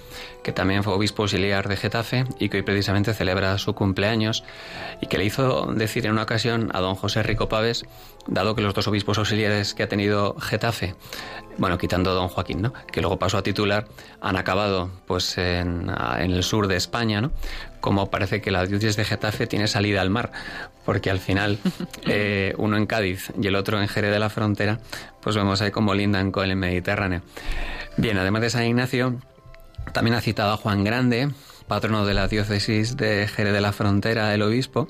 que 0.42 0.52
también 0.52 0.84
fue 0.84 0.94
obispo 0.94 1.22
auxiliar 1.22 1.68
de 1.68 1.76
Getafe 1.76 2.24
y 2.38 2.48
que 2.48 2.58
hoy 2.58 2.62
precisamente 2.62 3.14
celebra 3.14 3.58
su 3.58 3.74
cumpleaños, 3.74 4.44
y 5.00 5.06
que 5.06 5.18
le 5.18 5.24
hizo 5.24 5.66
decir 5.74 6.06
en 6.06 6.12
una 6.12 6.22
ocasión 6.22 6.70
a 6.72 6.80
don 6.80 6.94
José 6.94 7.22
Rico 7.22 7.48
Paves, 7.48 7.84
dado 8.26 8.54
que 8.54 8.62
los 8.62 8.74
dos 8.74 8.88
obispos 8.88 9.18
auxiliares 9.18 9.74
que 9.74 9.82
ha 9.82 9.88
tenido 9.88 10.36
Getafe, 10.38 10.94
bueno, 11.58 11.78
quitando 11.78 12.10
a 12.10 12.14
don 12.14 12.28
Joaquín, 12.28 12.62
¿no? 12.62 12.72
que 12.90 13.00
luego 13.00 13.18
pasó 13.18 13.38
a 13.38 13.42
titular, 13.42 13.86
han 14.20 14.36
acabado 14.36 14.90
pues 15.06 15.38
en, 15.38 15.90
en 16.18 16.30
el 16.30 16.42
sur 16.42 16.66
de 16.66 16.76
España, 16.76 17.20
¿no? 17.20 17.30
Como 17.84 18.08
parece 18.08 18.40
que 18.40 18.50
la 18.50 18.64
diócesis 18.64 18.96
de 18.96 19.04
Getafe 19.04 19.46
tiene 19.46 19.68
salida 19.68 20.00
al 20.00 20.08
mar, 20.08 20.32
porque 20.86 21.10
al 21.10 21.18
final 21.18 21.58
eh, 22.06 22.54
uno 22.56 22.78
en 22.78 22.86
Cádiz 22.86 23.30
y 23.38 23.46
el 23.46 23.56
otro 23.56 23.78
en 23.78 23.88
Jerez 23.88 24.10
de 24.10 24.18
la 24.18 24.30
Frontera, 24.30 24.80
pues 25.20 25.36
vemos 25.36 25.60
ahí 25.60 25.70
como 25.70 25.94
lindan 25.94 26.32
con 26.32 26.48
el 26.48 26.56
Mediterráneo. 26.56 27.20
Bien, 27.98 28.16
además 28.16 28.40
de 28.40 28.48
San 28.48 28.64
Ignacio, 28.64 29.20
también 29.92 30.16
ha 30.16 30.22
citado 30.22 30.54
a 30.54 30.56
Juan 30.56 30.82
Grande, 30.82 31.28
patrono 31.68 32.06
de 32.06 32.14
la 32.14 32.26
diócesis 32.26 32.96
de 32.96 33.28
Jerez 33.28 33.52
de 33.52 33.60
la 33.60 33.72
Frontera, 33.72 34.32
el 34.32 34.40
obispo, 34.40 34.88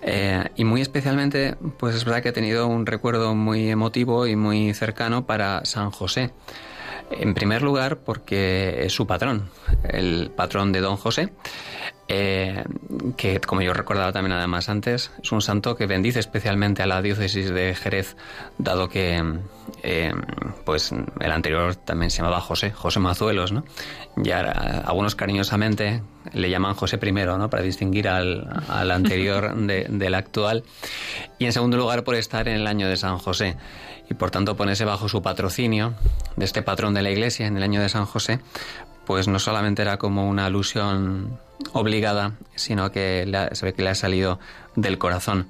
eh, 0.00 0.48
y 0.56 0.64
muy 0.64 0.80
especialmente, 0.80 1.56
pues 1.78 1.94
es 1.94 2.06
verdad 2.06 2.22
que 2.22 2.30
ha 2.30 2.32
tenido 2.32 2.68
un 2.68 2.86
recuerdo 2.86 3.34
muy 3.34 3.68
emotivo 3.68 4.26
y 4.26 4.34
muy 4.34 4.72
cercano 4.72 5.26
para 5.26 5.66
San 5.66 5.90
José. 5.90 6.30
En 7.10 7.34
primer 7.34 7.60
lugar, 7.60 7.98
porque 7.98 8.86
es 8.86 8.94
su 8.94 9.06
patrón, 9.06 9.50
el 9.86 10.30
patrón 10.34 10.72
de 10.72 10.80
Don 10.80 10.96
José. 10.96 11.30
Eh, 12.06 12.64
que 13.16 13.40
como 13.40 13.62
yo 13.62 13.72
recordaba 13.72 14.12
también 14.12 14.32
además 14.32 14.68
antes, 14.68 15.10
es 15.22 15.32
un 15.32 15.40
santo 15.40 15.74
que 15.74 15.86
bendice 15.86 16.20
especialmente 16.20 16.82
a 16.82 16.86
la 16.86 17.00
diócesis 17.00 17.48
de 17.50 17.74
Jerez, 17.74 18.16
dado 18.58 18.90
que 18.90 19.22
eh, 19.82 20.12
pues 20.66 20.92
el 20.92 21.32
anterior 21.32 21.74
también 21.76 22.10
se 22.10 22.18
llamaba 22.18 22.40
José, 22.40 22.72
José 22.72 23.00
Mazuelos, 23.00 23.52
¿no? 23.52 23.64
Y 24.22 24.30
algunos 24.30 25.14
cariñosamente 25.14 26.02
le 26.32 26.50
llaman 26.50 26.74
José 26.74 26.98
I, 27.02 27.12
¿no? 27.12 27.48
Para 27.48 27.62
distinguir 27.62 28.08
al, 28.08 28.90
anterior 28.90 29.54
del 29.56 30.14
actual. 30.14 30.64
Y 31.38 31.46
en 31.46 31.52
segundo 31.52 31.76
lugar, 31.76 32.04
por 32.04 32.14
estar 32.16 32.48
en 32.48 32.56
el 32.56 32.66
año 32.66 32.88
de 32.88 32.96
San 32.96 33.18
José 33.18 33.56
y 34.08 34.14
por 34.14 34.30
tanto 34.30 34.56
ponerse 34.56 34.84
bajo 34.84 35.08
su 35.08 35.22
patrocinio 35.22 35.94
de 36.36 36.44
este 36.44 36.62
patrón 36.62 36.94
de 36.94 37.02
la 37.02 37.10
Iglesia 37.10 37.46
en 37.46 37.56
el 37.56 37.62
año 37.62 37.80
de 37.80 37.88
San 37.88 38.06
José, 38.06 38.40
pues 39.06 39.28
no 39.28 39.38
solamente 39.38 39.82
era 39.82 39.98
como 39.98 40.28
una 40.28 40.46
alusión 40.46 41.38
obligada, 41.72 42.32
sino 42.54 42.90
que 42.90 43.30
se 43.52 43.66
ve 43.66 43.74
que 43.74 43.82
le 43.82 43.90
ha 43.90 43.94
salido 43.94 44.38
del 44.76 44.98
corazón. 44.98 45.48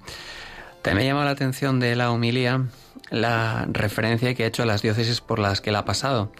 También 0.83 1.09
llama 1.09 1.25
la 1.25 1.31
atención 1.31 1.81
de 1.81 1.97
la 1.97 2.11
homilía 2.11 2.67
la 3.11 3.67
referencia 3.71 4.35
que 4.35 4.45
ha 4.45 4.47
hecho 4.47 4.63
a 4.63 4.67
las 4.67 4.83
diócesis 4.83 5.21
por 5.21 5.39
las 5.39 5.61
que 5.61 5.71
él 5.71 5.77
ha 5.77 5.85
pasado. 5.85 6.33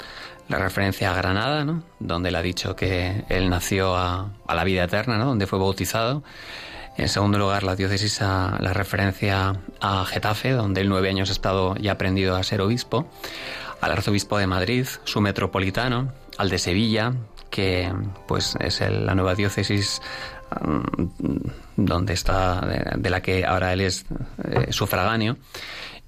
La 0.49 0.59
referencia 0.59 1.11
a 1.11 1.17
Granada, 1.17 1.65
¿no? 1.65 1.83
donde 2.01 2.29
él 2.29 2.35
ha 2.35 2.43
dicho 2.43 2.77
que 2.77 3.25
él 3.29 3.49
nació 3.49 3.97
a, 3.97 4.31
la 4.47 4.65
vida 4.65 4.85
eterna, 4.85 5.17
¿no? 5.17 5.27
donde 5.27 5.47
fue 5.47 5.59
bautizado. 5.59 6.23
En 6.97 7.09
segundo 7.09 7.39
lugar, 7.39 7.65
la 7.65 7.75
diócesis, 7.75 8.23
a, 8.23 8.57
la 8.61 8.73
referencia 8.73 9.61
a 9.81 10.05
Getafe, 10.05 10.53
donde 10.53 10.81
él 10.81 10.89
nueve 10.89 11.09
años 11.09 11.29
ha 11.29 11.33
estado 11.33 11.75
y 11.79 11.89
ha 11.89 11.93
aprendido 11.93 12.37
a 12.37 12.43
ser 12.43 12.61
obispo, 12.61 13.11
al 13.81 13.93
arzobispo 13.93 14.39
de 14.39 14.47
Madrid, 14.47 14.87
su 15.05 15.21
metropolitano, 15.21 16.13
al 16.39 16.51
de 16.51 16.59
Sevilla, 16.59 17.13
que 17.51 17.93
pues 18.27 18.57
es 18.61 18.81
la 18.81 19.15
nueva 19.15 19.35
diócesis 19.35 20.01
mm, 20.61 21.47
donde 21.77 22.13
está 22.13 22.61
de, 22.97 23.11
la 23.11 23.21
que 23.23 23.45
ahora 23.45 23.73
él 23.73 23.81
es 23.81 24.07
eh, 24.45 24.73
sufragáneo. 24.73 25.37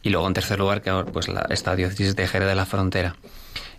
Y 0.02 0.10
luego 0.10 0.26
en 0.26 0.34
tercer 0.34 0.58
lugar 0.58 0.82
que 0.82 0.92
pues 1.12 1.28
la, 1.28 1.76
diócesis 1.76 2.14
de 2.14 2.26
Jerez 2.28 2.48
de 2.48 2.54
la 2.54 2.66
Frontera. 2.66 3.16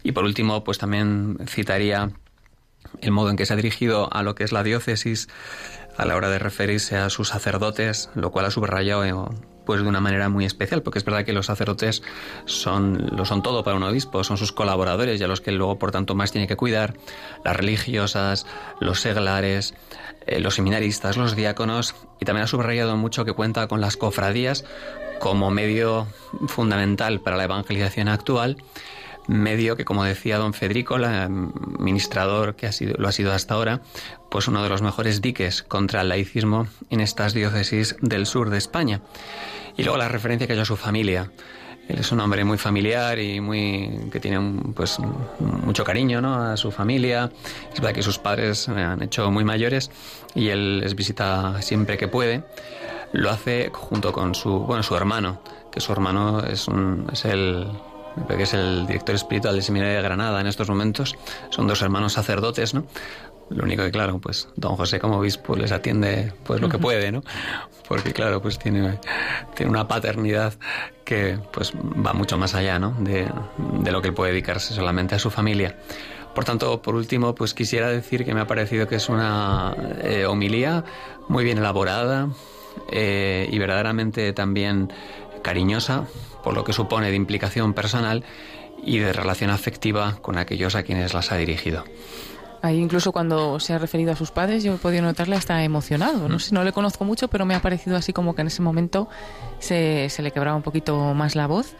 Y 0.03 0.11
por 0.11 0.25
último 0.25 0.63
pues 0.63 0.77
también 0.77 1.37
citaría 1.47 2.11
el 3.01 3.11
modo 3.11 3.29
en 3.29 3.37
que 3.37 3.45
se 3.45 3.53
ha 3.53 3.55
dirigido 3.55 4.13
a 4.13 4.23
lo 4.23 4.35
que 4.35 4.43
es 4.43 4.51
la 4.51 4.63
diócesis 4.63 5.27
a 5.97 6.05
la 6.05 6.15
hora 6.15 6.29
de 6.29 6.39
referirse 6.39 6.95
a 6.97 7.09
sus 7.09 7.29
sacerdotes 7.29 8.09
lo 8.15 8.31
cual 8.31 8.45
ha 8.45 8.51
subrayado 8.51 9.29
pues 9.67 9.81
de 9.81 9.87
una 9.87 9.99
manera 9.99 10.29
muy 10.29 10.45
especial, 10.45 10.81
porque 10.81 10.97
es 10.97 11.03
verdad 11.03 11.25
que 11.25 11.33
los 11.33 11.47
sacerdotes 11.47 12.01
son, 12.45 13.09
lo 13.11 13.25
son 13.25 13.43
todo 13.43 13.65
para 13.65 13.75
un 13.75 13.83
obispo, 13.83 14.23
son 14.23 14.37
sus 14.37 14.53
colaboradores 14.53 15.19
y 15.19 15.23
a 15.25 15.27
los 15.27 15.41
que 15.41 15.51
luego, 15.51 15.77
por 15.77 15.91
tanto, 15.91 16.15
más 16.15 16.31
tiene 16.31 16.47
que 16.47 16.55
cuidar, 16.55 16.93
las 17.43 17.53
religiosas, 17.53 18.45
los 18.79 19.01
seglares, 19.01 19.73
eh, 20.25 20.39
los 20.39 20.55
seminaristas, 20.55 21.17
los 21.17 21.35
diáconos, 21.35 21.95
y 22.21 22.25
también 22.25 22.45
ha 22.45 22.47
subrayado 22.47 22.95
mucho 22.95 23.25
que 23.25 23.33
cuenta 23.33 23.67
con 23.67 23.81
las 23.81 23.97
cofradías 23.97 24.63
como 25.19 25.51
medio 25.51 26.07
fundamental 26.47 27.19
para 27.19 27.35
la 27.35 27.43
evangelización 27.43 28.07
actual 28.07 28.55
medio 29.27 29.75
que, 29.75 29.85
como 29.85 30.03
decía 30.03 30.37
don 30.37 30.53
Federico, 30.53 30.95
el 30.95 31.05
administrador 31.05 32.55
que 32.55 32.67
ha 32.67 32.71
sido, 32.71 32.95
lo 32.97 33.07
ha 33.07 33.11
sido 33.11 33.33
hasta 33.33 33.53
ahora, 33.53 33.81
pues 34.29 34.47
uno 34.47 34.63
de 34.63 34.69
los 34.69 34.81
mejores 34.81 35.21
diques 35.21 35.63
contra 35.63 36.01
el 36.01 36.09
laicismo 36.09 36.67
en 36.89 37.01
estas 37.01 37.33
diócesis 37.33 37.95
del 38.01 38.25
sur 38.25 38.49
de 38.49 38.57
España. 38.57 39.01
Y 39.77 39.83
luego 39.83 39.97
la 39.97 40.07
referencia 40.07 40.47
que 40.47 40.53
hay 40.53 40.59
a 40.59 40.65
su 40.65 40.75
familia. 40.75 41.31
Él 41.87 41.99
es 41.99 42.11
un 42.11 42.19
hombre 42.19 42.43
muy 42.43 42.57
familiar 42.57 43.17
y 43.17 43.39
muy 43.39 44.09
que 44.11 44.19
tiene 44.19 44.61
pues 44.75 44.97
mucho 45.39 45.83
cariño 45.85 46.19
¿no? 46.19 46.35
a 46.35 46.57
su 46.57 46.71
familia. 46.71 47.31
Es 47.73 47.79
verdad 47.79 47.95
que 47.95 48.03
sus 48.03 48.19
padres 48.19 48.59
se 48.59 48.71
han 48.71 49.01
hecho 49.01 49.31
muy 49.31 49.45
mayores 49.45 49.89
y 50.35 50.49
él 50.49 50.81
les 50.81 50.95
visita 50.95 51.61
siempre 51.61 51.97
que 51.97 52.09
puede. 52.09 52.43
Lo 53.13 53.29
hace 53.29 53.69
junto 53.71 54.11
con 54.11 54.35
su 54.35 54.59
bueno 54.59 54.83
su 54.83 54.95
hermano, 54.97 55.41
que 55.71 55.79
su 55.79 55.93
hermano 55.93 56.43
es 56.43 56.67
un 56.67 57.07
es 57.13 57.23
el 57.23 57.67
que 58.27 58.43
es 58.43 58.53
el 58.53 58.87
director 58.87 59.15
espiritual 59.15 59.55
del 59.55 59.63
Seminario 59.63 59.95
de 59.95 60.01
Granada 60.01 60.41
en 60.41 60.47
estos 60.47 60.69
momentos. 60.69 61.15
Son 61.49 61.67
dos 61.67 61.81
hermanos 61.81 62.13
sacerdotes, 62.13 62.73
¿no? 62.73 62.85
Lo 63.49 63.63
único 63.63 63.83
que, 63.83 63.91
claro, 63.91 64.19
pues 64.19 64.49
don 64.55 64.75
José 64.75 64.99
como 64.99 65.19
obispo 65.19 65.55
les 65.55 65.71
atiende 65.71 66.33
pues 66.43 66.59
lo 66.59 66.69
que 66.69 66.77
puede, 66.79 67.11
¿no? 67.11 67.23
Porque, 67.87 68.11
claro, 68.11 68.41
pues 68.41 68.59
tiene, 68.59 68.99
tiene 69.55 69.71
una 69.71 69.87
paternidad 69.87 70.53
que 71.05 71.39
pues 71.53 71.73
va 71.73 72.13
mucho 72.13 72.37
más 72.37 72.53
allá, 72.55 72.79
¿no? 72.79 72.95
De, 72.99 73.29
de 73.57 73.91
lo 73.91 74.01
que 74.01 74.11
puede 74.11 74.31
dedicarse 74.31 74.73
solamente 74.73 75.15
a 75.15 75.19
su 75.19 75.29
familia. 75.29 75.77
Por 76.37 76.45
tanto, 76.45 76.83
por 76.83 76.93
último, 76.93 77.33
pues 77.33 77.55
quisiera 77.55 77.89
decir 77.89 78.23
que 78.23 78.35
me 78.35 78.41
ha 78.41 78.45
parecido 78.45 78.87
que 78.87 78.97
es 78.97 79.09
una 79.09 79.75
eh, 80.03 80.27
homilía 80.27 80.83
muy 81.27 81.43
bien 81.43 81.57
elaborada 81.57 82.29
eh, 82.91 83.49
y 83.51 83.57
verdaderamente 83.57 84.33
también 84.33 84.93
cariñosa, 85.41 86.05
por 86.47 86.55
lo 86.55 86.63
que 86.63 86.71
supone 86.71 87.09
de 87.09 87.15
implicación 87.17 87.73
personal 87.73 88.23
y 88.81 88.99
de 88.99 89.11
relación 89.11 89.49
afectiva 89.49 90.15
con 90.21 90.37
aquellos 90.37 90.75
a 90.75 90.83
quienes 90.83 91.13
las 91.13 91.33
ha 91.33 91.35
dirigido. 91.35 91.83
Ahí 92.61 92.77
incluso 92.77 93.11
cuando 93.11 93.59
se 93.59 93.73
ha 93.73 93.77
referido 93.77 94.13
a 94.13 94.15
sus 94.15 94.31
padres, 94.31 94.63
yo 94.63 94.75
he 94.75 94.77
podido 94.77 95.01
notarle 95.01 95.35
hasta 95.35 95.61
emocionado. 95.65 96.29
No 96.29 96.37
mm. 96.37 96.39
sé, 96.39 96.55
no 96.55 96.63
le 96.63 96.71
conozco 96.71 97.03
mucho, 97.03 97.27
pero 97.27 97.45
me 97.45 97.53
ha 97.53 97.61
parecido 97.61 97.97
así 97.97 98.13
como 98.13 98.33
que 98.33 98.43
en 98.43 98.47
ese 98.47 98.61
momento 98.61 99.09
se, 99.59 100.07
se 100.09 100.21
le 100.21 100.31
quebraba 100.31 100.55
un 100.55 100.63
poquito 100.63 101.13
más 101.13 101.35
la 101.35 101.47
voz. 101.47 101.75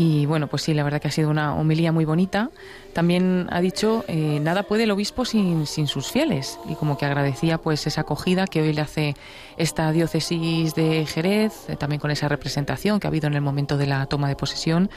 Y 0.00 0.26
bueno, 0.26 0.46
pues 0.46 0.62
sí, 0.62 0.74
la 0.74 0.84
verdad 0.84 1.02
que 1.02 1.08
ha 1.08 1.10
sido 1.10 1.28
una 1.28 1.56
homilía 1.56 1.90
muy 1.90 2.04
bonita. 2.04 2.50
También 2.92 3.48
ha 3.50 3.60
dicho, 3.60 4.04
eh, 4.06 4.38
nada 4.40 4.62
puede 4.62 4.84
el 4.84 4.92
obispo 4.92 5.24
sin, 5.24 5.66
sin, 5.66 5.88
sus 5.88 6.12
fieles. 6.12 6.60
Y 6.68 6.76
como 6.76 6.96
que 6.96 7.04
agradecía 7.04 7.58
pues 7.58 7.84
esa 7.88 8.02
acogida 8.02 8.46
que 8.46 8.62
hoy 8.62 8.72
le 8.72 8.80
hace 8.80 9.16
esta 9.56 9.90
diócesis 9.90 10.76
de 10.76 11.04
Jerez, 11.04 11.68
eh, 11.68 11.74
también 11.74 11.98
con 11.98 12.12
esa 12.12 12.28
representación 12.28 13.00
que 13.00 13.08
ha 13.08 13.10
habido 13.10 13.26
en 13.26 13.34
el 13.34 13.40
momento 13.40 13.76
de 13.76 13.88
la 13.88 14.06
toma 14.06 14.28
de 14.28 14.36
posesión 14.36 14.88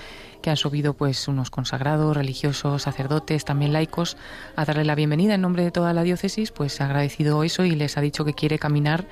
que 0.41 0.49
han 0.49 0.57
subido 0.57 0.93
pues 0.93 1.27
unos 1.27 1.49
consagrados, 1.49 2.15
religiosos, 2.15 2.83
sacerdotes, 2.83 3.45
también 3.45 3.73
laicos, 3.73 4.17
a 4.55 4.65
darle 4.65 4.85
la 4.85 4.95
bienvenida 4.95 5.35
en 5.35 5.41
nombre 5.41 5.63
de 5.63 5.71
toda 5.71 5.93
la 5.93 6.03
diócesis, 6.03 6.51
pues 6.51 6.81
ha 6.81 6.85
agradecido 6.85 7.43
eso 7.43 7.63
y 7.63 7.71
les 7.71 7.97
ha 7.97 8.01
dicho 8.01 8.25
que 8.25 8.33
quiere 8.33 8.59
caminar 8.59 9.05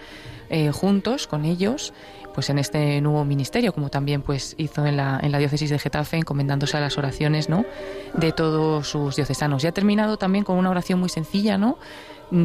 eh, 0.49 0.71
juntos 0.71 1.27
con 1.27 1.45
ellos 1.45 1.93
pues 2.39 2.49
en 2.49 2.57
este 2.57 3.01
nuevo 3.01 3.25
ministerio, 3.25 3.73
como 3.73 3.89
también 3.89 4.21
pues 4.21 4.55
hizo 4.57 4.85
en 4.85 4.95
la, 4.95 5.19
en 5.21 5.33
la 5.33 5.39
diócesis 5.39 5.71
de 5.71 5.77
Getafe, 5.77 6.15
encomendándose 6.15 6.77
a 6.77 6.79
las 6.79 6.97
oraciones 6.97 7.49
¿no? 7.49 7.65
de 8.13 8.31
todos 8.31 8.87
sus 8.87 9.17
diocesanos. 9.17 9.61
Y 9.65 9.67
ha 9.67 9.73
terminado 9.73 10.15
también 10.15 10.45
con 10.45 10.55
una 10.55 10.69
oración 10.69 11.01
muy 11.01 11.09
sencilla, 11.09 11.57
¿no? 11.57 11.77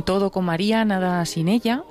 Todo 0.04 0.32
con 0.32 0.46
María, 0.46 0.84
nada 0.84 1.24
sin 1.26 1.46
ella. 1.46 1.84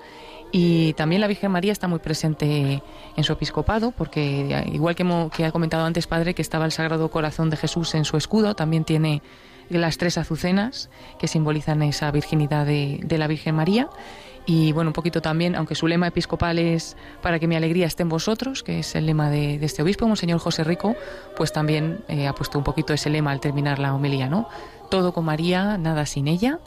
Y 0.52 0.92
también 0.96 1.22
la 1.22 1.28
Virgen 1.28 1.50
María 1.50 1.72
está 1.72 1.88
muy 1.88 2.00
presente 2.00 2.84
en 3.16 3.24
su 3.24 3.32
episcopado, 3.32 3.92
porque 3.92 4.66
igual 4.74 4.96
que, 4.96 5.30
que 5.34 5.46
ha 5.46 5.54
comentado 5.54 5.86
antes, 5.86 6.06
Padre, 6.06 6.34
que 6.34 6.42
estaba 6.42 6.66
el 6.66 6.74
Sagrado 6.74 7.10
Corazón 7.10 7.50
de 7.50 7.56
Jesús 7.56 7.96
en 7.96 8.04
su 8.04 8.18
escudo, 8.18 8.54
también 8.54 8.84
tiene 8.84 9.22
las 9.70 9.98
tres 9.98 10.18
azucenas 10.18 10.90
que 11.20 11.30
simbolizan 11.30 11.82
esa 11.84 12.12
virginidad 12.12 12.66
de, 12.66 13.00
de 13.02 13.18
la 13.18 13.28
Virgen 13.28 13.56
María. 13.56 13.88
Y 14.46 14.74
bueno, 14.74 14.90
un 14.90 14.94
poquito 14.94 15.22
también, 15.22 15.56
aunque 15.56 15.74
su 15.74 15.88
lema 15.88 16.08
episcopal 16.08 16.60
es 16.60 16.98
para 17.22 17.40
que 17.40 17.48
mi 17.48 17.56
alegría 17.56 17.88
esté 17.88 18.04
en 18.04 18.10
vosotros, 18.10 18.62
que 18.62 18.80
es 18.80 18.96
el 18.96 19.06
lema 19.06 19.30
de, 19.30 19.56
este 19.64 19.82
obispo, 19.82 20.08
Monseñor 20.08 20.40
José 20.40 20.64
Rico, 20.64 20.96
pues 21.38 21.54
también 21.54 22.00
eh, 22.10 22.28
ha 22.28 22.34
puesto 22.34 22.58
un 22.58 22.64
poquito 22.64 22.94
ese 22.94 23.10
lema 23.10 23.32
al 23.32 23.40
terminar 23.40 23.80
la 23.80 23.94
homilía, 23.94 24.28
¿no? 24.28 24.50
Todo 24.90 25.14
con 25.14 25.26
María, 25.26 25.78
nada 25.78 26.06
sin 26.06 26.28
ella. 26.28 26.60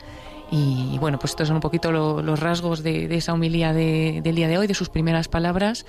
Y 0.51 0.97
bueno, 0.99 1.19
pues 1.19 1.33
estos 1.33 1.49
son 1.49 1.57
un 1.57 1.61
poquito 1.61 1.91
los 1.91 2.41
rasgos 2.41 2.83
de, 2.83 3.15
esa 3.17 3.33
homilía 3.33 3.73
del 3.73 4.35
día 4.35 4.49
de 4.49 4.59
hoy, 4.59 4.67
de 4.67 4.75
sus 4.75 4.89
primeras 4.89 5.29
palabras 5.29 5.87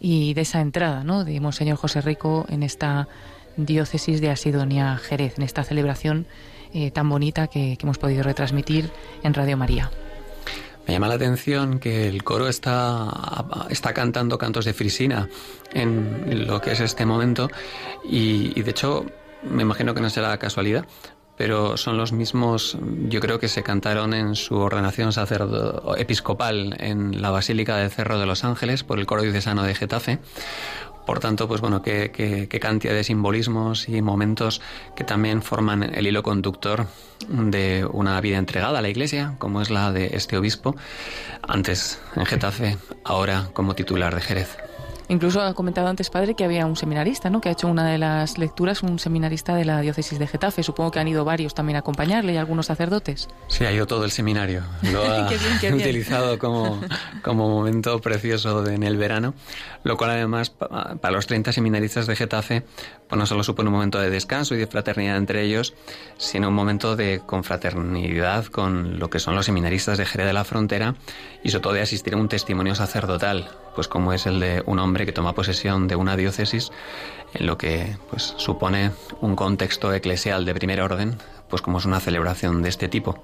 y 0.00 0.32
de 0.32 0.40
esa 0.40 0.60
entrada 0.62 1.04
¿no? 1.04 1.24
de 1.24 1.38
Monseñor 1.40 1.76
José 1.76 2.00
Rico 2.00 2.46
en 2.48 2.62
esta 2.62 3.08
diócesis 3.58 4.22
de 4.22 4.30
Asidonia 4.30 4.96
Jerez, 4.96 5.36
en 5.36 5.44
esta 5.44 5.64
celebración 5.64 6.26
eh, 6.72 6.90
tan 6.90 7.08
bonita 7.08 7.48
que, 7.48 7.76
hemos 7.80 7.98
podido 7.98 8.22
retransmitir 8.22 8.90
en 9.22 9.34
Radio 9.34 9.56
María. 9.58 9.90
Me 10.90 10.94
llama 10.94 11.06
la 11.06 11.14
atención 11.14 11.78
que 11.78 12.08
el 12.08 12.24
coro 12.24 12.48
está, 12.48 13.46
está 13.68 13.94
cantando 13.94 14.38
cantos 14.38 14.64
de 14.64 14.72
Frisina 14.72 15.28
en 15.72 16.48
lo 16.48 16.60
que 16.60 16.72
es 16.72 16.80
este 16.80 17.06
momento 17.06 17.48
y, 18.02 18.58
y 18.58 18.62
de 18.64 18.72
hecho 18.72 19.06
me 19.44 19.62
imagino 19.62 19.94
que 19.94 20.00
no 20.00 20.10
será 20.10 20.36
casualidad, 20.38 20.86
pero 21.36 21.76
son 21.76 21.96
los 21.96 22.10
mismos, 22.10 22.76
yo 23.08 23.20
creo 23.20 23.38
que 23.38 23.46
se 23.46 23.62
cantaron 23.62 24.14
en 24.14 24.34
su 24.34 24.56
ordenación 24.56 25.12
sacerdo 25.12 25.94
episcopal 25.96 26.74
en 26.80 27.22
la 27.22 27.30
Basílica 27.30 27.76
del 27.76 27.92
Cerro 27.92 28.18
de 28.18 28.26
los 28.26 28.42
Ángeles 28.42 28.82
por 28.82 28.98
el 28.98 29.06
coro 29.06 29.22
diocesano 29.22 29.62
de 29.62 29.76
Getafe. 29.76 30.18
Por 31.10 31.18
tanto, 31.18 31.48
pues 31.48 31.60
bueno, 31.60 31.82
qué, 31.82 32.12
qué, 32.12 32.60
cantidad 32.60 32.94
de 32.94 33.02
simbolismos 33.02 33.88
y 33.88 34.00
momentos 34.00 34.60
que 34.94 35.02
también 35.02 35.42
forman 35.42 35.82
el 35.82 36.06
hilo 36.06 36.22
conductor 36.22 36.86
de 37.28 37.84
una 37.84 38.20
vida 38.20 38.38
entregada 38.38 38.78
a 38.78 38.80
la 38.80 38.90
Iglesia, 38.90 39.34
como 39.38 39.60
es 39.60 39.70
la 39.70 39.90
de 39.90 40.10
este 40.14 40.36
obispo, 40.36 40.76
antes 41.42 42.00
en 42.14 42.26
Getafe, 42.26 42.76
ahora 43.02 43.48
como 43.54 43.74
titular 43.74 44.14
de 44.14 44.20
Jerez. 44.20 44.69
Incluso 45.10 45.42
ha 45.42 45.54
comentado 45.54 45.88
antes, 45.88 46.08
padre, 46.08 46.36
que 46.36 46.44
había 46.44 46.66
un 46.66 46.76
seminarista, 46.76 47.30
¿no? 47.30 47.40
Que 47.40 47.48
ha 47.48 47.52
hecho 47.52 47.66
una 47.66 47.84
de 47.84 47.98
las 47.98 48.38
lecturas, 48.38 48.84
un 48.84 49.00
seminarista 49.00 49.56
de 49.56 49.64
la 49.64 49.80
diócesis 49.80 50.20
de 50.20 50.28
Getafe. 50.28 50.62
Supongo 50.62 50.92
que 50.92 51.00
han 51.00 51.08
ido 51.08 51.24
varios 51.24 51.52
también 51.52 51.74
a 51.74 51.80
acompañarle 51.80 52.34
y 52.34 52.36
algunos 52.36 52.66
sacerdotes. 52.66 53.28
Sí, 53.48 53.64
ha 53.64 53.72
ido 53.72 53.88
todo 53.88 54.04
el 54.04 54.12
seminario. 54.12 54.62
Lo 54.92 55.02
ha 55.02 55.28
utilizado 55.74 56.38
como, 56.38 56.80
como 57.24 57.48
momento 57.48 58.00
precioso 58.00 58.64
en 58.68 58.84
el 58.84 58.98
verano, 58.98 59.34
lo 59.82 59.96
cual 59.96 60.10
además 60.10 60.50
para 60.50 61.10
los 61.10 61.26
30 61.26 61.50
seminaristas 61.50 62.06
de 62.06 62.14
Getafe, 62.14 62.62
pues 63.08 63.18
no 63.18 63.26
solo 63.26 63.42
supone 63.42 63.68
un 63.68 63.74
momento 63.74 63.98
de 63.98 64.10
descanso 64.10 64.54
y 64.54 64.58
de 64.58 64.68
fraternidad 64.68 65.16
entre 65.16 65.42
ellos, 65.42 65.74
sino 66.18 66.50
un 66.50 66.54
momento 66.54 66.94
de 66.94 67.20
confraternidad 67.26 68.44
con 68.44 69.00
lo 69.00 69.10
que 69.10 69.18
son 69.18 69.34
los 69.34 69.46
seminaristas 69.46 69.98
de 69.98 70.06
Jerez 70.06 70.28
de 70.28 70.34
la 70.34 70.44
Frontera 70.44 70.94
y 71.42 71.50
sobre 71.50 71.62
todo 71.62 71.72
de 71.72 71.82
asistir 71.82 72.14
a 72.14 72.16
un 72.16 72.28
testimonio 72.28 72.76
sacerdotal 72.76 73.50
pues 73.74 73.88
como 73.88 74.12
es 74.12 74.26
el 74.26 74.40
de 74.40 74.62
un 74.66 74.78
hombre 74.78 75.06
que 75.06 75.12
toma 75.12 75.34
posesión 75.34 75.88
de 75.88 75.96
una 75.96 76.16
diócesis 76.16 76.70
en 77.34 77.46
lo 77.46 77.58
que 77.58 77.96
pues 78.10 78.34
supone 78.36 78.90
un 79.20 79.36
contexto 79.36 79.92
eclesial 79.92 80.44
de 80.44 80.54
primer 80.54 80.80
orden, 80.80 81.16
pues 81.48 81.62
como 81.62 81.78
es 81.78 81.84
una 81.84 82.00
celebración 82.00 82.62
de 82.62 82.68
este 82.68 82.88
tipo. 82.88 83.22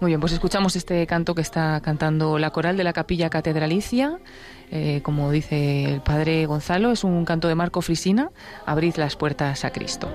Muy 0.00 0.12
bien, 0.12 0.20
pues 0.20 0.32
escuchamos 0.32 0.76
este 0.76 1.06
canto 1.06 1.34
que 1.34 1.42
está 1.42 1.80
cantando 1.82 2.38
la 2.38 2.50
coral 2.50 2.78
de 2.78 2.84
la 2.84 2.94
capilla 2.94 3.28
catedralicia. 3.28 4.18
Eh, 4.70 5.00
como 5.02 5.30
dice 5.30 5.84
el 5.84 6.00
padre 6.00 6.46
Gonzalo, 6.46 6.92
es 6.92 7.04
un 7.04 7.26
canto 7.26 7.48
de 7.48 7.54
Marco 7.54 7.82
Frisina, 7.82 8.30
Abrid 8.64 8.96
las 8.96 9.16
puertas 9.16 9.64
a 9.66 9.72
Cristo. 9.72 10.08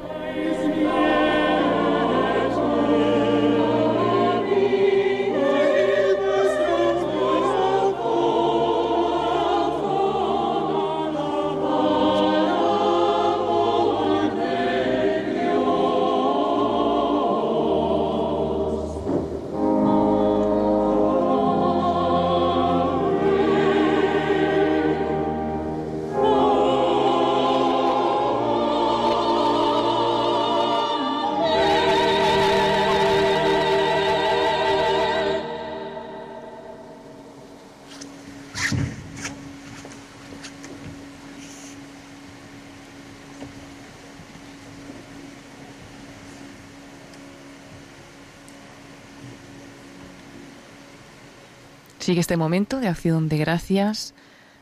Este 52.17 52.37
momento 52.37 52.79
de 52.79 52.87
acción 52.87 53.27
de 53.27 53.37
gracias 53.37 54.13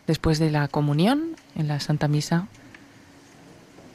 después 0.08 0.40
de 0.40 0.50
la 0.50 0.68
comunión 0.68 1.36
en 1.56 1.68
la 1.68 1.80
Santa 1.80 2.08
Misa 2.08 2.48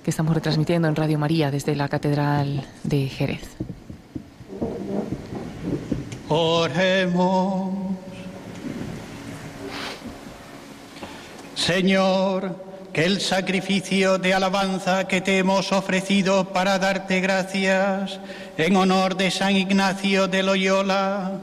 que 0.04 0.10
estamos 0.10 0.32
retransmitiendo 0.32 0.86
en 0.86 0.94
Radio 0.94 1.18
María 1.18 1.50
desde 1.50 1.74
la 1.74 1.88
Catedral 1.88 2.64
de 2.84 3.08
Jerez. 3.08 3.56
Oremos. 6.28 7.74
Señor, 11.56 12.64
que 12.92 13.04
el 13.04 13.20
sacrificio 13.20 14.18
de 14.18 14.34
alabanza 14.34 15.08
que 15.08 15.20
te 15.20 15.36
hemos 15.38 15.72
ofrecido 15.72 16.52
para 16.52 16.78
darte 16.78 17.20
gracias 17.20 18.20
en 18.56 18.76
honor 18.76 19.16
de 19.16 19.32
San 19.32 19.56
Ignacio 19.56 20.28
de 20.28 20.44
Loyola 20.44 21.40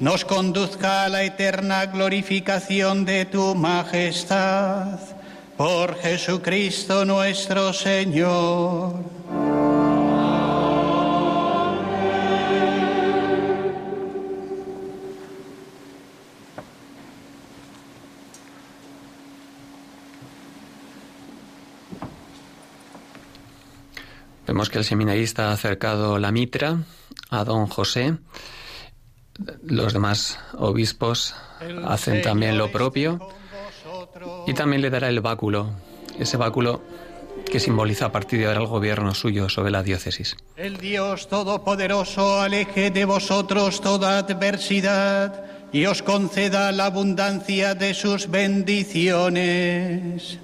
nos 0.00 0.24
conduzca 0.24 1.04
a 1.04 1.08
la 1.08 1.22
eterna 1.22 1.86
glorificación 1.86 3.04
de 3.04 3.24
tu 3.26 3.54
majestad. 3.54 4.98
Por 5.56 5.96
Jesucristo 5.96 7.04
nuestro 7.04 7.72
Señor. 7.72 8.94
Vemos 24.46 24.68
que 24.68 24.78
el 24.78 24.84
seminarista 24.84 25.48
ha 25.48 25.52
acercado 25.52 26.18
la 26.18 26.30
mitra 26.30 26.82
a 27.30 27.44
don 27.44 27.68
José. 27.68 28.18
Los 29.62 29.92
demás 29.92 30.38
obispos 30.54 31.34
hacen 31.84 32.22
también 32.22 32.58
lo 32.58 32.70
propio. 32.70 33.18
Y 34.46 34.54
también 34.54 34.82
le 34.82 34.90
dará 34.90 35.08
el 35.08 35.20
báculo, 35.20 35.70
ese 36.18 36.36
báculo 36.36 36.82
que 37.50 37.60
simboliza 37.60 38.06
a 38.06 38.12
partir 38.12 38.40
de 38.40 38.46
ahora 38.46 38.60
el 38.60 38.66
gobierno 38.66 39.14
suyo 39.14 39.48
sobre 39.48 39.70
la 39.70 39.82
diócesis. 39.82 40.36
El 40.56 40.78
Dios 40.78 41.28
Todopoderoso 41.28 42.40
aleje 42.40 42.90
de 42.90 43.04
vosotros 43.04 43.80
toda 43.80 44.18
adversidad 44.18 45.44
y 45.72 45.86
os 45.86 46.02
conceda 46.02 46.72
la 46.72 46.86
abundancia 46.86 47.74
de 47.74 47.94
sus 47.94 48.30
bendiciones. 48.30 50.38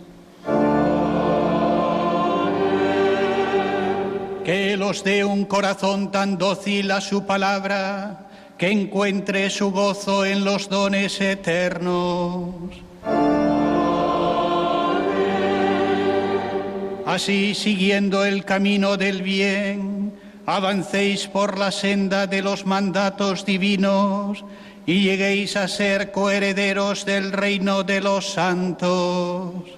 Que 4.45 4.73
Él 4.73 4.83
os 4.83 5.05
dé 5.05 5.25
un 5.25 5.45
corazón 5.45 6.11
tan 6.11 6.39
dócil 6.39 6.91
a 6.91 7.03
su 7.03 7.27
palabra, 7.27 8.28
que 8.59 8.71
encuentre 8.71 9.49
su 9.51 9.71
gozo 9.71 10.27
en 10.27 10.45
los 10.45 10.69
dones 10.69 11.21
eternos. 11.21 12.55
Así, 17.07 17.55
siguiendo 17.55 18.25
el 18.25 18.45
camino 18.45 18.97
del 18.97 19.23
bien, 19.23 20.13
avancéis 20.45 21.29
por 21.29 21.57
la 21.57 21.71
senda 21.71 22.27
de 22.27 22.43
los 22.43 22.67
mandatos 22.67 23.47
divinos 23.47 24.45
y 24.87 25.03
lleguéis 25.03 25.57
a 25.57 25.69
ser 25.69 26.11
coherederos 26.11 27.05
del 27.05 27.33
reino 27.33 27.85
de 27.85 28.01
los 28.01 28.33
santos. 28.33 29.78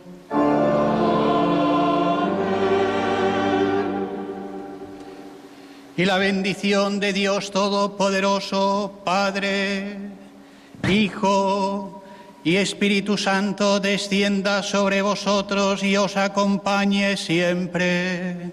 Y 6.00 6.06
la 6.06 6.16
bendición 6.16 6.98
de 6.98 7.12
Dios 7.12 7.50
Todopoderoso, 7.50 9.02
Padre, 9.04 9.98
Hijo 10.88 12.02
y 12.42 12.56
Espíritu 12.56 13.18
Santo 13.18 13.80
descienda 13.80 14.62
sobre 14.62 15.02
vosotros 15.02 15.82
y 15.82 15.98
os 15.98 16.16
acompañe 16.16 17.18
siempre. 17.18 18.50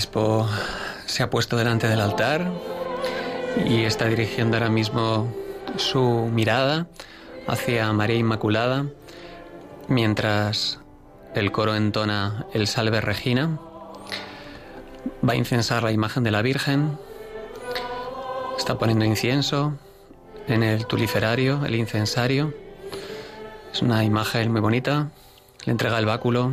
Obispo 0.00 0.48
se 1.04 1.22
ha 1.22 1.28
puesto 1.28 1.58
delante 1.58 1.86
del 1.86 2.00
altar 2.00 2.50
y 3.66 3.84
está 3.84 4.06
dirigiendo 4.06 4.56
ahora 4.56 4.70
mismo 4.70 5.30
su 5.76 6.30
mirada 6.32 6.86
hacia 7.46 7.92
María 7.92 8.16
Inmaculada 8.16 8.86
mientras 9.88 10.80
el 11.34 11.52
coro 11.52 11.76
entona 11.76 12.46
el 12.54 12.66
Salve 12.66 13.02
Regina. 13.02 13.58
Va 15.22 15.34
a 15.34 15.36
incensar 15.36 15.82
la 15.82 15.92
imagen 15.92 16.24
de 16.24 16.30
la 16.30 16.40
Virgen. 16.40 16.96
Está 18.56 18.78
poniendo 18.78 19.04
incienso 19.04 19.74
en 20.48 20.62
el 20.62 20.86
tuliferario, 20.86 21.66
el 21.66 21.74
incensario. 21.74 22.54
Es 23.70 23.82
una 23.82 24.02
imagen 24.02 24.50
muy 24.50 24.62
bonita. 24.62 25.10
Le 25.66 25.72
entrega 25.72 25.98
el 25.98 26.06
báculo 26.06 26.52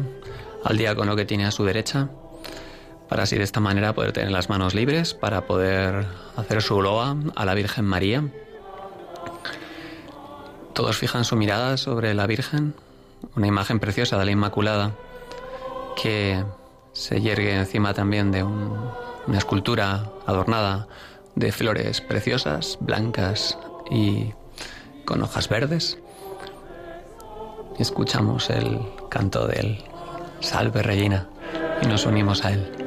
al 0.65 0.77
diácono 0.77 1.15
que 1.15 1.23
tiene 1.23 1.45
a 1.45 1.51
su 1.51 1.63
derecha 1.63 2.09
para 3.07 3.23
así 3.23 3.37
de 3.37 3.43
esta 3.43 3.59
manera 3.59 3.93
poder 3.93 4.11
tener 4.11 4.31
las 4.31 4.49
manos 4.49 4.75
libres 4.75 5.13
para 5.13 5.45
poder 5.45 6.07
hacer 6.35 6.61
su 6.61 6.81
loa 6.81 7.15
a 7.35 7.45
la 7.45 7.53
Virgen 7.53 7.85
María. 7.85 8.23
Todos 10.73 10.97
fijan 10.97 11.23
su 11.23 11.35
mirada 11.35 11.77
sobre 11.77 12.13
la 12.13 12.27
Virgen, 12.27 12.75
una 13.35 13.47
imagen 13.47 13.79
preciosa 13.79 14.17
de 14.17 14.25
la 14.25 14.31
Inmaculada 14.31 14.93
que 16.01 16.43
se 16.93 17.21
yergue 17.21 17.55
encima 17.55 17.93
también 17.93 18.31
de 18.31 18.43
una 18.43 19.37
escultura 19.37 20.09
adornada 20.25 20.87
de 21.35 21.51
flores 21.51 22.01
preciosas, 22.01 22.77
blancas 22.81 23.57
y 23.89 24.33
con 25.05 25.21
hojas 25.21 25.49
verdes. 25.49 25.97
Escuchamos 27.79 28.49
el 28.49 28.79
canto 29.09 29.47
del 29.47 29.83
Salve 30.39 30.81
Reina 30.81 31.27
y 31.81 31.87
nos 31.87 32.05
unimos 32.05 32.43
a 32.43 32.51
él. 32.51 32.86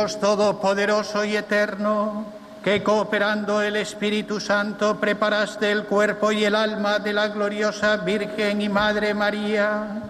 Dios 0.00 0.18
Todopoderoso 0.18 1.26
y 1.26 1.36
Eterno, 1.36 2.24
que 2.64 2.82
cooperando 2.82 3.60
el 3.60 3.76
Espíritu 3.76 4.40
Santo 4.40 4.98
preparaste 4.98 5.70
el 5.70 5.84
cuerpo 5.84 6.32
y 6.32 6.42
el 6.42 6.54
alma 6.54 7.00
de 7.00 7.12
la 7.12 7.28
gloriosa 7.28 7.98
Virgen 7.98 8.62
y 8.62 8.70
Madre 8.70 9.12
María, 9.12 10.00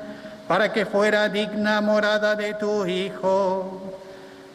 para 0.47 0.73
que 0.73 0.87
fuera 0.87 1.29
digna 1.29 1.81
morada 1.81 2.37
de 2.37 2.55
tu 2.55 2.87
Hijo. 2.87 3.83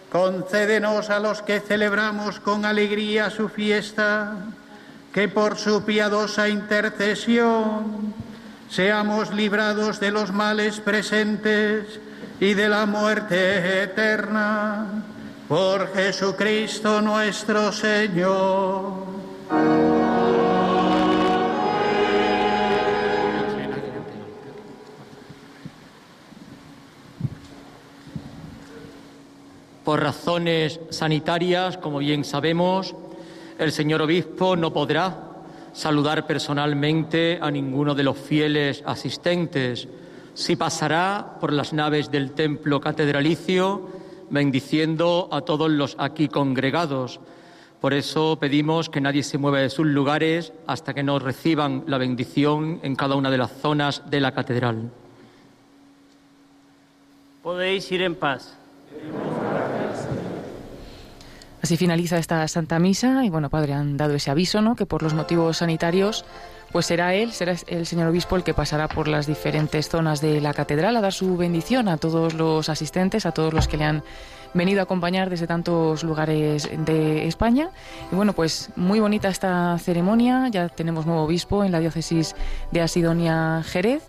Concédenos 0.10 1.10
a 1.10 1.20
los 1.20 1.42
que 1.42 1.60
celebramos 1.60 2.40
con 2.40 2.64
alegría 2.64 3.30
su 3.30 3.50
fiesta, 3.50 4.38
que 5.14 5.28
por 5.28 5.58
su 5.58 5.84
piadosa 5.84 6.48
intercesión 6.48 8.14
seamos 8.70 9.34
librados 9.34 10.00
de 10.00 10.12
los 10.12 10.32
males 10.32 10.80
presentes 10.80 12.00
y 12.40 12.54
de 12.54 12.70
la 12.70 12.86
muerte 12.86 13.84
eterna. 13.84 15.04
Por 15.48 15.94
Jesucristo 15.94 17.02
nuestro 17.02 17.72
Señor. 17.72 18.94
Por 29.84 30.02
razones 30.02 30.80
sanitarias, 30.90 31.78
como 31.78 32.00
bien 32.00 32.24
sabemos, 32.24 32.96
el 33.60 33.72
señor 33.72 34.02
obispo 34.02 34.56
no 34.56 34.74
podrá 34.74 35.16
saludar 35.74 36.26
personalmente 36.26 37.38
a 37.40 37.52
ninguno 37.52 37.94
de 37.94 38.02
los 38.02 38.18
fieles 38.18 38.82
asistentes. 38.84 39.88
Sí 40.34 40.56
pasará 40.56 41.38
por 41.40 41.54
las 41.54 41.72
naves 41.72 42.10
del 42.10 42.32
templo 42.32 42.82
catedralicio 42.82 44.05
bendiciendo 44.30 45.30
a 45.32 45.42
todos 45.42 45.70
los 45.70 45.96
aquí 46.00 46.28
congregados. 46.28 47.20
Por 47.82 47.94
eso 47.94 48.38
pedimos 48.40 48.90
que 48.90 49.02
nadie 49.02 49.24
se 49.24 49.38
mueva 49.38 49.60
de 49.60 49.70
sus 49.70 49.86
lugares 49.86 50.54
hasta 50.66 50.94
que 50.94 51.04
nos 51.04 51.22
reciban 51.22 51.84
la 51.88 51.98
bendición 51.98 52.80
en 52.84 52.96
cada 52.96 53.16
una 53.16 53.30
de 53.30 53.38
las 53.38 53.52
zonas 53.52 54.04
de 54.10 54.22
la 54.22 54.34
catedral. 54.34 54.92
Podéis 57.44 57.92
ir 57.92 58.02
en 58.02 58.16
paz. 58.16 58.58
Así 61.62 61.78
finaliza 61.78 62.18
esta 62.18 62.48
Santa 62.48 62.80
Misa 62.80 63.26
y 63.26 63.30
bueno, 63.30 63.50
Padre, 63.50 63.74
han 63.74 63.98
dado 63.98 64.14
ese 64.14 64.32
aviso, 64.32 64.62
¿no? 64.62 64.76
Que 64.76 64.86
por 64.86 65.02
los 65.02 65.14
motivos 65.14 65.58
sanitarios, 65.58 66.26
pues 66.76 66.88
será 66.88 67.14
él, 67.14 67.32
será 67.32 67.56
el 67.68 67.86
señor 67.86 68.10
obispo 68.10 68.36
el 68.36 68.44
que 68.44 68.54
pasará 68.54 68.90
por 68.90 69.08
las 69.08 69.28
diferentes 69.28 69.88
zonas 69.88 70.20
de 70.20 70.42
la 70.42 70.54
catedral 70.54 70.98
a 70.98 71.00
dar 71.00 71.14
su 71.14 71.38
bendición 71.38 71.88
a 71.88 71.96
todos 71.96 72.34
los 72.34 72.68
asistentes, 72.68 73.26
a 73.26 73.32
todos 73.32 73.54
los 73.54 73.70
que 73.70 73.78
le 73.78 73.86
han 73.86 74.04
venido 74.54 74.82
a 74.82 74.84
acompañar 74.84 75.30
desde 75.30 75.48
tantos 75.48 76.04
lugares 76.04 76.70
de 76.78 77.30
España. 77.30 77.70
Y 78.12 78.16
bueno, 78.16 78.34
pues 78.34 78.72
muy 78.76 79.00
bonita 79.00 79.30
esta 79.30 79.78
ceremonia, 79.80 80.50
ya 80.50 80.68
tenemos 80.68 81.06
nuevo 81.06 81.24
obispo 81.24 81.64
en 81.64 81.72
la 81.72 81.80
diócesis 81.80 82.36
de 82.72 82.82
Asidonia 82.82 83.64
Jerez 83.64 84.04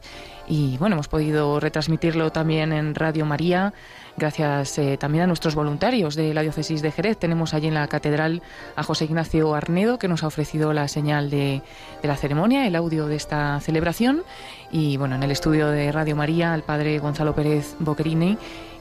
y 0.49 0.77
bueno, 0.79 0.95
hemos 0.95 1.07
podido 1.07 1.61
retransmitirlo 1.61 2.33
también 2.33 2.73
en 2.73 2.97
Radio 2.97 3.27
María 3.27 3.75
gracias 4.17 4.79
eh, 4.79 4.97
también 4.99 5.25
a 5.25 5.27
nuestros 5.27 5.55
voluntarios 5.55 6.15
de 6.15 6.35
la 6.35 6.43
diócesis 6.43 6.83
de 6.83 6.91
Jerez. 6.91 7.19
Tenemos 7.19 7.55
allí 7.55 7.69
en 7.69 7.75
la 7.75 7.87
catedral 7.89 8.43
a 8.75 8.83
José 8.83 9.05
Ignacio 9.05 9.55
Arnedo, 9.55 9.99
que 9.99 10.09
nos 10.09 10.23
ha 10.23 10.27
ofrecido 10.27 10.73
la 10.73 10.89
señal 10.89 11.31
de, 11.31 11.63
la 12.03 12.17
ceremonia, 12.17 12.67
el 12.67 12.77
audio 12.77 13.07
de 13.07 13.17
esta 13.17 13.61
celebración. 13.61 14.23
Y 14.71 14.97
bueno, 14.97 15.17
en 15.17 15.23
el 15.23 15.31
estudio 15.31 15.69
de 15.69 15.93
Radio 15.93 16.17
María, 16.17 16.53
al 16.53 16.63
padre 16.63 16.99
Gonzalo 16.99 17.35
Pérez 17.35 17.77
Boquerini. 17.79 18.39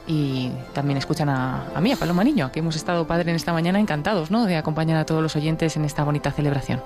Y 0.08 0.50
también 0.72 0.98
escuchan 0.98 1.28
a, 1.28 1.66
a 1.74 1.80
mí, 1.80 1.90
a 1.92 1.96
Paloma 1.96 2.22
Niño, 2.22 2.52
que 2.52 2.60
hemos 2.60 2.76
estado, 2.76 3.06
padre, 3.06 3.30
en 3.30 3.36
esta 3.36 3.52
mañana 3.52 3.80
encantados 3.80 4.30
¿no? 4.30 4.46
de 4.46 4.56
acompañar 4.56 4.98
a 4.98 5.04
todos 5.04 5.20
los 5.20 5.34
oyentes 5.34 5.76
en 5.76 5.84
esta 5.84 6.04
bonita 6.04 6.30
celebración. 6.30 6.80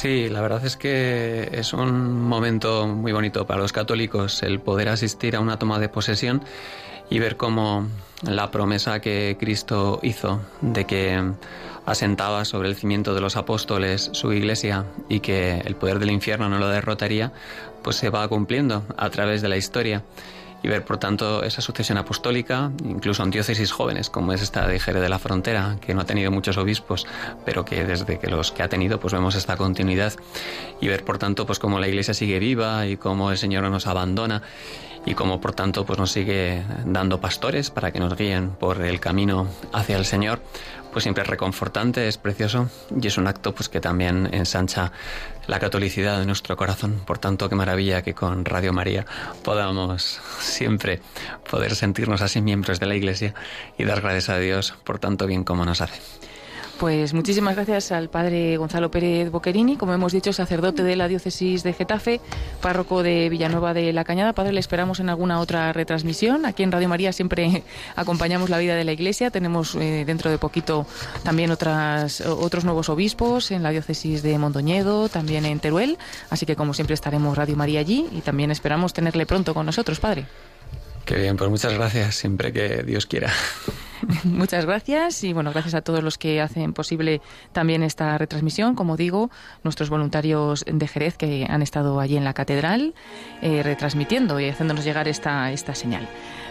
Sí, 0.00 0.28
la 0.28 0.40
verdad 0.40 0.64
es 0.64 0.76
que 0.76 1.48
es 1.52 1.72
un 1.72 2.22
momento 2.22 2.86
muy 2.86 3.10
bonito 3.10 3.48
para 3.48 3.60
los 3.60 3.72
católicos 3.72 4.44
el 4.44 4.60
poder 4.60 4.90
asistir 4.90 5.34
a 5.34 5.40
una 5.40 5.58
toma 5.58 5.80
de 5.80 5.88
posesión 5.88 6.40
y 7.10 7.18
ver 7.18 7.36
cómo 7.36 7.88
la 8.22 8.52
promesa 8.52 9.00
que 9.00 9.36
Cristo 9.40 9.98
hizo 10.04 10.40
de 10.60 10.84
que 10.84 11.20
asentaba 11.84 12.44
sobre 12.44 12.68
el 12.68 12.76
cimiento 12.76 13.12
de 13.12 13.20
los 13.20 13.36
apóstoles 13.36 14.10
su 14.12 14.32
iglesia 14.32 14.84
y 15.08 15.18
que 15.18 15.58
el 15.64 15.74
poder 15.74 15.98
del 15.98 16.12
infierno 16.12 16.48
no 16.48 16.60
lo 16.60 16.68
derrotaría, 16.68 17.32
pues 17.82 17.96
se 17.96 18.08
va 18.08 18.28
cumpliendo 18.28 18.84
a 18.96 19.10
través 19.10 19.42
de 19.42 19.48
la 19.48 19.56
historia 19.56 20.04
y 20.62 20.68
ver, 20.68 20.84
por 20.84 20.98
tanto, 20.98 21.42
esa 21.44 21.62
sucesión 21.62 21.98
apostólica, 21.98 22.70
incluso 22.84 23.22
en 23.22 23.30
diócesis 23.30 23.70
jóvenes, 23.70 24.10
como 24.10 24.32
es 24.32 24.42
esta 24.42 24.66
de 24.66 24.80
Jerez 24.80 25.02
de 25.02 25.08
la 25.08 25.18
Frontera, 25.18 25.76
que 25.80 25.94
no 25.94 26.00
ha 26.00 26.04
tenido 26.04 26.30
muchos 26.30 26.56
obispos, 26.56 27.06
pero 27.44 27.64
que 27.64 27.84
desde 27.84 28.18
que 28.18 28.26
los 28.28 28.52
que 28.52 28.62
ha 28.62 28.68
tenido, 28.68 28.98
pues 28.98 29.14
vemos 29.14 29.34
esta 29.34 29.56
continuidad 29.56 30.12
y 30.80 30.88
ver, 30.88 31.04
por 31.04 31.18
tanto, 31.18 31.46
pues 31.46 31.58
cómo 31.58 31.78
la 31.78 31.88
Iglesia 31.88 32.14
sigue 32.14 32.38
viva 32.38 32.86
y 32.86 32.96
cómo 32.96 33.30
el 33.30 33.38
Señor 33.38 33.62
no 33.62 33.70
nos 33.70 33.86
abandona 33.86 34.42
y 35.06 35.14
cómo, 35.14 35.40
por 35.40 35.54
tanto, 35.54 35.86
pues 35.86 35.98
nos 35.98 36.10
sigue 36.10 36.62
dando 36.84 37.20
pastores 37.20 37.70
para 37.70 37.92
que 37.92 38.00
nos 38.00 38.16
guíen 38.16 38.50
por 38.50 38.82
el 38.82 39.00
camino 39.00 39.48
hacia 39.72 39.96
el 39.96 40.04
Señor, 40.04 40.40
pues 40.92 41.04
siempre 41.04 41.22
es 41.22 41.28
reconfortante, 41.28 42.08
es 42.08 42.18
precioso 42.18 42.68
y 43.00 43.06
es 43.06 43.16
un 43.18 43.26
acto 43.26 43.54
pues 43.54 43.68
que 43.68 43.80
también 43.80 44.28
ensancha 44.32 44.92
la 45.48 45.58
catolicidad 45.58 46.20
de 46.20 46.26
nuestro 46.26 46.56
corazón. 46.56 47.00
Por 47.04 47.18
tanto, 47.18 47.48
qué 47.48 47.56
maravilla 47.56 48.02
que 48.02 48.14
con 48.14 48.44
Radio 48.44 48.72
María 48.72 49.06
podamos 49.42 50.20
siempre 50.38 51.00
poder 51.50 51.74
sentirnos 51.74 52.20
así 52.22 52.40
miembros 52.40 52.78
de 52.78 52.86
la 52.86 52.94
Iglesia 52.94 53.34
y 53.76 53.84
dar 53.84 54.00
gracias 54.00 54.28
a 54.28 54.38
Dios 54.38 54.74
por 54.84 55.00
tanto 55.00 55.26
bien 55.26 55.42
como 55.42 55.64
nos 55.64 55.80
hace. 55.80 56.27
Pues 56.78 57.12
muchísimas 57.12 57.56
gracias 57.56 57.90
al 57.90 58.08
padre 58.08 58.56
Gonzalo 58.56 58.88
Pérez 58.88 59.32
Boquerini, 59.32 59.76
como 59.76 59.94
hemos 59.94 60.12
dicho, 60.12 60.32
sacerdote 60.32 60.84
de 60.84 60.94
la 60.94 61.08
diócesis 61.08 61.64
de 61.64 61.72
Getafe, 61.72 62.20
párroco 62.60 63.02
de 63.02 63.28
Villanueva 63.28 63.74
de 63.74 63.92
la 63.92 64.04
Cañada. 64.04 64.32
Padre, 64.32 64.52
le 64.52 64.60
esperamos 64.60 65.00
en 65.00 65.08
alguna 65.08 65.40
otra 65.40 65.72
retransmisión. 65.72 66.46
Aquí 66.46 66.62
en 66.62 66.70
Radio 66.70 66.88
María 66.88 67.12
siempre 67.12 67.64
acompañamos 67.96 68.48
la 68.48 68.58
vida 68.58 68.76
de 68.76 68.84
la 68.84 68.92
Iglesia. 68.92 69.32
Tenemos 69.32 69.74
eh, 69.74 70.04
dentro 70.06 70.30
de 70.30 70.38
poquito 70.38 70.86
también 71.24 71.50
otras, 71.50 72.20
otros 72.20 72.64
nuevos 72.64 72.88
obispos 72.90 73.50
en 73.50 73.64
la 73.64 73.70
diócesis 73.70 74.22
de 74.22 74.38
Mondoñedo, 74.38 75.08
también 75.08 75.46
en 75.46 75.58
Teruel. 75.58 75.98
Así 76.30 76.46
que 76.46 76.54
como 76.54 76.74
siempre 76.74 76.94
estaremos 76.94 77.36
Radio 77.36 77.56
María 77.56 77.80
allí 77.80 78.06
y 78.12 78.20
también 78.20 78.52
esperamos 78.52 78.92
tenerle 78.92 79.26
pronto 79.26 79.52
con 79.52 79.66
nosotros, 79.66 79.98
padre. 79.98 80.26
Qué 81.08 81.16
bien, 81.16 81.38
pues 81.38 81.48
muchas 81.48 81.72
gracias, 81.72 82.16
siempre 82.16 82.52
que 82.52 82.82
Dios 82.82 83.06
quiera. 83.06 83.32
Muchas 84.24 84.66
gracias 84.66 85.24
y 85.24 85.32
bueno, 85.32 85.52
gracias 85.52 85.72
a 85.72 85.80
todos 85.80 86.04
los 86.04 86.18
que 86.18 86.42
hacen 86.42 86.74
posible 86.74 87.22
también 87.52 87.82
esta 87.82 88.18
retransmisión. 88.18 88.74
Como 88.74 88.98
digo, 88.98 89.30
nuestros 89.64 89.88
voluntarios 89.88 90.66
de 90.70 90.86
Jerez 90.86 91.16
que 91.16 91.46
han 91.48 91.62
estado 91.62 91.98
allí 91.98 92.18
en 92.18 92.24
la 92.24 92.34
catedral 92.34 92.92
eh, 93.40 93.62
retransmitiendo 93.62 94.38
y 94.38 94.50
haciéndonos 94.50 94.84
llegar 94.84 95.08
esta, 95.08 95.50
esta 95.50 95.74
señal. 95.74 96.06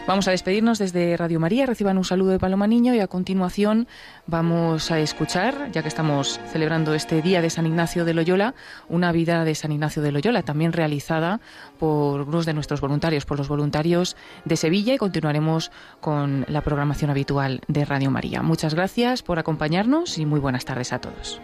Vamos 0.08 0.26
a 0.30 0.32
despedirnos 0.32 0.80
desde 0.80 1.18
Radio 1.18 1.38
María. 1.38 1.66
Reciban 1.66 1.98
un 1.98 2.06
saludo 2.06 2.32
de 2.32 2.40
Paloma 2.40 2.66
Niño 2.66 2.96
y 2.96 3.02
a 3.02 3.08
continuación 3.08 3.90
vamos 4.26 4.90
a 4.90 5.00
escuchar, 5.00 5.70
ya 5.74 5.82
que 5.82 5.90
estamos 5.90 6.40
celebrando 6.50 6.94
este 6.94 7.22
día 7.22 7.42
de 7.42 7.50
San 7.50 7.66
Ignacio 7.66 8.06
de 8.06 8.14
Loyola, 8.14 8.56
una 8.88 9.12
vida 9.12 9.44
de 9.44 9.54
San 9.54 9.74
Ignacio 9.74 10.02
de 10.02 10.14
Loyola, 10.14 10.44
también 10.44 10.72
realizada 10.72 11.42
por 11.78 12.22
unos 12.22 12.46
de 12.46 12.54
nuestros 12.54 12.80
voluntarios, 12.80 13.26
por 13.26 13.38
los 13.38 13.50
voluntarios 13.50 14.16
de 14.46 14.56
Sevilla 14.56 14.94
y 14.94 14.98
continuaremos 14.98 15.72
con 16.00 16.46
la 16.48 16.62
programación 16.62 17.12
habitual 17.12 17.60
de 17.68 17.84
Radio 17.84 18.10
María. 18.10 18.42
Muchas 18.42 18.76
gracias 18.76 19.24
por 19.24 19.40
acompañarnos 19.40 20.18
y 20.20 20.26
muy 20.26 20.40
buenas 20.40 20.64
tardes 20.64 20.94
a 20.94 21.02
todos. 21.02 21.42